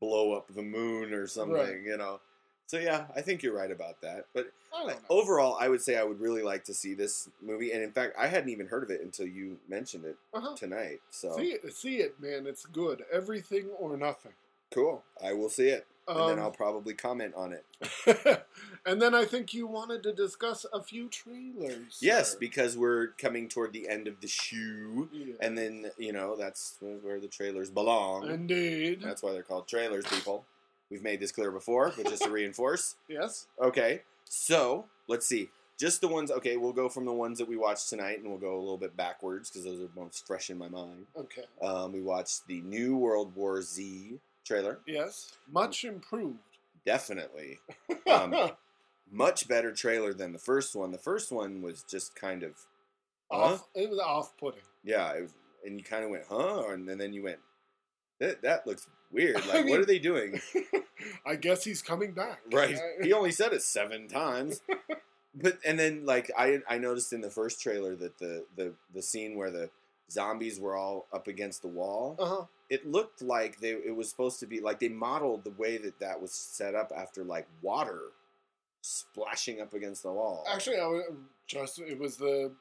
blow 0.00 0.32
up 0.32 0.46
the 0.54 0.62
moon 0.62 1.12
or 1.12 1.26
something. 1.26 1.54
Right. 1.56 1.80
You 1.82 1.96
know. 1.96 2.20
So 2.66 2.78
yeah, 2.78 3.04
I 3.14 3.20
think 3.20 3.42
you're 3.42 3.54
right 3.54 3.70
about 3.70 4.00
that. 4.00 4.24
But 4.34 4.50
I 4.74 4.94
overall, 5.10 5.56
I 5.60 5.68
would 5.68 5.82
say 5.82 5.96
I 5.98 6.02
would 6.02 6.18
really 6.20 6.42
like 6.42 6.64
to 6.64 6.74
see 6.74 6.94
this 6.94 7.28
movie. 7.42 7.72
And 7.72 7.82
in 7.82 7.92
fact, 7.92 8.14
I 8.18 8.26
hadn't 8.26 8.48
even 8.48 8.66
heard 8.66 8.82
of 8.82 8.90
it 8.90 9.02
until 9.02 9.26
you 9.26 9.58
mentioned 9.68 10.04
it 10.06 10.16
Uh-huh. 10.32 10.56
tonight. 10.56 11.00
So 11.10 11.36
See 11.36 11.52
it, 11.52 11.72
see 11.74 11.96
it, 11.98 12.18
man. 12.20 12.46
It's 12.46 12.64
good. 12.64 13.04
Everything 13.12 13.66
or 13.78 13.96
nothing. 13.98 14.32
cool. 14.72 15.04
I 15.22 15.34
will 15.34 15.50
see 15.50 15.68
it, 15.68 15.86
and 16.09 16.18
then 16.28 16.39
Um, 16.39 16.44
I'll 16.44 16.51
probably 16.51 16.94
comment 16.94 17.35
on 17.35 17.52
it. 17.52 17.64
and 18.86 19.01
then 19.01 19.14
I 19.14 19.24
think 19.24 19.55
you 19.55 19.66
wanted 19.66 20.02
to 20.05 20.12
discuss 20.12 20.66
a 20.72 20.82
few 20.82 21.09
trailers. 21.09 21.98
Yes, 22.01 22.32
sir. 22.32 22.39
because 22.39 22.76
we're 22.76 23.09
coming 23.18 23.48
toward 23.48 23.72
the 23.72 23.89
end 23.89 24.06
of 24.09 24.20
the 24.20 24.28
shoe, 24.28 25.09
Yeah. 25.12 25.35
and 25.40 25.56
then 25.56 25.90
you 25.98 26.12
know 26.12 26.36
that's 26.36 26.76
where 26.81 27.20
the 27.20 27.28
trailers 27.28 27.70
belong. 27.70 28.28
Indeed. 28.31 29.01
That's 29.02 29.22
why 29.22 29.32
they're 29.32 29.43
called 29.43 29.66
trailers, 29.68 30.05
people. 30.06 30.44
We've 30.90 31.02
made 31.02 31.20
this 31.20 31.32
clear 31.32 31.51
before, 31.51 31.93
but 31.97 32.06
just 32.09 32.22
to 32.24 32.31
reinforce. 32.40 32.97
yes. 33.09 33.47
Okay, 33.60 34.02
so 34.24 34.85
let's 35.09 35.26
see. 35.26 35.51
Just 35.76 36.01
the 36.01 36.06
ones. 36.09 36.31
Okay, 36.31 36.56
we'll 36.56 36.72
go 36.72 36.89
from 36.89 37.05
the 37.05 37.12
ones 37.12 37.39
that 37.39 37.48
we 37.48 37.56
watched 37.56 37.89
tonight, 37.89 38.20
and 38.20 38.28
we'll 38.28 38.39
go 38.39 38.55
a 38.56 38.60
little 38.60 38.78
bit 38.78 38.97
backwards 38.97 39.51
because 39.51 39.64
those 39.64 39.81
are 39.81 39.89
most 40.01 40.24
fresh 40.24 40.48
in 40.51 40.56
my 40.56 40.68
mind. 40.68 41.06
Okay. 41.16 41.43
Um, 41.60 41.93
we 41.93 42.01
watched 42.01 42.47
the 42.47 42.60
new 42.60 42.97
World 42.97 43.35
War 43.35 43.60
Z 43.60 44.20
trailer. 44.44 44.80
Yes. 44.86 45.32
Much 45.50 45.84
improved. 45.84 46.38
Definitely, 46.86 47.60
Um, 48.10 48.50
much 49.10 49.48
better 49.48 49.72
trailer 49.72 50.12
than 50.12 50.32
the 50.32 50.38
first 50.38 50.76
one. 50.76 50.92
The 50.92 50.98
first 50.98 51.32
one 51.32 51.62
was 51.62 51.82
just 51.82 52.14
kind 52.14 52.42
of 52.42 52.52
off. 53.30 53.66
It 53.74 53.88
was 53.88 53.98
off-putting. 53.98 54.60
Yeah, 54.84 55.10
it 55.12 55.30
and 55.64 55.78
you 55.78 55.84
kind 55.84 56.04
of 56.04 56.10
went, 56.10 56.24
huh? 56.28 56.68
And 56.68 56.88
then 56.88 57.12
you 57.12 57.22
went, 57.22 57.38
that, 58.20 58.42
that 58.42 58.66
looks 58.66 58.86
weird. 59.10 59.36
I 59.44 59.46
Like, 59.46 59.68
what 59.68 59.80
are 59.80 59.86
they 59.86 59.98
doing? 59.98 60.40
I 61.26 61.36
guess 61.36 61.64
he's 61.64 61.82
coming 61.82 62.12
back. 62.12 62.40
Right. 62.52 62.78
He 63.02 63.12
only 63.12 63.32
said 63.32 63.52
it 63.52 63.62
seven 63.62 64.08
times. 64.08 64.60
But 65.34 65.58
and 65.66 65.78
then 65.78 66.06
like 66.06 66.30
I 66.38 66.60
I 66.68 66.78
noticed 66.78 67.12
in 67.12 67.20
the 67.20 67.30
first 67.30 67.60
trailer 67.60 67.96
that 67.96 68.18
the 68.18 68.44
the 68.56 68.74
the 68.94 69.02
scene 69.02 69.36
where 69.36 69.50
the 69.50 69.68
zombies 70.08 70.60
were 70.60 70.76
all 70.76 71.08
up 71.12 71.26
against 71.26 71.62
the 71.62 71.68
wall, 71.68 72.14
uh-huh. 72.20 72.44
It 72.74 72.86
looked 72.96 73.20
like 73.22 73.59
they 73.60 73.70
it 73.90 73.94
was 73.94 74.09
supposed 74.10 74.38
to 74.40 74.46
be 74.46 74.60
like 74.60 74.78
they 74.80 74.88
modeled 74.88 75.44
the 75.44 75.51
way 75.62 75.76
that 75.78 75.98
that 76.01 76.20
was 76.20 76.32
set 76.32 76.74
up 76.74 76.90
after 76.96 77.24
like 77.24 77.46
water 77.62 78.01
splashing 78.82 79.60
up 79.60 79.72
against 79.74 80.02
the 80.02 80.12
wall. 80.12 80.44
Actually, 80.52 80.78
I 80.78 80.86
was 80.86 81.05
just 81.46 81.78
it 81.78 81.98
was 81.98 82.16
the 82.16 82.52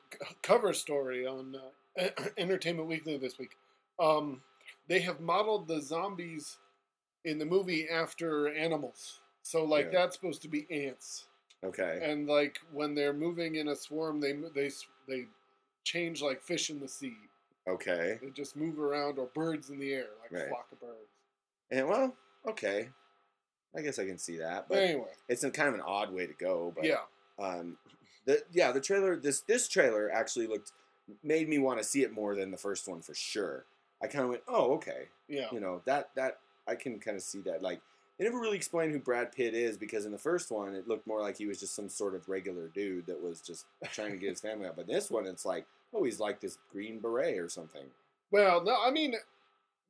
cover 0.41 0.73
story 0.73 1.25
on 1.25 1.55
uh, 1.99 2.09
Entertainment 2.37 2.87
Weekly 2.87 3.17
this 3.17 3.37
week. 3.37 3.57
Um, 3.99 4.41
they 4.87 4.99
have 4.99 5.19
modeled 5.19 5.67
the 5.67 5.81
zombies 5.81 6.57
in 7.25 7.37
the 7.37 7.45
movie 7.45 7.87
after 7.89 8.53
animals. 8.53 9.19
So 9.43 9.63
like 9.63 9.85
Yeah. 9.91 9.99
that's 9.99 10.15
supposed 10.15 10.41
to 10.43 10.47
be 10.49 10.65
ants. 10.71 11.25
okay. 11.63 11.99
and 12.03 12.27
like 12.27 12.59
when 12.71 12.95
they're 12.95 13.13
moving 13.13 13.55
in 13.55 13.67
a 13.69 13.75
swarm, 13.75 14.19
they 14.21 14.33
they 14.55 14.69
they 15.07 15.27
change 15.83 16.21
like 16.21 16.41
fish 16.41 16.69
in 16.69 16.79
the 16.79 16.87
sea. 16.87 17.17
Okay. 17.67 18.19
They 18.21 18.29
just 18.29 18.55
move 18.55 18.79
around, 18.79 19.19
or 19.19 19.27
birds 19.27 19.69
in 19.69 19.79
the 19.79 19.93
air, 19.93 20.07
like 20.21 20.31
Right. 20.31 20.47
a 20.47 20.49
flock 20.49 20.67
of 20.71 20.79
birds. 20.81 21.09
And 21.71 21.87
well, 21.87 22.15
okay. 22.47 22.89
I 23.75 23.81
guess 23.81 23.97
I 23.97 24.05
can 24.05 24.17
see 24.17 24.37
that, 24.37 24.67
But 24.69 24.79
anyway, 24.79 25.09
it's 25.27 25.43
a 25.43 25.49
kind 25.49 25.69
of 25.69 25.75
an 25.75 25.81
odd 25.81 26.13
way 26.13 26.27
to 26.27 26.33
go. 26.33 26.71
But 26.75 26.85
yeah, 26.85 27.01
um, 27.39 27.77
the 28.25 28.43
yeah, 28.51 28.71
the 28.71 28.79
trailer 28.81 29.15
this 29.15 29.41
this 29.41 29.67
trailer 29.67 30.11
actually 30.11 30.45
looked 30.47 30.71
made 31.23 31.49
me 31.49 31.57
want 31.57 31.79
to 31.79 31.83
see 31.83 32.03
it 32.03 32.13
more 32.13 32.35
than 32.35 32.51
the 32.51 32.57
first 32.57 32.87
one 32.87 33.01
for 33.01 33.15
sure. 33.15 33.65
I 34.01 34.07
kind 34.07 34.25
of 34.25 34.29
went, 34.29 34.43
oh, 34.47 34.73
okay, 34.73 35.07
yeah, 35.27 35.47
you 35.51 35.59
know 35.59 35.81
that 35.85 36.11
that 36.15 36.39
I 36.67 36.75
can 36.75 36.99
kind 36.99 37.17
of 37.17 37.23
see 37.23 37.41
that. 37.41 37.63
Like 37.63 37.81
they 38.19 38.25
never 38.25 38.39
really 38.39 38.57
explained 38.57 38.91
who 38.91 38.99
Brad 38.99 39.31
Pitt 39.31 39.55
is 39.55 39.75
because 39.75 40.05
in 40.05 40.11
the 40.11 40.19
first 40.19 40.51
one 40.51 40.75
it 40.75 40.87
looked 40.87 41.07
more 41.07 41.21
like 41.21 41.37
he 41.37 41.47
was 41.47 41.59
just 41.59 41.75
some 41.75 41.89
sort 41.89 42.13
of 42.13 42.29
regular 42.29 42.67
dude 42.67 43.07
that 43.07 43.19
was 43.19 43.41
just 43.41 43.65
trying 43.91 44.11
to 44.11 44.17
get 44.17 44.29
his 44.29 44.41
family 44.41 44.67
out. 44.67 44.75
But 44.75 44.85
this 44.85 45.09
one, 45.09 45.25
it's 45.25 45.45
like, 45.45 45.65
oh, 45.93 46.03
he's 46.03 46.19
like 46.19 46.41
this 46.41 46.57
green 46.71 46.99
beret 46.99 47.37
or 47.37 47.49
something. 47.49 47.85
Well, 48.31 48.63
no, 48.63 48.77
I 48.83 48.91
mean, 48.91 49.15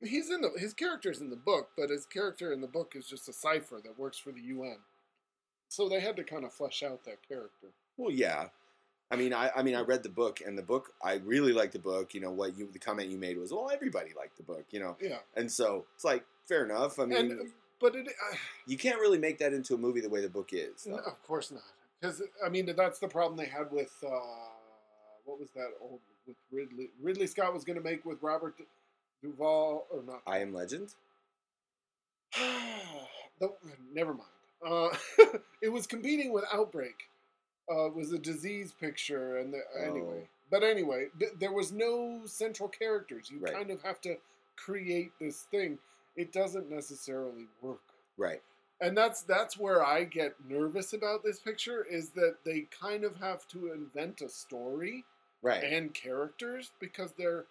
he's 0.01 0.29
in 0.29 0.41
the 0.41 0.51
his 0.57 0.73
character's 0.73 1.21
in 1.21 1.29
the 1.29 1.35
book, 1.35 1.69
but 1.77 1.89
his 1.89 2.05
character 2.05 2.51
in 2.51 2.61
the 2.61 2.67
book 2.67 2.93
is 2.95 3.07
just 3.07 3.29
a 3.29 3.33
cipher 3.33 3.79
that 3.83 3.97
works 3.97 4.17
for 4.17 4.31
the 4.31 4.41
UN. 4.41 4.77
So 5.69 5.89
they 5.89 5.99
had 5.99 6.15
to 6.17 6.23
kind 6.23 6.45
of 6.45 6.53
flesh 6.53 6.83
out 6.83 7.03
that 7.05 7.27
character. 7.27 7.67
Well, 7.97 8.11
yeah. 8.11 8.47
I 9.11 9.15
mean, 9.15 9.33
I, 9.33 9.51
I 9.55 9.63
mean, 9.63 9.75
I 9.75 9.81
read 9.81 10.01
the 10.01 10.09
book, 10.09 10.41
and 10.45 10.57
the 10.57 10.63
book, 10.63 10.93
I 11.03 11.15
really 11.23 11.53
liked 11.53 11.73
the 11.73 11.79
book. 11.79 12.13
You 12.13 12.21
know, 12.21 12.31
what 12.31 12.57
you, 12.57 12.67
the 12.71 12.79
comment 12.79 13.09
you 13.09 13.17
made 13.17 13.37
was, 13.37 13.51
well, 13.51 13.69
everybody 13.71 14.11
liked 14.17 14.37
the 14.37 14.43
book, 14.43 14.65
you 14.71 14.79
know, 14.79 14.97
Yeah, 14.99 15.19
and 15.35 15.51
so 15.51 15.85
it's 15.95 16.03
like 16.03 16.25
fair 16.47 16.65
enough. 16.65 16.99
I 16.99 17.05
mean, 17.05 17.17
and 17.31 17.51
but 17.79 17.95
it, 17.95 18.07
uh, 18.07 18.35
you 18.65 18.77
can't 18.77 18.99
really 18.99 19.17
make 19.17 19.37
that 19.39 19.53
into 19.53 19.75
a 19.75 19.77
movie 19.77 20.01
the 20.01 20.09
way 20.09 20.21
the 20.21 20.29
book 20.29 20.49
is. 20.51 20.87
no, 20.87 20.97
of 20.97 21.21
course 21.23 21.51
not, 21.51 21.61
because 21.99 22.21
I 22.43 22.49
mean 22.49 22.71
that's 22.75 22.99
the 22.99 23.07
problem 23.07 23.37
they 23.37 23.45
had 23.45 23.71
with 23.71 23.91
uh, 24.03 24.19
what 25.25 25.39
was 25.39 25.49
that 25.55 25.69
old 25.81 25.99
with 26.27 26.35
Ridley 26.51 26.89
Ridley 27.01 27.27
Scott 27.27 27.53
was 27.53 27.63
going 27.63 27.77
to 27.77 27.83
make 27.83 28.05
with 28.05 28.21
Robert 28.21 28.55
Duvall 29.21 29.87
or 29.91 30.03
not? 30.03 30.21
I 30.27 30.39
Am 30.39 30.53
Legend. 30.53 30.93
the, 33.39 33.51
never 33.93 34.13
mind. 34.13 34.29
Uh, 34.65 34.89
it 35.61 35.69
was 35.69 35.87
competing 35.87 36.31
with 36.31 36.45
Outbreak. 36.51 37.09
Uh, 37.71 37.85
it 37.87 37.95
was 37.95 38.11
a 38.11 38.17
disease 38.19 38.73
picture, 38.79 39.37
and 39.37 39.53
the, 39.53 39.61
anyway. 39.81 40.21
Oh. 40.23 40.27
But 40.51 40.63
anyway, 40.63 41.07
th- 41.17 41.31
there 41.39 41.51
was 41.51 41.71
no 41.71 42.21
central 42.25 42.69
characters. 42.69 43.31
You 43.31 43.39
Right. 43.39 43.53
kind 43.53 43.71
of 43.71 43.81
have 43.81 44.01
to 44.01 44.17
create 44.55 45.11
this 45.19 45.43
thing. 45.43 45.79
It 46.15 46.31
doesn't 46.31 46.69
necessarily 46.69 47.47
work, 47.61 47.81
Right. 48.17 48.41
and 48.81 48.95
that's 48.95 49.23
that's 49.23 49.57
where 49.57 49.83
I 49.83 50.03
get 50.03 50.35
nervous 50.47 50.93
about 50.93 51.23
this 51.23 51.39
picture. 51.39 51.83
Is 51.89 52.09
that 52.11 52.37
they 52.45 52.67
kind 52.79 53.03
of 53.03 53.15
have 53.15 53.47
to 53.49 53.71
invent 53.71 54.21
a 54.21 54.29
story 54.29 55.05
Right. 55.43 55.63
and 55.63 55.93
characters 55.93 56.71
because 56.79 57.11
they're 57.17 57.45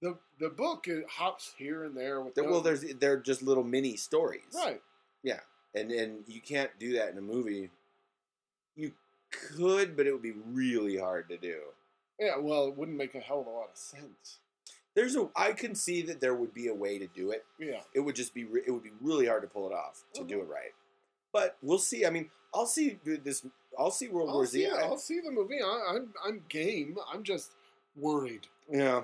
the 0.00 0.16
the 0.40 0.48
book 0.48 0.88
it 0.88 1.04
hops 1.08 1.54
here 1.58 1.84
and 1.84 1.96
there 1.96 2.20
with 2.20 2.36
well, 2.36 2.60
the- 2.60 2.70
there's 2.70 2.94
they're 2.94 3.18
just 3.18 3.42
little 3.42 3.64
mini 3.64 3.96
stories, 3.96 4.54
right. 4.54 4.80
Yeah. 5.22 5.40
And 5.74 5.90
and 5.90 6.24
you 6.26 6.40
can't 6.40 6.70
do 6.78 6.94
that 6.94 7.10
in 7.10 7.18
a 7.18 7.22
movie. 7.22 7.70
You 8.76 8.92
could, 9.30 9.96
but 9.96 10.06
it 10.06 10.12
would 10.12 10.22
be 10.22 10.34
really 10.52 10.96
hard 10.96 11.28
to 11.28 11.36
do. 11.36 11.58
Yeah, 12.18 12.38
well, 12.38 12.66
it 12.66 12.76
wouldn't 12.76 12.96
make 12.96 13.14
a 13.14 13.20
hell 13.20 13.40
of 13.40 13.46
a 13.46 13.50
lot 13.50 13.68
of 13.70 13.76
sense. 13.76 14.38
There's 14.94 15.14
a 15.14 15.28
I 15.36 15.52
can 15.52 15.74
see 15.74 16.02
that 16.02 16.20
there 16.20 16.34
would 16.34 16.54
be 16.54 16.68
a 16.68 16.74
way 16.74 16.98
to 16.98 17.06
do 17.06 17.30
it. 17.30 17.44
Yeah, 17.58 17.80
It 17.94 18.00
would 18.00 18.16
just 18.16 18.34
be 18.34 18.46
it 18.66 18.70
would 18.70 18.82
be 18.82 18.92
really 19.00 19.26
hard 19.26 19.42
to 19.42 19.48
pull 19.48 19.68
it 19.68 19.72
off 19.72 20.04
to 20.14 20.20
mm-hmm. 20.20 20.28
do 20.28 20.40
it 20.40 20.48
right. 20.48 20.72
But 21.32 21.56
we'll 21.62 21.78
see. 21.78 22.06
I 22.06 22.10
mean, 22.10 22.30
I'll 22.54 22.66
see 22.66 22.98
this. 23.04 23.44
I'll 23.78 23.90
see 23.90 24.08
World 24.08 24.28
I'll 24.30 24.34
War 24.36 24.46
see, 24.46 24.64
Z. 24.64 24.70
I- 24.70 24.82
I'll 24.82 24.98
see 24.98 25.20
the 25.20 25.30
movie. 25.30 25.60
I, 25.62 25.94
I'm 25.94 26.08
I'm 26.26 26.42
game. 26.48 26.96
I'm 27.12 27.22
just 27.22 27.52
worried, 27.96 28.46
yeah, 28.70 29.02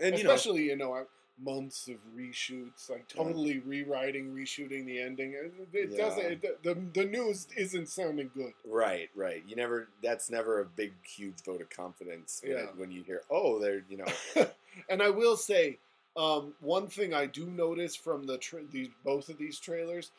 and 0.00 0.16
you 0.16 0.24
know, 0.24 0.30
especially 0.32 0.64
you 0.64 0.76
know, 0.76 0.94
I- 0.94 1.04
months 1.42 1.88
of 1.88 1.96
reshoots, 2.16 2.88
like 2.88 3.08
totally 3.08 3.58
rewriting, 3.60 4.32
reshooting 4.32 4.84
the 4.86 5.00
ending. 5.00 5.32
It, 5.32 5.52
it 5.72 5.90
Yeah. 5.90 5.96
doesn't. 5.96 6.24
It, 6.44 6.62
the 6.62 6.76
the 6.94 7.04
news 7.04 7.48
isn't 7.56 7.88
sounding 7.88 8.30
good. 8.34 8.52
right, 8.64 9.10
right. 9.16 9.42
You 9.48 9.56
never. 9.56 9.88
That's 10.02 10.30
never 10.30 10.60
a 10.60 10.64
big, 10.64 10.92
huge 11.04 11.42
vote 11.44 11.60
of 11.60 11.70
confidence. 11.70 12.40
When, 12.44 12.52
Yeah. 12.52 12.66
when 12.76 12.90
you 12.92 13.02
hear, 13.02 13.22
oh, 13.30 13.58
they're 13.58 13.82
you 13.88 13.96
know, 13.96 14.46
and 14.88 15.02
I 15.02 15.10
will 15.10 15.36
say, 15.36 15.78
um, 16.16 16.52
one 16.60 16.86
thing 16.86 17.12
I 17.14 17.26
do 17.26 17.46
notice 17.46 17.96
from 17.96 18.24
the 18.26 18.38
tra- 18.38 18.64
these 18.70 18.90
both 19.02 19.28
of 19.28 19.38
these 19.38 19.58
trailers 19.58 20.12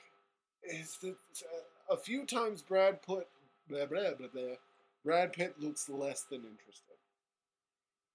is 0.64 0.98
that 1.04 1.12
uh, 1.44 1.94
a 1.94 1.98
few 1.98 2.26
times 2.26 2.62
Brad 2.62 3.02
Pitt, 3.06 3.28
blah, 3.70 3.86
blah, 3.86 4.14
blah, 4.18 4.28
blah, 4.34 4.56
Brad 5.04 5.34
Pitt 5.34 5.56
looks 5.60 5.90
less 5.90 6.24
than 6.24 6.42
interested. 6.44 6.96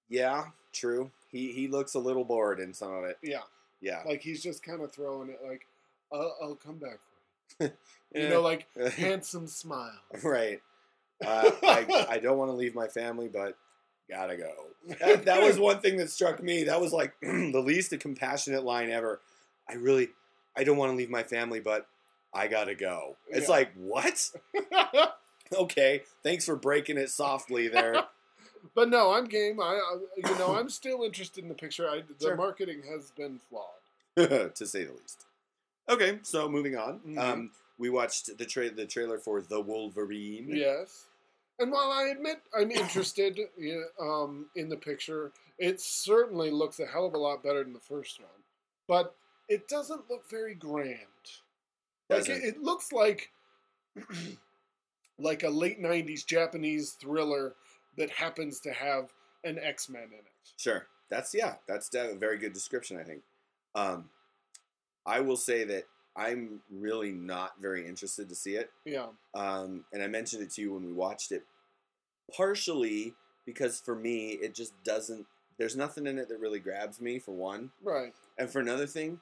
yeah, 0.09 0.45
true. 0.73 1.11
He 1.31 1.51
he 1.51 1.67
looks 1.67 1.93
a 1.93 1.99
little 1.99 2.23
bored 2.25 2.59
in 2.59 2.73
some 2.73 2.93
of 2.93 3.03
it. 3.03 3.17
Yeah, 3.21 3.41
Yeah, 3.81 4.01
like 4.05 4.21
he's 4.21 4.41
just 4.41 4.63
kind 4.63 4.81
of 4.81 4.91
throwing 4.91 5.29
it 5.29 5.39
like, 5.47 5.67
I'll, 6.11 6.35
I'll 6.41 6.55
come 6.55 6.77
back 6.77 6.99
for 7.57 7.63
you. 7.65 7.71
You 8.15 8.27
know, 8.27 8.41
like 8.41 8.65
handsome 8.95 9.45
smile. 9.47 9.91
right. 10.23 10.61
Uh, 11.23 11.51
I 11.61 12.05
I 12.09 12.17
don't 12.19 12.37
want 12.39 12.49
to 12.49 12.55
leave 12.55 12.73
my 12.73 12.87
family, 12.87 13.27
but 13.27 13.55
gotta 14.09 14.35
go. 14.37 14.51
That, 14.99 15.25
that 15.25 15.43
was 15.43 15.59
one 15.59 15.79
thing 15.81 15.97
that 15.97 16.09
struck 16.09 16.41
me. 16.41 16.63
That 16.63 16.81
was 16.81 16.91
like 16.91 17.13
the 17.21 17.61
least 17.63 17.93
compassionate 17.99 18.63
line 18.63 18.89
ever. 18.89 19.21
I 19.69 19.73
really, 19.73 20.09
I 20.57 20.63
don't 20.63 20.77
want 20.77 20.91
to 20.91 20.95
leave 20.95 21.11
my 21.11 21.21
family, 21.21 21.59
but 21.59 21.85
I 22.33 22.47
gotta 22.47 22.73
go. 22.73 23.15
It's 23.27 23.47
Yeah. 23.47 23.51
like 23.55 23.73
what? 23.75 24.31
Okay, 25.55 26.03
thanks 26.23 26.45
for 26.45 26.55
breaking 26.55 26.97
it 26.97 27.09
softly 27.09 27.67
there. 27.67 28.03
but 28.75 28.89
no, 28.89 29.11
I'm 29.13 29.25
game. 29.25 29.59
I, 29.59 29.79
I 29.79 29.97
you 30.17 30.37
know, 30.37 30.55
I'm 30.55 30.69
still 30.69 31.03
interested 31.03 31.43
in 31.43 31.49
the 31.49 31.55
picture. 31.55 31.89
I, 31.89 32.01
the 32.01 32.27
Sure. 32.27 32.35
marketing 32.35 32.83
has 32.89 33.11
been 33.11 33.39
flawed. 33.49 33.65
to 34.55 34.65
say 34.65 34.83
the 34.83 34.91
least. 34.93 35.25
Okay, 35.87 36.19
so 36.23 36.47
moving 36.49 36.75
on. 36.75 36.99
Mhm. 36.99 37.17
Um, 37.17 37.51
we 37.77 37.89
watched 37.89 38.37
the 38.37 38.45
tra- 38.45 38.69
the 38.69 38.85
trailer 38.85 39.17
for 39.17 39.41
The 39.41 39.59
Wolverine. 39.59 40.49
Yes. 40.49 41.05
And 41.59 41.71
while 41.71 41.91
I 41.91 42.09
admit 42.15 42.41
I'm 42.57 42.71
interested 42.71 43.39
um, 44.01 44.45
in 44.55 44.69
the 44.69 44.77
picture, 44.77 45.31
it 45.57 45.81
certainly 45.81 46.51
looks 46.51 46.79
a 46.79 46.85
hell 46.85 47.05
of 47.05 47.13
a 47.13 47.17
lot 47.17 47.43
better 47.43 47.63
than 47.63 47.73
the 47.73 47.79
first 47.79 48.19
one. 48.19 48.29
But 48.87 49.15
it 49.47 49.67
doesn't 49.67 50.09
look 50.09 50.29
very 50.29 50.53
grand. 50.53 50.97
Like 52.09 52.27
it, 52.29 52.43
it 52.43 52.61
looks 52.61 52.91
like 52.91 53.31
like 55.19 55.43
a 55.43 55.49
late 55.49 55.81
'90s 55.81 56.25
Japanese 56.25 56.91
thriller 56.93 57.53
that 57.97 58.09
happens 58.11 58.59
to 58.61 58.71
have 58.71 59.11
an 59.43 59.59
X-Men 59.61 60.03
in 60.03 60.13
it. 60.19 60.25
Sure. 60.57 60.87
That's 61.09 61.33
yeah. 61.33 61.55
That's 61.67 61.93
a 61.95 62.15
very 62.15 62.37
good 62.37 62.53
description. 62.53 62.97
I 62.97 63.03
think. 63.03 63.21
Um, 63.75 64.09
I 65.05 65.19
will 65.21 65.37
say 65.37 65.63
that 65.65 65.85
I'm 66.15 66.61
really 66.71 67.11
not 67.11 67.53
very 67.61 67.87
interested 67.87 68.29
to 68.29 68.35
see 68.35 68.55
it. 68.55 68.71
Yeah. 68.85 69.07
Um, 69.33 69.85
and 69.93 70.03
I 70.03 70.07
mentioned 70.07 70.43
it 70.43 70.51
to 70.51 70.61
you 70.61 70.73
when 70.73 70.85
we 70.85 70.91
watched 70.91 71.31
it, 71.31 71.45
partially 72.35 73.15
because 73.45 73.79
for 73.79 73.95
me 73.95 74.31
it 74.31 74.53
just 74.53 74.73
doesn't. 74.83 75.25
There's 75.57 75.75
nothing 75.75 76.07
in 76.07 76.17
it 76.17 76.29
that 76.29 76.39
really 76.39 76.59
grabs 76.59 77.01
me. 77.01 77.19
For 77.19 77.31
one, 77.33 77.71
Right. 77.83 78.13
and 78.37 78.49
for 78.49 78.59
another 78.59 78.87
thing, 78.87 79.19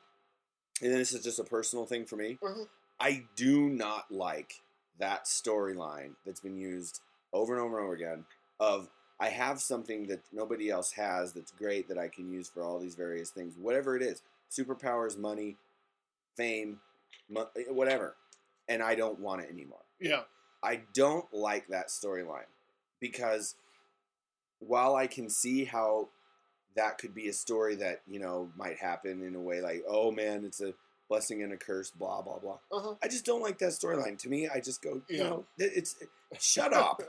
and 0.81 0.93
this 0.93 1.13
is 1.13 1.23
just 1.23 1.39
a 1.39 1.43
personal 1.43 1.85
thing 1.85 2.05
for 2.05 2.15
me. 2.15 2.37
Uh-huh. 2.43 2.65
I 2.99 3.23
do 3.35 3.69
not 3.69 4.11
like 4.11 4.61
that 4.99 5.25
storyline 5.25 6.11
that's 6.25 6.39
been 6.39 6.57
used 6.57 7.01
over 7.33 7.53
and 7.53 7.61
over 7.61 7.77
and 7.77 7.85
over 7.85 7.93
again 7.93 8.25
of 8.59 8.89
I 9.19 9.29
have 9.29 9.59
something 9.59 10.07
that 10.07 10.21
nobody 10.31 10.69
else 10.69 10.91
has 10.93 11.33
that's 11.33 11.51
great 11.51 11.87
that 11.89 11.97
I 11.97 12.07
can 12.07 12.31
use 12.31 12.49
for 12.49 12.61
all 12.61 12.79
these 12.79 12.95
various 12.95 13.29
things, 13.29 13.55
whatever 13.57 13.95
it 13.95 14.03
is, 14.03 14.21
superpowers, 14.51 15.17
money, 15.17 15.57
fame, 16.35 16.79
mo- 17.29 17.49
eh, 17.57 17.63
whatever, 17.69 18.15
and 18.69 18.83
I 18.83 18.95
don't 18.95 19.19
want 19.19 19.41
it 19.41 19.49
anymore. 19.49 19.83
Yeah. 19.99 20.21
I 20.63 20.81
don't 20.93 21.31
like 21.33 21.67
that 21.67 21.87
storyline 21.89 22.49
because 22.99 23.55
while 24.59 24.95
I 24.95 25.07
can 25.07 25.29
see 25.29 25.65
how 25.65 26.09
that 26.75 26.97
could 26.97 27.13
be 27.13 27.27
a 27.27 27.33
story 27.33 27.75
that 27.75 28.01
you 28.07 28.19
know 28.19 28.49
might 28.55 28.77
happen 28.77 29.23
in 29.23 29.35
a 29.35 29.41
way 29.41 29.61
like, 29.61 29.83
oh 29.87 30.11
man, 30.11 30.45
it's 30.45 30.61
a 30.61 30.73
blessing 31.09 31.41
and 31.43 31.53
a 31.53 31.57
curse, 31.57 31.89
blah 31.91 32.21
blah 32.21 32.39
blah. 32.39 32.57
Uh-huh. 32.71 32.95
I 33.01 33.07
just 33.07 33.25
don't 33.25 33.41
like 33.41 33.57
that 33.59 33.69
storyline. 33.71 34.17
To 34.19 34.29
me, 34.29 34.47
I 34.47 34.59
just 34.59 34.81
go, 34.81 35.01
you 35.07 35.17
Yeah. 35.17 35.23
know, 35.29 35.45
it- 35.57 35.71
it's 35.75 35.95
shut 36.39 36.73
up. 36.73 37.01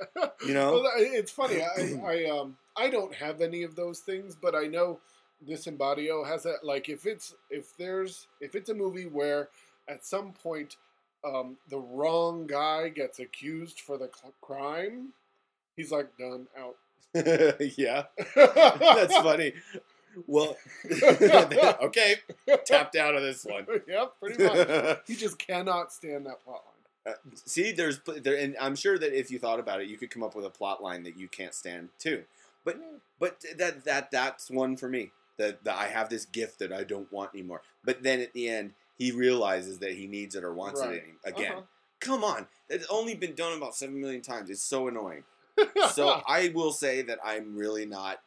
You 0.46 0.54
know, 0.54 0.72
Well, 0.74 0.90
it's 0.96 1.32
funny. 1.32 1.62
I, 1.62 1.94
I 2.06 2.24
um 2.30 2.56
I 2.76 2.88
don't 2.90 3.14
have 3.14 3.40
any 3.40 3.62
of 3.64 3.74
those 3.74 4.00
things, 4.00 4.36
but 4.40 4.54
I 4.54 4.66
know 4.66 5.00
this 5.46 5.66
Embadio 5.66 6.26
has 6.26 6.42
that. 6.44 6.64
Like 6.64 6.88
if 6.88 7.06
it's 7.06 7.34
if 7.50 7.76
there's 7.76 8.26
if 8.40 8.54
it's 8.54 8.70
a 8.70 8.74
movie 8.74 9.06
where 9.06 9.48
at 9.88 10.04
some 10.04 10.32
point 10.32 10.76
um, 11.24 11.56
the 11.68 11.78
wrong 11.78 12.46
guy 12.46 12.88
gets 12.90 13.18
accused 13.18 13.80
for 13.80 13.98
the 13.98 14.08
cl- 14.14 14.32
crime, 14.40 15.08
he's 15.76 15.90
like 15.90 16.16
done 16.16 16.46
out. 16.56 16.76
yeah, 17.76 18.04
that's 18.36 19.16
funny. 19.16 19.52
Well, 20.26 20.56
okay, 21.82 22.16
tapped 22.64 22.96
out 22.96 23.14
of 23.14 23.22
this 23.22 23.44
one. 23.44 23.66
yep, 23.88 24.12
pretty 24.20 24.42
much. 24.42 24.98
He 25.06 25.14
just 25.14 25.38
cannot 25.38 25.92
stand 25.92 26.26
that 26.26 26.42
plot 26.44 26.62
line. 26.64 27.14
Uh, 27.14 27.16
see, 27.44 27.72
there's 27.72 28.00
there, 28.22 28.36
and 28.36 28.56
I'm 28.60 28.76
sure 28.76 28.98
that 28.98 29.18
if 29.18 29.30
you 29.30 29.38
thought 29.38 29.60
about 29.60 29.80
it, 29.80 29.88
you 29.88 29.96
could 29.96 30.10
come 30.10 30.22
up 30.22 30.34
with 30.34 30.44
a 30.44 30.50
plot 30.50 30.82
line 30.82 31.02
that 31.04 31.16
you 31.16 31.28
can't 31.28 31.54
stand 31.54 31.88
too. 31.98 32.24
But 32.64 32.78
but 33.18 33.42
that 33.56 33.84
that 33.84 34.10
that's 34.10 34.50
one 34.50 34.76
for 34.76 34.88
me. 34.88 35.12
That, 35.38 35.62
that 35.62 35.76
I 35.76 35.86
have 35.86 36.08
this 36.08 36.24
gift 36.24 36.58
that 36.58 36.72
I 36.72 36.82
don't 36.82 37.12
want 37.12 37.30
anymore. 37.32 37.62
But 37.84 38.02
then 38.02 38.20
at 38.20 38.32
the 38.32 38.48
end, 38.48 38.72
he 38.96 39.12
realizes 39.12 39.78
that 39.78 39.92
he 39.92 40.08
needs 40.08 40.34
it 40.34 40.42
or 40.42 40.52
wants 40.52 40.80
Right. 40.80 40.94
it 40.96 41.04
again. 41.24 41.52
Uh-huh. 41.52 41.60
Come 42.00 42.24
on, 42.24 42.48
it's 42.68 42.86
only 42.90 43.14
been 43.14 43.34
done 43.36 43.56
about 43.56 43.76
seven 43.76 44.00
million 44.00 44.20
times. 44.20 44.50
It's 44.50 44.60
so 44.62 44.88
annoying. 44.88 45.22
so 45.92 46.22
I 46.28 46.50
will 46.54 46.72
say 46.72 47.02
that 47.02 47.18
I'm 47.24 47.56
really 47.56 47.86
not. 47.86 48.20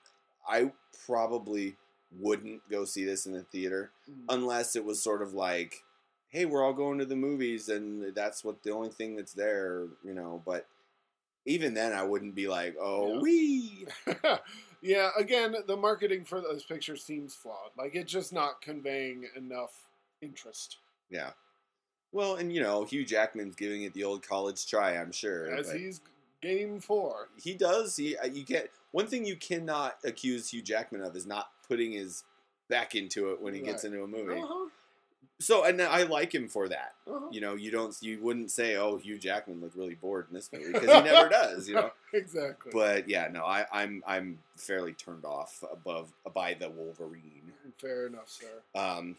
I 0.47 0.72
probably 1.05 1.76
wouldn't 2.20 2.68
go 2.70 2.84
see 2.86 3.06
this 3.06 3.26
in 3.26 3.32
the 3.34 3.44
theater 3.44 3.92
Mm. 4.10 4.26
unless 4.30 4.76
it 4.76 4.84
was 4.84 5.02
sort 5.02 5.22
of 5.22 5.34
like, 5.34 5.84
hey, 6.30 6.46
we're 6.46 6.64
all 6.64 6.74
going 6.74 7.00
to 7.00 7.06
the 7.06 7.16
movies 7.16 7.70
and 7.70 8.14
that's 8.16 8.44
what 8.44 8.64
the 8.64 8.72
only 8.72 8.90
thing 8.90 9.16
that's 9.16 9.34
there, 9.34 9.88
you 10.04 10.14
know. 10.14 10.42
But 10.46 10.66
even 11.46 11.74
then, 11.74 11.94
I 11.94 12.04
wouldn't 12.04 12.36
be 12.36 12.48
like, 12.48 12.76
oh, 12.80 13.16
Yeah. 13.16 13.20
wee. 13.22 13.88
yeah, 14.82 15.10
again, 15.18 15.56
the 15.68 15.78
marketing 15.78 16.26
for 16.26 16.42
this 16.42 16.64
picture 16.64 16.96
seems 16.96 17.34
flawed. 17.36 17.72
Like 17.78 17.96
it's 17.96 18.12
just 18.12 18.34
not 18.34 18.62
conveying 18.62 19.28
enough 19.36 19.88
interest. 20.22 20.78
Yeah. 21.10 21.32
Well, 22.12 22.36
and 22.36 22.54
you 22.54 22.62
know, 22.62 22.84
Hugh 22.84 23.06
Jackman's 23.06 23.56
giving 23.56 23.84
it 23.84 23.94
the 23.94 24.04
old 24.04 24.28
college 24.28 24.68
try, 24.68 24.98
I'm 24.98 25.12
sure. 25.14 25.50
As 25.54 25.72
he's 25.72 26.02
game 26.42 26.80
for. 26.80 27.30
he 27.42 27.54
does. 27.54 27.96
He 27.96 28.18
uh, 28.18 28.26
you 28.26 28.44
get 28.44 28.70
one 28.92 29.08
thing 29.08 29.26
you 29.26 29.36
cannot 29.36 29.98
accuse 30.04 30.50
Hugh 30.50 30.62
Jackman 30.62 31.02
of 31.04 31.16
is 31.16 31.26
not 31.28 31.52
putting 31.72 31.93
his 31.93 32.23
back 32.69 32.95
into 32.95 33.31
it 33.31 33.41
when 33.41 33.53
he 33.53 33.61
gets 33.61 33.85
into 33.85 34.03
a 34.03 34.07
movie. 34.07 34.41
Uh-huh, 34.41 34.68
So, 35.39 35.64
and 35.64 35.81
I 35.81 36.03
like 36.03 36.34
him 36.35 36.48
for 36.49 36.68
that. 36.68 36.93
uh-huh. 37.07 37.27
You 37.31 37.39
know, 37.41 37.56
you 37.56 37.72
don't, 37.72 37.95
you 38.02 38.19
wouldn't 38.22 38.52
say, 38.52 38.76
"Oh, 38.76 38.98
Hugh 38.98 39.18
Jackman 39.18 39.61
looked 39.61 39.76
really 39.77 39.95
bored 39.95 40.27
in 40.30 40.35
this 40.35 40.49
movie," 40.52 40.73
because 40.73 40.91
he 40.91 41.02
never 41.02 41.30
does. 41.41 41.68
You 41.69 41.76
know. 41.76 41.91
exactly. 42.14 42.72
But 42.73 43.07
yeah, 43.10 43.30
no, 43.31 43.43
I, 43.45 43.65
I'm 43.72 44.03
I'm 44.06 44.39
fairly 44.57 44.93
turned 44.93 45.23
off 45.26 45.64
above 45.72 46.11
by 46.34 46.53
the 46.56 46.69
Wolverine. 46.69 47.53
Fair 47.80 48.07
enough, 48.07 48.27
sir. 48.30 48.48
Um, 48.76 49.15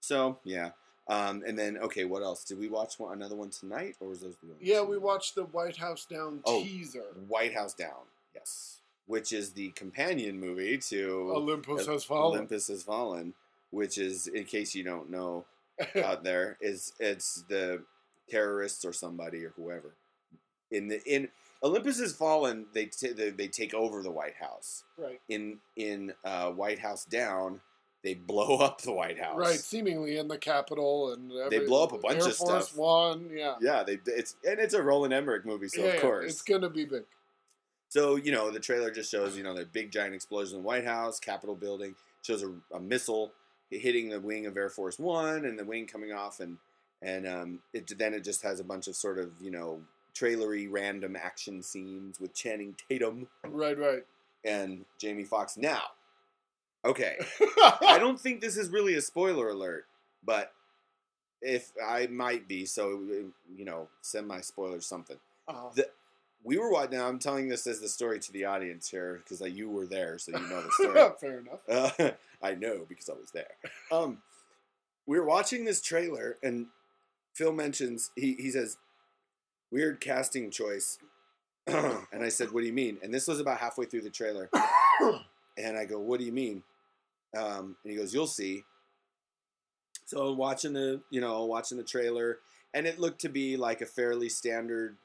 so 0.00 0.38
yeah, 0.44 0.70
um, 1.08 1.42
and 1.46 1.56
then 1.58 1.78
okay, 1.78 2.04
what 2.04 2.22
else? 2.22 2.44
Did 2.44 2.58
we 2.58 2.68
watch 2.68 2.98
one, 2.98 3.12
another 3.16 3.36
one 3.36 3.50
tonight, 3.50 3.96
or 4.00 4.08
was 4.08 4.20
those 4.20 4.34
the 4.42 4.48
Yeah, 4.60 4.82
we 4.82 4.98
watched 4.98 5.34
the 5.36 5.44
White 5.44 5.76
House 5.76 6.04
Down 6.04 6.40
Oh. 6.44 6.62
teaser. 6.64 7.04
White 7.28 7.54
House 7.54 7.74
Down? 7.74 8.04
Yes, 8.34 8.80
which 9.06 9.32
is 9.32 9.52
the 9.52 9.70
companion 9.70 10.38
movie 10.38 10.78
to 10.78 11.32
Olympus 11.34 11.86
has 11.86 12.04
fallen. 12.04 12.36
Olympus 12.36 12.68
Has 12.68 12.82
Fallen, 12.82 13.34
which 13.70 13.98
is, 13.98 14.26
in 14.26 14.44
case 14.44 14.74
you 14.74 14.84
don't 14.84 15.10
know 15.10 15.44
out 16.04 16.24
there, 16.24 16.56
is 16.60 16.92
it's 16.98 17.44
the 17.48 17.82
terrorists 18.28 18.84
or 18.84 18.92
somebody 18.92 19.44
or 19.44 19.50
whoever 19.56 19.94
in 20.72 20.88
the 20.88 21.00
in 21.04 21.28
Olympus 21.62 22.00
has 22.00 22.12
fallen. 22.12 22.66
They, 22.72 22.86
t- 22.86 23.12
they 23.12 23.30
they 23.30 23.46
take 23.46 23.74
over 23.74 24.02
the 24.02 24.10
White 24.10 24.34
House. 24.34 24.82
Right. 24.98 25.20
In 25.28 25.58
in 25.76 26.12
uh, 26.24 26.50
White 26.50 26.80
House 26.80 27.04
Down, 27.04 27.60
they 28.02 28.14
blow 28.14 28.56
up 28.56 28.80
the 28.80 28.92
White 28.92 29.20
House. 29.20 29.38
Right. 29.38 29.58
Seemingly 29.58 30.16
in 30.16 30.26
the 30.26 30.38
Capitol 30.38 31.12
and 31.12 31.30
They 31.50 31.60
blow 31.60 31.84
up 31.84 31.92
a 31.92 31.98
bunch 31.98 32.22
Air 32.22 32.28
of 32.28 32.36
Force 32.36 32.68
stuff. 32.68 32.76
One. 32.76 33.30
Yeah. 33.32 33.54
Yeah, 33.60 33.84
they 33.84 33.98
it's 34.06 34.36
and 34.48 34.58
it's 34.58 34.74
a 34.74 34.82
Roland 34.82 35.12
Emmerich 35.12 35.44
movie, 35.44 35.68
so 35.68 35.82
yeah, 35.82 35.88
of 35.88 35.94
yeah, 35.94 36.00
course. 36.00 36.30
it's 36.32 36.42
gonna 36.42 36.70
be 36.70 36.84
big. 36.84 37.04
So 37.92 38.16
you 38.16 38.32
know 38.32 38.50
the 38.50 38.58
trailer 38.58 38.90
just 38.90 39.10
shows 39.10 39.36
you 39.36 39.42
know 39.42 39.52
the 39.54 39.66
big 39.66 39.90
giant 39.92 40.14
explosion 40.14 40.56
in 40.56 40.62
the 40.62 40.66
White 40.66 40.86
House, 40.86 41.20
Capitol 41.20 41.54
building. 41.54 41.94
Shows 42.22 42.42
a, 42.42 42.50
a 42.74 42.80
missile 42.80 43.32
hitting 43.68 44.08
the 44.08 44.18
wing 44.18 44.46
of 44.46 44.56
Air 44.56 44.70
Force 44.70 44.98
One, 44.98 45.44
and 45.44 45.58
the 45.58 45.64
wing 45.66 45.86
coming 45.86 46.10
off, 46.10 46.40
and 46.40 46.56
and 47.02 47.28
um, 47.28 47.58
it 47.74 47.92
then 47.98 48.14
it 48.14 48.24
just 48.24 48.40
has 48.44 48.60
a 48.60 48.64
bunch 48.64 48.88
of 48.88 48.96
sort 48.96 49.18
of 49.18 49.32
you 49.42 49.50
know 49.50 49.82
trailery 50.14 50.68
random 50.68 51.16
action 51.16 51.62
scenes 51.62 52.18
with 52.18 52.32
Channing 52.32 52.74
Tatum 52.88 53.28
Right. 53.46 53.78
Right. 53.78 54.04
and 54.42 54.86
Jamie 54.98 55.24
Foxx. 55.24 55.58
Now, 55.58 55.82
okay, 56.86 57.16
I 57.82 57.98
don't 58.00 58.18
think 58.18 58.40
this 58.40 58.56
is 58.56 58.70
really 58.70 58.94
a 58.94 59.02
spoiler 59.02 59.50
alert, 59.50 59.84
but 60.24 60.54
if 61.42 61.72
I 61.86 62.06
might 62.06 62.48
be, 62.48 62.64
so 62.64 63.00
you 63.54 63.64
know, 63.66 63.88
semi 64.00 64.40
spoiler 64.40 64.80
something 64.80 65.18
Uh-huh. 65.46 65.68
the- 65.74 65.90
we 66.44 66.58
were 66.58 66.70
watching. 66.70 66.98
Now 66.98 67.08
I'm 67.08 67.18
telling 67.18 67.48
this 67.48 67.66
as 67.66 67.80
the 67.80 67.88
story 67.88 68.18
to 68.20 68.32
the 68.32 68.44
audience 68.44 68.88
here 68.88 69.22
because 69.22 69.40
you 69.52 69.70
were 69.70 69.86
there, 69.86 70.18
so 70.18 70.32
you 70.32 70.48
know 70.48 70.62
the 70.62 70.70
story. 70.72 71.10
Fair 71.20 71.40
enough. 71.40 72.00
uh, 72.00 72.10
I 72.42 72.54
know 72.54 72.84
because 72.88 73.08
I 73.08 73.14
was 73.14 73.30
there. 73.30 73.54
Um, 73.90 74.18
we 75.06 75.18
were 75.18 75.24
watching 75.26 75.64
this 75.64 75.80
trailer, 75.80 76.38
and 76.42 76.66
Phil 77.34 77.52
mentions 77.52 78.10
he 78.16 78.34
he 78.34 78.50
says 78.50 78.76
weird 79.70 80.00
casting 80.00 80.50
choice, 80.50 80.98
and 81.66 82.22
I 82.22 82.28
said, 82.28 82.52
"What 82.52 82.60
do 82.60 82.66
you 82.66 82.72
mean?" 82.72 82.98
And 83.02 83.12
this 83.12 83.28
was 83.28 83.40
about 83.40 83.58
halfway 83.58 83.86
through 83.86 84.02
the 84.02 84.10
trailer, 84.10 84.50
and 85.56 85.76
I 85.76 85.84
go, 85.84 85.98
"What 85.98 86.18
do 86.18 86.26
you 86.26 86.32
mean?" 86.32 86.62
Um, 87.36 87.76
and 87.82 87.92
he 87.92 87.96
goes, 87.96 88.12
"You'll 88.12 88.26
see." 88.26 88.64
So 90.04 90.32
watching 90.32 90.72
the 90.72 91.00
you 91.10 91.20
know 91.20 91.44
watching 91.44 91.78
the 91.78 91.84
trailer, 91.84 92.38
and 92.74 92.86
it 92.86 92.98
looked 92.98 93.20
to 93.22 93.28
be 93.28 93.56
like 93.56 93.80
a 93.80 93.86
fairly 93.86 94.28
standard 94.28 94.96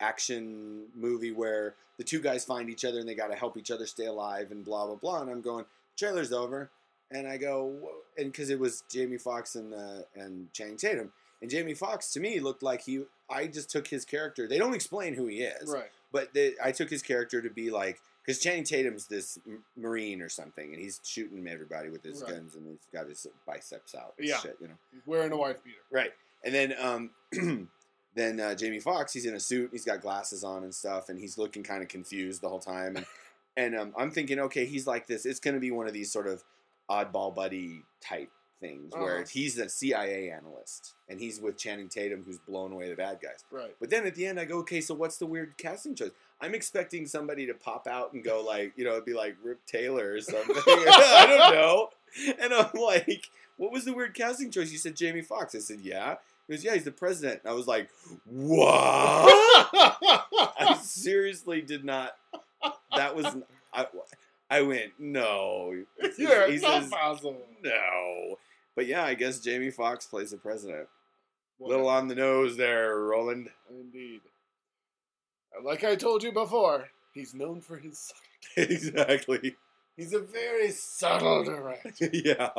action 0.00 0.84
movie 0.94 1.32
where 1.32 1.74
the 1.98 2.04
two 2.04 2.20
guys 2.20 2.44
find 2.44 2.70
each 2.70 2.84
other 2.84 2.98
and 3.00 3.08
they 3.08 3.14
got 3.14 3.28
to 3.28 3.34
help 3.36 3.56
each 3.56 3.70
other 3.70 3.86
stay 3.86 4.06
alive 4.06 4.50
and 4.50 4.64
blah 4.64 4.86
blah 4.86 4.94
blah. 4.96 5.20
And 5.22 5.30
I'm 5.30 5.40
going, 5.40 5.64
trailer's 5.96 6.32
over, 6.32 6.70
and 7.10 7.26
I 7.26 7.36
go, 7.36 7.74
and 8.16 8.30
because 8.32 8.50
it 8.50 8.58
was 8.58 8.82
Jamie 8.90 9.18
Foxx 9.18 9.54
and 9.56 9.74
uh, 9.74 10.02
and 10.14 10.52
Channing 10.52 10.76
Tatum, 10.76 11.12
and 11.42 11.50
Jamie 11.50 11.74
Foxx 11.74 12.12
to 12.12 12.20
me 12.20 12.40
looked 12.40 12.62
like 12.62 12.82
he. 12.82 13.02
I 13.30 13.46
just 13.46 13.68
took 13.70 13.88
his 13.88 14.04
character. 14.06 14.48
They 14.48 14.56
don't 14.56 14.72
explain 14.74 15.12
who 15.14 15.26
he 15.26 15.42
is, 15.42 15.68
Right. 15.70 15.90
but 16.12 16.32
they, 16.32 16.54
I 16.64 16.72
took 16.72 16.88
his 16.88 17.02
character 17.02 17.42
to 17.42 17.50
be 17.50 17.70
like 17.70 18.00
because 18.24 18.38
Channing 18.40 18.64
Tatum's 18.64 19.06
this 19.06 19.38
marine 19.76 20.22
or 20.22 20.28
something, 20.30 20.72
and 20.72 20.80
he's 20.80 20.98
shooting 21.04 21.46
everybody 21.46 21.90
with 21.90 22.02
his 22.02 22.22
Right. 22.22 22.32
guns, 22.32 22.54
and 22.54 22.66
he's 22.66 22.86
got 22.92 23.06
his 23.08 23.26
biceps 23.46 23.94
out. 23.94 24.14
Yeah. 24.18 24.38
shit, 24.38 24.56
you 24.62 24.68
know. 24.68 24.74
He's 24.92 25.02
wearing 25.06 25.32
a 25.32 25.36
wife 25.36 25.62
beater. 25.62 25.76
Right. 25.90 26.12
And 26.44 26.54
then 26.54 26.74
um 26.80 27.10
then 28.18 28.40
uh, 28.40 28.54
Jamie 28.54 28.80
Foxx, 28.80 29.12
he's 29.12 29.26
in 29.26 29.34
a 29.34 29.40
suit, 29.40 29.70
he's 29.72 29.84
got 29.84 30.00
glasses 30.00 30.42
on 30.44 30.64
and 30.64 30.74
stuff, 30.74 31.08
and 31.08 31.18
he's 31.18 31.38
looking 31.38 31.62
kind 31.62 31.82
of 31.82 31.88
confused 31.88 32.42
the 32.42 32.48
whole 32.48 32.58
time. 32.60 32.96
And 32.96 33.06
and 33.56 33.76
um, 33.78 33.92
I'm 33.96 34.10
thinking, 34.10 34.38
okay, 34.40 34.66
he's 34.66 34.86
like 34.86 35.06
this. 35.06 35.26
It's 35.26 35.40
going 35.40 35.54
to 35.54 35.60
be 35.60 35.70
one 35.70 35.86
of 35.86 35.92
these 35.92 36.10
sort 36.12 36.26
of 36.26 36.42
oddball 36.90 37.34
buddy 37.34 37.82
type 38.00 38.30
things 38.60 38.92
where 38.96 39.18
Uh-huh. 39.18 39.26
he's 39.30 39.54
the 39.54 39.68
CIA 39.68 40.30
analyst 40.30 40.94
and 41.08 41.20
he's 41.20 41.40
with 41.40 41.56
Channing 41.56 41.88
Tatum, 41.88 42.24
who's 42.26 42.38
blown 42.38 42.72
away 42.72 42.88
the 42.88 42.96
bad 42.96 43.20
guys. 43.22 43.44
Right. 43.52 43.74
But 43.78 43.90
then 43.90 44.04
at 44.06 44.14
the 44.16 44.26
end, 44.26 44.40
I 44.40 44.46
go, 44.46 44.58
okay, 44.58 44.80
so 44.80 44.94
what's 44.94 45.16
the 45.18 45.26
weird 45.26 45.56
casting 45.58 45.94
choice? 45.94 46.10
I'm 46.40 46.54
expecting 46.54 47.06
somebody 47.06 47.46
to 47.46 47.54
pop 47.54 47.86
out 47.86 48.12
and 48.14 48.24
go 48.24 48.40
like, 48.46 48.72
you 48.76 48.84
know, 48.84 48.92
it'd 48.92 49.04
be 49.04 49.14
like 49.14 49.36
Rip 49.44 49.64
Taylor 49.66 50.12
or 50.12 50.20
something. 50.20 50.56
I 50.66 51.26
don't 51.28 51.54
know. 51.54 51.90
And 52.42 52.52
I'm 52.54 52.70
like, 52.80 53.30
what 53.58 53.70
was 53.70 53.84
the 53.84 53.92
weird 53.92 54.14
casting 54.14 54.50
choice? 54.50 54.72
You 54.72 54.78
said 54.78 54.96
Jamie 54.96 55.22
Foxx. 55.22 55.54
I 55.54 55.58
said, 55.58 55.80
yeah. 55.80 56.16
He 56.48 56.54
goes, 56.54 56.64
yeah, 56.64 56.74
he's 56.74 56.84
the 56.84 56.90
president. 56.90 57.42
And 57.44 57.50
I 57.52 57.54
was 57.54 57.66
like, 57.66 57.90
what? 58.24 59.28
I 59.70 60.78
seriously 60.82 61.60
did 61.60 61.84
not. 61.84 62.16
That 62.96 63.14
was. 63.14 63.36
I, 63.72 63.86
I 64.50 64.62
went, 64.62 64.92
no. 64.98 65.74
yeah, 66.18 66.48
he 66.48 66.56
not 66.56 66.82
says, 66.82 66.90
possible. 66.90 67.36
no. 67.62 68.36
But 68.74 68.86
yeah, 68.86 69.04
I 69.04 69.14
guess 69.14 69.40
Jamie 69.40 69.70
Foxx 69.70 70.06
plays 70.06 70.30
the 70.30 70.38
president. 70.38 70.88
Well, 71.58 71.70
Little 71.70 71.88
on 71.88 72.08
the 72.08 72.14
nose 72.14 72.56
there, 72.56 72.96
Roland. 72.98 73.50
Indeed. 73.68 74.22
Like 75.62 75.84
I 75.84 75.96
told 75.96 76.22
you 76.22 76.32
before, 76.32 76.88
he's 77.12 77.34
known 77.34 77.60
for 77.60 77.76
his. 77.76 78.12
exactly. 78.56 79.56
He's 79.96 80.14
a 80.14 80.20
very 80.20 80.70
subtle 80.70 81.44
director. 81.44 82.08
yeah, 82.12 82.50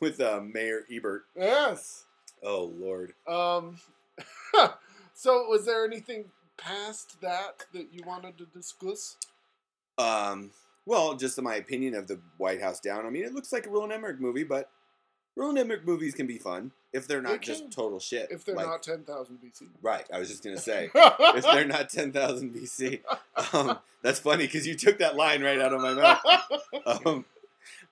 with 0.00 0.20
uh, 0.20 0.40
Mayor 0.40 0.84
Ebert. 0.90 1.24
yes. 1.36 2.04
Oh 2.44 2.72
Lord. 2.78 3.14
Um. 3.26 3.78
so, 5.14 5.48
was 5.48 5.66
there 5.66 5.84
anything 5.84 6.26
past 6.56 7.20
that 7.20 7.64
that 7.72 7.88
you 7.92 8.02
wanted 8.06 8.38
to 8.38 8.46
discuss? 8.46 9.16
Um. 9.98 10.50
Well, 10.86 11.14
just 11.14 11.40
my 11.40 11.54
opinion 11.54 11.94
of 11.94 12.06
the 12.08 12.20
White 12.36 12.60
House 12.60 12.78
Down. 12.80 13.06
I 13.06 13.10
mean, 13.10 13.24
it 13.24 13.32
looks 13.34 13.52
like 13.52 13.66
a 13.66 13.70
Roland 13.70 13.92
Emmerich 13.94 14.20
movie, 14.20 14.44
but 14.44 14.68
Roland 15.34 15.58
Emmerich 15.58 15.86
movies 15.86 16.14
can 16.14 16.26
be 16.26 16.36
fun 16.38 16.72
if 16.92 17.08
they're 17.08 17.22
not 17.22 17.32
They 17.32 17.38
just 17.38 17.70
total 17.72 17.98
shit. 17.98 18.28
If 18.30 18.44
they're 18.44 18.54
Like- 18.54 18.66
not 18.66 18.82
ten 18.82 19.02
thousand 19.04 19.38
BC. 19.42 19.68
right. 19.82 20.04
I 20.12 20.18
was 20.18 20.28
just 20.28 20.44
gonna 20.44 20.58
say 20.58 20.90
if 20.94 21.42
they're 21.44 21.64
not 21.64 21.88
ten 21.88 22.12
thousand 22.12 22.54
BC. 22.54 23.00
Um, 23.54 23.78
that's 24.02 24.18
funny 24.20 24.44
because 24.44 24.66
you 24.66 24.74
took 24.74 24.98
that 24.98 25.16
line 25.16 25.42
right 25.42 25.58
out 25.60 25.72
of 25.72 25.80
my 25.80 25.94
mouth. 25.94 26.20
Um, 27.06 27.24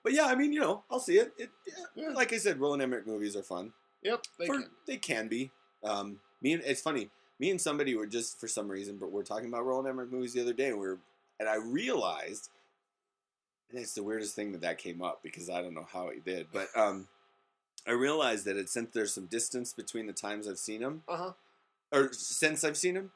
but 0.02 0.12
yeah, 0.12 0.26
I 0.26 0.34
mean, 0.34 0.52
you 0.52 0.60
know, 0.60 0.82
I'll 0.90 1.00
see 1.00 1.16
it. 1.16 1.32
it 1.38 1.48
yeah, 1.66 1.74
Yeah. 1.94 2.08
Like 2.10 2.32
I 2.34 2.36
said, 2.36 2.60
Roland 2.60 2.82
Emmerich 2.82 3.06
movies 3.06 3.36
are 3.36 3.42
fun. 3.42 3.72
Yep, 4.02 4.24
they 4.38 4.46
For- 4.46 4.54
can. 4.60 4.70
They 4.86 4.96
can 4.96 5.28
be. 5.28 5.50
Um, 5.84 6.20
me 6.40 6.52
and 6.54 6.62
it's 6.64 6.80
funny. 6.80 7.10
Me 7.38 7.50
and 7.50 7.60
somebody 7.60 7.94
were 7.94 8.06
just 8.06 8.38
for 8.40 8.46
some 8.48 8.68
reason, 8.68 8.98
but 8.98 9.10
we're 9.10 9.22
talking 9.24 9.48
about 9.48 9.64
Roland 9.66 9.88
Emmerich 9.88 10.12
movies 10.12 10.32
the 10.34 10.42
other 10.42 10.52
day, 10.52 10.68
and 10.68 10.78
we 10.78 10.86
are 10.86 10.98
and 11.40 11.48
I 11.48 11.56
realized, 11.56 12.50
and 13.70 13.80
it's 13.80 13.94
the 13.94 14.02
weirdest 14.02 14.34
thing 14.36 14.52
that 14.52 14.60
that 14.60 14.78
came 14.78 15.02
up 15.02 15.22
because 15.22 15.48
I 15.50 15.60
don't 15.62 15.74
know 15.74 15.86
how 15.92 16.08
it 16.08 16.24
did, 16.24 16.46
but 16.52 16.68
um, 16.76 17.08
I 17.86 17.92
realized 17.92 18.44
that 18.44 18.56
it 18.56 18.68
since 18.68 18.92
there's 18.92 19.12
some 19.14 19.26
distance 19.26 19.72
between 19.72 20.06
the 20.06 20.12
times 20.12 20.46
I've 20.48 20.58
seen 20.58 20.80
him, 20.82 21.02
Uh 21.08 21.16
huh. 21.16 21.32
or 21.92 22.12
since 22.12 22.62
I've 22.64 22.76
seen 22.76 22.94
him, 22.96 23.10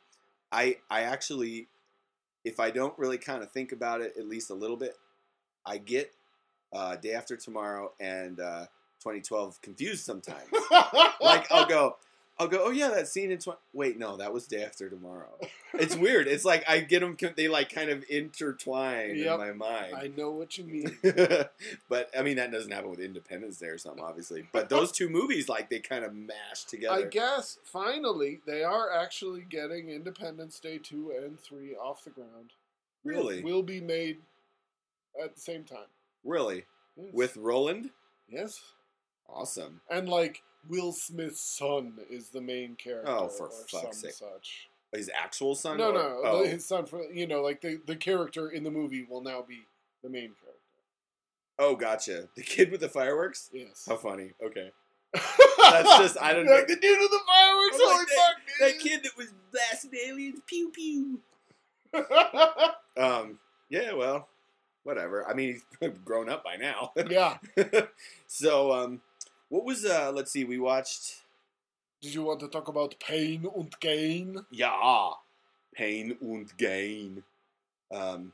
I 0.50 0.78
I 0.90 1.02
actually, 1.02 1.68
if 2.44 2.58
I 2.58 2.70
don't 2.70 2.98
really 2.98 3.18
kind 3.18 3.42
of 3.44 3.50
think 3.52 3.70
about 3.72 4.00
it 4.00 4.14
at 4.18 4.26
least 4.26 4.50
a 4.50 4.54
little 4.54 4.76
bit, 4.76 4.96
I 5.64 5.78
get 5.78 6.12
uh, 6.72 6.96
Day 6.96 7.12
After 7.12 7.36
Tomorrow 7.36 7.92
and 8.00 8.40
uh, 8.40 8.66
2012 9.00 9.60
confused 9.62 10.04
sometimes 10.04 10.48
like 11.20 11.50
I'll 11.52 11.66
go, 11.66 11.96
I'll 12.38 12.48
go. 12.48 12.60
Oh 12.64 12.70
yeah, 12.70 12.88
that 12.88 13.08
scene 13.08 13.30
in. 13.30 13.38
Tw- 13.38 13.58
Wait, 13.72 13.98
no, 13.98 14.16
that 14.18 14.32
was 14.32 14.46
day 14.46 14.62
after 14.62 14.90
tomorrow. 14.90 15.30
It's 15.74 15.96
weird. 15.96 16.26
It's 16.26 16.44
like 16.44 16.64
I 16.68 16.80
get 16.80 17.00
them. 17.00 17.16
They 17.36 17.48
like 17.48 17.72
kind 17.72 17.88
of 17.90 18.04
intertwine 18.10 19.16
Yep. 19.16 19.32
in 19.34 19.38
my 19.38 19.52
mind. 19.52 19.94
I 19.96 20.10
know 20.16 20.30
what 20.32 20.58
you 20.58 20.64
mean. 20.64 20.98
but 21.88 22.10
I 22.18 22.22
mean 22.22 22.36
that 22.36 22.50
doesn't 22.52 22.70
happen 22.72 22.90
with 22.90 23.00
Independence 23.00 23.58
Day 23.58 23.66
or 23.68 23.78
something, 23.78 24.02
obviously. 24.04 24.46
But 24.52 24.68
those 24.70 24.92
two 24.92 25.08
movies, 25.08 25.48
like 25.48 25.70
they 25.70 25.78
kind 25.80 26.04
of 26.04 26.14
mash 26.14 26.64
together. 26.66 26.94
I 26.94 27.02
guess 27.08 27.58
finally 27.64 28.40
they 28.46 28.62
are 28.64 28.90
actually 28.92 29.42
getting 29.48 29.88
Independence 29.90 30.58
Day 30.60 30.78
two 30.78 31.12
and 31.18 31.38
three 31.40 31.74
off 31.74 32.04
the 32.04 32.10
ground. 32.10 32.52
Will- 33.04 33.12
Really? 33.14 33.42
will 33.42 33.62
be 33.62 33.80
made 33.80 34.18
at 35.22 35.34
the 35.34 35.40
same 35.40 35.64
time. 35.64 35.86
really, 36.24 36.64
Yes. 36.96 37.10
with 37.12 37.36
Roland. 37.36 37.90
yes, 38.28 38.60
Awesome. 39.28 39.80
and 39.90 40.08
like 40.08 40.42
Will 40.68 40.92
Smith's 40.92 41.40
son 41.40 41.94
is 42.10 42.30
the 42.30 42.40
main 42.40 42.74
character. 42.76 43.10
Oh, 43.10 43.28
for 43.28 43.50
fuck's 43.50 44.00
sake. 44.00 44.12
such. 44.12 44.68
His 44.92 45.10
actual 45.14 45.54
son. 45.54 45.76
No, 45.78 45.90
or- 45.90 45.92
no, 45.92 46.20
Oh. 46.24 46.44
his 46.44 46.66
son. 46.66 46.86
For 46.86 47.02
you 47.12 47.26
know, 47.26 47.42
like 47.42 47.60
the 47.60 47.80
the 47.86 47.96
character 47.96 48.48
in 48.48 48.64
the 48.64 48.70
movie 48.70 49.04
will 49.08 49.20
now 49.22 49.42
be 49.46 49.66
the 50.02 50.08
main 50.08 50.30
character. 50.40 50.52
oh, 51.58 51.74
gotcha. 51.76 52.28
The 52.36 52.42
kid 52.42 52.70
with 52.70 52.80
the 52.80 52.88
fireworks. 52.88 53.50
Yes. 53.52 53.84
How 53.88 53.96
funny. 53.96 54.32
Okay. 54.44 54.70
That's 55.12 55.22
just- 55.98 56.20
I 56.20 56.32
don't 56.32 56.46
know. 56.46 56.52
like 56.52 56.66
the 56.68 56.76
dude 56.76 56.98
with 56.98 57.10
the 57.10 57.20
fireworks. 57.26 57.76
Holy 57.80 57.98
like 57.98 58.08
fuck, 58.08 58.36
That 58.60 58.72
dude. 58.72 58.80
kid 58.82 59.04
that 59.04 59.16
was 59.16 59.32
blasting 59.52 59.90
aliens. 60.06 60.40
Pew 60.46 60.70
pew. 60.70 61.20
Um. 62.96 63.38
Yeah. 63.68 63.92
Well. 63.92 64.28
Whatever. 64.84 65.28
I 65.28 65.34
mean, 65.34 65.60
he's 65.80 65.90
grown 66.04 66.28
up 66.28 66.44
by 66.44 66.54
now. 66.56 66.92
yeah. 67.10 67.38
so, 68.28 68.72
um, 68.72 69.00
what 69.48 69.64
was 69.64 69.84
uh? 69.84 70.12
Let's 70.14 70.32
see. 70.32 70.44
We 70.44 70.58
watched. 70.58 71.22
Did 72.02 72.14
you 72.14 72.22
want 72.22 72.40
to 72.40 72.48
talk 72.48 72.68
about 72.68 72.94
pain 73.00 73.46
and 73.54 73.72
gain? 73.80 74.44
Yeah, 74.50 75.10
Pain 75.74 76.16
und 76.20 76.56
Gain. 76.56 77.22
Um, 77.92 78.32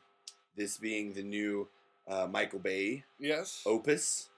this 0.56 0.76
being 0.78 1.12
the 1.12 1.22
new 1.22 1.68
uh, 2.09 2.26
Michael 2.30 2.59
Bay 2.59 3.05
Yes. 3.18 3.62
opus, 3.64 4.28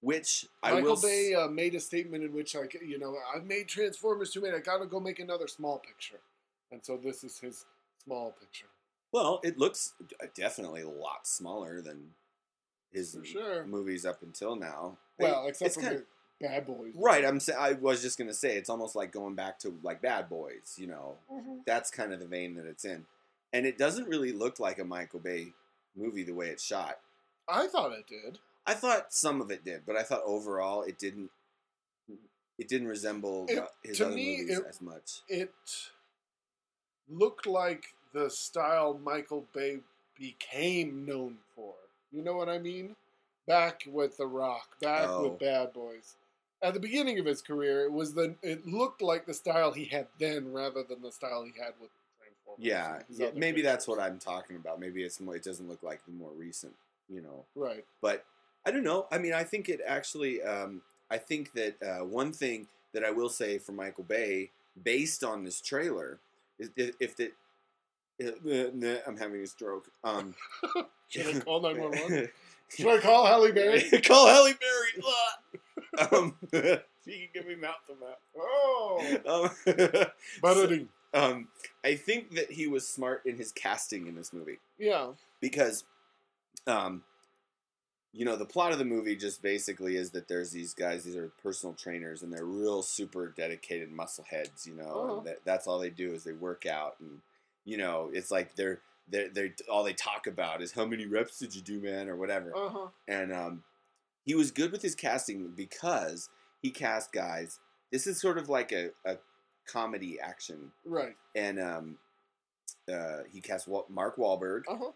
which 0.00 0.46
I 0.62 0.72
Michael 0.72 0.90
will. 0.90 0.96
s- 0.96 1.02
Bay 1.02 1.34
uh, 1.34 1.48
made 1.48 1.74
a 1.74 1.80
statement 1.80 2.24
in 2.24 2.32
which, 2.32 2.54
like, 2.54 2.74
you 2.84 2.98
know, 2.98 3.16
I've 3.34 3.44
made 3.44 3.68
Transformers 3.68 4.30
too 4.30 4.40
many. 4.40 4.56
I 4.56 4.60
gotta 4.60 4.86
go 4.86 4.98
make 5.00 5.18
another 5.20 5.46
small 5.46 5.78
picture, 5.78 6.20
and 6.72 6.80
so 6.84 6.96
this 6.96 7.22
is 7.24 7.38
his 7.38 7.66
Small 8.04 8.32
picture. 8.40 8.66
Well, 9.12 9.40
it 9.44 9.58
looks 9.58 9.92
definitely 10.34 10.80
a 10.80 10.88
lot 10.88 11.26
smaller 11.26 11.82
than 11.82 12.14
his 12.90 13.14
sure. 13.24 13.66
movies 13.66 14.06
up 14.06 14.22
until 14.22 14.56
now. 14.56 14.96
Well, 15.18 15.44
It- 15.44 15.50
except 15.50 15.74
for 15.74 15.80
kinda- 15.80 15.96
the 15.98 16.04
Bad 16.40 16.66
Boys. 16.66 16.92
right. 16.94 17.24
I'm. 17.24 17.38
sa- 17.40 17.52
I 17.58 17.72
was 17.74 18.00
just 18.02 18.16
gonna 18.18 18.32
say 18.34 18.56
it's 18.56 18.70
almost 18.70 18.96
like 18.96 19.12
going 19.12 19.34
back 19.34 19.58
to 19.60 19.78
like 19.82 20.00
Bad 20.00 20.28
Boys. 20.28 20.76
You 20.78 20.86
know, 20.88 21.16
Mhm. 21.30 21.64
that's 21.66 21.90
kind 21.90 22.12
of 22.12 22.20
the 22.20 22.26
vein 22.26 22.54
that 22.56 22.66
it's 22.66 22.84
in, 22.84 23.06
and 23.52 23.66
it 23.66 23.76
doesn't 23.78 24.08
really 24.08 24.32
look 24.32 24.58
like 24.58 24.78
a 24.78 24.84
Michael 24.84 25.20
Bay 25.20 25.52
movie 25.94 26.22
the 26.22 26.32
way 26.34 26.48
it's 26.48 26.62
shot. 26.64 26.98
I 27.48 27.66
thought 27.66 27.92
it 27.92 28.06
did. 28.06 28.38
I 28.66 28.74
thought 28.74 29.12
some 29.12 29.40
of 29.40 29.50
it 29.50 29.64
did, 29.64 29.84
but 29.86 29.96
I 29.96 30.02
thought 30.02 30.22
overall 30.24 30.82
it 30.82 30.98
didn't. 30.98 31.30
It 32.58 32.68
didn't 32.68 32.88
resemble 32.88 33.46
It- 33.48 33.68
his 33.82 33.98
to 33.98 34.06
other 34.06 34.14
me, 34.14 34.38
movies 34.38 34.58
it- 34.58 34.66
as 34.66 34.80
much. 34.82 35.22
It 35.28 35.52
looked 37.08 37.46
like 37.46 37.94
the 38.12 38.28
style 38.30 38.94
Michael 38.94 39.46
Bay 39.52 39.80
became 40.14 41.04
known 41.06 41.38
for. 41.54 41.74
You 42.12 42.22
know 42.22 42.34
what 42.34 42.48
I 42.48 42.58
mean? 42.58 42.96
Back 43.46 43.84
with 43.86 44.16
The 44.18 44.26
Rock, 44.26 44.78
back 44.80 45.08
Oh. 45.08 45.28
with 45.30 45.38
Bad 45.40 45.72
Boys. 45.72 46.16
At 46.62 46.74
the 46.74 46.80
beginning 46.80 47.18
of 47.18 47.26
his 47.26 47.40
career, 47.40 47.84
it 47.84 47.92
was 47.92 48.14
the 48.14 48.34
it 48.42 48.66
looked 48.66 49.02
like 49.02 49.26
the 49.26 49.34
style 49.34 49.72
he 49.72 49.86
had 49.86 50.08
then 50.18 50.52
rather 50.52 50.82
than 50.82 51.00
the 51.02 51.12
style 51.12 51.42
he 51.42 51.52
had 51.58 51.72
with 51.80 51.90
Transformers. 52.18 52.58
Yeah, 52.58 53.00
yeah 53.08 53.30
maybe 53.34 53.62
that's 53.62 53.88
what 53.88 53.98
I'm 53.98 54.18
talking 54.18 54.56
about. 54.56 54.78
Maybe 54.78 55.02
it's 55.02 55.20
more. 55.20 55.36
It 55.36 55.44
doesn't 55.44 55.68
look 55.68 55.82
like 55.82 56.04
the 56.04 56.12
more 56.12 56.30
recent, 56.36 56.74
you 57.08 57.22
know. 57.22 57.44
Right. 57.54 57.84
But 58.02 58.24
I 58.66 58.70
don't 58.70 58.84
know. 58.84 59.06
I 59.10 59.18
mean, 59.18 59.32
I 59.32 59.44
think 59.44 59.68
it 59.68 59.80
actually. 59.86 60.42
Um, 60.42 60.82
I 61.10 61.18
think 61.18 61.52
that 61.54 61.82
uh, 61.82 62.04
one 62.04 62.32
thing 62.32 62.68
that 62.92 63.04
I 63.04 63.10
will 63.10 63.30
say 63.30 63.58
for 63.58 63.72
Michael 63.72 64.04
Bay, 64.04 64.50
based 64.84 65.24
on 65.24 65.44
this 65.44 65.60
trailer, 65.60 66.18
is 66.58 66.70
if, 66.76 66.94
if 67.00 67.16
that. 67.16 67.32
I'm 68.20 69.16
having 69.16 69.40
a 69.40 69.46
stroke. 69.46 69.88
Um, 70.04 70.34
Should 71.08 71.36
I 71.36 71.40
call 71.40 71.60
911? 71.62 72.28
Should 72.76 72.86
I 72.86 72.98
call 72.98 73.26
Halle 73.26 73.50
Berry? 73.50 73.80
Call 74.02 74.28
Halle 74.28 74.52
Berry. 74.52 75.04
Um, 75.98 76.36
she 76.52 76.60
can 77.18 77.28
give 77.34 77.46
me 77.46 77.56
mouth 77.56 77.74
to 77.86 77.94
Oh, 78.38 79.20
mouth. 79.24 79.66
Um, 79.66 80.06
Budding. 80.42 80.88
um, 81.14 81.48
I 81.84 81.94
think 81.96 82.34
that 82.36 82.52
he 82.52 82.66
was 82.66 82.86
smart 82.86 83.22
in 83.26 83.36
his 83.36 83.52
casting 83.52 84.06
in 84.06 84.14
this 84.14 84.32
movie 84.32 84.58
Yeah. 84.78 85.08
because, 85.40 85.84
um, 86.66 87.02
you 88.12 88.24
know, 88.24 88.36
the 88.36 88.44
plot 88.44 88.72
of 88.72 88.78
the 88.78 88.84
movie 88.84 89.14
just 89.16 89.40
basically 89.42 89.96
is 89.96 90.10
that 90.10 90.26
there's 90.28 90.50
these 90.50 90.74
guys, 90.74 91.04
these 91.04 91.16
are 91.16 91.30
personal 91.42 91.74
trainers, 91.74 92.22
and 92.22 92.32
they're 92.32 92.44
real 92.44 92.82
super 92.82 93.28
dedicated 93.28 93.90
muscle 93.92 94.24
heads. 94.28 94.66
You 94.66 94.74
know, 94.74 94.84
Uh-huh. 94.84 95.16
and 95.18 95.26
that, 95.26 95.38
that's 95.44 95.66
all 95.66 95.78
they 95.78 95.90
do 95.90 96.12
is 96.12 96.24
they 96.24 96.32
work 96.32 96.66
out, 96.66 96.96
and 97.00 97.20
you 97.64 97.76
know, 97.76 98.10
it's 98.12 98.30
like 98.32 98.54
they're 98.56 98.80
they're, 99.08 99.28
they're 99.28 99.54
all 99.70 99.84
they 99.84 99.92
talk 99.92 100.26
about 100.26 100.60
is 100.62 100.72
how 100.72 100.84
many 100.86 101.06
reps 101.06 101.38
did 101.38 101.54
you 101.54 101.62
do, 101.62 101.78
man, 101.80 102.08
or 102.08 102.16
whatever 102.16 102.52
Uh 102.56 102.68
huh. 102.68 102.86
and 103.08 103.32
um, 103.32 103.62
he 104.24 104.34
was 104.34 104.50
good 104.50 104.72
with 104.72 104.82
his 104.82 104.94
casting 104.94 105.48
because 105.56 106.28
he 106.62 106.70
cast 106.70 107.12
guys. 107.12 107.58
This 107.92 108.06
is 108.06 108.20
sort 108.20 108.38
of 108.38 108.48
like 108.48 108.72
a, 108.72 108.90
a 109.04 109.16
comedy 109.66 110.18
action, 110.20 110.72
Right. 110.84 111.16
and 111.34 111.58
um, 111.60 111.98
uh, 112.92 113.18
he 113.32 113.40
cast 113.40 113.68
Mark 113.88 114.16
Wahlberg, 114.16 114.62
Uh 114.68 114.76
huh. 114.76 114.90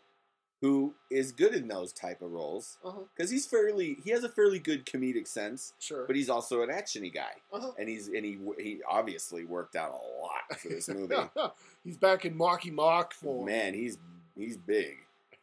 who 0.61 0.95
is 1.11 1.33
good 1.33 1.55
in 1.55 1.69
those 1.69 1.93
type 1.93 2.23
of 2.23 2.31
roles 2.33 2.79
because 3.17 3.31
he's 3.31 3.47
fairly 3.47 3.97
he 4.05 4.11
has 4.11 4.25
a 4.25 4.29
fairly 4.29 4.59
good 4.59 4.87
comedic 4.87 5.27
sense, 5.29 5.73
Sure. 5.79 6.07
but 6.07 6.17
he's 6.17 6.31
also 6.31 6.63
an 6.63 6.71
actiony 6.71 7.13
guy, 7.13 7.33
uh-huh. 7.53 7.73
and 7.79 7.89
he's 7.89 8.09
and 8.09 8.25
he 8.25 8.39
he 8.59 8.81
obviously 8.89 9.45
worked 9.45 9.77
out 9.77 9.91
a 9.91 10.23
lot 10.23 10.59
for 10.61 10.69
this 10.69 10.89
movie. 10.89 11.15
He's 11.85 11.99
back 11.99 12.25
in 12.25 12.35
Marky 12.35 12.71
Mark 12.71 13.13
form. 13.13 13.45
Man, 13.47 13.75
he's 13.75 13.99
he's 14.37 14.57
big, 14.57 14.97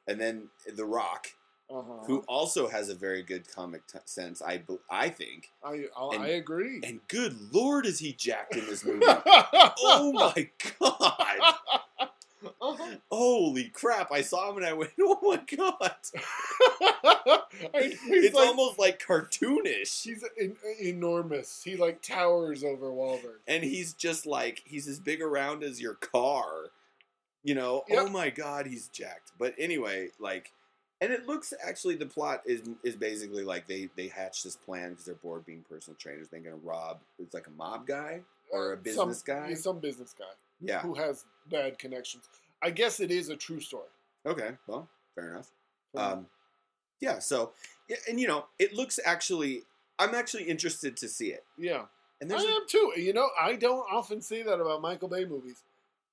and 0.08 0.20
then 0.20 0.48
The 0.76 0.86
Rock, 0.86 1.28
Uh-huh. 1.72 2.04
who 2.06 2.20
also 2.28 2.68
has 2.68 2.90
a 2.90 2.96
very 2.96 3.24
good 3.24 3.48
comic 3.54 3.88
t- 3.88 3.98
sense. 4.06 4.42
I 4.42 4.62
I 4.90 5.10
think. 5.10 5.50
I 5.64 5.86
I, 5.98 6.10
and- 6.16 6.24
I 6.24 6.28
agree. 6.30 6.82
And 6.84 7.00
good 7.08 7.36
lord, 7.54 7.86
is 7.86 8.00
he 8.00 8.12
jacked 8.14 8.56
in 8.56 8.66
this 8.66 8.84
movie? 8.84 9.06
oh 9.08 10.12
my 10.14 10.50
god! 10.80 12.08
Uh-huh. 12.62 12.96
Holy 13.12 13.66
crap! 13.70 14.12
I 14.12 14.22
saw 14.22 14.50
him 14.52 14.58
and 14.58 14.66
I 14.66 14.74
went, 14.74 14.92
"Oh 15.00 15.20
my 15.22 15.42
god!" 15.58 15.96
It's 17.74 18.34
like, 18.36 18.48
almost 18.48 18.80
like 18.80 19.02
cartoonish, 19.06 20.04
he's 20.04 20.24
en- 20.40 20.56
enormous. 20.82 21.62
He 21.64 21.76
like 21.76 22.02
towers 22.02 22.64
over 22.64 22.88
Wahlberg. 22.88 23.38
and 23.48 23.64
he's 23.64 23.94
just 23.94 24.26
like 24.26 24.62
he's 24.66 24.88
as 24.88 25.00
big 25.00 25.22
around 25.22 25.64
as 25.64 25.82
your 25.82 25.94
car. 25.94 26.72
You 27.44 27.56
know? 27.56 27.84
Yep. 27.90 28.00
Oh 28.02 28.10
my 28.10 28.30
god, 28.30 28.68
he's 28.68 28.88
jacked. 28.88 29.32
But 29.38 29.56
anyway, 29.58 30.10
like, 30.20 30.52
and 31.02 31.12
it 31.12 31.28
looks 31.28 31.54
actually 31.66 31.96
the 31.96 32.06
plot 32.06 32.42
is 32.46 32.62
is 32.84 32.96
basically 32.96 33.44
like 33.44 33.68
they 33.68 33.90
they 33.96 34.08
hatch 34.08 34.44
this 34.44 34.56
plan 34.56 34.92
because 34.92 35.06
they're 35.06 35.16
bored 35.16 35.46
being 35.46 35.66
personal 35.70 35.98
trainers. 35.98 36.28
They're 36.30 36.40
gonna 36.40 36.56
rob. 36.64 37.00
It's 37.20 37.34
like 37.34 37.48
a 37.48 37.52
mob 37.52 37.88
guy 37.88 38.22
or 38.52 38.74
a 38.74 38.78
business 38.78 39.24
some, 39.26 39.36
guy. 39.36 39.54
some 39.56 39.80
business 39.80 40.14
guy 40.18 40.26
Yeah. 40.62 40.82
who 40.82 40.94
has 40.96 41.26
bad 41.50 41.80
connections. 41.80 42.30
I 42.62 42.70
guess 42.70 43.00
it 43.00 43.10
is 43.12 43.30
a 43.30 43.36
true 43.36 43.60
story. 43.60 43.88
Okay. 44.26 44.52
Well, 44.68 44.88
fair 45.16 45.32
enough. 45.32 45.50
Mm-hmm. 45.96 46.14
Um, 46.20 46.28
yeah. 47.00 47.18
So, 47.20 47.52
yeah, 47.90 47.98
and 48.08 48.20
you 48.20 48.28
know, 48.28 48.46
it 48.60 48.74
looks 48.74 49.00
actually. 49.04 49.64
I'm 50.00 50.16
actually 50.16 50.44
interested 50.44 50.98
to 50.98 51.08
see 51.08 51.28
it. 51.28 51.44
yeah, 51.60 51.84
And 52.22 52.34
I 52.34 52.38
am 52.38 52.62
too. 52.68 52.92
You 52.98 53.14
know, 53.14 53.30
I 53.40 53.56
don't 53.56 53.86
often 53.92 54.20
say 54.22 54.42
that 54.42 54.60
about 54.60 54.82
Michael 54.82 55.08
Bay 55.08 55.26
movies. 55.26 55.62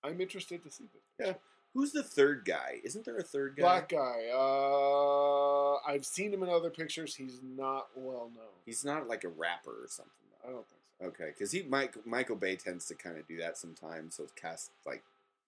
I'm 0.04 0.20
interested 0.20 0.62
to 0.64 0.70
see 0.70 0.84
this. 0.92 1.26
Yeah. 1.26 1.32
Who's 1.78 1.92
the 1.92 2.02
third 2.02 2.44
guy? 2.44 2.80
Isn't 2.82 3.04
there 3.04 3.16
a 3.18 3.22
third 3.22 3.54
guy? 3.56 3.62
Black 3.62 3.88
guy. 3.90 4.30
Uh, 4.34 5.76
I've 5.88 6.04
seen 6.04 6.34
him 6.34 6.42
in 6.42 6.48
other 6.48 6.70
pictures. 6.70 7.14
He's 7.14 7.38
not 7.40 7.86
well 7.94 8.32
known. 8.34 8.46
He's 8.66 8.84
not 8.84 9.06
like 9.06 9.22
a 9.22 9.28
rapper 9.28 9.70
or 9.70 9.86
something. 9.86 10.12
I 10.44 10.48
don't 10.50 10.66
think 10.66 10.80
so. 11.00 11.06
Okay, 11.06 11.30
because 11.32 11.52
he 11.52 11.62
Mike 11.62 11.94
Michael 12.04 12.34
Bay 12.34 12.56
tends 12.56 12.86
to 12.86 12.96
kind 12.96 13.16
of 13.16 13.28
do 13.28 13.36
that 13.38 13.56
sometimes. 13.56 14.16
So 14.16 14.24
it's 14.24 14.32
cast 14.32 14.72
like, 14.84 15.04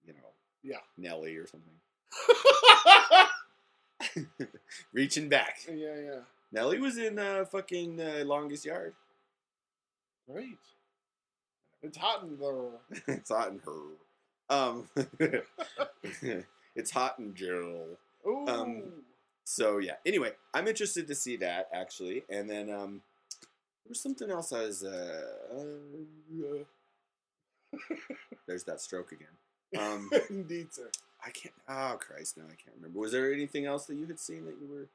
you 0.06 0.12
know, 0.12 0.28
Yeah. 0.62 0.76
Nelly 0.96 1.36
or 1.36 1.46
something. 1.48 1.74
Reaching 4.92 5.28
back. 5.28 5.58
yeah, 5.68 5.96
yeah. 6.00 6.20
Nelly 6.52 6.78
was 6.78 6.96
in 6.96 7.18
uh, 7.18 7.44
fucking 7.44 8.00
uh, 8.00 8.22
Longest 8.24 8.64
Yard. 8.64 8.94
Great. 10.30 10.58
It's 11.82 11.96
hot 11.98 12.22
in 12.22 12.38
the. 12.38 12.70
it's 13.08 13.30
hot 13.30 13.48
in 13.48 13.58
her. 13.64 13.72
Um, 14.50 14.88
it's 16.74 16.90
hot 16.90 17.18
in 17.18 17.34
Jill. 17.34 17.86
Ooh. 18.26 18.46
Um, 18.46 18.82
So 19.44 19.78
yeah. 19.78 19.94
Anyway, 20.04 20.32
I'm 20.52 20.68
interested 20.68 21.06
to 21.08 21.14
see 21.14 21.36
that 21.36 21.68
actually, 21.72 22.24
and 22.28 22.48
then 22.50 22.70
um, 22.70 23.00
there's 23.86 24.02
something 24.02 24.30
else 24.30 24.52
I 24.52 24.62
was. 24.62 24.84
Uh, 24.84 25.22
uh, 25.52 26.64
there's 28.46 28.64
that 28.64 28.80
stroke 28.80 29.12
again. 29.12 29.28
Um, 29.78 30.10
Indeed, 30.30 30.72
sir. 30.72 30.90
I 31.24 31.30
can't. 31.30 31.54
Oh 31.68 31.96
Christ, 31.98 32.36
no, 32.36 32.44
I 32.44 32.56
can't 32.62 32.76
remember. 32.76 32.98
Was 32.98 33.12
there 33.12 33.32
anything 33.32 33.66
else 33.66 33.86
that 33.86 33.96
you 33.96 34.06
had 34.06 34.18
seen 34.18 34.44
that 34.46 34.56
you 34.60 34.68
were? 34.68 34.88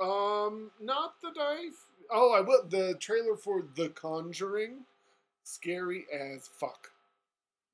Um, 0.00 0.70
not 0.80 1.14
that 1.22 1.34
I. 1.40 1.70
Oh, 2.10 2.32
I 2.32 2.40
will. 2.40 2.64
The 2.68 2.94
trailer 3.00 3.36
for 3.36 3.62
The 3.76 3.88
Conjuring, 3.90 4.84
scary 5.44 6.06
as 6.12 6.48
fuck. 6.48 6.90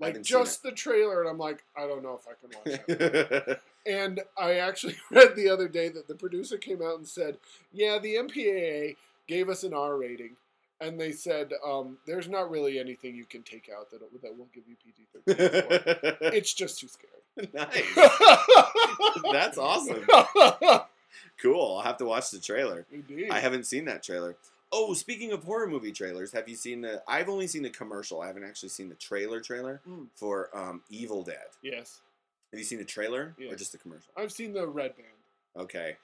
Like 0.01 0.23
just 0.23 0.63
the 0.63 0.73
trailer, 0.73 1.21
and 1.21 1.31
I'm 1.31 1.39
like, 1.39 1.63
I 1.77 1.87
don't 1.87 2.03
know 2.03 2.19
if 2.21 2.27
I 2.27 2.33
can 2.41 2.51
watch 2.57 2.81
it. 2.89 3.61
and 3.87 4.21
I 4.37 4.55
actually 4.55 4.97
read 5.11 5.37
the 5.37 5.49
other 5.49 5.69
day 5.69 5.89
that 5.89 6.09
the 6.09 6.15
producer 6.15 6.57
came 6.57 6.83
out 6.83 6.99
and 6.99 7.07
said, 7.07 7.39
"Yeah, 7.73 7.99
the 7.99 8.17
MPAA 8.17 8.97
gave 9.27 9.49
us 9.49 9.63
an 9.63 9.73
R 9.73 9.97
rating." 9.97 10.37
And 10.81 11.01
they 11.01 11.13
said, 11.13 11.53
um, 11.65 11.99
"There's 12.07 12.29
not 12.29 12.51
really 12.51 12.79
anything 12.79 13.15
you 13.15 13.25
can 13.25 13.43
take 13.43 13.71
out 13.75 13.91
that 13.93 14.01
that 14.23 14.37
will 14.37 14.49
give 14.53 14.65
you 14.69 14.77
PG-13. 14.85 16.17
It's 16.35 16.53
just 16.53 16.81
too 16.81 16.89
scary." 16.89 17.11
nice. 17.53 17.95
That's 19.33 19.59
awesome. 19.59 20.07
Cool. 21.41 21.77
I'll 21.77 21.83
have 21.83 21.97
to 21.99 22.05
watch 22.05 22.31
the 22.31 22.39
trailer. 22.39 22.87
Indeed. 22.93 23.31
I 23.31 23.41
haven't 23.41 23.67
seen 23.67 23.87
that 23.87 24.03
trailer. 24.03 24.37
Oh, 24.73 24.93
speaking 24.95 25.33
of 25.33 25.45
horror 25.45 25.69
movie 25.69 25.93
trailers, 25.93 26.33
have 26.33 26.49
you 26.49 26.57
seen 26.57 26.81
the? 26.81 27.03
I've 27.07 27.29
only 27.29 27.47
seen 27.47 27.63
the 27.63 27.71
commercial. 27.71 28.21
I 28.21 28.27
haven't 28.27 28.45
actually 28.45 28.71
seen 28.71 28.89
the 28.89 28.95
trailer 28.97 29.41
trailer 29.41 29.81
Mm. 29.89 30.09
for 30.17 30.51
um, 30.57 30.83
Evil 30.91 31.23
Dead. 31.23 31.47
Yes, 31.63 32.01
Have 32.51 32.59
you 32.59 32.65
seen 32.65 32.79
the 32.79 32.85
trailer 32.85 33.35
or 33.49 33.55
just 33.57 33.73
the 33.73 33.79
commercial? 33.79 34.13
I've 34.17 34.33
seen 34.33 34.53
the 34.53 34.67
red 34.67 34.97
band. 34.97 35.09
Okay. 35.57 35.97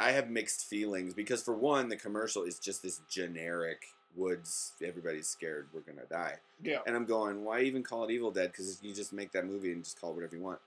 I 0.00 0.12
have 0.12 0.30
mixed 0.30 0.66
feelings 0.66 1.14
because 1.14 1.42
for 1.42 1.54
one, 1.54 1.88
the 1.88 1.96
commercial 1.96 2.44
is 2.44 2.58
just 2.60 2.82
this 2.84 3.00
generic 3.10 3.82
woods. 4.14 4.72
Everybody's 4.82 5.28
scared 5.28 5.68
we're 5.72 5.80
gonna 5.80 6.06
die, 6.08 6.38
Yeah. 6.62 6.80
and 6.86 6.94
I'm 6.94 7.04
going, 7.06 7.44
why 7.44 7.62
even 7.62 7.82
call 7.82 8.04
it 8.04 8.12
Evil 8.12 8.30
Dead? 8.30 8.52
Because 8.52 8.80
you 8.82 8.94
just 8.94 9.12
make 9.12 9.32
that 9.32 9.44
movie 9.46 9.72
and 9.72 9.82
just 9.82 10.00
call 10.00 10.10
it 10.10 10.14
whatever 10.14 10.36
you 10.36 10.42
want. 10.42 10.60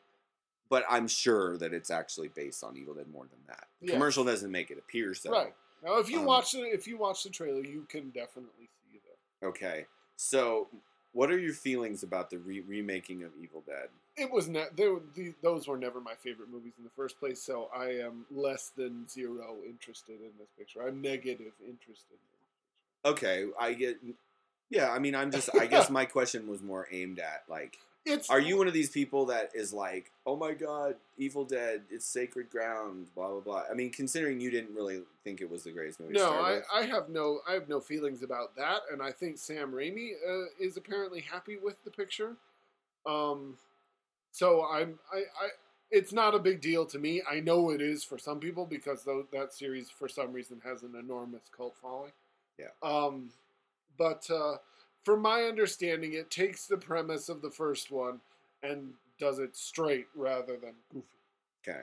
But 0.69 0.83
I'm 0.89 1.07
sure 1.07 1.57
that 1.57 1.73
it's 1.73 1.89
actually 1.89 2.27
based 2.29 2.63
on 2.63 2.75
Evil 2.77 2.93
Dead 2.93 3.07
more 3.09 3.25
than 3.25 3.39
that. 3.47 3.67
The 3.81 3.87
Yeah. 3.87 3.93
commercial 3.93 4.25
doesn't 4.25 4.51
make 4.51 4.69
it 4.71 4.77
appear 4.77 5.13
so. 5.13 5.31
Right. 5.31 5.55
Now, 5.83 5.97
if 5.97 6.09
you 6.09 6.19
Um, 6.19 6.25
watch 6.25 6.51
the 6.51 6.63
if 6.63 6.87
you 6.87 6.97
watch 6.97 7.23
the 7.23 7.29
trailer, 7.29 7.61
you 7.61 7.85
can 7.89 8.09
definitely 8.11 8.69
see 8.83 8.99
that. 8.99 9.47
Okay. 9.47 9.87
So, 10.15 10.67
what 11.13 11.31
are 11.31 11.39
your 11.39 11.53
feelings 11.53 12.03
about 12.03 12.29
the 12.29 12.37
re- 12.37 12.61
remaking 12.61 13.23
of 13.23 13.31
Evil 13.41 13.61
Dead? 13.65 13.89
it 14.17 14.29
was 14.29 14.47
not. 14.49 14.75
They 14.75 14.87
were, 14.87 15.01
the, 15.15 15.33
those 15.41 15.67
were 15.67 15.77
never 15.77 16.01
my 16.01 16.15
favorite 16.15 16.49
movies 16.49 16.73
in 16.77 16.83
the 16.83 16.89
first 16.91 17.17
place. 17.19 17.41
So 17.41 17.69
I 17.75 17.85
am 17.99 18.25
less 18.29 18.69
than 18.75 19.07
zero 19.07 19.57
interested 19.65 20.19
in 20.19 20.31
this 20.37 20.49
picture. 20.57 20.81
I'm 20.85 21.01
negative 21.01 21.53
interested. 21.65 22.17
Okay, 23.05 23.47
I 23.59 23.73
get. 23.73 23.97
Yeah, 24.69 24.91
I 24.91 24.99
mean, 24.99 25.15
I'm 25.15 25.31
just. 25.31 25.49
I 25.59 25.65
guess 25.65 25.89
my 25.89 26.05
question 26.05 26.47
was 26.47 26.61
more 26.61 26.87
aimed 26.91 27.19
at 27.19 27.43
like, 27.49 27.77
It's 28.03 28.29
are 28.31 28.39
you 28.39 28.57
one 28.57 28.67
of 28.67 28.73
these 28.73 28.89
people 28.89 29.27
that 29.27 29.51
is 29.53 29.71
like, 29.73 30.11
oh 30.25 30.35
my 30.35 30.53
god, 30.53 30.95
Evil 31.17 31.45
Dead, 31.45 31.83
it's 31.89 32.05
sacred 32.05 32.49
ground, 32.49 33.07
blah 33.13 33.29
blah 33.29 33.39
blah. 33.41 33.63
I 33.69 33.75
mean, 33.75 33.91
considering 33.91 34.39
you 34.39 34.49
didn't 34.49 34.73
really 34.73 35.01
think 35.23 35.39
it 35.39 35.49
was 35.49 35.63
the 35.63 35.71
greatest 35.71 35.99
movie. 35.99 36.13
No, 36.13 36.31
I. 36.31 36.61
I 36.73 36.83
have 36.83 37.09
no 37.09 37.41
I 37.47 37.53
have 37.53 37.69
no 37.69 37.79
feelings 37.79 38.23
about 38.23 38.55
that, 38.55 38.81
and 38.91 39.03
I 39.03 39.11
think 39.11 39.37
Sam 39.37 39.71
Raimi 39.71 40.13
uh, 40.27 40.45
is 40.59 40.77
apparently 40.77 41.21
happy 41.21 41.57
with 41.61 41.83
the 41.83 41.91
picture. 41.91 42.37
Um, 43.05 43.57
so 44.31 44.65
I'm 44.65 44.97
I, 45.13 45.17
I 45.17 45.49
it's 45.91 46.13
not 46.13 46.33
a 46.33 46.39
big 46.39 46.61
deal 46.61 46.85
to 46.87 46.97
me. 46.97 47.21
I 47.29 47.39
know 47.39 47.69
it 47.69 47.81
is 47.81 48.03
for 48.03 48.17
some 48.17 48.39
people 48.39 48.65
because 48.65 49.03
tho- 49.03 49.27
that 49.33 49.53
series 49.53 49.89
for 49.89 50.07
some 50.07 50.31
reason 50.31 50.61
has 50.63 50.83
an 50.83 50.95
enormous 50.97 51.43
cult 51.55 51.75
following. 51.81 52.13
Yeah. 52.57 52.67
Um, 52.81 53.29
but 53.97 54.27
uh, 54.31 54.55
from 55.03 55.21
my 55.21 55.43
understanding, 55.43 56.13
it 56.13 56.29
takes 56.29 56.67
the 56.67 56.77
premise 56.77 57.29
of 57.29 57.41
the 57.41 57.51
first 57.51 57.91
one 57.91 58.19
and 58.63 58.93
does 59.19 59.39
it 59.39 59.55
straight 59.55 60.07
rather 60.15 60.57
than 60.57 60.73
goofy. 60.91 61.05
Okay. 61.67 61.81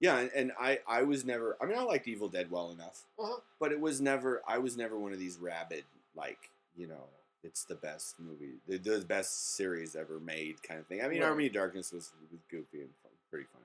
Yeah, 0.00 0.18
and, 0.18 0.30
and 0.34 0.52
I, 0.60 0.80
I 0.86 1.02
was 1.02 1.24
never. 1.24 1.56
I 1.60 1.66
mean, 1.66 1.78
I 1.78 1.82
liked 1.82 2.08
Evil 2.08 2.28
Dead 2.28 2.50
well 2.50 2.70
enough, 2.72 3.02
Uh-huh. 3.18 3.40
but 3.60 3.72
it 3.72 3.80
was 3.80 4.00
never. 4.00 4.42
I 4.46 4.58
was 4.58 4.76
never 4.76 4.98
one 4.98 5.12
of 5.12 5.18
these 5.18 5.38
rabid, 5.38 5.84
like 6.16 6.50
you 6.76 6.86
know, 6.88 7.04
it's 7.42 7.64
the 7.64 7.74
best 7.76 8.16
movie, 8.18 8.54
the, 8.66 8.76
the 8.78 9.04
best 9.04 9.54
series 9.54 9.94
ever 9.96 10.18
made 10.18 10.62
kind 10.62 10.80
of 10.80 10.86
thing. 10.86 11.00
I 11.02 11.08
mean, 11.08 11.20
Right. 11.20 11.28
Army 11.28 11.46
of 11.46 11.52
Darkness 11.52 11.92
was, 11.92 12.10
was 12.32 12.40
goofy 12.50 12.80
and 12.80 12.90
fun, 13.02 13.12
pretty 13.30 13.46
funny, 13.52 13.64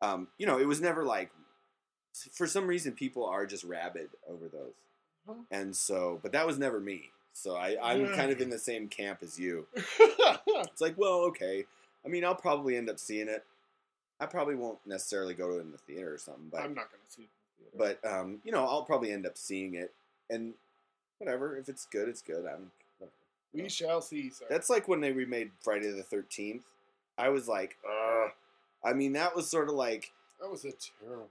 but 0.00 0.06
um, 0.08 0.28
you 0.38 0.46
know, 0.46 0.58
it 0.58 0.66
was 0.66 0.80
never 0.80 1.04
like. 1.04 1.30
For 2.32 2.46
some 2.46 2.66
reason, 2.66 2.92
people 2.92 3.24
are 3.26 3.44
just 3.46 3.64
rabid 3.64 4.08
over 4.28 4.48
those, 4.48 4.72
Uh-huh. 5.28 5.34
and 5.50 5.76
so, 5.76 6.18
but 6.22 6.32
that 6.32 6.46
was 6.46 6.58
never 6.58 6.80
me. 6.80 7.10
So 7.32 7.54
I, 7.54 7.76
I'm 7.82 8.14
kind 8.14 8.30
of 8.32 8.40
in 8.40 8.50
the 8.50 8.58
same 8.58 8.88
camp 8.88 9.20
as 9.22 9.38
you. 9.38 9.66
It's 10.60 10.80
like, 10.80 10.94
well, 10.98 11.20
okay. 11.28 11.64
I 12.04 12.08
mean, 12.08 12.24
I'll 12.24 12.34
probably 12.34 12.76
end 12.76 12.90
up 12.90 12.98
seeing 12.98 13.28
it. 13.28 13.44
I 14.20 14.26
probably 14.26 14.56
won't 14.56 14.78
necessarily 14.86 15.34
go 15.34 15.48
to 15.48 15.58
it 15.58 15.60
in 15.62 15.70
the 15.72 15.78
theater 15.78 16.12
or 16.14 16.18
something, 16.18 16.48
but 16.50 16.60
I'm 16.62 16.74
not 16.74 16.90
going 16.90 17.00
to 17.08 17.12
see 17.14 17.22
it. 17.22 17.28
in 17.72 17.78
the 17.78 17.84
theater. 17.84 17.96
but 18.02 18.10
um, 18.20 18.38
you 18.44 18.50
know, 18.52 18.64
I'll 18.64 18.82
probably 18.84 19.12
end 19.12 19.24
up 19.26 19.38
seeing 19.38 19.74
it, 19.74 19.92
and 20.30 20.54
whatever. 21.18 21.56
If 21.56 21.68
it's 21.68 21.86
good, 21.86 22.08
it's 22.08 22.22
good. 22.22 22.44
I'm. 22.46 22.70
We 23.54 23.68
shall 23.68 24.00
see, 24.02 24.30
sir. 24.30 24.44
That's 24.50 24.68
like 24.68 24.88
when 24.88 25.00
they 25.00 25.12
remade 25.12 25.50
Friday 25.60 25.90
the 25.90 26.02
Thirteenth. 26.02 26.64
I 27.16 27.28
was 27.30 27.46
like, 27.48 27.76
Ugh. 27.88 28.30
I 28.84 28.92
mean, 28.92 29.12
that 29.14 29.34
was 29.34 29.50
sort 29.50 29.68
of 29.68 29.74
like, 29.74 30.12
that 30.40 30.50
was 30.50 30.64
a 30.64 30.72
terrible. 31.00 31.28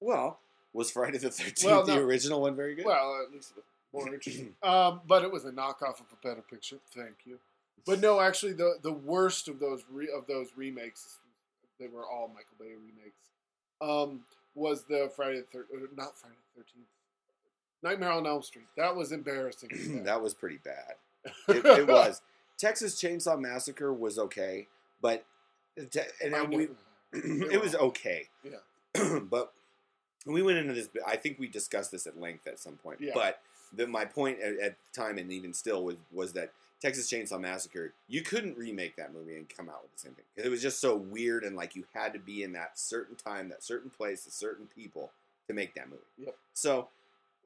well, 0.00 0.38
was 0.72 0.90
Friday 0.90 1.18
the 1.18 1.30
Thirteenth 1.30 1.64
Well, 1.64 1.84
the 1.84 1.98
original 1.98 2.40
one 2.42 2.54
very 2.54 2.74
good? 2.74 2.84
Well, 2.86 3.20
at 3.26 3.32
least 3.32 3.50
it 3.52 3.56
was 3.56 3.64
more 3.92 4.06
interesting. 4.14 4.54
um, 4.62 5.00
but 5.06 5.22
it 5.24 5.32
was 5.32 5.44
a 5.44 5.50
knockoff 5.50 6.00
of 6.00 6.06
a 6.12 6.26
better 6.26 6.42
picture. 6.42 6.78
Thank 6.94 7.16
you. 7.24 7.38
But 7.86 8.00
no, 8.00 8.20
actually, 8.20 8.52
the 8.52 8.78
the 8.82 8.92
worst 8.92 9.48
of 9.48 9.60
those 9.60 9.84
re- 9.90 10.10
of 10.14 10.26
those 10.26 10.48
remakes, 10.56 11.18
they 11.80 11.86
were 11.88 12.04
all 12.04 12.28
Michael 12.28 12.56
Bay 12.58 12.72
remakes. 12.74 13.16
Um, 13.80 14.20
was 14.54 14.84
the 14.84 15.10
Friday 15.14 15.38
the 15.40 15.46
thir- 15.46 15.66
uh, 15.74 15.86
not 15.96 16.18
Friday 16.18 16.34
the 16.54 16.60
Thirteenth, 16.62 16.88
Nightmare 17.82 18.12
on 18.12 18.26
Elm 18.26 18.42
Street. 18.42 18.66
That 18.76 18.94
was 18.96 19.12
embarrassing. 19.12 20.02
that 20.04 20.20
was 20.20 20.34
pretty 20.34 20.58
bad. 20.64 20.94
It, 21.48 21.64
it 21.64 21.86
was. 21.88 22.20
Texas 22.58 23.00
Chainsaw 23.00 23.38
Massacre 23.38 23.92
was 23.92 24.18
okay, 24.18 24.66
but 25.00 25.24
te- 25.90 26.00
and 26.24 26.48
we, 26.48 26.68
it 27.12 27.60
was 27.60 27.74
okay. 27.74 28.28
Yeah. 28.42 29.18
but 29.30 29.52
we 30.26 30.42
went 30.42 30.58
into 30.58 30.74
this. 30.74 30.88
I 31.06 31.16
think 31.16 31.38
we 31.38 31.48
discussed 31.48 31.92
this 31.92 32.06
at 32.06 32.18
length 32.18 32.46
at 32.46 32.58
some 32.58 32.74
point. 32.74 33.00
Yeah. 33.00 33.12
But 33.14 33.40
the, 33.72 33.86
my 33.86 34.04
point 34.04 34.40
at, 34.40 34.58
at 34.58 34.76
the 34.92 35.00
time, 35.00 35.18
and 35.18 35.30
even 35.32 35.52
still, 35.54 35.84
was 35.84 35.96
was 36.12 36.32
that 36.34 36.52
Texas 36.80 37.10
Chainsaw 37.10 37.40
Massacre. 37.40 37.92
You 38.08 38.22
couldn't 38.22 38.56
remake 38.56 38.96
that 38.96 39.12
movie 39.12 39.36
and 39.36 39.48
come 39.48 39.68
out 39.68 39.82
with 39.82 39.92
the 39.94 39.98
same 39.98 40.12
thing 40.12 40.24
'Cause 40.36 40.44
it 40.46 40.48
was 40.50 40.62
just 40.62 40.80
so 40.80 40.94
weird, 40.96 41.44
and 41.44 41.56
like 41.56 41.74
you 41.76 41.84
had 41.94 42.12
to 42.12 42.18
be 42.18 42.42
in 42.42 42.52
that 42.52 42.78
certain 42.78 43.16
time, 43.16 43.48
that 43.48 43.62
certain 43.64 43.90
place, 43.90 44.24
with 44.24 44.34
certain 44.34 44.66
people 44.74 45.10
to 45.48 45.54
make 45.54 45.74
that 45.74 45.88
movie. 45.88 46.02
Yep. 46.18 46.36
So, 46.52 46.88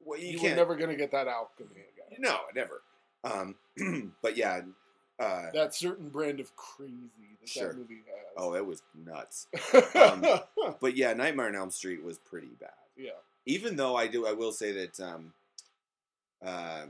well, 0.05 0.19
you, 0.19 0.31
you, 0.33 0.39
can't. 0.39 0.55
never 0.57 0.75
going 0.75 0.89
to 0.89 0.95
get 0.95 1.11
that 1.11 1.27
alchemy 1.27 1.69
again. 1.71 2.19
no, 2.19 2.39
never. 2.53 2.81
Um, 3.23 3.55
but 4.21 4.35
yeah. 4.37 4.61
Uh, 5.19 5.51
That 5.53 5.73
certain 5.75 6.09
brand 6.09 6.39
of 6.39 6.53
crazy 6.55 6.97
that 7.39 7.47
Sure. 7.47 7.67
that 7.69 7.77
movie 7.77 8.01
has. 8.07 8.33
oh, 8.35 8.55
it 8.55 8.65
was 8.65 8.81
nuts. 9.05 9.47
um, 9.95 10.25
But 10.81 10.97
yeah, 10.97 11.13
Nightmare 11.13 11.47
on 11.47 11.55
Elm 11.55 11.69
Street 11.71 12.03
was 12.03 12.17
pretty 12.17 12.49
bad. 12.59 12.71
yeah. 12.97 13.11
even 13.45 13.75
though 13.77 13.95
I 13.95 14.07
do, 14.07 14.25
I 14.27 14.33
will 14.33 14.51
say 14.51 14.71
that 14.73 14.99
um, 14.99 15.31
uh, 16.45 16.85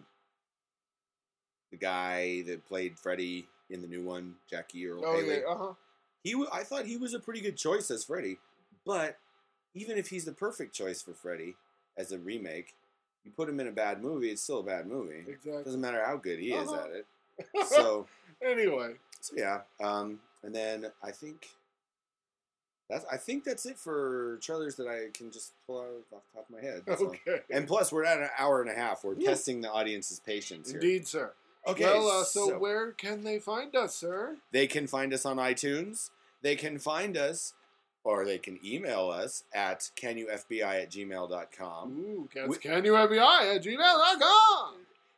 the 1.72 1.78
guy 1.78 2.42
that 2.44 2.66
played 2.68 2.98
Freddy 3.00 3.48
in 3.70 3.82
the 3.82 3.88
new 3.88 4.04
one, 4.04 4.36
Jackie 4.50 4.88
Earle 4.88 5.04
Oh 5.06 5.14
Haley, 5.16 5.40
yeah. 5.40 5.48
Uh 5.50 5.58
huh. 5.58 5.74
he 6.24 6.36
wa- 6.36 6.48
I 6.52 6.64
thought 6.64 6.86
he 6.86 6.98
was 6.98 7.14
a 7.14 7.20
pretty 7.20 7.42
good 7.42 7.58
choice 7.58 7.90
as 7.92 8.04
Freddy. 8.04 8.38
But 8.86 9.18
even 9.74 9.98
if 9.98 10.10
he's 10.10 10.26
the 10.26 10.32
perfect 10.34 10.74
choice 10.76 11.02
for 11.02 11.14
Freddy 11.14 11.56
as 11.98 12.12
a 12.12 12.20
remake, 12.20 12.76
you 13.24 13.32
put 13.32 13.50
him 13.50 13.60
in 13.60 13.68
a 13.68 13.72
bad 13.72 14.02
movie, 14.04 14.30
it's 14.30 14.42
still 14.44 14.60
a 14.60 14.64
bad 14.64 14.86
movie. 14.88 15.24
Exactly. 15.28 15.64
Doesn't 15.64 15.82
matter 15.82 16.04
how 16.06 16.18
good 16.18 16.40
he 16.40 16.54
is 16.54 16.68
Uh-huh. 16.70 16.84
at 16.86 16.92
it. 16.92 17.06
So, 17.68 18.06
anyway, 18.46 18.94
so 19.22 19.34
yeah. 19.36 19.62
Um, 19.84 20.20
and 20.44 20.54
then 20.54 20.92
I 21.02 21.12
think. 21.12 21.48
That's, 22.94 23.06
I 23.12 23.18
think 23.18 23.44
that's 23.44 23.66
it 23.66 23.80
for 23.80 24.38
trailers 24.42 24.76
that 24.76 24.88
I 24.88 25.10
can 25.18 25.32
just 25.32 25.54
pull 25.66 25.80
out 25.82 25.88
off 26.16 26.22
the 26.32 26.40
top 26.40 26.48
of 26.48 26.56
my 26.56 26.62
head. 26.62 26.84
Okay. 26.88 27.42
and 27.50 27.68
plus, 27.68 27.92
we're 27.92 28.06
at 28.06 28.20
an 28.20 28.30
hour 28.38 28.62
and 28.62 28.70
a 28.70 28.76
half. 28.76 29.04
We're 29.04 29.16
testing 29.16 29.62
the 29.62 29.72
audience's 29.72 30.20
patience 30.20 30.70
here. 30.70 30.80
Indeed, 30.80 31.08
sir. 31.08 31.32
Okay. 31.66 31.86
well, 31.86 32.22
uh, 32.22 32.24
so, 32.24 32.50
so 32.50 32.60
where 32.60 32.92
can 32.92 33.24
they 33.24 33.40
find 33.40 33.76
us, 33.76 33.96
sir? 33.96 34.36
they 34.52 34.68
can 34.68 34.86
find 34.86 35.12
us 35.12 35.26
on 35.26 35.38
iTunes. 35.38 36.12
They 36.44 36.56
can 36.56 36.78
find 36.78 37.18
us, 37.18 37.54
or 38.04 38.26
they 38.26 38.38
can 38.38 38.60
email 38.64 39.10
us 39.10 39.44
at 39.56 39.90
canyoufbi 40.00 40.62
at 40.62 40.92
gmail.com. 40.92 41.98
Ooh, 41.98 42.30
cats, 42.32 42.48
we- 42.50 42.58
can 42.58 42.86
you 42.86 42.92
FBI 42.94 43.56
at 43.56 43.64
gmail.com? 43.64 44.76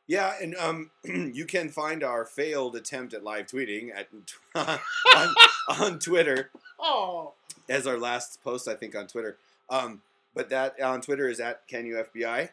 Yeah, 0.08 0.34
and 0.40 0.56
um, 0.56 0.92
you 1.04 1.46
can 1.46 1.70
find 1.70 2.04
our 2.04 2.26
failed 2.26 2.76
attempt 2.76 3.14
at 3.14 3.24
live 3.24 3.48
tweeting 3.48 3.90
at 3.94 4.08
on, 5.16 5.34
on 5.80 6.00
Twitter 6.00 6.52
Oh, 6.80 7.34
as 7.70 7.88
our 7.88 7.98
last 7.98 8.44
post, 8.44 8.68
I 8.68 8.76
think, 8.76 8.96
on 8.96 9.08
Twitter. 9.08 9.38
Um, 9.70 10.02
but 10.34 10.50
that 10.50 10.80
on 10.82 11.02
Twitter 11.02 11.28
is 11.30 11.40
at 11.40 11.68
canyoufbi. 11.68 12.50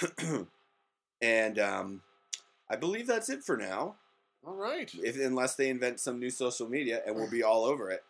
and 1.22 1.58
um, 1.58 2.02
I 2.68 2.76
believe 2.76 3.06
that's 3.06 3.28
it 3.28 3.42
for 3.44 3.56
now. 3.56 3.96
all 4.46 4.54
right. 4.54 4.90
if 4.94 5.16
unless 5.16 5.54
they 5.54 5.68
invent 5.68 6.00
some 6.00 6.18
new 6.18 6.30
social 6.30 6.68
media 6.68 7.02
and 7.06 7.14
we'll 7.14 7.30
be 7.30 7.42
all 7.42 7.64
over 7.64 7.90
it. 7.90 8.02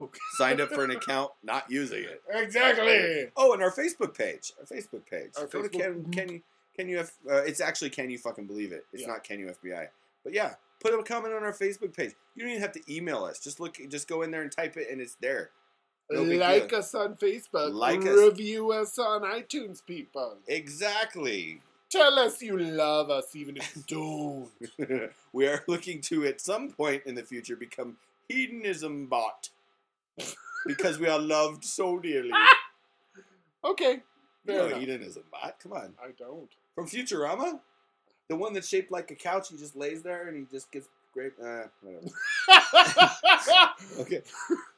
Okay. 0.00 0.18
Signed 0.34 0.60
up 0.60 0.68
for 0.70 0.84
an 0.84 0.92
account, 0.92 1.32
not 1.42 1.68
using 1.68 2.04
it. 2.04 2.22
Exactly. 2.32 3.26
Oh, 3.36 3.52
and 3.52 3.60
our 3.62 3.72
Facebook 3.72 4.16
page. 4.16 4.52
Our 4.60 4.64
Facebook 4.66 5.04
page. 5.10 5.30
Our 5.36 5.46
Go 5.46 5.62
to 5.62 5.68
Facebook 5.68 5.72
can, 5.80 6.12
can 6.12 6.28
you 6.28 6.42
can 6.76 6.88
you 6.88 7.00
F, 7.00 7.12
uh, 7.28 7.38
it's 7.42 7.60
actually 7.60 7.90
can 7.90 8.08
you 8.08 8.16
fucking 8.16 8.46
believe 8.46 8.70
it? 8.70 8.86
It's 8.92 9.02
Yeah. 9.02 9.08
not 9.08 9.24
can 9.24 9.40
you 9.40 9.46
FBI. 9.46 9.88
But 10.22 10.34
yeah, 10.34 10.54
put 10.80 10.94
a 10.94 11.02
comment 11.02 11.34
on 11.34 11.42
our 11.42 11.52
Facebook 11.52 11.96
page. 11.96 12.12
You 12.34 12.42
don't 12.42 12.50
even 12.50 12.62
have 12.62 12.72
to 12.72 12.80
email 12.92 13.24
us. 13.24 13.38
Just 13.38 13.60
look 13.60 13.78
just 13.88 14.08
go 14.08 14.22
in 14.22 14.30
there 14.30 14.42
and 14.42 14.50
type 14.50 14.76
it 14.76 14.88
and 14.90 15.00
it's 15.00 15.16
there. 15.20 15.50
No 16.10 16.22
like 16.22 16.72
us 16.72 16.94
on 16.94 17.14
Facebook. 17.16 17.72
Like 17.72 18.00
us. 18.00 18.18
Review 18.18 18.72
us 18.72 18.98
on 18.98 19.22
iTunes, 19.22 19.84
people. 19.84 20.36
Exactly. 20.46 21.60
Tell 21.90 22.18
us 22.18 22.40
you 22.42 22.58
love 22.58 23.10
us, 23.10 23.34
even 23.36 23.56
if 23.58 23.76
you 23.76 23.82
don't. 24.88 25.10
we 25.32 25.46
are 25.46 25.62
looking 25.68 26.00
to 26.02 26.24
at 26.26 26.40
some 26.40 26.70
point 26.70 27.02
in 27.06 27.14
the 27.14 27.22
future 27.22 27.56
become 27.56 27.96
hedonism 28.28 29.06
bot. 29.06 29.50
because 30.66 30.98
we 30.98 31.06
are 31.08 31.18
loved 31.36 31.64
so 31.64 31.98
dearly. 31.98 32.30
Okay. 33.64 33.92
You 33.92 34.00
Fair 34.46 34.56
know 34.58 34.66
enough. 34.68 34.80
hedonism 34.80 35.22
bot. 35.30 35.56
Come 35.62 35.72
on. 35.72 35.94
I 36.02 36.10
don't. 36.18 36.48
From 36.74 36.88
Futurama? 36.88 37.60
The 38.28 38.36
one 38.36 38.52
that's 38.54 38.68
shaped 38.68 38.90
like 38.90 39.10
a 39.10 39.14
couch, 39.14 39.48
he 39.50 39.56
just 39.56 39.76
lays 39.76 40.02
there 40.02 40.28
and 40.28 40.36
he 40.36 40.44
just 40.50 40.70
gets 40.70 40.88
great. 41.12 41.32
Uh, 41.42 41.64
whatever. 41.80 42.06
Okay. 44.00 44.22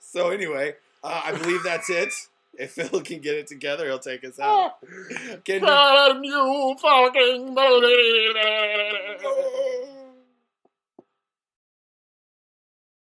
So, 0.00 0.30
anyway, 0.30 0.74
uh, 1.02 1.22
I 1.24 1.32
believe 1.32 1.62
that's 1.64 1.90
it. 1.90 2.12
If 2.56 2.72
Phil 2.72 3.00
can 3.00 3.20
get 3.20 3.34
it 3.36 3.46
together, 3.48 3.86
he'll 3.86 3.98
take 3.98 4.24
us 4.24 4.38
out. 4.38 4.74
Can 5.44 5.60
you? 5.62 5.66